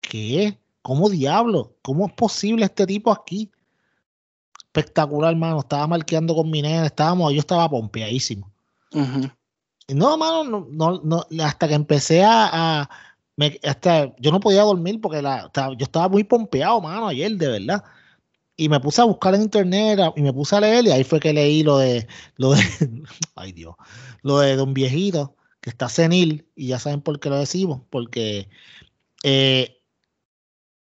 ¿Qué? 0.00 0.56
¿Cómo 0.80 1.10
diablo? 1.10 1.74
¿Cómo 1.82 2.06
es 2.06 2.12
posible 2.12 2.64
este 2.66 2.86
tipo 2.86 3.10
aquí? 3.10 3.50
Espectacular, 4.66 5.34
mano. 5.34 5.58
Estaba 5.58 5.88
marqueando 5.88 6.36
con 6.36 6.48
mi 6.48 6.62
nena, 6.62 6.86
estábamos, 6.86 7.32
yo 7.32 7.40
estaba 7.40 7.68
pompeadísimo. 7.68 8.48
Y 9.88 9.94
No, 9.94 10.16
mano, 10.16 10.44
no, 10.44 10.68
no, 10.70 11.26
no, 11.28 11.44
hasta 11.44 11.66
que 11.66 11.74
empecé 11.74 12.22
a, 12.22 12.82
a- 12.82 12.90
me- 13.34 13.58
hasta, 13.64 14.14
yo 14.20 14.30
no 14.30 14.38
podía 14.38 14.62
dormir 14.62 15.00
porque 15.00 15.20
la, 15.20 15.50
yo 15.76 15.84
estaba 15.84 16.08
muy 16.08 16.22
pompeado, 16.22 16.80
mano, 16.80 17.08
ayer, 17.08 17.32
de 17.32 17.48
verdad. 17.48 17.82
Y 18.56 18.68
me 18.68 18.80
puse 18.80 19.00
a 19.00 19.04
buscar 19.04 19.34
en 19.34 19.42
internet 19.42 19.98
y 20.14 20.22
me 20.22 20.32
puse 20.32 20.54
a 20.54 20.60
leer 20.60 20.86
y 20.86 20.90
ahí 20.90 21.04
fue 21.04 21.20
que 21.20 21.32
leí 21.32 21.62
lo 21.62 21.78
de, 21.78 22.06
lo 22.36 22.52
de, 22.52 22.62
ay 23.34 23.52
Dios, 23.52 23.74
lo 24.22 24.38
de 24.38 24.56
Don 24.56 24.74
Viejito, 24.74 25.36
que 25.60 25.70
está 25.70 25.88
senil, 25.88 26.46
y 26.54 26.68
ya 26.68 26.78
saben 26.78 27.00
por 27.00 27.18
qué 27.18 27.30
lo 27.30 27.38
decimos, 27.38 27.80
porque 27.88 28.48
eh, 29.22 29.82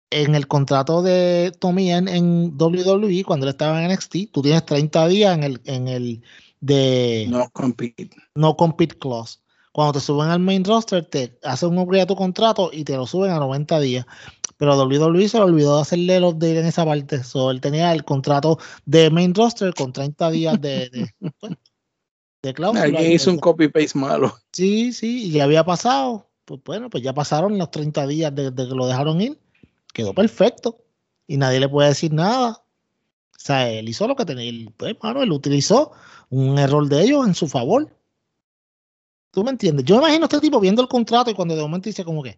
en 0.10 0.36
el 0.36 0.48
contrato 0.48 1.02
de 1.02 1.52
Tommy 1.60 1.92
en, 1.92 2.08
en 2.08 2.58
WWE, 2.58 3.24
cuando 3.24 3.46
él 3.46 3.52
estaba 3.52 3.84
en 3.84 3.92
NXT, 3.92 4.32
tú 4.32 4.42
tienes 4.42 4.66
30 4.66 5.08
días 5.08 5.38
en 5.38 5.44
el, 5.44 5.62
en 5.66 5.88
el 5.88 6.22
de 6.62 7.28
No 7.30 7.50
compete. 7.52 8.10
no 8.36 8.56
compete 8.56 8.98
clause. 8.98 9.40
Cuando 9.72 9.94
te 9.94 10.00
suben 10.00 10.30
al 10.30 10.40
main 10.40 10.66
roster, 10.66 11.06
te 11.06 11.38
hacen 11.44 11.70
un 11.70 11.78
upgrade 11.78 12.04
a 12.04 12.08
tu 12.08 12.16
contrato 12.16 12.72
y 12.74 12.84
te 12.84 12.96
lo 12.96 13.06
suben 13.06 13.32
a 13.32 13.38
90 13.38 13.80
días. 13.80 14.06
Pero 14.60 14.77
WWE 14.77 15.30
se 15.30 15.38
le 15.38 15.45
olvidó 15.45 15.77
de 15.77 15.81
hacerle 15.84 16.18
el 16.18 16.26
update 16.26 16.60
en 16.60 16.65
esa 16.65 16.84
parte. 16.84 17.23
So, 17.23 17.49
él 17.49 17.61
tenía 17.61 17.94
el 17.94 18.03
contrato 18.03 18.60
de 18.86 19.10
main 19.10 19.34
roster 19.34 19.73
con 19.73 19.94
30 19.94 20.31
días 20.31 20.60
de, 20.60 20.90
de, 20.90 21.10
pues, 21.40 21.53
de 22.44 22.53
cláusula. 22.53 22.84
Alguien 22.84 23.14
hizo 23.14 23.31
un 23.31 23.40
copy-paste 23.40 23.98
malo. 23.98 24.38
Sí, 24.52 24.91
sí, 24.91 25.27
y 25.27 25.31
ya 25.31 25.45
había 25.45 25.64
pasado. 25.64 26.30
Pues 26.44 26.60
bueno, 26.65 26.90
pues 26.90 27.02
ya 27.02 27.14
pasaron 27.14 27.57
los 27.57 27.72
30 27.72 28.06
días 28.06 28.36
de, 28.36 28.52
de 28.52 28.68
que 28.68 28.76
lo 28.76 28.86
dejaron 28.86 29.22
ir. 29.22 29.40
Quedó 29.94 30.14
perfecto. 30.14 30.76
Y 31.26 31.38
nadie 31.38 31.61
le 31.61 31.69
puede 31.69 31.88
decir 31.88 32.11
nada. 32.11 32.49
O 32.52 33.40
sea, 33.40 33.69
él 33.72 33.88
hizo 33.88 34.10
lo 34.10 34.18
que 34.18 34.26
tenía. 34.26 34.49
él, 34.49 34.73
Pues, 34.76 34.98
mano, 35.02 35.23
él 35.23 35.31
utilizó 35.31 35.94
un 36.30 36.60
error 36.60 36.86
de 36.90 37.02
ellos 37.02 37.26
en 37.26 37.34
su 37.34 37.48
favor. 37.48 37.95
¿Tú 39.31 39.41
me 39.45 39.52
entiendes? 39.52 39.86
Yo 39.86 39.95
me 39.95 40.02
imagino 40.02 40.26
a 40.26 40.27
este 40.27 40.41
tipo 40.41 40.60
viendo 40.60 40.81
el 40.81 40.90
contrato 40.90 41.31
y 41.31 41.34
cuando 41.34 41.56
de 41.56 41.61
momento 41.61 41.88
dice 41.88 42.03
como 42.03 42.22
que, 42.22 42.38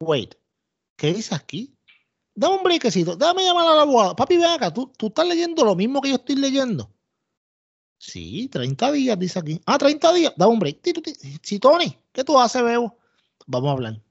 wait, 0.00 0.34
¿qué 0.98 1.14
dice 1.14 1.34
aquí? 1.34 1.74
Dame 2.34 2.56
un 2.56 2.62
breakcito, 2.62 3.16
dame 3.16 3.44
llamar 3.44 3.68
al 3.68 3.80
abogado. 3.80 4.14
Papi, 4.14 4.36
ven 4.36 4.46
acá, 4.46 4.72
¿tú, 4.72 4.92
tú 4.98 5.06
estás 5.06 5.26
leyendo 5.26 5.64
lo 5.64 5.74
mismo 5.74 6.02
que 6.02 6.10
yo 6.10 6.16
estoy 6.16 6.36
leyendo. 6.36 6.92
Sí, 7.98 8.48
30 8.48 8.92
días, 8.92 9.18
dice 9.18 9.38
aquí. 9.38 9.60
Ah, 9.66 9.78
30 9.78 10.12
días, 10.12 10.34
dame 10.36 10.52
un 10.52 10.58
break. 10.58 10.80
Sí, 11.42 11.58
Tony, 11.58 11.98
¿qué 12.12 12.22
tú 12.22 12.38
haces, 12.38 12.62
Bebo? 12.62 12.98
Vamos 13.46 13.70
a 13.70 13.72
hablar. 13.72 14.02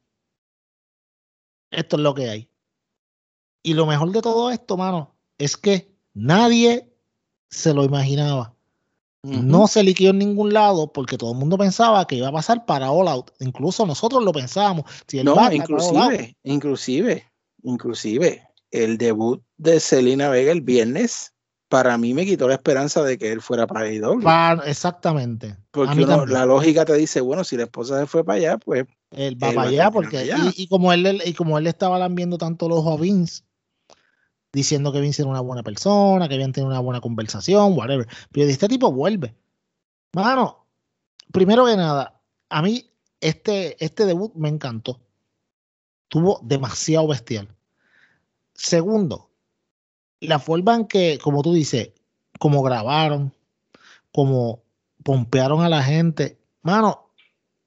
Esto 1.72 1.95
es 1.97 2.01
lo 2.01 2.14
que 2.14 2.30
hay. 2.30 2.49
Y 3.64 3.73
lo 3.73 3.85
mejor 3.85 4.11
de 4.11 4.22
todo 4.22 4.49
esto, 4.49 4.77
mano, 4.77 5.18
es 5.38 5.55
que 5.55 5.95
nadie 6.14 6.93
se 7.49 7.73
lo 7.73 7.84
imaginaba. 7.84 8.56
No 9.27 9.67
se 9.67 9.83
liquidó 9.83 10.11
en 10.11 10.19
ningún 10.19 10.53
lado 10.53 10.91
porque 10.93 11.17
todo 11.17 11.31
el 11.33 11.37
mundo 11.37 11.57
pensaba 11.57 12.05
que 12.07 12.15
iba 12.15 12.29
a 12.29 12.31
pasar 12.31 12.65
para 12.65 12.91
All 12.91 13.07
Out. 13.07 13.31
Incluso 13.39 13.85
nosotros 13.85 14.23
lo 14.23 14.31
pensábamos. 14.31 14.85
Si 15.07 15.21
No, 15.23 15.51
inclusive, 15.51 16.35
inclusive, 16.43 17.25
inclusive, 17.63 18.43
el 18.71 18.97
debut 18.97 19.41
de 19.57 19.79
Selena 19.79 20.29
Vega 20.29 20.51
el 20.51 20.61
viernes, 20.61 21.33
para 21.69 21.97
mí 21.97 22.13
me 22.13 22.25
quitó 22.25 22.47
la 22.47 22.53
esperanza 22.53 23.03
de 23.03 23.17
que 23.17 23.31
él 23.31 23.41
fuera 23.41 23.67
para 23.67 23.81
AEW. 23.81 24.21
va- 24.21 24.61
exactamente. 24.65 25.57
Porque 25.71 26.01
uno- 26.03 26.25
la 26.25 26.45
lógica 26.45 26.85
te 26.85 26.93
dice, 26.93 27.19
bueno, 27.21 27.43
si 27.43 27.57
la 27.57 27.63
esposa 27.63 27.99
se 27.99 28.05
fue 28.07 28.23
para 28.23 28.37
allá, 28.37 28.57
pues 28.57 28.85
Él 29.11 29.41
va 29.41 29.49
él 29.49 29.55
para 29.55 29.69
allá 29.69 29.91
porque 29.91 30.17
allá. 30.19 30.37
Y, 30.55 30.63
y 30.63 30.67
como 30.67 30.91
él 30.93 31.21
y 31.25 31.33
como 31.33 31.57
él 31.57 31.67
estaba 31.67 31.99
lambiendo 31.99 32.37
tanto 32.37 32.65
el 32.67 32.71
ojo 32.73 32.93
a 32.93 32.97
Vince 32.97 33.43
diciendo 34.52 34.91
que 34.91 35.02
Vince 35.02 35.22
era 35.22 35.32
una 35.32 35.41
buena 35.41 35.64
persona, 35.64 36.28
que 36.28 36.36
habían 36.36 36.52
tenido 36.52 36.69
una 36.69 36.80
buena 36.80 37.02
conversación, 37.02 37.78
whatever. 37.78 38.07
Pero 38.32 38.48
este 38.48 38.68
tipo 38.68 38.91
vuelve. 38.91 39.36
Mano, 40.14 40.65
primero 41.32 41.65
que 41.65 41.76
nada, 41.76 42.22
a 42.49 42.61
mí 42.61 42.90
este, 43.22 43.84
este 43.84 44.06
debut 44.06 44.34
me 44.36 44.49
encantó. 44.49 45.02
Tuvo 46.07 46.40
demasiado 46.44 47.07
bestial. 47.07 47.49
Segundo, 48.53 49.30
la 50.19 50.40
forma 50.40 50.76
en 50.76 50.88
que, 50.88 51.19
como 51.22 51.44
tú 51.44 51.53
dices, 51.53 51.91
como 52.40 52.64
grabaron, 52.64 53.34
como 54.11 54.64
pompearon 55.03 55.61
a 55.61 55.69
la 55.69 55.84
gente, 55.84 56.40
mano, 56.61 57.11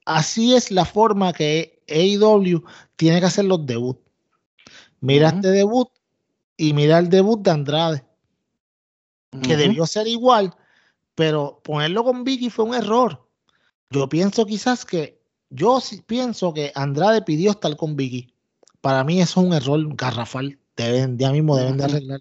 así 0.05 0.55
es 0.55 0.70
la 0.70 0.85
forma 0.85 1.32
que 1.32 1.82
AEW 1.89 2.65
tiene 2.97 3.20
que 3.20 3.27
hacer 3.27 3.44
los 3.44 3.65
debuts. 3.66 4.01
Mira 5.01 5.28
este 5.28 5.48
debut 5.48 5.89
y 6.60 6.74
mira 6.74 6.98
el 6.98 7.08
debut 7.08 7.40
de 7.40 7.52
Andrade, 7.52 8.04
que 9.42 9.56
debió 9.56 9.86
ser 9.86 10.06
igual, 10.06 10.54
pero 11.14 11.62
ponerlo 11.64 12.04
con 12.04 12.22
Vicky 12.22 12.50
fue 12.50 12.66
un 12.66 12.74
error. 12.74 13.26
Yo 13.88 14.10
pienso 14.10 14.44
quizás 14.44 14.84
que, 14.84 15.22
yo 15.48 15.80
pienso 16.04 16.52
que 16.52 16.70
Andrade 16.74 17.22
pidió 17.22 17.52
estar 17.52 17.74
con 17.78 17.96
Vicky. 17.96 18.34
Para 18.82 19.04
mí 19.04 19.22
eso 19.22 19.40
es 19.40 19.46
un 19.46 19.54
error 19.54 19.96
garrafal. 19.96 20.58
Deben, 20.76 21.16
ya 21.16 21.32
mismo 21.32 21.56
deben 21.56 21.78
de 21.78 21.84
arreglar. 21.84 22.20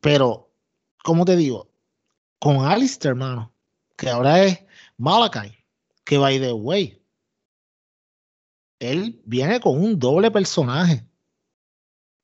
Pero, 0.00 0.52
como 1.02 1.24
te 1.24 1.34
digo, 1.34 1.72
con 2.38 2.64
Alistair, 2.64 3.10
hermano, 3.10 3.52
que 3.96 4.10
ahora 4.10 4.44
es 4.44 4.60
Malakai, 4.96 5.58
que 6.04 6.18
by 6.18 6.38
the 6.38 6.52
way, 6.52 7.02
él 8.78 9.20
viene 9.24 9.58
con 9.58 9.82
un 9.82 9.98
doble 9.98 10.30
personaje. 10.30 11.04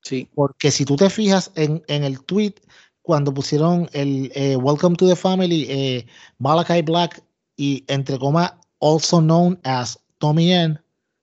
Sí. 0.01 0.29
Porque 0.33 0.71
si 0.71 0.85
tú 0.85 0.95
te 0.95 1.09
fijas 1.09 1.51
en, 1.55 1.83
el 1.87 2.23
tweet, 2.23 2.55
cuando 3.01 3.33
pusieron 3.33 3.89
el 3.93 4.31
eh, 4.35 4.55
Welcome 4.55 4.95
to 4.95 5.07
the 5.07 5.15
Family, 5.15 5.65
eh, 5.69 6.07
Malakai 6.37 6.81
Black 6.81 7.23
y 7.57 7.83
entre 7.87 8.17
comas, 8.17 8.53
also 8.79 9.19
known 9.19 9.59
as 9.63 9.99
Tommy 10.17 10.51
N, 10.53 10.79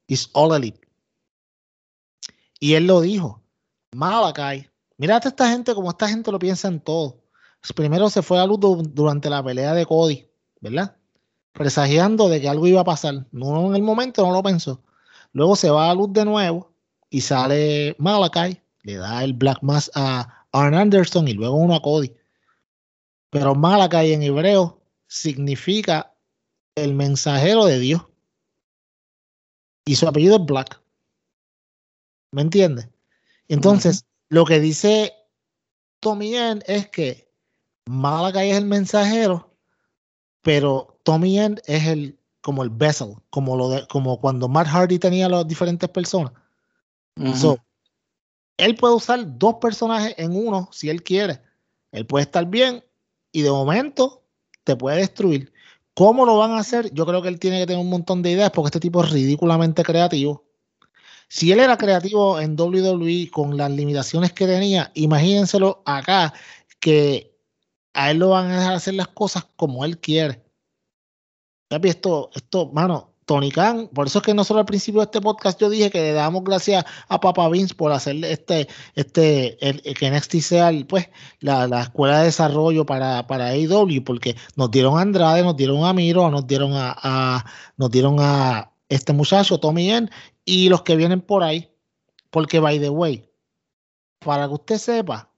is 0.09 0.28
all 0.32 0.55
elite. 0.55 0.81
Y 2.61 2.74
él 2.74 2.86
lo 2.86 3.01
dijo, 3.01 3.43
Malakai, 3.93 4.69
mírate 4.97 5.28
a 5.28 5.31
esta 5.31 5.51
gente 5.51 5.74
como 5.74 5.90
esta 5.90 6.09
gente 6.09 6.31
lo 6.32 6.39
piensa 6.39 6.69
en 6.69 6.81
todo. 6.81 7.23
Primero 7.74 8.09
se 8.11 8.23
fue 8.23 8.39
a 8.39 8.47
luz 8.47 8.61
durante 8.94 9.28
la 9.28 9.43
pelea 9.43 9.74
de 9.74 9.86
Cody, 9.86 10.28
¿verdad? 10.61 10.97
Presagiando 11.53 12.28
de 12.28 12.40
que 12.40 12.48
algo 12.48 12.66
iba 12.66 12.81
a 12.81 12.85
pasar. 12.85 13.27
No 13.32 13.69
en 13.69 13.74
el 13.74 13.82
momento 13.82 14.24
no 14.24 14.32
lo 14.32 14.43
pensó. 14.43 14.82
Luego 15.32 15.57
se 15.57 15.70
va 15.70 15.90
a 15.90 15.94
luz 15.94 16.12
de 16.12 16.24
nuevo 16.24 16.73
y 17.11 17.20
sale 17.20 17.97
Malakai, 17.98 18.62
le 18.86 18.96
da 18.96 19.24
el 19.24 19.32
Black 19.32 19.62
Mass 19.62 19.90
a 19.94 20.46
Arn 20.52 20.74
Anderson 20.74 21.26
y 21.26 21.34
luego 21.34 21.56
uno 21.56 21.74
a 21.74 21.82
Cody. 21.82 22.14
Pero 23.30 23.56
Malakai 23.56 24.12
en 24.12 24.22
hebreo 24.22 24.80
significa 25.08 26.14
el 26.76 26.94
mensajero 26.94 27.64
de 27.64 27.80
Dios. 27.80 28.02
Y 29.84 29.96
su 29.96 30.06
apellido 30.06 30.36
es 30.36 30.44
Black. 30.44 30.80
¿Me 32.30 32.42
entiendes? 32.42 32.88
Entonces, 33.48 34.06
lo 34.28 34.44
que 34.44 34.60
dice 34.60 35.12
Tommy 35.98 36.36
End 36.36 36.62
es 36.68 36.88
que 36.88 37.28
Malakai 37.86 38.50
es 38.52 38.58
el 38.58 38.66
mensajero, 38.66 39.52
pero 40.42 41.00
Tommy 41.02 41.40
End 41.40 41.60
es 41.66 41.86
el 41.86 42.18
como 42.40 42.62
el 42.62 42.70
vessel, 42.70 43.16
como 43.30 43.56
lo 43.56 43.68
de, 43.68 43.86
como 43.88 44.20
cuando 44.20 44.48
Matt 44.48 44.68
Hardy 44.68 45.00
tenía 45.00 45.26
a 45.26 45.28
las 45.28 45.48
diferentes 45.48 45.88
personas. 45.88 46.32
Él 48.56 48.74
puede 48.76 48.94
usar 48.94 49.38
dos 49.38 49.56
personajes 49.60 50.14
en 50.18 50.34
uno 50.36 50.68
si 50.72 50.88
él 50.88 51.02
quiere. 51.02 51.40
Él 51.92 52.06
puede 52.06 52.24
estar 52.24 52.46
bien 52.46 52.84
y 53.32 53.42
de 53.42 53.50
momento 53.50 54.22
te 54.64 54.76
puede 54.76 54.98
destruir. 54.98 55.52
¿Cómo 55.94 56.26
lo 56.26 56.38
van 56.38 56.52
a 56.52 56.58
hacer? 56.58 56.92
Yo 56.92 57.06
creo 57.06 57.22
que 57.22 57.28
él 57.28 57.38
tiene 57.38 57.60
que 57.60 57.66
tener 57.66 57.80
un 57.80 57.90
montón 57.90 58.22
de 58.22 58.30
ideas 58.32 58.50
porque 58.50 58.68
este 58.68 58.80
tipo 58.80 59.02
es 59.02 59.10
ridículamente 59.10 59.82
creativo. 59.82 60.44
Si 61.28 61.50
él 61.52 61.60
era 61.60 61.76
creativo 61.76 62.38
en 62.38 62.58
WWE 62.58 63.30
con 63.30 63.56
las 63.56 63.70
limitaciones 63.70 64.32
que 64.32 64.46
tenía, 64.46 64.92
imagínenselo 64.94 65.82
acá, 65.84 66.32
que 66.80 67.34
a 67.94 68.10
él 68.10 68.18
lo 68.18 68.30
van 68.30 68.50
a 68.50 68.58
dejar 68.58 68.74
hacer 68.74 68.94
las 68.94 69.08
cosas 69.08 69.44
como 69.56 69.84
él 69.84 69.98
quiere. 69.98 70.44
Esto, 71.70 72.30
esto, 72.34 72.66
mano, 72.72 73.15
Tony 73.27 73.51
Khan, 73.51 73.89
por 73.89 74.07
eso 74.07 74.20
es 74.20 74.24
que 74.24 74.35
no 74.35 74.44
solo 74.44 74.61
al 74.61 74.66
principio 74.66 75.01
de 75.01 75.07
este 75.07 75.20
podcast 75.20 75.61
yo 75.61 75.69
dije 75.69 75.90
que 75.90 76.01
le 76.01 76.12
damos 76.12 76.44
gracias 76.44 76.85
a 77.09 77.20
Papa 77.20 77.48
Vince 77.48 77.74
por 77.74 77.90
hacerle 77.90 78.31
este, 78.31 78.69
este, 78.94 79.59
el, 79.69 79.82
que 79.82 80.11
NXT 80.11 80.35
sea 80.36 80.70
pues, 80.89 81.09
la, 81.40 81.82
escuela 81.82 82.20
de 82.20 82.27
desarrollo 82.27 82.86
para, 82.86 83.27
para 83.27 83.48
AEW, 83.48 84.05
porque 84.05 84.36
nos 84.55 84.70
dieron 84.70 84.97
a 84.97 85.03
Andrade, 85.03 85.43
nos 85.43 85.57
dieron 85.57 85.85
a 85.85 85.93
Miro, 85.93 86.31
nos 86.31 86.47
dieron 86.47 86.70
a, 86.74 87.44
nos 87.77 87.90
dieron 87.90 88.16
a 88.20 88.70
este 88.89 89.12
muchacho, 89.12 89.59
Tommy 89.59 89.86
Yen, 89.86 90.09
y 90.44 90.69
los 90.69 90.82
que 90.82 90.94
vienen 90.94 91.20
por 91.20 91.43
ahí, 91.43 91.69
porque 92.31 92.61
by 92.61 92.78
the 92.78 92.90
way, 92.90 93.28
para 94.20 94.47
que 94.47 94.55
usted 94.55 94.78
sepa, 94.78 95.28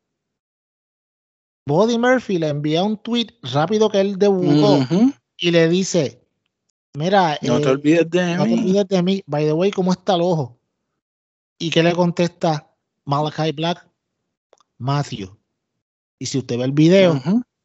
Body 1.67 1.97
Murphy 1.97 2.39
le 2.39 2.49
envía 2.49 2.83
un 2.83 2.99
tweet 2.99 3.29
rápido 3.43 3.89
que 3.89 4.01
él 4.01 4.19
debutó 4.19 4.87
y 5.39 5.51
le 5.51 5.69
dice, 5.69 6.18
mira, 6.99 7.39
no 7.43 7.61
te 7.61 7.69
eh, 7.69 7.71
olvides 7.71 8.11
de 8.11 8.37
no 8.37 8.45
mí. 8.45 8.55
te 8.55 8.61
olvides 8.61 8.89
de 8.89 9.03
mí, 9.03 9.23
by 9.27 9.45
the 9.45 9.53
way, 9.53 9.71
¿cómo 9.71 9.93
está 9.93 10.15
el 10.15 10.23
ojo? 10.23 10.59
¿Y 11.59 11.71
qué 11.71 11.83
le 11.83 11.93
contesta 11.93 12.71
Malachi 13.05 13.53
Black? 13.53 13.89
Matthew. 14.79 15.37
Y 16.19 16.27
si 16.27 16.39
usted 16.39 16.59
ve 16.59 16.65
el 16.65 16.73
video, 16.73 17.21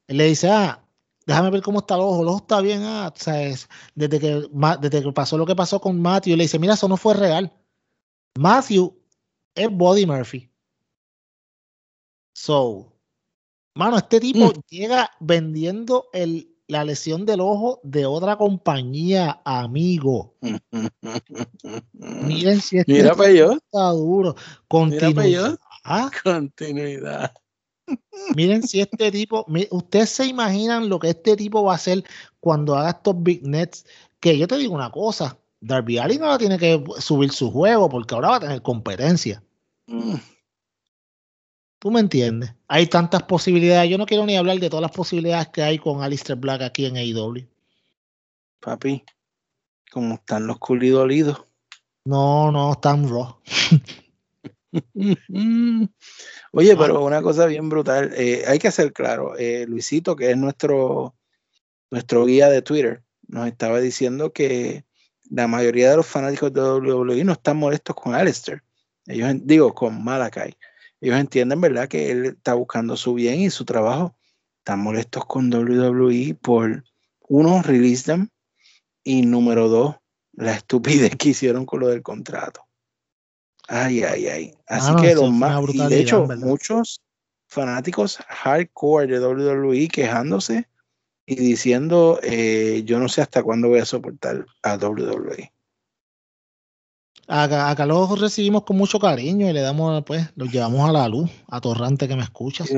él 0.08 0.18
le 0.18 0.26
dice, 0.26 0.50
ah, 0.50 0.84
déjame 1.26 1.50
ver 1.50 1.62
cómo 1.62 1.80
está 1.80 1.96
el 1.96 2.02
ojo, 2.02 2.22
el 2.22 2.28
ojo 2.28 2.38
está 2.38 2.62
bien, 2.62 2.84
ah, 2.84 3.12
o 3.14 3.20
sea, 3.20 3.56
desde, 3.96 4.20
que, 4.20 4.48
desde 4.82 5.04
que 5.04 5.12
pasó 5.12 5.38
lo 5.38 5.46
que 5.46 5.56
pasó 5.56 5.80
con 5.80 6.00
Matthew, 6.00 6.38
le 6.38 6.44
dice, 6.44 6.60
mira, 6.60 6.76
eso 6.76 6.88
no 6.88 6.98
fue 6.98 7.16
real. 7.16 7.52
Matthew 8.36 8.96
es 9.56 9.70
Body 9.72 10.06
Murphy. 10.06 10.50
So, 12.34 12.94
mano, 13.76 13.98
este 13.98 14.20
tipo 14.20 14.48
mm. 14.48 14.62
llega 14.70 15.12
vendiendo 15.20 16.08
el, 16.14 16.53
la 16.68 16.84
lesión 16.84 17.26
del 17.26 17.42
ojo 17.42 17.80
de 17.84 18.06
otra 18.06 18.38
compañía, 18.38 19.42
amigo. 19.46 20.36
Miren 21.94 22.62
si 22.62 22.78
este 22.80 22.94
Mira 22.94 23.12
está 23.12 23.90
duro. 23.90 24.36
Continuidad. 24.68 25.58
Continuidad. 26.24 27.34
Miren 28.36 28.64
si 28.64 28.80
este 28.80 29.12
tipo, 29.12 29.46
ustedes 29.72 30.10
se 30.10 30.26
imaginan 30.26 30.88
lo 30.90 31.00
que 31.00 31.10
este 31.10 31.36
tipo 31.36 31.64
va 31.64 31.74
a 31.74 31.76
hacer 31.76 32.04
cuando 32.40 32.76
haga 32.76 32.92
estos 32.92 33.22
big 33.22 33.46
nets. 33.46 33.86
Que 34.20 34.38
yo 34.38 34.48
te 34.48 34.58
digo 34.58 34.74
una 34.74 34.90
cosa, 34.90 35.38
Darby 35.60 35.98
Allin 35.98 36.24
ahora 36.24 36.38
tiene 36.38 36.58
que 36.58 36.82
subir 37.00 37.32
su 37.32 37.52
juego 37.52 37.90
porque 37.90 38.16
ahora 38.16 38.30
va 38.30 38.36
a 38.38 38.42
tener 38.42 38.62
competencia. 38.62 39.44
Mm. 39.88 40.16
¿Tú 41.84 41.92
me 41.92 42.00
entiendes? 42.00 42.50
Hay 42.70 42.88
tantas 42.88 43.24
posibilidades. 43.24 43.90
Yo 43.90 43.98
no 43.98 44.06
quiero 44.06 44.26
ni 44.26 44.38
hablar 44.38 44.58
de 44.58 44.70
todas 44.70 44.84
las 44.84 44.94
posibilidades 44.94 45.50
que 45.50 45.64
hay 45.64 45.78
con 45.78 46.02
Alistair 46.02 46.40
Black 46.40 46.62
aquí 46.62 46.86
en 46.86 46.96
AEW. 46.96 47.46
Papi, 48.62 49.04
¿cómo 49.92 50.16
están 50.16 50.48
los 50.48 50.60
culidolidos? 50.60 51.44
No, 52.06 52.54
no, 52.54 52.72
están 52.72 53.10
raw. 53.10 53.36
Oye, 56.54 56.78
pero 56.78 57.04
una 57.04 57.22
cosa 57.22 57.48
bien 57.48 57.68
brutal. 57.68 58.14
Eh, 58.16 58.46
hay 58.48 58.60
que 58.60 58.72
ser 58.72 58.94
claro. 58.94 59.38
Eh, 59.38 59.66
Luisito, 59.68 60.16
que 60.16 60.32
es 60.32 60.38
nuestro, 60.38 61.18
nuestro 61.92 62.26
guía 62.26 62.48
de 62.48 62.62
Twitter, 62.62 63.04
nos 63.28 63.46
estaba 63.46 63.82
diciendo 63.82 64.32
que 64.32 64.86
la 65.30 65.48
mayoría 65.48 65.90
de 65.90 65.98
los 65.98 66.08
fanáticos 66.08 66.54
de 66.54 66.62
WWE 66.62 67.26
no 67.26 67.34
están 67.34 67.58
molestos 67.58 67.94
con 67.94 68.16
Alistair. 68.16 68.64
Ellos, 69.06 69.34
digo, 69.44 69.76
con 69.76 70.02
Malakai 70.02 70.56
ellos 71.04 71.20
entienden, 71.20 71.60
¿verdad?, 71.60 71.90
que 71.90 72.12
él 72.12 72.26
está 72.28 72.54
buscando 72.54 72.96
su 72.96 73.14
bien 73.14 73.42
y 73.42 73.50
su 73.50 73.66
trabajo. 73.66 74.16
Están 74.60 74.80
molestos 74.80 75.26
con 75.26 75.54
WWE 75.54 76.34
por, 76.42 76.86
uno, 77.28 77.62
release 77.62 78.06
them, 78.06 78.30
y 79.04 79.24
número 79.24 79.68
dos, 79.68 79.98
la 80.32 80.54
estupidez 80.54 81.16
que 81.18 81.30
hicieron 81.30 81.66
con 81.66 81.82
lo 81.82 81.88
del 81.90 82.02
contrato. 82.02 82.66
Ay, 83.68 84.04
ay, 84.04 84.28
ay. 84.28 84.54
Así 84.66 84.96
que 84.96 85.14
los 85.14 85.30
más, 85.30 85.62
y 85.74 85.86
de 85.88 86.00
hecho, 86.00 86.26
muchos 86.38 87.02
fanáticos 87.48 88.20
hardcore 88.30 89.08
de 89.08 89.20
WWE 89.20 89.90
quejándose 89.90 90.70
y 91.26 91.36
diciendo, 91.36 92.18
eh, 92.24 92.84
yo 92.86 93.00
no 93.00 93.10
sé 93.10 93.22
hasta 93.22 93.44
cuándo 93.44 93.68
voy 93.68 93.80
a 93.80 93.86
soportar 93.86 94.46
a 94.62 94.78
WWE. 94.78 95.52
Acá, 97.36 97.88
los 97.88 98.20
recibimos 98.20 98.64
con 98.64 98.78
mucho 98.78 99.00
cariño 99.00 99.50
y 99.50 99.54
le 99.54 99.62
damos, 99.62 100.04
pues, 100.06 100.30
los 100.36 100.52
llevamos 100.52 100.88
a 100.88 100.92
la 100.92 101.08
luz, 101.08 101.32
a 101.48 101.60
Torrante 101.60 102.08
que 102.08 102.16
me 102.16 102.22
escuchas. 102.22 102.70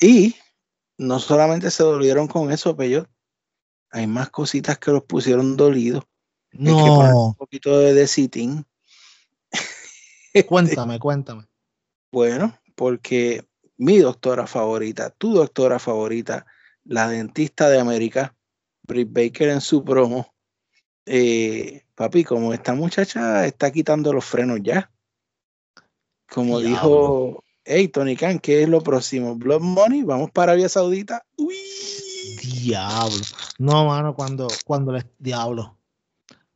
y 0.00 0.34
no 0.96 1.18
solamente 1.18 1.70
se 1.70 1.82
dolieron 1.82 2.26
con 2.26 2.50
eso, 2.50 2.74
pero 2.74 3.06
hay 3.90 4.06
más 4.06 4.30
cositas 4.30 4.78
que 4.78 4.92
los 4.92 5.04
pusieron 5.04 5.58
dolidos. 5.58 6.04
No. 6.52 7.26
un 7.26 7.34
poquito 7.34 7.78
de 7.78 7.92
decitín. 7.92 8.64
cuéntame, 10.48 10.98
cuéntame. 10.98 11.46
Bueno, 12.10 12.58
porque 12.74 13.44
mi 13.76 13.98
doctora 13.98 14.46
favorita, 14.46 15.10
tu 15.10 15.34
doctora 15.34 15.78
favorita, 15.78 16.46
la 16.84 17.10
dentista 17.10 17.68
de 17.68 17.78
América, 17.78 18.34
Britt 18.84 19.12
Baker 19.12 19.50
en 19.50 19.60
su 19.60 19.84
promo, 19.84 20.32
eh, 21.04 21.84
papi, 22.00 22.24
como 22.24 22.54
esta 22.54 22.72
muchacha 22.72 23.44
está 23.44 23.70
quitando 23.70 24.10
los 24.10 24.24
frenos 24.24 24.60
ya. 24.62 24.90
Como 26.30 26.58
dijo, 26.58 27.44
hey, 27.62 27.88
Tony 27.88 28.16
Khan, 28.16 28.38
¿qué 28.38 28.62
es 28.62 28.68
lo 28.70 28.80
próximo? 28.80 29.36
Blood 29.36 29.60
Money, 29.60 30.02
vamos 30.02 30.30
para 30.30 30.52
Arabia 30.52 30.70
Saudita. 30.70 31.22
Uy. 31.36 31.56
Diablo. 32.42 33.20
No, 33.58 33.84
mano, 33.84 34.14
cuando, 34.14 34.48
cuando 34.64 34.92
les. 34.92 35.04
Diablo. 35.18 35.76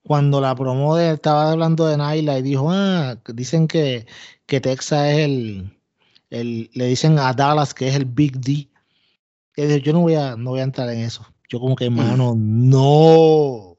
Cuando 0.03 0.41
la 0.41 0.55
promo 0.55 0.97
de, 0.97 1.13
estaba 1.13 1.53
hablando 1.53 1.87
de 1.89 1.99
Naila 1.99 2.39
y 2.39 2.43
dijo, 2.43 2.71
ah, 2.71 3.19
dicen 3.35 3.69
que, 3.69 4.07
que 4.47 4.63
Texas 4.63 5.09
es 5.09 5.19
el, 5.19 5.79
el. 6.31 6.71
Le 6.73 6.87
dicen 6.87 7.19
a 7.19 7.35
Dallas 7.35 7.75
que 7.75 7.89
es 7.89 7.97
el 7.97 8.07
Big 8.07 8.41
D. 8.41 8.71
Yo 9.83 9.93
no 9.93 10.01
voy 10.01 10.15
a, 10.15 10.37
no 10.37 10.53
voy 10.53 10.61
a 10.61 10.65
entrar 10.65 10.89
en 10.89 11.01
eso. 11.01 11.27
Yo 11.51 11.61
como 11.61 11.77
que, 11.77 11.91
mano, 11.91 12.35
no. 12.35 13.74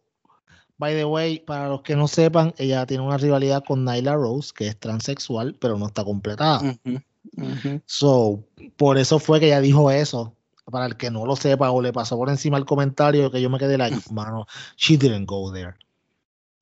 By 0.78 0.94
the 0.94 1.06
way, 1.06 1.40
para 1.40 1.70
los 1.70 1.82
que 1.82 1.96
no 1.96 2.08
sepan, 2.08 2.54
ella 2.58 2.86
tiene 2.86 3.04
una 3.04 3.18
rivalidad 3.18 3.64
con 3.66 3.86
Nyla 3.86 4.16
Rose, 4.16 4.52
que 4.54 4.68
es 4.68 4.78
transexual, 4.78 5.56
pero 5.60 5.78
no 5.78 5.88
está 5.88 6.04
completada. 6.04 6.78
So, 7.86 8.44
por 8.76 8.98
eso 8.98 9.20
fue 9.20 9.40
que 9.40 9.48
ella 9.48 9.62
dijo 9.62 9.90
eso. 9.90 10.36
Para 10.66 10.88
el 10.88 10.98
que 10.98 11.12
no 11.12 11.26
lo 11.28 11.36
sepa 11.36 11.70
o 11.70 11.80
le 11.80 11.94
pasó 11.94 12.18
por 12.18 12.28
encima 12.28 12.58
el 12.58 12.66
comentario 12.66 13.30
que 13.30 13.40
yo 13.40 13.52
me 13.52 13.60
quedé 13.60 13.78
like, 13.78 14.00
mano, 14.12 14.48
she 14.76 14.98
didn't 14.98 15.30
go 15.30 15.54
there. 15.54 15.76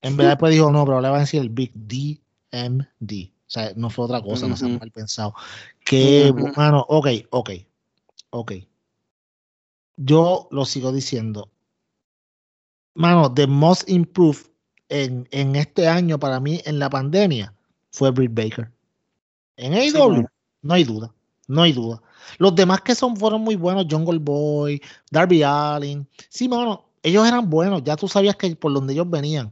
En 0.02 0.18
verdad, 0.18 0.34
después 0.34 0.53
dijo, 0.53 0.69
no, 0.72 0.84
pero 0.84 0.99
le 0.99 1.07
va 1.07 1.18
a 1.18 1.22
decir 1.22 1.40
el 1.40 1.49
Big 1.49 1.72
DMD. 1.73 3.31
O 3.48 3.49
sea, 3.53 3.72
no 3.77 3.90
fue 3.90 4.06
otra 4.06 4.22
cosa, 4.22 4.48
no 4.48 4.57
se 4.57 4.65
ha 4.65 4.69
mal 4.77 4.91
pensado. 4.91 5.34
Que, 5.85 6.34
mano, 6.57 6.85
ok, 6.90 7.07
ok, 7.30 7.52
ok. 8.31 8.52
Yo 9.95 10.49
lo 10.52 10.65
sigo 10.65 10.91
diciendo. 10.91 11.49
Mano, 12.95 13.34
the 13.34 13.48
most 13.48 13.90
improved 13.90 14.45
en, 14.90 15.28
en 15.32 15.56
este 15.56 15.88
año 15.88 16.20
para 16.20 16.40
mí 16.40 16.61
en 16.65 16.80
la 16.80 16.90
pandemia 16.90 17.53
fue 17.91 18.11
Britt 18.11 18.34
Baker. 18.34 18.72
En 19.57 19.74
AEW, 19.74 20.26
no 20.61 20.74
hay 20.74 20.84
duda, 20.84 21.14
no 21.48 21.61
hay 21.64 21.74
duda. 21.74 22.02
Los 22.38 22.56
demás 22.56 22.82
que 22.82 22.95
son 22.95 23.15
fueron 23.15 23.41
muy 23.41 23.56
buenos, 23.56 23.86
Jungle 23.90 24.20
Boy, 24.20 24.82
Darby 25.11 25.44
Allin. 25.44 26.07
Sí, 26.30 26.48
mano, 26.48 26.86
ellos 27.02 27.28
eran 27.28 27.49
buenos, 27.49 27.84
ya 27.84 27.95
tú 27.95 28.07
sabías 28.07 28.36
que 28.36 28.56
por 28.56 28.74
donde 28.74 28.94
ellos 28.94 29.10
venían. 29.10 29.52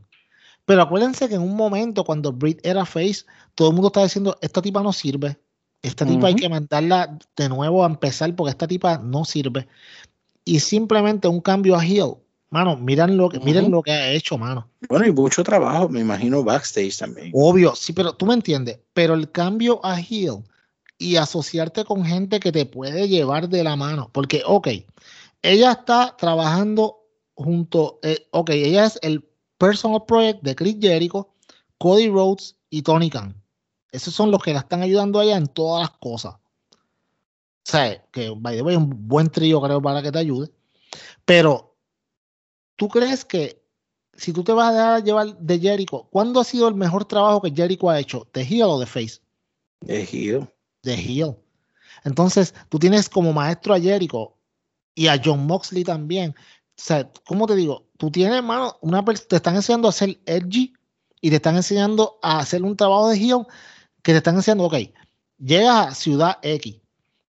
Pero 0.66 0.84
acuérdense 0.84 1.28
que 1.28 1.36
en 1.36 1.42
un 1.42 1.56
momento 1.56 2.04
cuando 2.04 2.32
Britt 2.32 2.66
era 2.66 2.86
face, 2.86 3.26
todo 3.56 3.70
el 3.70 3.74
mundo 3.74 3.88
estaba 3.88 4.06
diciendo, 4.06 4.38
esta 4.42 4.62
tipa 4.62 4.82
no 4.82 4.94
sirve. 4.94 5.38
Esta 5.82 6.06
tipa 6.06 6.28
hay 6.28 6.36
que 6.36 6.48
mandarla 6.48 7.18
de 7.36 7.50
nuevo 7.50 7.84
a 7.84 7.88
empezar 7.88 8.36
porque 8.36 8.52
esta 8.52 8.68
tipa 8.68 9.00
no 9.00 9.26
sirve. 9.26 9.68
Y 10.46 10.60
simplemente 10.60 11.28
un 11.28 11.42
cambio 11.42 11.76
a 11.76 11.84
heel. 11.84 12.18
Mano, 12.52 12.76
miren 12.76 13.16
lo 13.16 13.30
que, 13.30 13.40
miren 13.40 13.72
lo 13.72 13.82
que 13.82 13.92
ha 13.92 14.12
hecho, 14.12 14.38
mano. 14.38 14.70
Bueno, 14.90 15.08
y 15.08 15.12
mucho 15.14 15.42
trabajo, 15.42 15.88
me 15.88 16.02
imagino, 16.02 16.44
backstage 16.44 16.98
también. 16.98 17.32
Obvio, 17.34 17.74
sí, 17.76 17.94
pero 17.94 18.14
tú 18.14 18.26
me 18.26 18.34
entiendes. 18.34 18.78
Pero 18.94 19.14
el 19.14 19.32
cambio 19.32 19.80
a 19.86 19.98
heel 19.98 20.44
y 20.98 21.16
asociarte 21.16 21.86
con 21.86 22.06
gente 22.06 22.42
que 22.42 22.52
te 22.52 22.66
puede 22.66 23.08
llevar 23.08 23.48
de 23.48 23.64
la 23.64 23.78
mano. 23.78 24.10
Porque, 24.12 24.44
ok, 24.46 24.68
ella 25.42 25.72
está 25.72 26.16
trabajando 26.18 26.98
junto, 27.36 28.00
eh, 28.04 28.28
ok, 28.32 28.50
ella 28.50 28.86
es 28.86 29.00
el 29.02 29.26
personal 29.58 30.04
project 30.06 30.44
de 30.44 30.54
Chris 30.54 30.76
Jericho, 30.80 31.34
Cody 31.78 32.10
Rhodes 32.10 32.58
y 32.70 32.82
Tony 32.82 33.10
Khan. 33.10 33.34
Esos 33.94 34.14
son 34.14 34.30
los 34.30 34.44
que 34.44 34.54
la 34.54 34.60
están 34.60 34.82
ayudando 34.82 35.22
allá 35.22 35.38
en 35.38 35.48
todas 35.48 35.82
las 35.82 35.98
cosas. 36.00 36.34
O 36.34 36.40
sea, 37.64 38.04
que 38.12 38.34
by 38.36 38.58
the 38.58 38.62
way, 38.62 38.76
un 38.76 39.08
buen 39.08 39.30
trío 39.30 39.62
creo 39.62 39.82
para 39.82 40.02
que 40.02 40.12
te 40.12 40.20
ayude. 40.20 40.52
Pero, 41.24 41.71
¿tú 42.82 42.90
crees 42.90 43.24
que 43.24 43.64
si 44.18 44.34
tú 44.34 44.44
te 44.44 44.54
vas 44.54 44.70
a 44.70 44.74
dejar 44.74 45.04
llevar 45.04 45.38
de 45.38 45.60
Jericho, 45.60 46.08
¿cuándo 46.10 46.40
ha 46.40 46.44
sido 46.44 46.68
el 46.68 46.74
mejor 46.74 47.06
trabajo 47.06 47.40
que 47.40 47.52
Jericho 47.52 47.92
ha 47.92 48.00
hecho? 48.00 48.28
¿De 48.34 48.42
heel 48.42 48.64
o 48.64 48.80
de 48.80 48.88
face? 48.88 49.20
De 49.82 50.02
heel 50.02 50.50
de 50.82 50.96
Hill. 50.96 51.36
Entonces, 52.04 52.56
tú 52.70 52.80
tienes 52.80 53.08
como 53.08 53.34
maestro 53.34 53.76
a 53.76 53.80
Jericho 53.80 54.36
y 54.96 55.06
a 55.06 55.22
John 55.24 55.46
Moxley 55.46 55.84
también. 55.84 56.32
O 56.32 56.34
sea, 56.76 57.08
¿cómo 57.28 57.46
te 57.46 57.56
digo? 57.56 57.86
Tú 58.00 58.10
tienes, 58.10 58.38
hermano, 58.38 58.76
una 58.82 59.06
te 59.06 59.36
están 59.36 59.56
enseñando 59.56 59.88
a 59.88 59.90
hacer 59.90 60.20
edgy 60.26 60.74
y 61.22 61.30
te 61.30 61.36
están 61.36 61.58
enseñando 61.58 62.18
a 62.24 62.40
hacer 62.40 62.64
un 62.64 62.76
trabajo 62.76 63.10
de 63.10 63.18
Hill 63.20 63.46
que 64.02 64.14
te 64.14 64.18
están 64.18 64.38
enseñando, 64.38 64.64
ok, 64.64 64.78
llegas 65.38 65.88
a 65.88 65.94
Ciudad 65.94 66.40
X. 66.42 66.81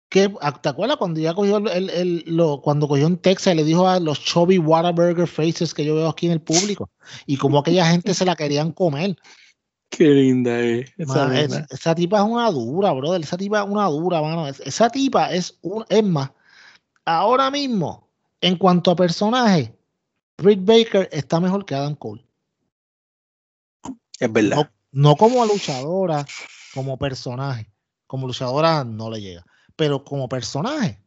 ¿Te 0.09 0.69
acuerdas 0.69 0.97
cuando 0.97 1.21
ya 1.21 1.35
cogió 1.35 1.59
el, 1.59 1.91
el, 1.91 2.25
lo, 2.27 2.63
cuando 2.63 2.89
cogió 2.89 3.07
en 3.07 3.19
Texas 3.19 3.53
y 3.53 3.57
le 3.57 3.65
dijo 3.65 3.87
a 3.87 4.01
los 4.01 4.25
chubby 4.25 4.59
Whataburger 4.59 5.27
faces 5.27 5.75
que 5.75 5.85
yo 5.85 5.95
veo 5.97 6.09
aquí 6.09 6.27
en 6.27 6.33
el 6.33 6.41
público? 6.41 6.91
Y 7.27 7.37
como 7.37 7.59
aquella 7.59 7.87
gente 7.87 8.15
se 8.15 8.25
la 8.25 8.35
querían 8.35 8.73
comer. 8.73 9.17
Qué 9.91 10.09
linda 10.09 10.59
es. 10.61 10.91
Esa, 10.99 11.95
tipa 11.95 12.19
es 12.19 12.25
una 12.25 12.51
dura, 12.51 12.93
brother. 12.93 13.21
Esa 13.21 13.37
tipa 13.37 13.63
es 13.63 13.69
una 13.69 13.87
dura, 13.87 14.23
mano. 14.23 14.47
Esa 14.47 14.89
tipa 14.89 15.33
es 15.33 15.59
un. 15.63 15.85
Es 15.89 16.05
más, 16.05 16.31
ahora 17.05 17.51
mismo, 17.51 18.09
en 18.41 18.57
cuanto 18.57 18.91
a 18.91 18.97
personaje, 18.97 19.75
Britt 20.39 20.65
Baker 20.65 21.09
está 21.11 21.41
mejor 21.41 21.65
que 21.65 21.75
Adam 21.75 21.95
Cole. 21.95 22.25
Es 24.21 24.33
verdad. 24.33 24.71
No, 24.93 25.17
como 25.17 25.45
luchadora, 25.45 26.27
como 26.75 26.99
personaje. 26.99 27.71
Como 28.07 28.27
luchadora 28.27 28.85
no 28.85 29.11
le 29.11 29.21
llega. 29.21 29.45
Pero 29.79 30.05
como 30.05 30.29
personaje, 30.29 31.01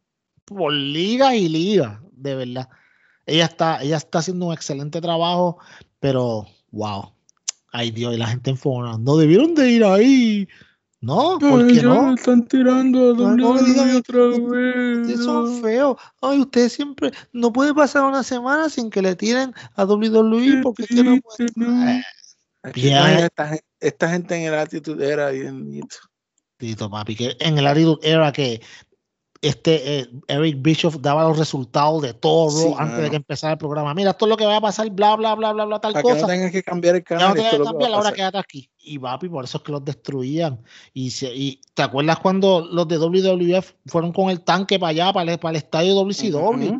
por 0.46 0.74
liga 0.74 1.36
y 1.36 1.48
liga, 1.48 2.02
de 2.14 2.36
verdad. 2.36 2.70
Ella 3.28 3.46
está, 3.46 3.84
ella 3.84 3.98
está 3.98 4.20
haciendo 4.20 4.48
un 4.48 4.54
excelente 4.54 5.00
trabajo, 5.00 5.60
pero 6.00 6.48
wow 6.72 7.14
Ay 7.74 7.92
Dios, 7.92 8.14
y 8.14 8.18
la 8.18 8.28
gente 8.28 8.52
en 8.52 9.04
no 9.04 9.18
debieron 9.18 9.56
de 9.56 9.72
ir 9.72 9.84
ahí. 9.84 10.48
No, 11.00 11.38
porque 11.40 11.82
no? 11.82 12.14
están 12.14 12.48
tirando 12.48 13.10
a 13.10 13.14
WWE 13.14 13.96
otra 13.96 14.28
vez. 14.28 15.00
Ustedes 15.00 15.24
son 15.24 15.62
feos. 15.62 15.98
Ay, 16.22 16.40
ustedes 16.40 16.74
siempre 16.74 17.12
no 17.34 17.52
puede 17.52 17.74
pasar 17.74 18.04
una 18.04 18.22
semana 18.22 18.70
sin 18.70 18.92
que 18.92 19.02
le 19.02 19.16
tiren 19.16 19.54
a 19.76 19.86
WWE 19.86 20.62
porque 20.62 20.84
es 20.84 20.92
no 20.92 21.18
puede. 21.22 22.04
esta, 23.24 23.58
esta, 23.80 24.10
gente 24.10 24.36
en 24.36 24.54
el 24.54 24.60
Attitude 24.60 25.12
Era 25.12 25.32
bien. 25.32 25.82
Tito, 26.62 26.90
papi, 26.92 27.16
que 27.16 27.36
en 27.40 27.58
el 27.58 27.66
Attitude 27.66 28.08
Era 28.08 28.32
que 28.32 28.62
este 29.42 30.00
eh, 30.00 30.10
Eric 30.28 30.62
Bischoff 30.62 30.98
daba 31.00 31.24
los 31.24 31.40
resultados 31.40 32.04
de 32.04 32.14
todo 32.14 32.78
antes 32.78 33.02
de 33.02 33.10
que 33.10 33.16
empezara 33.16 33.54
el 33.54 33.58
programa. 33.58 33.92
Mira, 33.96 34.12
esto 34.12 34.26
es 34.26 34.30
lo 34.30 34.38
que 34.38 34.46
va 34.46 34.58
a 34.58 34.62
pasar, 34.62 34.88
bla, 34.92 35.16
bla, 35.16 35.34
bla, 35.34 35.52
bla, 35.54 35.66
bla, 35.66 35.82
tal 35.82 35.94
Para 35.94 36.04
cosa. 36.04 36.16
Que 36.16 36.22
no 36.22 36.28
tengas 36.28 36.52
que 36.52 36.62
cambiar 36.62 36.96
el 36.98 37.04
canal. 37.04 37.30
no 37.30 37.34
tengas 37.34 37.52
que 37.54 37.64
cambiar, 37.64 37.94
ahora 37.94 38.12
quédate 38.12 38.38
aquí. 38.38 38.70
Y 38.78 39.00
papi, 39.00 39.30
por 39.30 39.44
eso 39.44 39.58
es 39.58 39.64
que 39.64 39.72
los 39.72 39.84
destruían. 39.84 40.64
Y, 40.94 41.12
y 41.34 41.60
¿te 41.74 41.82
acuerdas 41.82 42.20
cuando 42.20 42.68
los 42.72 42.88
de 42.88 43.00
WWF 43.00 43.74
fueron 43.88 44.14
con 44.14 44.30
el 44.30 44.42
tanque 44.42 44.78
para 44.78 44.92
allá, 44.92 45.12
para 45.12 45.32
el, 45.34 45.40
para 45.40 45.58
el 45.58 45.64
estadio 45.64 45.96
WCW? 45.96 46.80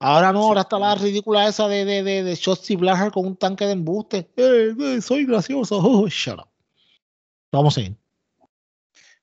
Ahora 0.00 0.32
no, 0.32 0.44
ahora 0.44 0.62
está 0.62 0.78
la 0.78 0.94
ridícula 0.94 1.46
esa 1.46 1.68
de, 1.68 1.84
de, 1.84 2.02
de, 2.02 2.24
de 2.24 2.34
Shotzi 2.34 2.76
con 3.12 3.26
un 3.26 3.36
tanque 3.36 3.66
de 3.66 3.72
embuste. 3.72 4.30
Eh, 4.36 4.74
eh, 4.80 5.00
soy 5.02 5.26
gracioso. 5.26 5.76
Oh, 5.76 6.06
shut 6.08 6.38
up. 6.38 6.48
Vamos 7.52 7.76
a 7.76 7.82
ir. 7.82 8.01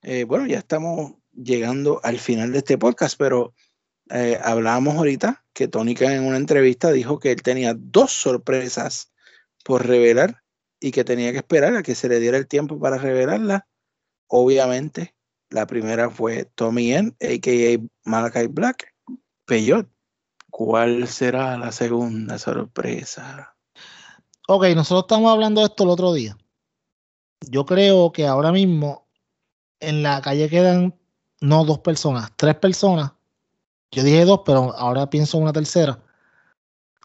Eh, 0.02 0.24
bueno, 0.24 0.46
ya 0.46 0.60
estamos 0.60 1.14
llegando 1.34 2.00
al 2.04 2.20
final 2.20 2.52
de 2.52 2.60
este 2.60 2.78
podcast, 2.78 3.18
pero 3.18 3.54
eh, 4.10 4.40
hablábamos 4.44 4.96
ahorita 4.96 5.46
que 5.54 5.68
Tónica 5.68 6.14
en 6.14 6.24
una 6.24 6.38
entrevista 6.38 6.92
dijo 6.92 7.20
que 7.20 7.32
él 7.32 7.42
tenía 7.42 7.76
dos 7.78 8.12
sorpresas 8.12 9.12
por 9.64 9.86
revelar 9.86 10.44
y 10.80 10.92
que 10.92 11.04
tenía 11.04 11.32
que 11.32 11.40
esperar 11.40 11.76
a 11.76 11.84
que 11.84 11.96
se 11.96 12.08
le 12.08 12.20
diera 12.20 12.38
el 12.38 12.48
tiempo 12.48 12.80
para 12.80 12.98
revelarla. 12.98 13.68
Obviamente, 14.28 15.16
la 15.50 15.68
primera 15.68 16.10
fue 16.10 16.46
Tommy 16.46 16.94
N, 16.94 17.10
a.k.a. 17.20 18.10
Malachi 18.10 18.48
Black. 18.48 18.94
Peyot, 19.46 19.90
¿cuál 20.50 21.08
será 21.08 21.58
la 21.58 21.72
segunda 21.72 22.38
sorpresa? 22.38 23.56
Ok, 24.48 24.66
nosotros 24.76 25.06
estamos 25.06 25.32
hablando 25.32 25.62
de 25.62 25.68
esto 25.68 25.84
el 25.84 25.90
otro 25.90 26.14
día. 26.14 26.38
Yo 27.50 27.66
creo 27.66 28.12
que 28.12 28.28
ahora 28.28 28.52
mismo 28.52 29.09
en 29.80 30.04
la 30.04 30.22
calle 30.22 30.50
quedan 30.50 30.96
no 31.42 31.64
dos 31.66 31.80
personas, 31.80 32.32
tres 32.36 32.56
personas. 32.56 33.14
Yo 33.92 34.04
dije 34.04 34.26
dos, 34.26 34.42
pero 34.46 34.76
ahora 34.76 35.10
pienso 35.10 35.38
en 35.38 35.44
una 35.44 35.54
tercera, 35.54 36.00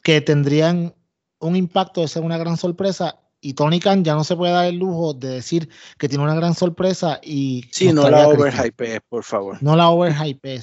que 0.02 0.20
tendrían 0.20 0.94
un 1.38 1.56
impacto 1.56 2.00
de 2.00 2.08
ser 2.08 2.22
una 2.22 2.38
gran 2.38 2.56
sorpresa. 2.56 3.20
Y 3.40 3.54
Tony 3.54 3.78
Khan 3.78 4.04
ya 4.04 4.14
no 4.14 4.24
se 4.24 4.36
puede 4.36 4.52
dar 4.52 4.66
el 4.66 4.76
lujo 4.76 5.12
de 5.12 5.28
decir 5.28 5.68
que 5.98 6.08
tiene 6.08 6.24
una 6.24 6.34
gran 6.34 6.54
sorpresa 6.54 7.20
y. 7.22 7.64
Sí, 7.70 7.92
no 7.92 8.08
la 8.08 8.28
overhype, 8.28 9.00
por 9.02 9.22
favor. 9.22 9.58
No 9.62 9.76
la 9.76 9.90
overhype. 9.90 10.60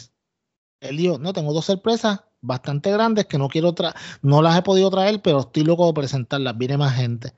Él 0.80 0.98
dijo: 0.98 1.20
No, 1.20 1.32
tengo 1.34 1.54
dos 1.54 1.66
sorpresas 1.66 2.22
bastante 2.42 2.92
grandes 2.92 3.28
que 3.28 3.38
no 3.38 3.50
quiero 3.50 3.74
traer, 3.74 3.94
no 4.24 4.42
las 4.42 4.58
he 4.58 4.64
podido 4.64 4.90
traer, 4.90 5.22
pero 5.22 5.42
estoy 5.42 5.64
loco 5.64 5.86
de 5.86 5.94
presentarlas. 5.94 6.58
Viene 6.58 6.78
más 6.78 6.96
gente. 6.96 7.34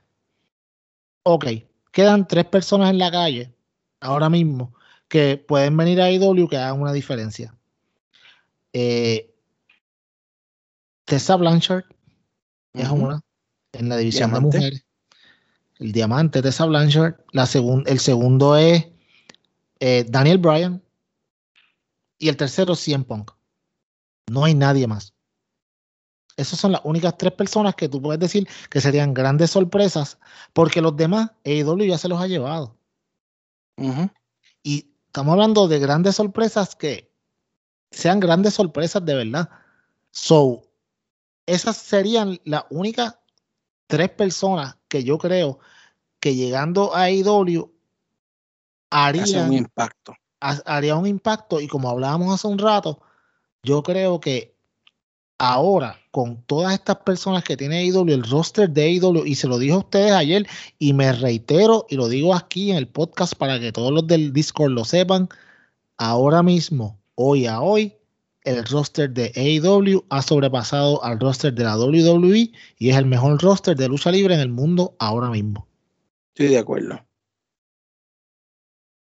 Ok, 1.23 1.45
quedan 1.91 2.25
tres 2.25 2.45
personas 2.45 2.89
en 2.89 2.97
la 2.97 3.11
calle 3.11 3.53
ahora 4.03 4.29
mismo 4.29 4.73
que 5.07 5.37
pueden 5.37 5.75
venir 5.77 6.01
a 6.01 6.11
IW 6.11 6.47
que 6.47 6.57
hagan 6.57 6.81
una 6.81 6.93
diferencia. 6.93 7.55
Eh, 8.73 9.33
Tessa 11.05 11.35
Blanchard 11.35 11.85
es 12.73 12.89
una 12.89 13.21
en 13.73 13.89
la 13.89 13.97
división 13.97 14.33
de 14.33 14.39
mujeres. 14.39 14.85
El 15.79 15.91
diamante 15.91 16.41
Tessa 16.41 16.65
Blanchard. 16.65 17.15
La 17.31 17.43
el 17.85 17.99
segundo 17.99 18.55
es 18.55 18.87
eh, 19.79 20.05
Daniel 20.07 20.37
Bryan. 20.37 20.81
Y 22.17 22.29
el 22.29 22.37
tercero, 22.37 22.75
CM 22.75 23.03
Punk. 23.03 23.31
No 24.31 24.45
hay 24.45 24.53
nadie 24.53 24.87
más. 24.87 25.13
Esas 26.37 26.59
son 26.59 26.71
las 26.71 26.81
únicas 26.83 27.17
tres 27.17 27.33
personas 27.33 27.75
que 27.75 27.89
tú 27.89 28.01
puedes 28.01 28.19
decir 28.19 28.47
que 28.69 28.81
serían 28.81 29.13
grandes 29.13 29.51
sorpresas, 29.51 30.17
porque 30.53 30.81
los 30.81 30.95
demás, 30.95 31.31
AEW 31.45 31.85
ya 31.85 31.97
se 31.97 32.07
los 32.07 32.19
ha 32.19 32.27
llevado. 32.27 32.75
Y 34.63 34.95
estamos 35.07 35.33
hablando 35.33 35.67
de 35.67 35.79
grandes 35.79 36.15
sorpresas 36.15 36.75
que 36.75 37.11
sean 37.91 38.19
grandes 38.19 38.53
sorpresas 38.55 39.03
de 39.05 39.15
verdad. 39.15 39.49
So, 40.11 40.63
esas 41.45 41.77
serían 41.77 42.39
las 42.45 42.65
únicas 42.69 43.17
tres 43.87 44.09
personas 44.09 44.77
que 44.87 45.03
yo 45.03 45.17
creo 45.17 45.59
que 46.19 46.35
llegando 46.35 46.95
a 46.95 47.03
AEW 47.03 47.71
harían 48.89 49.49
un 49.49 49.53
impacto. 49.53 50.15
Haría 50.39 50.95
un 50.95 51.07
impacto 51.07 51.61
y 51.61 51.67
como 51.67 51.89
hablábamos 51.89 52.33
hace 52.33 52.47
un 52.47 52.57
rato, 52.57 53.01
yo 53.63 53.81
creo 53.81 54.19
que 54.19 54.52
ahora 55.43 55.99
con 56.11 56.41
todas 56.43 56.73
estas 56.73 56.97
personas 56.97 57.43
que 57.43 57.57
tiene 57.57 57.79
AEW, 57.79 58.13
el 58.13 58.23
roster 58.23 58.69
de 58.69 58.83
AEW, 58.83 59.25
y 59.25 59.35
se 59.35 59.47
lo 59.47 59.57
dije 59.57 59.73
a 59.73 59.79
ustedes 59.79 60.13
ayer 60.13 60.47
y 60.79 60.93
me 60.93 61.11
reitero 61.11 61.85
y 61.89 61.95
lo 61.95 62.07
digo 62.07 62.33
aquí 62.33 62.71
en 62.71 62.77
el 62.77 62.87
podcast 62.87 63.35
para 63.35 63.59
que 63.59 63.71
todos 63.71 63.91
los 63.91 64.07
del 64.07 64.31
Discord 64.31 64.71
lo 64.71 64.85
sepan, 64.85 65.27
ahora 65.97 66.43
mismo, 66.43 66.97
hoy 67.15 67.45
a 67.45 67.59
hoy, 67.59 67.93
el 68.43 68.63
roster 68.65 69.09
de 69.09 69.31
AEW 69.35 70.05
ha 70.09 70.21
sobrepasado 70.21 71.03
al 71.03 71.19
roster 71.19 71.53
de 71.53 71.63
la 71.63 71.77
WWE 71.77 72.51
y 72.77 72.89
es 72.89 72.95
el 72.95 73.05
mejor 73.05 73.41
roster 73.41 73.75
de 73.75 73.89
lucha 73.89 74.11
libre 74.11 74.35
en 74.35 74.41
el 74.41 74.49
mundo 74.49 74.95
ahora 74.99 75.29
mismo. 75.29 75.67
Estoy 76.29 76.47
de 76.47 76.59
acuerdo. 76.59 76.99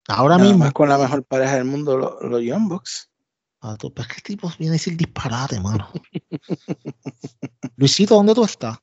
Ahora 0.07 0.38
mismo. 0.38 0.72
con 0.74 0.90
la 0.90 0.98
mejor 0.98 1.24
pareja 1.24 1.56
del 1.56 1.66
mundo, 1.66 1.98
los, 1.98 2.44
Young 2.44 2.68
Bucks. 2.68 3.10
Ah, 3.68 3.76
pero 3.80 3.94
es 3.98 4.08
que 4.08 4.22
tipo 4.22 4.52
viene 4.60 4.74
a 4.74 4.78
decir 4.78 4.96
disparate, 4.96 5.60
mano. 5.60 5.90
Luisito, 7.78 8.14
¿dónde 8.14 8.36
tú 8.36 8.44
estás? 8.44 8.78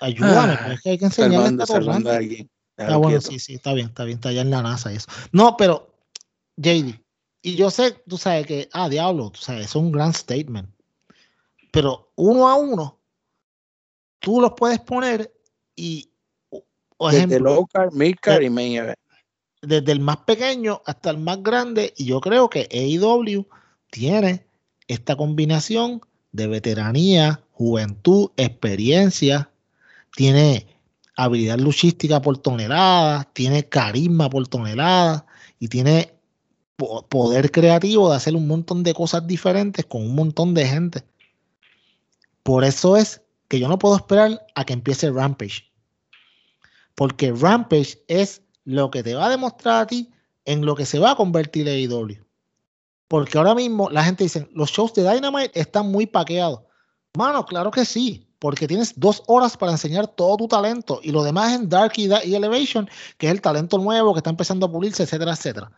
Ayúdame, 0.00 0.54
ah, 0.58 0.72
es 0.72 0.80
que 0.80 0.90
hay 0.90 0.98
que 0.98 1.04
enseñarle 1.04 1.62
a 1.62 2.16
alguien. 2.16 2.50
Ah, 2.78 2.96
bueno, 2.96 3.20
sí, 3.20 3.38
sí, 3.38 3.54
está 3.54 3.72
bien, 3.74 3.86
está 3.86 4.02
bien, 4.02 4.16
está 4.16 4.30
allá 4.30 4.40
en 4.40 4.50
la 4.50 4.60
NASA 4.60 4.92
eso. 4.92 5.06
No, 5.30 5.56
pero, 5.56 5.94
JD, 6.56 7.00
y 7.42 7.54
yo 7.54 7.70
sé, 7.70 7.92
tú 8.08 8.18
sabes 8.18 8.44
que, 8.44 8.68
ah, 8.72 8.88
diablo, 8.88 9.30
tú 9.30 9.38
sabes, 9.40 9.66
es 9.66 9.76
un 9.76 9.92
gran 9.92 10.12
statement. 10.12 10.68
Pero 11.70 12.10
uno 12.16 12.48
a 12.48 12.56
uno, 12.56 12.98
tú 14.18 14.40
los 14.40 14.54
puedes 14.56 14.80
poner 14.80 15.32
y, 15.76 16.10
o 16.96 17.08
ejemplo, 17.08 17.50
desde 17.50 17.60
local, 17.60 17.90
midcard 17.92 18.42
y 18.42 18.50
main 18.50 18.76
event. 18.78 18.98
Desde 19.60 19.92
el 19.92 20.00
más 20.00 20.16
pequeño 20.18 20.82
hasta 20.86 21.10
el 21.10 21.18
más 21.18 21.40
grande, 21.40 21.94
y 21.96 22.06
yo 22.06 22.20
creo 22.20 22.50
que 22.50 22.66
AEW 22.72 23.46
tiene 23.92 24.46
esta 24.88 25.16
combinación 25.16 26.00
de 26.32 26.46
veteranía, 26.46 27.42
juventud, 27.52 28.30
experiencia, 28.38 29.50
tiene 30.16 30.66
habilidad 31.14 31.58
luchística 31.58 32.22
por 32.22 32.38
tonelada, 32.38 33.28
tiene 33.34 33.68
carisma 33.68 34.30
por 34.30 34.48
tonelada 34.48 35.26
y 35.60 35.68
tiene 35.68 36.14
poder 37.10 37.50
creativo 37.50 38.08
de 38.08 38.16
hacer 38.16 38.34
un 38.34 38.48
montón 38.48 38.82
de 38.82 38.94
cosas 38.94 39.26
diferentes 39.26 39.84
con 39.84 40.02
un 40.02 40.14
montón 40.14 40.54
de 40.54 40.66
gente. 40.66 41.04
Por 42.42 42.64
eso 42.64 42.96
es 42.96 43.20
que 43.48 43.60
yo 43.60 43.68
no 43.68 43.78
puedo 43.78 43.96
esperar 43.96 44.44
a 44.54 44.64
que 44.64 44.72
empiece 44.72 45.10
Rampage. 45.10 45.70
Porque 46.94 47.30
Rampage 47.30 48.02
es 48.08 48.40
lo 48.64 48.90
que 48.90 49.02
te 49.02 49.14
va 49.14 49.26
a 49.26 49.30
demostrar 49.30 49.82
a 49.82 49.86
ti 49.86 50.10
en 50.46 50.64
lo 50.64 50.74
que 50.74 50.86
se 50.86 50.98
va 50.98 51.10
a 51.10 51.16
convertir 51.16 51.68
AEW. 51.68 52.24
Porque 53.12 53.36
ahora 53.36 53.54
mismo 53.54 53.90
la 53.90 54.02
gente 54.02 54.24
dice, 54.24 54.48
los 54.54 54.70
shows 54.70 54.94
de 54.94 55.02
Dynamite 55.02 55.60
están 55.60 55.92
muy 55.92 56.06
paqueados. 56.06 56.60
Mano, 57.14 57.44
claro 57.44 57.70
que 57.70 57.84
sí, 57.84 58.26
porque 58.38 58.66
tienes 58.66 58.98
dos 58.98 59.22
horas 59.26 59.54
para 59.54 59.72
enseñar 59.72 60.06
todo 60.06 60.38
tu 60.38 60.48
talento 60.48 60.98
y 61.02 61.12
lo 61.12 61.22
demás 61.22 61.52
en 61.52 61.68
Dark 61.68 61.92
y, 61.96 62.04
Elevation, 62.10 62.88
que 63.18 63.26
es 63.26 63.32
el 63.32 63.42
talento 63.42 63.76
nuevo 63.76 64.14
que 64.14 64.20
está 64.20 64.30
empezando 64.30 64.64
a 64.64 64.72
pulirse, 64.72 65.02
etcétera, 65.02 65.32
etcétera. 65.32 65.70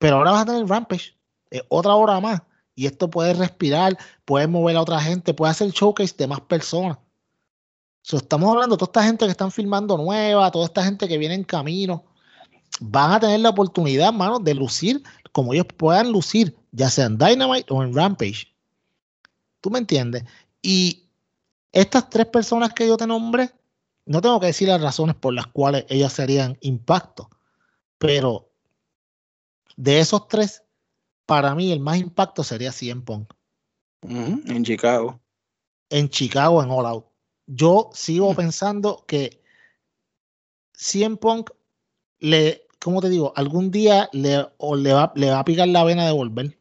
Pero 0.00 0.16
ahora 0.16 0.32
vas 0.32 0.42
a 0.42 0.46
tener 0.46 0.66
Rampage, 0.66 1.16
eh, 1.52 1.62
otra 1.68 1.94
hora 1.94 2.20
más. 2.20 2.42
Y 2.74 2.86
esto 2.86 3.08
puede 3.08 3.34
respirar, 3.34 3.96
puede 4.24 4.48
mover 4.48 4.78
a 4.78 4.82
otra 4.82 4.98
gente, 4.98 5.34
puede 5.34 5.52
hacer 5.52 5.70
showcase 5.70 6.16
de 6.18 6.26
más 6.26 6.40
personas. 6.40 6.98
estamos 8.02 8.50
hablando 8.50 8.74
de 8.74 8.80
toda 8.80 8.88
esta 8.88 9.04
gente 9.04 9.26
que 9.26 9.30
están 9.30 9.52
filmando 9.52 9.96
nueva, 9.96 10.50
toda 10.50 10.64
esta 10.64 10.82
gente 10.82 11.06
que 11.06 11.18
viene 11.18 11.36
en 11.36 11.44
camino. 11.44 12.04
Van 12.80 13.12
a 13.12 13.20
tener 13.20 13.38
la 13.38 13.50
oportunidad, 13.50 14.12
mano, 14.12 14.40
de 14.40 14.54
lucir 14.54 15.04
como 15.38 15.54
ellos 15.54 15.66
puedan 15.76 16.10
lucir, 16.10 16.56
ya 16.72 16.90
sea 16.90 17.06
en 17.06 17.16
Dynamite 17.16 17.72
o 17.72 17.80
en 17.84 17.94
Rampage. 17.94 18.52
¿Tú 19.60 19.70
me 19.70 19.78
entiendes? 19.78 20.24
Y 20.62 21.08
estas 21.70 22.10
tres 22.10 22.26
personas 22.26 22.74
que 22.74 22.88
yo 22.88 22.96
te 22.96 23.06
nombré, 23.06 23.52
no 24.04 24.20
tengo 24.20 24.40
que 24.40 24.46
decir 24.46 24.66
las 24.66 24.82
razones 24.82 25.14
por 25.14 25.32
las 25.32 25.46
cuales 25.46 25.84
ellas 25.90 26.12
serían 26.12 26.58
impacto, 26.60 27.30
pero 27.98 28.50
de 29.76 30.00
esos 30.00 30.26
tres, 30.26 30.64
para 31.24 31.54
mí 31.54 31.70
el 31.70 31.78
más 31.78 31.98
impacto 31.98 32.42
sería 32.42 32.72
CM 32.72 33.02
Punk. 33.02 33.32
en 34.02 34.64
Chicago. 34.64 35.20
En 35.88 36.08
Chicago, 36.08 36.64
en 36.64 36.70
All 36.72 36.86
Out. 36.86 37.06
Yo 37.46 37.90
sigo 37.92 38.34
pensando 38.34 39.04
que 39.06 39.40
CM 40.72 41.16
Punk 41.16 41.50
le, 42.18 42.66
¿cómo 42.80 43.00
te 43.00 43.08
digo? 43.08 43.32
Algún 43.36 43.70
día 43.70 44.08
le, 44.12 44.46
le, 44.76 44.92
va, 44.92 45.12
le 45.14 45.30
va 45.30 45.40
a 45.40 45.44
picar 45.44 45.68
la 45.68 45.84
vena 45.84 46.06
de 46.06 46.12
volver. 46.12 46.58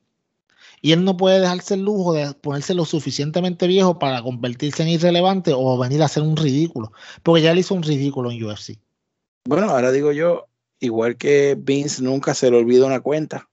Y 0.82 0.92
él 0.92 1.04
no 1.04 1.18
puede 1.18 1.40
dejarse 1.40 1.74
el 1.74 1.82
lujo 1.82 2.14
de 2.14 2.34
ponerse 2.34 2.74
lo 2.74 2.86
suficientemente 2.86 3.66
viejo 3.68 3.98
para 3.98 4.22
convertirse 4.22 4.84
en 4.84 4.90
irrelevante 4.90 5.52
o 5.56 5.78
venir 5.78 6.02
a 6.02 6.06
hacer 6.06 6.24
un 6.24 6.38
ridículo. 6.38 6.92
Porque 7.24 7.42
ya 7.42 7.54
le 7.54 7.62
hizo 7.62 7.74
un 7.74 7.84
ridículo 7.84 8.32
en 8.32 8.44
UFC. 8.44 8.78
Bueno, 9.46 9.70
ahora 9.70 9.92
digo 9.92 10.12
yo, 10.12 10.48
igual 10.80 11.18
que 11.18 11.56
Vince 11.58 12.04
nunca 12.04 12.34
se 12.34 12.52
le 12.52 12.58
olvida 12.58 12.86
una 12.86 13.00
cuenta, 13.00 13.50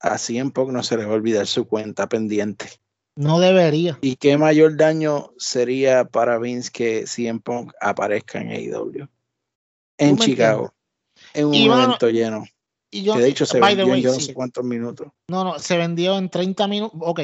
a 0.00 0.18
CM 0.18 0.50
Punk 0.50 0.70
no 0.70 0.82
se 0.82 0.96
le 0.96 1.04
va 1.04 1.12
a 1.12 1.16
olvidar 1.16 1.46
su 1.46 1.66
cuenta 1.66 2.08
pendiente. 2.08 2.66
No 3.14 3.40
debería. 3.40 3.98
¿Y 4.00 4.16
qué 4.16 4.38
mayor 4.38 4.76
daño 4.76 5.32
sería 5.38 6.04
para 6.04 6.38
Vince 6.38 6.70
que 6.72 7.06
CM 7.06 7.40
Punk 7.40 7.72
aparezca 7.80 8.40
en 8.40 8.50
AEW? 8.50 9.08
En 9.98 10.16
Chicago. 10.16 10.72
En 11.34 11.46
un 11.46 11.68
momento 11.68 12.08
lleno. 12.10 12.44
Y 12.90 13.02
yo, 13.02 13.14
que 13.14 13.20
de 13.20 13.28
hecho 13.28 13.44
se 13.44 13.60
vendió 13.60 13.94
en 13.94 14.02
no 14.02 14.12
sé 14.14 14.32
cuántos 14.32 14.64
minutos. 14.64 15.08
No, 15.28 15.44
no, 15.44 15.58
se 15.58 15.76
vendió 15.76 16.16
en 16.16 16.30
30 16.30 16.66
minutos. 16.68 16.98
Ok. 17.02 17.20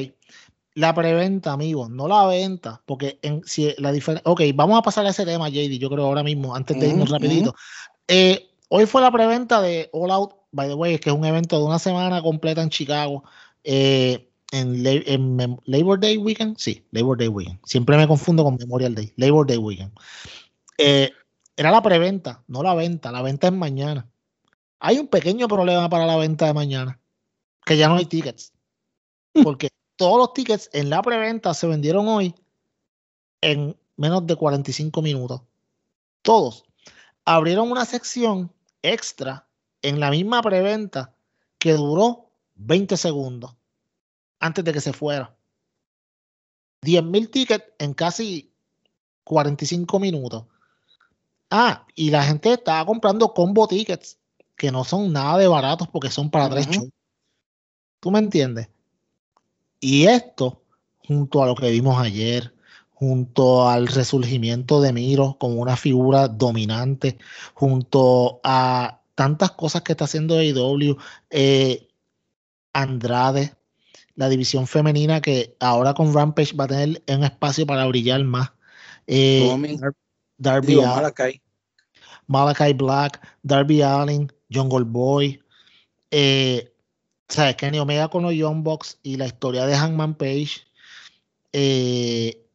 La 0.74 0.92
preventa, 0.92 1.52
amigo, 1.52 1.88
no 1.88 2.08
la 2.08 2.26
venta, 2.26 2.82
porque 2.84 3.20
en, 3.22 3.42
si 3.44 3.74
la 3.78 3.92
diferencia. 3.92 4.28
Ok, 4.28 4.42
vamos 4.54 4.76
a 4.76 4.82
pasar 4.82 5.06
a 5.06 5.10
ese 5.10 5.24
tema, 5.24 5.48
JD, 5.48 5.78
yo 5.78 5.88
creo 5.88 6.04
ahora 6.04 6.24
mismo, 6.24 6.54
antes 6.54 6.78
de 6.78 6.88
irnos 6.88 7.10
rapidito. 7.10 7.54
eh, 8.08 8.48
Hoy 8.68 8.86
fue 8.86 9.00
la 9.00 9.12
preventa 9.12 9.60
de 9.60 9.88
All 9.92 10.10
Out, 10.10 10.34
by 10.50 10.66
the 10.66 10.74
way, 10.74 10.98
que 10.98 11.10
es 11.10 11.14
un 11.14 11.24
evento 11.24 11.56
de 11.58 11.64
una 11.64 11.78
semana 11.78 12.20
completa 12.22 12.60
en 12.60 12.70
Chicago. 12.70 13.22
Eh, 13.62 14.30
en, 14.50 14.82
Labor 15.64 16.00
Day 16.00 16.16
Weekend, 16.16 16.56
sí, 16.58 16.84
Labor 16.90 17.18
Day 17.18 17.28
Weekend. 17.28 17.60
Siempre 17.64 17.96
me 17.96 18.08
confundo 18.08 18.42
con 18.42 18.56
Memorial 18.56 18.94
Day, 18.94 19.12
Labor 19.16 19.46
Day 19.46 19.58
Weekend. 19.58 19.92
Eh, 20.78 21.10
era 21.56 21.70
la 21.70 21.82
preventa, 21.82 22.42
no 22.48 22.62
la 22.62 22.74
venta. 22.74 23.12
La 23.12 23.22
venta 23.22 23.46
es 23.48 23.52
mañana. 23.52 24.08
Hay 24.80 24.98
un 24.98 25.08
pequeño 25.08 25.48
problema 25.48 25.88
para 25.88 26.06
la 26.06 26.16
venta 26.16 26.46
de 26.46 26.54
mañana, 26.54 27.00
que 27.64 27.76
ya 27.76 27.88
no 27.88 27.96
hay 27.96 28.06
tickets. 28.06 28.52
Porque 29.42 29.68
todos 29.96 30.18
los 30.18 30.32
tickets 30.32 30.68
en 30.72 30.90
la 30.90 31.02
preventa 31.02 31.54
se 31.54 31.66
vendieron 31.66 32.08
hoy 32.08 32.34
en 33.40 33.76
menos 33.96 34.26
de 34.26 34.36
45 34.36 35.02
minutos. 35.02 35.42
Todos. 36.22 36.64
Abrieron 37.24 37.70
una 37.70 37.84
sección 37.84 38.52
extra 38.82 39.46
en 39.82 40.00
la 40.00 40.10
misma 40.10 40.42
preventa 40.42 41.14
que 41.58 41.72
duró 41.72 42.30
20 42.56 42.96
segundos 42.96 43.54
antes 44.40 44.64
de 44.64 44.72
que 44.72 44.80
se 44.80 44.92
fuera. 44.92 45.34
10.000 46.82 47.30
tickets 47.30 47.64
en 47.78 47.94
casi 47.94 48.52
45 49.24 49.98
minutos. 49.98 50.44
Ah, 51.56 51.86
y 51.94 52.10
la 52.10 52.24
gente 52.24 52.52
estaba 52.52 52.84
comprando 52.84 53.32
combo 53.32 53.68
tickets 53.68 54.18
que 54.56 54.72
no 54.72 54.82
son 54.82 55.12
nada 55.12 55.38
de 55.38 55.46
baratos 55.46 55.86
porque 55.86 56.10
son 56.10 56.28
para 56.28 56.50
tres 56.50 56.66
shows. 56.66 56.90
¿Tú 58.00 58.10
me 58.10 58.18
entiendes? 58.18 58.68
Y 59.78 60.06
esto, 60.06 60.64
junto 61.06 61.44
a 61.44 61.46
lo 61.46 61.54
que 61.54 61.70
vimos 61.70 61.96
ayer, 61.96 62.52
junto 62.92 63.68
al 63.68 63.86
resurgimiento 63.86 64.80
de 64.80 64.92
Miro 64.92 65.36
como 65.38 65.62
una 65.62 65.76
figura 65.76 66.26
dominante, 66.26 67.18
junto 67.54 68.40
a 68.42 69.02
tantas 69.14 69.52
cosas 69.52 69.82
que 69.82 69.92
está 69.92 70.06
haciendo 70.06 70.36
AEW, 70.36 70.96
eh, 71.30 71.86
Andrade, 72.72 73.54
la 74.16 74.28
división 74.28 74.66
femenina 74.66 75.20
que 75.20 75.54
ahora 75.60 75.94
con 75.94 76.12
Rampage 76.12 76.56
va 76.56 76.64
a 76.64 76.68
tener 76.68 77.00
un 77.06 77.22
espacio 77.22 77.64
para 77.64 77.86
brillar 77.86 78.24
más. 78.24 78.50
Eh, 79.06 79.78
Darby 80.36 80.74
Malakai. 80.74 81.43
Malakai 82.26 82.72
Black, 82.72 83.20
Darby 83.42 83.82
Allen, 83.82 84.32
Jungle 84.50 84.84
Boy. 84.84 85.42
Eh, 86.10 86.72
¿Sabes? 87.28 87.56
Kenny 87.56 87.78
Omega 87.78 88.08
con 88.08 88.22
los 88.22 88.34
Young 88.34 88.64
y 89.02 89.16
la 89.16 89.26
historia 89.26 89.66
de 89.66 89.76
Hangman 89.76 90.14
Page. 90.14 90.66
Eh, 91.52 92.46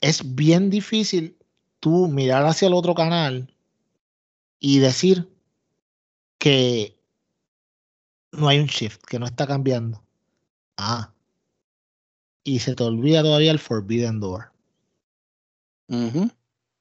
es 0.00 0.34
bien 0.34 0.70
difícil 0.70 1.36
tú 1.80 2.08
mirar 2.08 2.44
hacia 2.46 2.68
el 2.68 2.74
otro 2.74 2.94
canal 2.94 3.54
y 4.58 4.78
decir 4.78 5.28
que 6.38 6.98
no 8.32 8.48
hay 8.48 8.58
un 8.58 8.66
shift, 8.66 9.02
que 9.02 9.18
no 9.18 9.26
está 9.26 9.46
cambiando. 9.46 10.02
Ah. 10.76 11.12
Y 12.44 12.58
se 12.60 12.74
te 12.74 12.82
olvida 12.82 13.22
todavía 13.22 13.52
el 13.52 13.58
Forbidden 13.58 14.20
Door. 14.20 14.52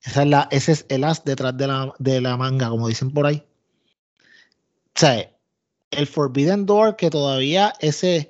Esa 0.03 0.23
es 0.23 0.28
la, 0.30 0.48
ese 0.52 0.72
es 0.72 0.86
el 0.90 1.03
as 1.03 1.23
detrás 1.23 1.56
de 1.57 1.68
la, 1.68 1.94
de 1.99 2.22
la 2.22 2.38
manga, 2.38 2.69
como 2.69 2.88
dicen 2.88 3.11
por 3.11 3.26
ahí. 3.26 3.44
O 4.95 4.99
sea, 4.99 5.32
el 5.91 6.07
Forbidden 6.07 6.65
Door, 6.65 6.95
que 6.95 7.10
todavía 7.10 7.73
ese, 7.80 8.30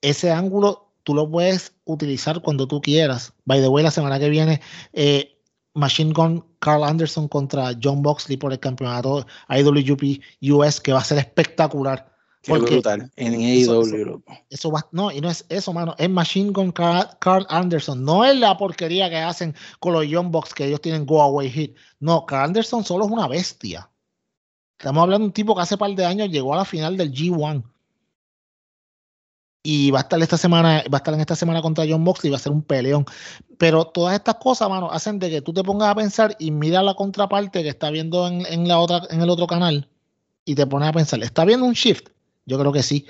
ese 0.00 0.30
ángulo 0.30 0.90
tú 1.02 1.14
lo 1.14 1.30
puedes 1.30 1.72
utilizar 1.84 2.40
cuando 2.42 2.66
tú 2.66 2.80
quieras. 2.80 3.32
By 3.44 3.60
the 3.60 3.68
way, 3.68 3.82
la 3.82 3.90
semana 3.90 4.18
que 4.18 4.28
viene, 4.28 4.60
eh, 4.92 5.36
Machine 5.74 6.12
Gun 6.12 6.44
Carl 6.58 6.84
Anderson 6.84 7.28
contra 7.28 7.72
John 7.82 8.02
Boxley 8.02 8.36
por 8.36 8.52
el 8.52 8.60
campeonato 8.60 9.26
IWGP 9.48 10.20
US, 10.52 10.80
que 10.80 10.92
va 10.92 11.00
a 11.00 11.04
ser 11.04 11.18
espectacular. 11.18 12.09
Qué 12.42 12.52
brutal, 12.52 13.10
en 13.16 13.34
AEW. 13.34 14.22
Eso, 14.48 14.70
va, 14.70 14.88
no, 14.92 15.10
y 15.12 15.20
no 15.20 15.28
es 15.28 15.44
eso, 15.50 15.74
mano, 15.74 15.94
es 15.98 16.08
Machine 16.08 16.52
Gun 16.52 16.72
Carl, 16.72 17.46
Anderson. 17.48 18.02
No 18.02 18.24
es 18.24 18.36
la 18.36 18.56
porquería 18.56 19.10
que 19.10 19.18
hacen 19.18 19.54
con 19.78 19.92
los 19.92 20.06
Young 20.06 20.30
Bucks 20.30 20.54
que 20.54 20.66
ellos 20.66 20.80
tienen 20.80 21.04
Go 21.04 21.20
Away 21.20 21.50
Hit. 21.50 21.76
No, 21.98 22.24
Carl 22.24 22.46
Anderson 22.46 22.82
solo 22.84 23.04
es 23.04 23.10
una 23.10 23.28
bestia. 23.28 23.90
Estamos 24.78 25.02
hablando 25.02 25.24
de 25.24 25.26
un 25.26 25.32
tipo 25.32 25.54
que 25.54 25.60
hace 25.60 25.76
par 25.76 25.94
de 25.94 26.06
años 26.06 26.30
llegó 26.30 26.54
a 26.54 26.58
la 26.58 26.64
final 26.64 26.96
del 26.96 27.12
G1 27.12 27.62
y 29.62 29.90
va 29.90 29.98
a 29.98 30.02
estar 30.02 30.20
esta 30.22 30.36
semana, 30.36 30.82
va 30.92 30.96
a 30.96 31.00
estar 31.00 31.12
en 31.14 31.20
esta 31.20 31.36
semana 31.36 31.60
contra 31.60 31.84
John 31.86 32.02
Moxley 32.02 32.28
y 32.28 32.32
va 32.32 32.36
a 32.36 32.40
ser 32.40 32.52
un 32.52 32.62
peleón. 32.62 33.04
Pero 33.58 33.84
todas 33.84 34.14
estas 34.14 34.36
cosas, 34.36 34.68
mano, 34.68 34.90
hacen 34.90 35.18
de 35.18 35.28
que 35.30 35.42
tú 35.42 35.52
te 35.52 35.62
pongas 35.62 35.90
a 35.90 35.94
pensar 35.94 36.34
y 36.38 36.50
mira 36.50 36.82
la 36.82 36.94
contraparte 36.94 37.62
que 37.62 37.68
está 37.68 37.90
viendo 37.90 38.26
en, 38.26 38.68
la 38.68 38.78
otra, 38.78 39.02
en 39.10 39.20
el 39.20 39.28
otro 39.28 39.46
canal 39.46 39.88
y 40.44 40.54
te 40.54 40.66
pones 40.66 40.88
a 40.88 40.92
pensar, 40.92 41.22
¿está 41.22 41.44
viendo 41.44 41.66
un 41.66 41.74
shift? 41.74 42.08
Yo 42.50 42.58
creo 42.58 42.72
que 42.72 42.82
sí. 42.82 43.06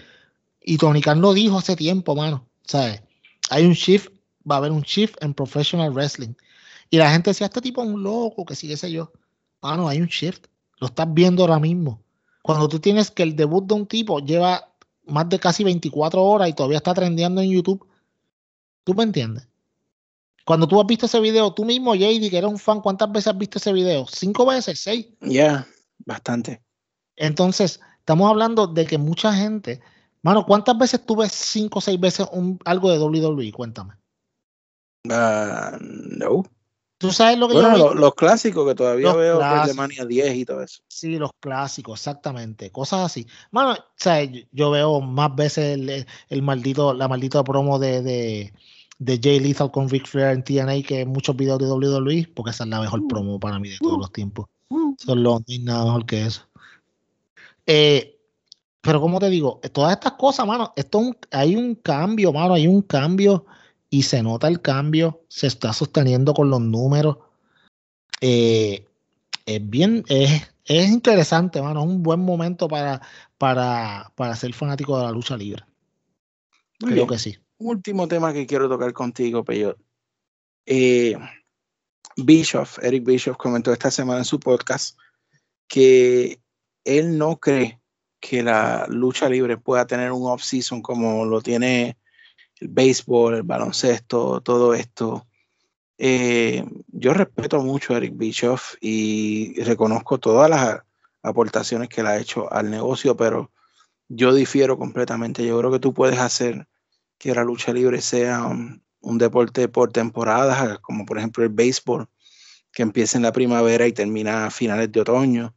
Y 0.61 0.77
Tony 0.77 1.01
Khan 1.01 1.23
lo 1.23 1.33
dijo 1.33 1.57
hace 1.57 1.75
tiempo, 1.75 2.15
mano. 2.15 2.47
¿Sabes? 2.63 3.01
Hay 3.49 3.65
un 3.65 3.73
shift, 3.73 4.13
va 4.49 4.57
a 4.57 4.59
haber 4.59 4.71
un 4.71 4.83
shift 4.83 5.17
en 5.23 5.33
professional 5.33 5.91
wrestling. 5.93 6.35
Y 6.91 6.99
la 6.99 7.11
gente 7.11 7.31
decía, 7.31 7.47
este 7.47 7.63
tipo 7.63 7.83
es 7.83 7.89
un 7.89 8.03
loco, 8.03 8.45
que 8.45 8.55
sí, 8.55 8.69
qué 8.69 8.77
sé 8.77 8.93
yo. 8.93 9.11
Mano, 9.63 9.89
hay 9.89 10.03
un 10.03 10.09
shift. 10.09 10.45
Lo 10.77 10.89
estás 10.89 11.07
viendo 11.15 11.43
ahora 11.43 11.59
mismo. 11.59 12.03
Cuando 12.43 12.69
tú 12.69 12.81
tienes 12.81 13.11
que 13.11 13.23
el 13.23 13.35
debut 13.35 13.67
de 13.67 13.75
un 13.75 13.87
tipo 13.87 14.19
lleva 14.19 14.75
más 15.07 15.27
de 15.31 15.39
casi 15.39 15.65
24 15.65 16.23
horas 16.23 16.51
y 16.51 16.53
todavía 16.53 16.77
está 16.77 16.93
trendeando 16.93 17.41
en 17.41 17.51
YouTube. 17.51 17.89
¿Tú 18.85 18.93
me 18.93 19.05
entiendes? 19.05 19.49
Cuando 20.45 20.69
tú 20.69 20.79
has 20.79 20.87
visto 20.87 21.07
ese 21.07 21.19
video, 21.19 21.55
tú 21.55 21.65
mismo, 21.65 21.95
JD, 21.95 22.29
que 22.29 22.37
eres 22.37 22.51
un 22.51 22.59
fan, 22.59 22.83
¿cuántas 22.83 23.11
veces 23.11 23.29
has 23.29 23.39
visto 23.39 23.57
ese 23.57 23.73
video? 23.73 24.07
¿Cinco 24.07 24.45
veces? 24.45 24.81
¿Seis? 24.81 25.07
Ya, 25.23 25.67
bastante. 26.05 26.63
Entonces, 27.17 27.81
estamos 28.11 28.29
hablando 28.29 28.67
de 28.67 28.87
que 28.87 28.99
mucha 28.99 29.33
gente. 29.33 29.81
Mano, 30.23 30.45
¿cuántas 30.45 30.77
veces 30.77 31.07
tú 31.07 31.15
ves 31.15 31.31
cinco 31.31 31.79
o 31.79 31.83
seis 31.83 31.99
veces 31.99 32.27
un, 32.33 32.59
algo 32.65 32.91
de 32.91 32.99
WWE? 32.99 33.53
Cuéntame. 33.53 33.95
Uh, 35.05 35.79
no. 35.81 36.43
¿Tú 36.99 37.13
sabes 37.13 37.39
lo 37.39 37.49
que 37.49 37.55
bueno, 37.55 37.95
los, 37.95 38.15
clásicos 38.17 38.67
que 38.67 38.75
todavía 38.75 39.15
veo 39.15 39.39
de 39.39 39.75
Mania 39.75 40.05
10 40.05 40.35
y 40.35 40.45
todo 40.45 40.63
eso. 40.63 40.83
Sí, 40.89 41.17
los 41.17 41.31
clásicos, 41.39 42.01
exactamente. 42.01 42.71
Cosas 42.73 43.07
así. 43.07 43.27
Bueno, 43.53 43.73
o 43.73 43.77
sea, 43.97 44.21
yo 44.51 44.71
veo 44.73 45.01
más 45.01 45.35
veces 45.35 45.79
el, 46.29 46.43
maldito, 46.43 46.93
la 46.93 47.07
maldita 47.07 47.45
promo 47.45 47.79
de, 47.79 48.03
de, 48.03 48.53
de, 48.99 49.21
Jay 49.23 49.39
Lethal 49.39 49.71
con 49.71 49.89
Ric 49.89 50.07
Flair 50.07 50.35
en 50.35 50.45
TNA 50.45 50.83
que 50.83 51.07
muchos 51.07 51.37
videos 51.37 51.61
de 51.61 51.71
WWE, 51.71 52.33
porque 52.35 52.51
esa 52.51 52.65
es 52.65 52.71
la 52.71 52.81
mejor 52.81 53.07
promo 53.07 53.39
para 53.39 53.61
mí 53.61 53.71
de 53.71 53.79
todos 53.79 53.99
los 53.99 54.13
tiempos. 54.13 54.47
Son 54.99 55.23
los, 55.23 55.41
no 55.41 55.45
hay 55.49 55.59
nada 55.61 55.85
mejor 55.85 56.05
que 56.05 56.27
eso. 56.27 56.50
Eh, 57.73 58.19
pero 58.81 59.01
como 59.01 59.21
te 59.21 59.31
digo, 59.31 59.61
todas 59.73 59.93
estas 59.93 60.15
cosas, 60.15 60.45
mano, 60.45 60.73
esto 60.75 61.17
hay 61.31 61.55
un 61.55 61.77
cambio, 61.77 62.33
mano, 62.33 62.55
hay 62.55 62.67
un 62.67 62.83
cambio 62.83 63.47
y 63.89 64.03
se 64.03 64.25
nota 64.25 64.49
el 64.49 64.61
cambio, 64.61 65.23
se 65.29 65.47
está 65.47 65.73
sosteniendo 65.73 66.35
con 66.35 66.51
los 66.51 66.61
números. 66.61 67.19
Eh, 68.21 68.85
es 69.47 69.71
bien, 69.71 70.03
es, 70.09 70.49
interesante, 70.91 71.63
mano, 71.63 71.83
es 71.83 71.87
un 71.87 72.03
buen 72.03 72.19
momento 72.19 72.67
para, 72.67 73.03
para, 73.39 74.11
para 74.17 74.35
ser 74.35 74.53
fanático 74.53 74.99
de 74.99 75.05
la 75.05 75.13
lucha 75.13 75.37
libre. 75.37 75.63
Creo 76.81 77.07
que 77.07 77.19
sí. 77.19 77.37
Último 77.59 78.09
tema 78.09 78.33
que 78.33 78.49
quiero 78.49 78.69
tocar 78.69 78.93
contigo, 78.93 79.45
Peyor. 79.45 79.79
Eh, 80.67 81.17
Bischoff, 82.17 82.81
Eric 82.83 83.05
Bischoff 83.05 83.37
comentó 83.37 83.73
esta 83.73 83.93
semana 83.93 84.19
en 84.19 84.25
su 84.25 84.41
podcast 84.41 84.99
que 85.69 86.41
él 86.85 87.19
no 87.19 87.39
cree 87.39 87.81
que 88.21 88.43
la 88.43 88.87
lucha 88.89 89.29
libre 89.29 89.57
pueda 89.57 89.87
tener 89.87 90.13
un 90.13 90.31
off-season 90.31 90.83
como 90.83 91.25
lo 91.25 91.41
tiene 91.41 91.97
el 92.61 92.69
béisbol, 92.69 93.37
el 93.37 93.43
baloncesto, 93.43 94.41
todo 94.43 94.75
esto. 94.75 95.27
Eh, 95.97 96.65
yo 96.89 97.15
respeto 97.15 97.63
mucho 97.63 97.95
a 97.95 97.99
Eric 97.99 98.17
Bischoff 98.17 98.75
y 98.81 99.61
reconozco 99.63 100.19
todas 100.19 100.49
las 100.49 100.81
aportaciones 101.23 101.89
que 101.89 102.01
él 102.01 102.07
ha 102.07 102.19
hecho 102.19 102.53
al 102.53 102.71
negocio, 102.71 103.17
pero 103.17 103.51
yo 104.09 104.35
difiero 104.35 104.79
completamente. 104.79 105.47
Yo 105.47 105.59
creo 105.59 105.71
que 105.71 105.79
tú 105.79 105.95
puedes 105.95 106.19
hacer 106.19 106.67
que 107.19 107.35
la 107.35 107.45
lucha 107.45 107.73
libre 107.73 108.01
sea 108.01 108.47
un, 108.47 108.83
deporte 109.19 109.69
por 109.69 109.93
temporadas, 109.93 110.79
como 110.81 111.05
por 111.07 111.19
ejemplo 111.19 111.45
el 111.45 111.51
béisbol, 111.51 112.09
que 112.73 112.83
empieza 112.83 113.19
en 113.19 113.23
la 113.23 113.33
primavera 113.33 113.87
y 113.87 113.93
termina 113.93 114.47
a 114.47 114.51
finales 114.51 114.91
de 114.91 115.01
otoño. 115.01 115.55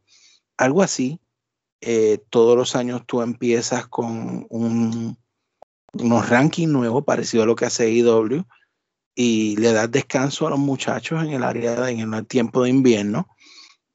Algo 0.64 0.82
así. 0.82 1.20
Eh, 1.82 2.20
todos 2.30 2.56
los 2.56 2.78
años 2.78 3.04
tú 3.06 3.22
empiezas 3.22 3.88
con 3.88 4.48
un, 4.50 5.18
unos 5.92 6.30
rankings 6.30 6.72
nuevos 6.72 7.04
parecido 7.04 7.44
a 7.44 7.46
lo 7.46 7.56
que 7.56 7.66
hace 7.66 7.92
IW 7.92 8.46
y 9.14 9.58
le 9.58 9.74
das 9.74 9.92
descanso 9.92 10.48
a 10.48 10.52
los 10.52 10.60
muchachos 10.60 11.22
en 11.22 11.32
el 11.32 11.44
área 11.44 11.76
de, 11.76 11.92
en 11.92 12.14
el 12.14 12.26
tiempo 12.26 12.64
de 12.64 12.70
invierno 12.70 13.28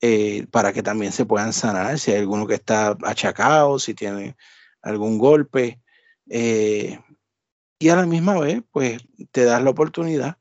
eh, 0.03 0.47
para 0.51 0.75
que 0.75 0.83
también 0.83 1.13
se 1.13 1.25
puedan 1.25 1.55
sanar 1.55 1.99
si 1.99 2.11
hay 2.11 2.19
alguno 2.19 2.47
que 2.47 2.55
está 2.55 2.97
achacado, 3.03 3.79
si 3.79 3.95
tiene 3.95 4.37
algún 4.83 5.17
golpe. 5.17 5.81
Eh, 6.29 7.01
y 7.79 7.89
a 7.89 7.97
la 7.97 8.05
misma 8.05 8.39
vez, 8.39 8.63
pues 8.71 9.03
te 9.33 9.45
das 9.45 9.63
la 9.63 9.71
oportunidad 9.71 10.37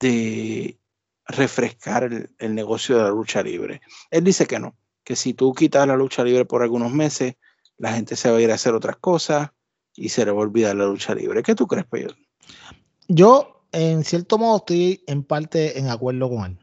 de 0.00 0.76
refrescar 1.24 2.04
el, 2.38 2.54
negocio 2.54 2.96
de 2.96 3.04
la 3.04 3.10
lucha 3.10 3.44
libre. 3.44 3.80
Él 4.10 4.24
dice 4.24 4.46
que 4.46 4.58
no, 4.58 4.76
que 5.04 5.16
si 5.16 5.34
tú 5.34 5.52
quitas 5.52 5.86
la 5.86 5.96
lucha 5.96 6.24
libre 6.24 6.44
por 6.44 6.62
algunos 6.62 6.92
meses, 6.92 7.34
la 7.78 7.92
gente 7.92 8.16
se 8.16 8.30
va 8.30 8.38
a 8.38 8.40
ir 8.40 8.50
a 8.50 8.54
hacer 8.54 8.74
otras 8.74 8.96
cosas, 8.96 9.50
y 9.94 10.08
se 10.08 10.24
le 10.24 10.30
va 10.30 10.38
a 10.38 10.42
olvidar 10.42 10.76
la 10.76 10.86
lucha 10.86 11.14
libre. 11.14 11.42
¿Qué 11.42 11.54
tú 11.54 11.66
crees, 11.66 11.86
Pedro? 11.86 12.14
Yo, 13.08 13.66
en 13.72 14.04
cierto 14.04 14.38
modo, 14.38 14.58
estoy 14.58 15.04
en 15.06 15.22
parte 15.22 15.78
en 15.78 15.88
acuerdo 15.88 16.30
con 16.30 16.44
él. 16.44 16.58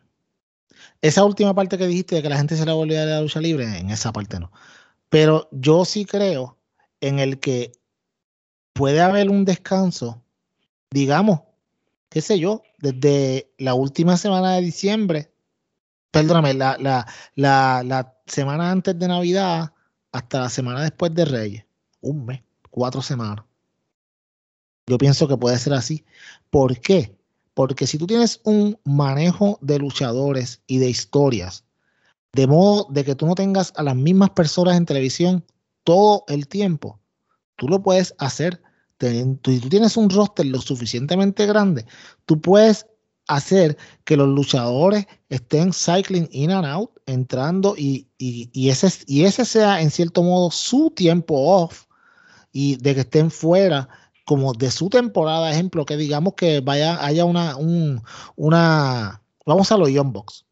Esa 1.02 1.24
última 1.24 1.54
parte 1.54 1.78
que 1.78 1.88
dijiste 1.88 2.16
de 2.16 2.22
que 2.22 2.30
la 2.30 2.38
gente 2.38 2.56
se 2.56 2.66
le 2.66 2.72
va 2.72 2.78
a 2.78 2.82
olvidar 2.82 3.08
la 3.08 3.22
lucha 3.22 3.40
libre, 3.40 3.66
en 3.78 3.90
esa 3.90 4.12
parte 4.12 4.40
no. 4.40 4.52
Pero 5.10 5.48
yo 5.52 5.86
sí 5.86 6.06
creo 6.06 6.58
en 7.02 7.20
el 7.20 7.40
que 7.40 7.72
puede 8.74 9.02
haber 9.02 9.30
un 9.30 9.46
descanso, 9.46 10.24
digamos, 10.92 11.42
qué 12.10 12.22
sé 12.22 12.40
yo, 12.40 12.64
desde 12.80 13.52
la 13.58 13.74
última 13.74 14.18
semana 14.18 14.54
de 14.54 14.62
diciembre, 14.62 15.32
perdóname, 16.12 16.54
la, 16.54 16.78
la 17.36 18.16
semana 18.30 18.72
antes 18.72 18.98
de 18.98 19.08
Navidad 19.08 19.72
hasta 20.12 20.42
la 20.42 20.50
semana 20.50 20.82
después 20.82 21.14
de 21.14 21.26
Reyes, 21.26 21.66
un 22.02 22.26
mes 22.26 22.42
cuatro 22.70 23.02
semanas. 23.02 23.46
Yo 24.88 24.98
pienso 24.98 25.28
que 25.28 25.38
puede 25.38 25.58
ser 25.58 25.74
así. 25.74 26.06
¿Por 26.50 26.80
qué? 26.80 27.16
Porque 27.54 27.86
si 27.86 27.98
tú 27.98 28.08
tienes 28.08 28.40
un 28.44 28.80
manejo 28.86 29.60
de 29.62 29.78
luchadores 29.80 30.62
y 30.66 30.78
de 30.80 30.90
historias, 30.90 31.66
de 32.34 32.48
modo 32.48 32.88
de 32.90 33.04
que 33.04 33.16
tú 33.16 33.26
no 33.26 33.36
tengas 33.36 33.74
a 33.76 33.84
las 33.84 33.96
mismas 33.96 34.32
personas 34.32 34.78
en 34.78 34.86
televisión 34.86 35.46
todo 35.84 36.24
el 36.28 36.48
tiempo, 36.48 37.00
tú 37.56 37.68
lo 37.68 37.82
puedes 37.82 38.16
hacer. 38.18 38.62
Si 39.00 39.60
tú 39.60 39.70
tienes 39.70 39.96
un 39.96 40.10
roster 40.10 40.46
lo 40.46 40.60
suficientemente 40.60 41.46
grande, 41.46 41.86
tú 42.26 42.42
puedes 42.42 42.86
hacer 43.30 43.78
que 44.06 44.18
los 44.18 44.28
luchadores 44.28 45.06
estén 45.30 45.72
cycling 45.72 46.28
in 46.32 46.52
and 46.52 46.66
out, 46.66 46.90
entrando 47.06 47.76
y, 47.78 48.08
y, 48.18 48.70
ese, 48.70 48.92
y 49.06 49.24
ese 49.24 49.46
sea 49.46 49.82
en 49.82 49.92
cierto 49.92 50.24
modo 50.24 50.50
su 50.50 50.92
tiempo 50.92 51.36
off 51.36 51.86
y 52.52 52.78
de 52.78 52.96
que 52.96 53.02
estén 53.02 53.30
fuera 53.30 53.88
como 54.26 54.54
de 54.54 54.72
su 54.72 54.90
temporada, 54.90 55.52
ejemplo, 55.52 55.86
que 55.86 55.96
digamos 55.96 56.34
que 56.34 56.60
vaya, 56.62 57.04
haya 57.06 57.24
una, 57.26 57.56
un, 57.56 58.02
una, 58.36 59.22
vamos 59.46 59.72
a 59.72 59.78
los 59.78 59.90
Young 59.90 60.12
Box. 60.12 60.46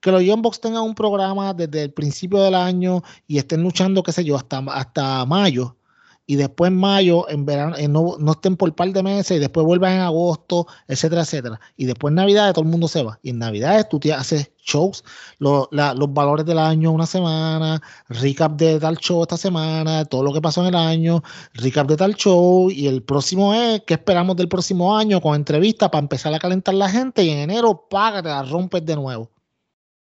Que 0.00 0.10
los 0.10 0.22
Young 0.22 0.42
Box 0.42 0.60
tengan 0.60 0.82
un 0.82 0.94
programa 0.94 1.54
desde 1.54 1.82
el 1.82 1.92
principio 1.92 2.42
del 2.42 2.56
año 2.56 3.02
y 3.28 3.38
estén 3.38 3.62
luchando, 3.62 4.02
qué 4.02 4.10
sé 4.12 4.24
yo, 4.24 4.36
hasta, 4.36 4.58
hasta 4.58 5.24
mayo 5.24 5.76
y 6.26 6.36
después 6.36 6.70
en 6.70 6.78
mayo, 6.78 7.28
en 7.28 7.44
verano, 7.44 7.76
no, 7.88 8.16
no, 8.18 8.32
estén 8.32 8.56
por 8.56 8.74
par 8.74 8.90
de 8.92 9.02
meses 9.02 9.36
y 9.36 9.40
después 9.40 9.66
vuelvan 9.66 9.92
en 9.94 10.00
agosto, 10.00 10.66
etcétera, 10.88 11.22
etcétera. 11.22 11.60
Y 11.76 11.84
después 11.84 12.12
en 12.12 12.16
Navidad 12.16 12.52
todo 12.54 12.64
el 12.64 12.70
mundo 12.70 12.88
se 12.88 13.02
va. 13.02 13.18
Y 13.22 13.30
en 13.30 13.38
Navidad 13.38 13.88
tú 13.90 14.00
te 14.00 14.12
haces 14.12 14.50
shows, 14.64 15.04
los 15.38 15.68
valores 16.14 16.46
del 16.46 16.58
año 16.58 16.92
una 16.92 17.06
semana, 17.06 17.82
recap 18.08 18.52
de 18.56 18.80
tal 18.80 18.96
show 18.96 19.22
esta 19.22 19.36
semana, 19.36 20.06
todo 20.06 20.22
lo 20.22 20.32
que 20.32 20.40
pasó 20.40 20.62
en 20.62 20.68
el 20.68 20.76
año, 20.76 21.22
recap 21.52 21.86
de 21.88 21.96
tal 21.96 22.14
show 22.14 22.70
y 22.70 22.86
el 22.86 23.02
próximo 23.02 23.54
es 23.54 23.82
qué 23.86 23.94
esperamos 23.94 24.36
del 24.36 24.48
próximo 24.48 24.96
año 24.96 25.20
con 25.20 25.34
entrevistas 25.34 25.90
para 25.90 26.02
empezar 26.02 26.32
a 26.32 26.38
calentar 26.38 26.74
la 26.74 26.88
gente 26.88 27.22
y 27.22 27.30
en 27.30 27.38
enero 27.38 27.86
págate, 27.90 28.28
la 28.28 28.42
rompes 28.44 28.84
de 28.86 28.96
nuevo. 28.96 29.30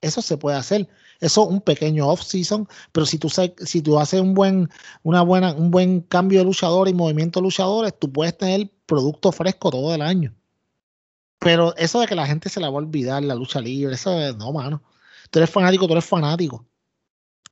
Eso 0.00 0.22
se 0.22 0.36
puede 0.36 0.56
hacer. 0.56 0.88
Eso 1.24 1.42
es 1.44 1.48
un 1.48 1.62
pequeño 1.62 2.06
off-season, 2.06 2.68
pero 2.92 3.06
si 3.06 3.16
tú, 3.16 3.30
si 3.30 3.80
tú 3.80 3.98
haces 3.98 4.20
un 4.20 4.34
buen, 4.34 4.68
una 5.02 5.22
buena, 5.22 5.54
un 5.54 5.70
buen 5.70 6.02
cambio 6.02 6.40
de 6.40 6.44
luchadores 6.44 6.92
y 6.92 6.96
movimiento 6.96 7.40
de 7.40 7.44
luchadores, 7.44 7.98
tú 7.98 8.12
puedes 8.12 8.36
tener 8.36 8.70
producto 8.84 9.32
fresco 9.32 9.70
todo 9.70 9.94
el 9.94 10.02
año. 10.02 10.34
Pero 11.38 11.74
eso 11.76 12.00
de 12.00 12.06
que 12.06 12.14
la 12.14 12.26
gente 12.26 12.50
se 12.50 12.60
la 12.60 12.68
va 12.68 12.74
a 12.74 12.82
olvidar, 12.82 13.22
la 13.22 13.34
lucha 13.34 13.58
libre, 13.58 13.94
eso 13.94 14.34
no, 14.34 14.52
mano. 14.52 14.82
Tú 15.30 15.38
eres 15.38 15.48
fanático, 15.48 15.86
tú 15.86 15.94
eres 15.94 16.04
fanático. 16.04 16.66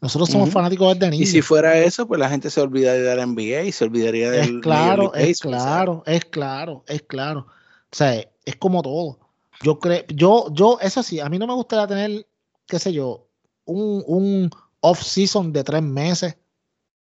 Nosotros 0.03 0.29
somos 0.29 0.51
fanáticos 0.51 0.93
desde 0.99 1.11
niños. 1.11 1.31
Y 1.31 1.33
si 1.33 1.41
fuera 1.41 1.79
eso, 1.79 2.07
pues 2.07 2.21
la 2.21 2.29
gente 2.29 2.51
se 2.51 2.61
olvidaría 2.61 3.11
de 3.11 3.17
la 3.17 3.25
NBA 3.25 3.63
y 3.63 3.73
se 3.73 3.85
olvidaría 3.85 4.31
del. 4.31 4.57
Es 4.57 4.61
claro, 4.61 5.15
es 5.15 5.41
claro, 5.41 6.03
es 6.05 6.25
claro, 6.27 6.85
es 6.89 7.03
claro. 7.03 7.47
O 7.91 7.97
sea, 7.97 8.23
es 8.45 8.57
como 8.57 8.83
todo. 8.83 9.19
Yo 9.63 9.79
creo, 9.79 10.05
yo, 10.09 10.53
yo, 10.53 10.79
eso 10.83 11.03
sí, 11.03 11.21
a 11.21 11.31
mí 11.31 11.39
no 11.39 11.47
me 11.47 11.55
gustaría 11.55 11.87
tener, 11.87 12.27
qué 12.67 12.79
sé 12.79 12.93
yo, 12.93 13.29
un, 13.73 14.05
un 14.07 14.51
off-season 14.81 15.53
de 15.53 15.65
tres 15.65 15.83
meses. 15.83 16.37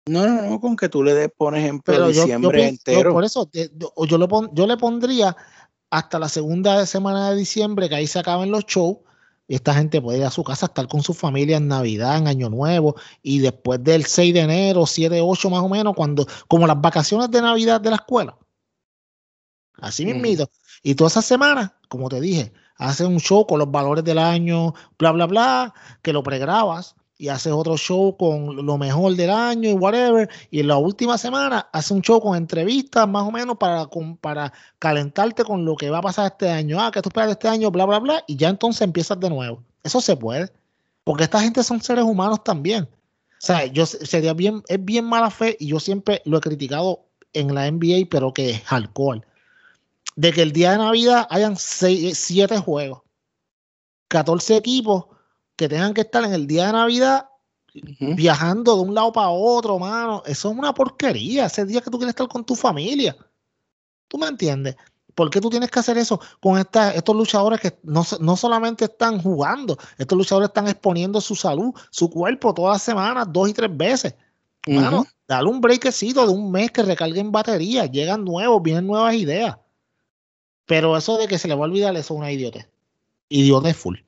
No, 0.06 0.26
no, 0.26 0.42
no, 0.42 0.60
con 0.60 0.76
que 0.76 0.88
tú 0.88 1.02
le 1.02 1.14
des, 1.14 1.30
por 1.34 1.56
ejemplo, 1.56 2.08
diciembre 2.08 2.68
entero. 2.68 3.12
por 3.12 3.24
eso, 3.24 3.48
yo, 3.52 3.64
yo, 3.96 4.50
yo 4.52 4.66
le 4.66 4.76
pondría 4.76 5.34
hasta 5.90 6.18
la 6.18 6.28
segunda 6.28 6.84
semana 6.86 7.30
de 7.30 7.36
diciembre, 7.36 7.88
que 7.88 7.94
ahí 7.94 8.06
se 8.06 8.18
acaban 8.18 8.50
los 8.50 8.64
shows. 8.66 8.98
Y 9.46 9.54
esta 9.54 9.74
gente 9.74 10.00
puede 10.00 10.18
ir 10.18 10.24
a 10.24 10.30
su 10.30 10.42
casa, 10.42 10.66
estar 10.66 10.88
con 10.88 11.02
su 11.02 11.12
familia 11.12 11.58
en 11.58 11.68
Navidad, 11.68 12.16
en 12.16 12.28
Año 12.28 12.48
Nuevo, 12.48 12.96
y 13.22 13.40
después 13.40 13.82
del 13.84 14.06
6 14.06 14.32
de 14.32 14.40
enero, 14.40 14.86
7, 14.86 15.20
8 15.20 15.50
más 15.50 15.62
o 15.62 15.68
menos, 15.68 15.94
cuando, 15.94 16.26
como 16.48 16.66
las 16.66 16.80
vacaciones 16.80 17.30
de 17.30 17.42
Navidad 17.42 17.80
de 17.80 17.90
la 17.90 17.96
escuela. 17.96 18.38
Así 19.74 20.06
mismo. 20.06 20.46
Y 20.82 20.94
todas 20.94 21.12
esas 21.12 21.26
semanas, 21.26 21.72
como 21.88 22.08
te 22.08 22.20
dije, 22.20 22.52
haces 22.76 23.06
un 23.06 23.20
show 23.20 23.46
con 23.46 23.58
los 23.58 23.70
valores 23.70 24.04
del 24.04 24.18
año, 24.18 24.74
bla, 24.98 25.12
bla, 25.12 25.26
bla, 25.26 25.74
que 26.02 26.12
lo 26.12 26.22
pregrabas 26.22 26.96
y 27.16 27.28
haces 27.28 27.52
otro 27.52 27.76
show 27.76 28.16
con 28.16 28.66
lo 28.66 28.76
mejor 28.76 29.14
del 29.14 29.30
año 29.30 29.70
y 29.70 29.72
whatever. 29.74 30.28
Y 30.50 30.60
en 30.60 30.68
la 30.68 30.76
última 30.76 31.16
semana 31.16 31.68
haces 31.72 31.92
un 31.92 32.02
show 32.02 32.20
con 32.20 32.36
entrevistas 32.36 33.08
más 33.08 33.22
o 33.22 33.30
menos 33.30 33.56
para, 33.56 33.88
para 34.20 34.52
calentarte 34.78 35.44
con 35.44 35.64
lo 35.64 35.76
que 35.76 35.90
va 35.90 35.98
a 35.98 36.02
pasar 36.02 36.26
este 36.32 36.50
año. 36.50 36.80
Ah, 36.80 36.90
que 36.90 37.00
tú 37.02 37.08
esperas 37.08 37.30
este 37.30 37.48
año, 37.48 37.70
bla, 37.70 37.86
bla, 37.86 38.00
bla. 38.00 38.24
Y 38.26 38.36
ya 38.36 38.48
entonces 38.48 38.82
empiezas 38.82 39.20
de 39.20 39.30
nuevo. 39.30 39.62
Eso 39.82 40.00
se 40.00 40.16
puede. 40.16 40.50
Porque 41.04 41.24
esta 41.24 41.40
gente 41.40 41.62
son 41.62 41.80
seres 41.80 42.04
humanos 42.04 42.42
también. 42.42 42.84
O 42.84 43.46
sea, 43.46 43.66
yo 43.66 43.84
sería 43.86 44.32
bien, 44.32 44.62
es 44.68 44.82
bien 44.82 45.04
mala 45.04 45.30
fe 45.30 45.56
y 45.60 45.66
yo 45.68 45.78
siempre 45.78 46.22
lo 46.24 46.38
he 46.38 46.40
criticado 46.40 47.04
en 47.32 47.54
la 47.54 47.70
NBA, 47.70 48.08
pero 48.10 48.32
que 48.32 48.50
es 48.50 48.72
alcohol 48.72 49.24
de 50.16 50.32
que 50.32 50.42
el 50.42 50.52
día 50.52 50.72
de 50.72 50.78
Navidad 50.78 51.26
hayan 51.30 51.56
seis, 51.56 52.18
siete 52.18 52.58
juegos, 52.58 53.02
14 54.08 54.56
equipos 54.56 55.06
que 55.56 55.68
tengan 55.68 55.94
que 55.94 56.02
estar 56.02 56.24
en 56.24 56.32
el 56.32 56.46
día 56.46 56.66
de 56.66 56.72
Navidad 56.72 57.28
viajando 57.98 58.76
de 58.76 58.82
un 58.82 58.94
lado 58.94 59.12
para 59.12 59.30
otro, 59.30 59.78
mano. 59.78 60.22
Eso 60.26 60.50
es 60.50 60.56
una 60.56 60.72
porquería. 60.72 61.46
Ese 61.46 61.64
día 61.64 61.80
que 61.80 61.90
tú 61.90 61.98
quieres 61.98 62.12
estar 62.12 62.28
con 62.28 62.44
tu 62.44 62.54
familia. 62.54 63.16
¿Tú 64.08 64.18
me 64.18 64.28
entiendes? 64.28 64.76
¿Por 65.14 65.30
qué 65.30 65.40
tú 65.40 65.48
tienes 65.48 65.70
que 65.70 65.78
hacer 65.78 65.96
eso 65.96 66.20
con 66.40 66.58
estos 66.58 67.16
luchadores 67.16 67.60
que 67.60 67.78
no, 67.84 68.04
no, 68.20 68.36
solamente 68.36 68.86
están 68.86 69.20
jugando, 69.20 69.78
estos 69.96 70.18
luchadores 70.18 70.48
están 70.48 70.66
exponiendo 70.66 71.20
su 71.20 71.36
salud, 71.36 71.72
su 71.90 72.10
cuerpo 72.10 72.52
todas 72.52 72.74
las 72.74 72.82
semanas, 72.82 73.28
dos 73.30 73.48
y 73.48 73.52
tres 73.52 73.76
veces? 73.76 74.14
Mano, 74.66 75.06
dale 75.28 75.48
un 75.48 75.60
breakcito 75.60 76.26
de 76.26 76.32
un 76.32 76.50
mes 76.50 76.72
que 76.72 76.82
recarguen 76.82 77.30
baterías, 77.30 77.90
llegan 77.92 78.24
nuevos, 78.24 78.60
vienen 78.62 78.86
nuevas 78.86 79.14
ideas. 79.14 79.56
Pero 80.66 80.96
eso 80.96 81.18
de 81.18 81.28
que 81.28 81.38
se 81.38 81.48
le 81.48 81.54
va 81.54 81.64
a 81.64 81.68
olvidar, 81.68 81.94
eso 81.96 82.14
es 82.14 82.18
una 82.18 82.32
idiota. 82.32 82.66
Idiota 83.28 83.72
full. 83.74 83.98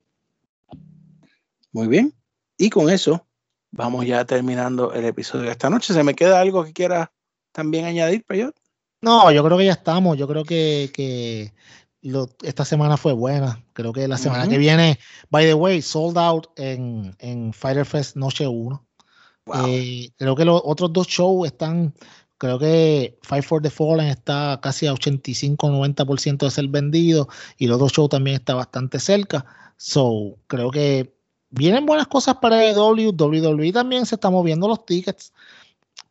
Muy 1.73 1.89
bien. 1.89 2.15
Y 2.57 2.70
con 2.70 2.89
eso, 2.89 3.27
vamos 3.70 4.07
ya 4.07 4.24
terminando 4.24 4.93
el 4.93 5.05
episodio 5.05 5.45
de 5.45 5.51
esta 5.51 5.69
noche. 5.69 5.93
¿Se 5.93 6.03
me 6.03 6.15
queda 6.15 6.41
algo 6.41 6.65
que 6.65 6.73
quiera 6.73 7.12
también 7.53 7.85
añadir, 7.85 8.24
Peyot? 8.24 8.57
No, 9.03 9.31
yo 9.31 9.45
creo 9.45 9.59
que 9.59 9.66
ya 9.66 9.73
estamos. 9.73 10.16
Yo 10.16 10.27
creo 10.27 10.45
que, 10.45 11.53
esta 12.43 12.65
semana 12.65 12.97
fue 12.97 13.12
buena. 13.12 13.62
Creo 13.74 13.93
que 13.93 14.09
la 14.09 14.16
semana 14.16 14.49
que 14.49 14.59
viene, 14.59 14.99
by 15.31 15.45
the 15.45 15.55
way, 15.55 15.83
sold 15.83 16.16
out 16.16 16.47
en, 16.57 17.15
en 17.19 17.53
Fighter 17.53 17.85
Fest 17.85 18.16
Noche 18.16 18.47
1. 18.47 18.87
Eh, 19.69 20.11
creo 20.16 20.35
que 20.35 20.45
los 20.45 20.61
otros 20.65 20.93
dos 20.93 21.07
shows 21.07 21.47
están 21.47 21.95
Creo 22.38 22.58
que 22.58 23.18
Fight 23.22 23.44
for 23.44 23.62
the 23.62 23.70
Fallen 23.70 24.08
está 24.08 24.58
casi 24.62 24.86
a 24.86 24.92
85-90% 24.92 26.38
de 26.38 26.50
ser 26.50 26.68
vendido 26.68 27.28
y 27.56 27.66
los 27.66 27.78
dos 27.78 27.92
shows 27.92 28.10
también 28.10 28.36
está 28.36 28.54
bastante 28.54 29.00
cerca. 29.00 29.46
So, 29.76 30.36
creo 30.46 30.70
que 30.70 31.14
vienen 31.50 31.86
buenas 31.86 32.08
cosas 32.08 32.36
para 32.36 32.58
WWE. 32.58 33.12
WWE 33.18 33.72
también 33.72 34.06
se 34.06 34.16
está 34.16 34.30
moviendo 34.30 34.68
los 34.68 34.84
tickets, 34.84 35.32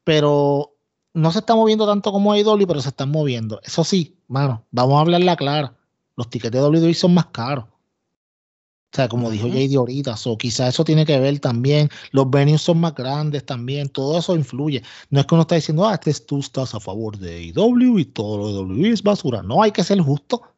pero 0.03 0.73
no 1.13 1.31
se 1.31 1.39
está 1.39 1.55
moviendo 1.55 1.87
tanto 1.87 2.11
como 2.11 2.33
AEW, 2.33 2.67
pero 2.67 2.81
se 2.81 2.89
están 2.89 3.11
moviendo. 3.11 3.61
Eso 3.63 3.83
sí, 3.83 4.17
mano, 4.27 4.65
vamos 4.71 4.97
a 4.97 5.01
hablarla 5.01 5.35
clara. 5.35 5.75
Los 6.15 6.29
tickets 6.29 6.51
de 6.51 6.61
WWE 6.61 6.93
son 6.93 7.13
más 7.13 7.27
caros. 7.27 7.65
O 8.95 8.97
sea, 8.97 9.09
como 9.09 9.29
dijo 9.29 9.49
JD 9.49 9.75
ahorita, 9.75 10.15
so, 10.15 10.37
quizás 10.37 10.69
eso 10.69 10.85
tiene 10.85 11.05
que 11.05 11.19
ver 11.19 11.37
también. 11.39 11.89
Los 12.11 12.29
venues 12.29 12.61
son 12.61 12.79
más 12.79 12.95
grandes 12.95 13.45
también, 13.45 13.89
todo 13.89 14.17
eso 14.17 14.37
influye. 14.37 14.83
No 15.09 15.19
es 15.19 15.25
que 15.25 15.35
uno 15.35 15.41
está 15.41 15.55
diciendo, 15.55 15.85
ah, 15.85 15.95
este 15.95 16.13
tú 16.25 16.39
estás 16.39 16.73
a 16.73 16.79
favor 16.79 17.17
de 17.17 17.43
IW 17.43 17.99
y 17.99 18.05
todo 18.05 18.37
lo 18.37 18.47
de 18.53 18.59
WWE 18.59 18.91
es 18.91 19.03
basura. 19.03 19.43
No, 19.43 19.61
hay 19.61 19.71
que 19.71 19.83
ser 19.83 19.99
justo. 19.99 20.54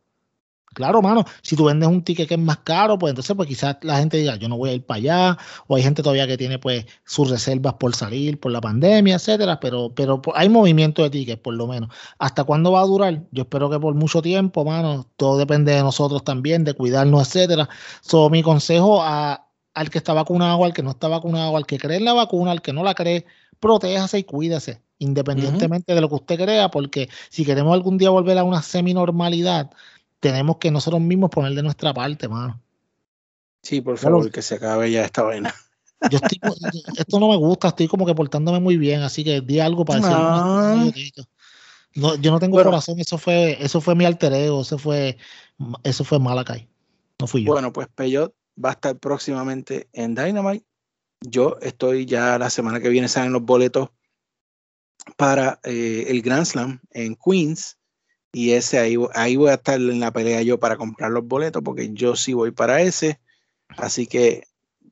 Claro, 0.73 1.02
mano, 1.02 1.26
si 1.41 1.56
tú 1.56 1.65
vendes 1.65 1.89
un 1.89 2.03
ticket 2.03 2.27
que 2.27 2.35
es 2.35 2.39
más 2.39 2.57
caro, 2.57 2.99
pues 2.99 3.11
entonces 3.11 3.35
pues 3.35 3.48
quizás 3.48 3.77
la 3.81 3.98
gente 3.98 4.18
diga, 4.18 4.35
yo 4.35 4.48
no 4.48 4.57
voy 4.57 4.69
a 4.69 4.73
ir 4.73 4.85
para 4.85 4.98
allá, 4.99 5.38
o 5.65 5.76
hay 5.76 5.81
gente 5.81 6.03
todavía 6.03 6.27
que 6.27 6.38
tiene 6.38 6.60
pues 6.60 6.85
sus 7.03 7.31
reservas 7.31 7.73
por 7.76 7.95
salir, 7.95 8.39
por 8.39 8.52
la 8.52 8.61
pandemia, 8.61 9.15
etcétera, 9.15 9.60
pero, 9.60 9.91
pero 9.95 10.22
hay 10.35 10.49
movimiento 10.49 11.02
de 11.02 11.10
tickets 11.10 11.41
por 11.41 11.56
lo 11.56 11.65
menos. 11.65 11.89
¿Hasta 12.19 12.44
cuándo 12.44 12.73
va 12.73 12.81
a 12.81 12.85
durar? 12.85 13.23
Yo 13.31 13.44
espero 13.44 13.69
que 13.72 13.80
por 13.80 13.95
mucho 13.95 14.22
tiempo, 14.22 14.64
mano, 14.65 15.07
todo 15.15 15.38
depende 15.38 15.72
de 15.72 15.81
nosotros 15.81 16.23
también, 16.23 16.64
de 16.64 16.73
cuidarnos, 16.73 17.27
etcétera. 17.27 17.68
So, 18.02 18.30
mi 18.30 18.44
consejo 18.44 19.02
a, 19.02 19.48
al 19.73 19.89
que 19.89 19.98
está 19.98 20.14
vacunado, 20.14 20.64
al 20.64 20.73
que 20.73 20.84
no 20.84 20.91
está 20.91 21.07
vacunado, 21.07 21.57
al 21.57 21.65
que 21.65 21.80
cree 21.80 21.98
en 21.98 22.06
la 22.06 22.14
vacuna, 22.14 22.52
al 22.52 22.61
que 22.61 22.73
no 22.73 22.84
la 22.84 22.94
cree, 22.94 23.26
protéjase 23.60 24.19
y 24.19 24.23
cuídese, 24.26 24.81
independientemente 24.99 25.95
de 25.95 26.02
lo 26.02 26.10
que 26.10 26.15
usted 26.15 26.35
crea, 26.38 26.69
porque 26.69 27.10
si 27.30 27.45
queremos 27.45 27.73
algún 27.73 27.98
día 27.98 28.11
volver 28.11 28.38
a 28.38 28.44
una 28.44 28.61
semi-normalidad, 28.61 29.72
tenemos 30.19 30.57
que 30.57 30.72
nosotros 30.72 31.02
mismos 31.02 31.30
poner 31.30 31.53
de 31.53 31.64
nuestra 31.64 31.94
parte, 31.94 32.27
mano. 32.27 32.61
Sí, 33.61 33.81
por 33.81 33.98
favor, 33.98 34.31
que 34.31 34.41
se 34.41 34.56
acabe 34.56 34.91
ya 34.91 35.03
esta 35.03 35.23
vaina. 35.23 35.53
Yo 36.11 36.19
estoy, 36.22 36.39
esto 36.98 37.19
no 37.19 37.30
me 37.30 37.38
gusta, 37.38 37.69
estoy 37.69 37.88
como 37.88 38.06
que 38.06 38.14
portándome 38.14 38.60
muy 38.60 38.77
bien, 38.77 39.02
así 39.02 39.23
que 39.23 39.41
di 39.41 39.60
algo 39.60 39.84
para 39.84 39.99
decir. 39.99 41.26
No. 41.95 42.15
yo 42.15 42.31
no 42.31 42.39
tengo 42.39 42.61
corazón, 42.64 42.99
eso 42.99 43.18
fue, 43.18 43.57
eso 43.64 43.81
fue 43.81 43.95
mi 43.95 44.06
alter 44.06 44.31
ego, 44.34 44.61
eso 44.61 44.77
fue, 44.77 45.18
eso 45.84 46.03
fue 46.03 46.19
Malakai. 46.19 46.68
No 47.19 47.27
fui 47.27 47.44
yo. 47.44 47.52
Bueno, 47.52 47.73
pues 47.73 47.88
Peyot 47.94 48.34
va 48.64 48.69
a 48.69 48.73
estar 48.73 48.98
próximamente 48.99 49.89
en 49.91 50.14
Dynamite. 50.14 50.65
Yo 51.22 51.57
estoy 51.61 52.06
ya 52.06 52.38
la 52.38 52.52
semana 52.52 52.80
que 52.80 52.89
viene, 52.89 53.07
salen 53.07 53.34
los 53.34 53.41
boletos 53.41 53.89
para 55.15 55.60
eh, 55.64 56.06
el 56.10 56.22
Grand 56.22 56.45
Slam 56.45 56.80
en 56.91 57.15
Queens 57.15 57.77
y 58.32 58.52
ese 58.52 58.80
ahí, 58.80 58.95
ahí 59.14 59.36
voy 59.36 59.49
a 59.49 59.56
estar 59.56 59.76
en 59.76 59.99
la 59.99 60.12
pelea 60.12 60.41
yo 60.41 60.60
para 60.60 60.78
comprar 60.78 61.12
los 61.12 61.26
boletos 61.26 61.64
porque 61.64 61.91
yo 61.94 62.16
sí 62.16 62.34
voy 62.34 62.52
para 62.52 62.82
ese. 62.82 63.20
Así 63.70 64.08
que, 64.08 64.44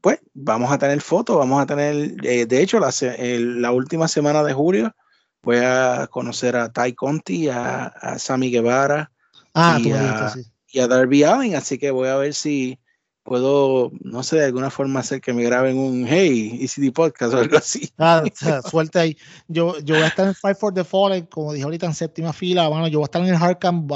pues, 0.02 0.20
vamos 0.34 0.72
a 0.72 0.78
tener 0.78 1.02
fotos, 1.02 1.38
vamos 1.38 1.62
a 1.62 1.66
tener, 1.66 2.16
eh, 2.26 2.45
de 2.45 2.62
hecho, 2.62 2.80
la, 2.80 2.94
la, 3.20 3.72
última 3.72 4.07
semana 4.07 4.44
de 4.44 4.53
julio 4.53 4.95
voy 5.41 5.57
a 5.57 6.07
conocer 6.10 6.56
a 6.56 6.72
Ty 6.72 6.94
Conti, 6.94 7.49
a, 7.49 7.86
a 7.86 8.20
Sammy 8.20 8.49
Guevara 8.49 9.12
ah, 9.53 9.78
y, 9.80 9.91
a, 9.91 10.34
y 10.68 10.80
a 10.80 10.88
Darby 10.88 11.24
Allen, 11.24 11.56
así 11.56 11.78
que 11.78 11.91
voy 11.91 12.10
a 12.10 12.16
ver 12.16 12.34
si 12.34 12.80
puedo, 13.26 13.91
no 14.02 14.22
sé, 14.22 14.38
de 14.38 14.45
alguna 14.45 14.69
forma 14.69 14.99
hacer 14.99 15.19
que 15.19 15.34
me 15.34 15.43
graben 15.43 15.77
un 15.77 16.06
Hey, 16.07 16.60
ECD 16.61 16.93
Podcast 16.93 17.34
o 17.34 17.39
algo 17.39 17.57
así. 17.57 17.91
Ah, 17.97 18.23
suerte 18.69 18.99
ahí. 18.99 19.18
Yo, 19.47 19.77
yo 19.80 19.95
voy 19.95 20.03
a 20.03 20.07
estar 20.07 20.27
en 20.27 20.35
Fight 20.35 20.57
for 20.57 20.73
the 20.73 20.84
Fallen, 20.84 21.26
como 21.26 21.52
dije 21.52 21.65
ahorita, 21.65 21.88
en 21.88 21.95
séptima 21.95 22.31
fila. 22.31 22.68
Bueno, 22.69 22.88
yo 22.88 22.99
voy 22.99 23.06
a 23.06 23.07
estar 23.07 23.22
en 23.23 23.30
el 23.30 23.38
Hardcamp. 23.38 23.91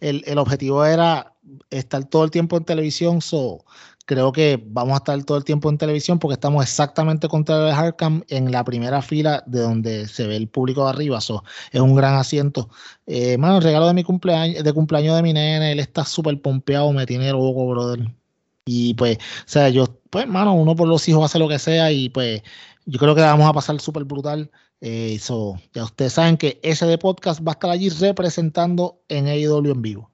El, 0.00 0.24
el 0.26 0.36
objetivo 0.36 0.84
era 0.84 1.32
estar 1.70 2.04
todo 2.04 2.24
el 2.24 2.32
tiempo 2.32 2.56
en 2.56 2.64
televisión, 2.64 3.20
so 3.22 3.64
creo 4.04 4.32
que 4.32 4.60
vamos 4.66 4.94
a 4.94 4.96
estar 4.96 5.24
todo 5.24 5.38
el 5.38 5.44
tiempo 5.44 5.70
en 5.70 5.78
televisión 5.78 6.18
porque 6.18 6.34
estamos 6.34 6.64
exactamente 6.64 7.28
contra 7.28 7.68
el 7.68 7.74
Hardcam 7.74 8.24
en 8.28 8.50
la 8.50 8.64
primera 8.64 9.00
fila 9.00 9.44
de 9.46 9.60
donde 9.60 10.08
se 10.08 10.26
ve 10.26 10.36
el 10.36 10.48
público 10.48 10.84
de 10.84 10.90
arriba. 10.90 11.20
So, 11.20 11.44
es 11.70 11.80
un 11.80 11.94
gran 11.94 12.14
asiento. 12.14 12.68
Eh, 13.06 13.38
mano, 13.38 13.58
el 13.58 13.62
regalo 13.62 13.86
de 13.86 13.94
mi 13.94 14.02
cumpleaños, 14.02 14.64
de 14.64 14.72
cumpleaños 14.72 15.14
de 15.14 15.22
mi 15.22 15.32
nene, 15.32 15.70
él 15.70 15.78
está 15.78 16.04
súper 16.04 16.40
pompeado, 16.42 16.92
me 16.92 17.06
tiene 17.06 17.30
loco, 17.30 17.68
brother. 17.68 18.21
Y 18.64 18.94
pues, 18.94 19.18
o 19.18 19.48
sea, 19.48 19.68
yo, 19.68 19.86
pues, 20.10 20.26
mano, 20.26 20.54
uno 20.54 20.76
por 20.76 20.88
los 20.88 21.08
hijos 21.08 21.24
hace 21.24 21.38
lo 21.38 21.48
que 21.48 21.58
sea 21.58 21.90
y 21.90 22.08
pues 22.08 22.42
yo 22.86 22.98
creo 22.98 23.14
que 23.14 23.20
vamos 23.20 23.48
a 23.48 23.52
pasar 23.52 23.80
súper 23.80 24.04
brutal. 24.04 24.50
Eh, 24.80 25.20
ya 25.72 25.84
ustedes 25.84 26.12
saben 26.12 26.36
que 26.36 26.58
ese 26.62 26.86
de 26.86 26.98
podcast 26.98 27.40
va 27.46 27.52
a 27.52 27.54
estar 27.54 27.70
allí 27.70 27.88
representando 27.88 29.00
en 29.08 29.28
AEW 29.28 29.72
en 29.72 29.82
vivo. 29.82 30.10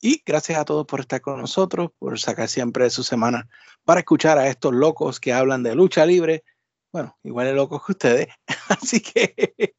Y 0.00 0.22
gracias 0.24 0.58
a 0.58 0.64
todos 0.64 0.86
por 0.86 1.00
estar 1.00 1.20
con 1.20 1.40
nosotros, 1.40 1.90
por 1.98 2.18
sacar 2.20 2.48
siempre 2.48 2.88
su 2.88 3.02
semana 3.02 3.48
para 3.84 4.00
escuchar 4.00 4.38
a 4.38 4.48
estos 4.48 4.72
locos 4.72 5.18
que 5.18 5.32
hablan 5.32 5.62
de 5.62 5.74
lucha 5.74 6.06
libre. 6.06 6.44
Bueno, 6.92 7.18
igual 7.22 7.46
de 7.46 7.54
locos 7.54 7.84
que 7.84 7.92
ustedes. 7.92 8.28
Así 8.68 9.00
que 9.00 9.74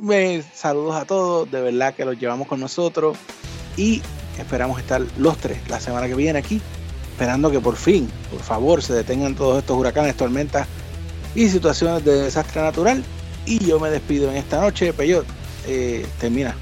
me 0.00 0.42
saludos 0.42 0.94
a 0.96 1.04
todos. 1.04 1.50
De 1.50 1.60
verdad 1.60 1.94
que 1.94 2.04
los 2.04 2.18
llevamos 2.18 2.46
con 2.46 2.60
nosotros. 2.60 3.18
Y 3.76 4.00
esperamos 4.38 4.78
estar 4.78 5.02
los 5.18 5.36
tres 5.38 5.68
la 5.68 5.80
semana 5.80 6.06
que 6.06 6.14
viene 6.14 6.38
aquí. 6.38 6.62
Esperando 7.14 7.48
que 7.48 7.60
por 7.60 7.76
fin, 7.76 8.10
por 8.28 8.40
favor, 8.40 8.82
se 8.82 8.92
detengan 8.92 9.36
todos 9.36 9.58
estos 9.58 9.78
huracanes, 9.78 10.16
tormentas 10.16 10.66
y 11.36 11.48
situaciones 11.48 12.04
de 12.04 12.22
desastre 12.22 12.60
natural. 12.60 13.04
Y 13.46 13.64
yo 13.64 13.78
me 13.78 13.88
despido 13.88 14.32
en 14.32 14.36
esta 14.36 14.60
noche. 14.60 14.92
Peyot, 14.92 15.24
eh, 15.68 16.04
termina. 16.18 16.56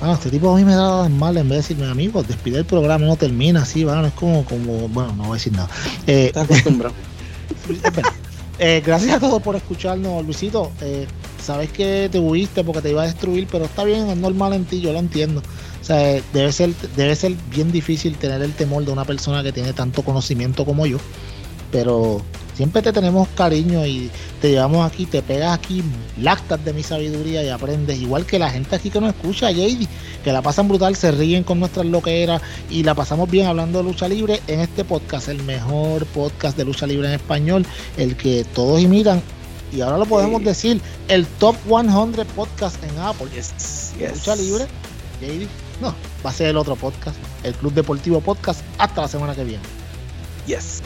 Bueno, 0.00 0.14
este 0.14 0.30
tipo 0.30 0.52
a 0.52 0.56
mí 0.56 0.64
me 0.64 0.74
da 0.74 1.08
mal 1.08 1.36
en 1.36 1.48
vez 1.48 1.50
de 1.50 1.62
decirme, 1.62 1.86
amigos, 1.86 2.26
despide 2.26 2.58
el 2.58 2.64
programa, 2.64 3.06
no 3.06 3.14
termina 3.14 3.62
así, 3.62 3.84
bueno, 3.84 4.04
es 4.04 4.12
como, 4.14 4.44
como, 4.44 4.88
bueno, 4.88 5.14
no 5.14 5.22
voy 5.22 5.30
a 5.30 5.34
decir 5.34 5.52
nada. 5.52 5.68
Eh, 6.08 6.32
acostumbrado. 6.34 6.94
eh, 8.58 8.82
gracias 8.84 9.14
a 9.14 9.20
todos 9.20 9.40
por 9.40 9.54
escucharnos, 9.54 10.24
Luisito. 10.24 10.72
Eh, 10.80 11.06
sabes 11.40 11.70
que 11.70 12.08
te 12.10 12.18
huiste 12.18 12.64
porque 12.64 12.82
te 12.82 12.90
iba 12.90 13.04
a 13.04 13.06
destruir, 13.06 13.46
pero 13.48 13.66
está 13.66 13.84
bien, 13.84 14.08
es 14.08 14.16
normal 14.16 14.54
en 14.54 14.64
ti, 14.64 14.80
yo 14.80 14.92
lo 14.92 14.98
entiendo. 14.98 15.40
O 15.84 15.86
sea, 15.86 16.18
debe 16.32 16.50
ser, 16.50 16.74
debe 16.96 17.14
ser 17.14 17.34
bien 17.50 17.70
difícil 17.70 18.16
tener 18.16 18.40
el 18.40 18.54
temor 18.54 18.86
de 18.86 18.90
una 18.90 19.04
persona 19.04 19.42
que 19.42 19.52
tiene 19.52 19.74
tanto 19.74 20.00
conocimiento 20.00 20.64
como 20.64 20.86
yo, 20.86 20.96
pero 21.70 22.22
siempre 22.54 22.80
te 22.80 22.90
tenemos 22.90 23.28
cariño 23.36 23.84
y 23.84 24.10
te 24.40 24.48
llevamos 24.48 24.90
aquí, 24.90 25.04
te 25.04 25.20
pegas 25.20 25.52
aquí, 25.52 25.84
lactas 26.18 26.64
de 26.64 26.72
mi 26.72 26.82
sabiduría 26.82 27.44
y 27.44 27.50
aprendes, 27.50 28.00
igual 28.00 28.24
que 28.24 28.38
la 28.38 28.48
gente 28.50 28.74
aquí 28.74 28.88
que 28.88 28.98
nos 28.98 29.10
escucha, 29.10 29.50
JD, 29.50 29.86
que 30.24 30.32
la 30.32 30.40
pasan 30.40 30.68
brutal, 30.68 30.96
se 30.96 31.10
ríen 31.10 31.44
con 31.44 31.60
nuestras 31.60 31.84
loqueras 31.84 32.40
y 32.70 32.82
la 32.82 32.94
pasamos 32.94 33.30
bien 33.30 33.46
hablando 33.46 33.80
de 33.80 33.84
lucha 33.84 34.08
libre 34.08 34.40
en 34.46 34.60
este 34.60 34.86
podcast, 34.86 35.28
el 35.28 35.42
mejor 35.42 36.06
podcast 36.06 36.56
de 36.56 36.64
lucha 36.64 36.86
libre 36.86 37.08
en 37.08 37.14
español, 37.16 37.66
el 37.98 38.16
que 38.16 38.46
todos 38.54 38.80
imitan. 38.80 39.20
Y 39.70 39.82
ahora 39.82 39.98
lo 39.98 40.06
podemos 40.06 40.42
decir, 40.42 40.80
el 41.08 41.26
top 41.26 41.56
100 41.66 42.26
podcast 42.34 42.82
en 42.82 42.98
Apple. 43.00 43.28
Lucha 44.14 44.34
libre, 44.34 44.64
JD. 45.20 45.63
No, 45.80 45.94
va 46.24 46.30
a 46.30 46.32
ser 46.32 46.48
el 46.48 46.56
otro 46.56 46.76
podcast, 46.76 47.16
el 47.42 47.54
Club 47.54 47.72
Deportivo 47.74 48.20
Podcast, 48.20 48.62
hasta 48.78 49.02
la 49.02 49.08
semana 49.08 49.34
que 49.34 49.44
viene. 49.44 49.62
Yes. 50.46 50.82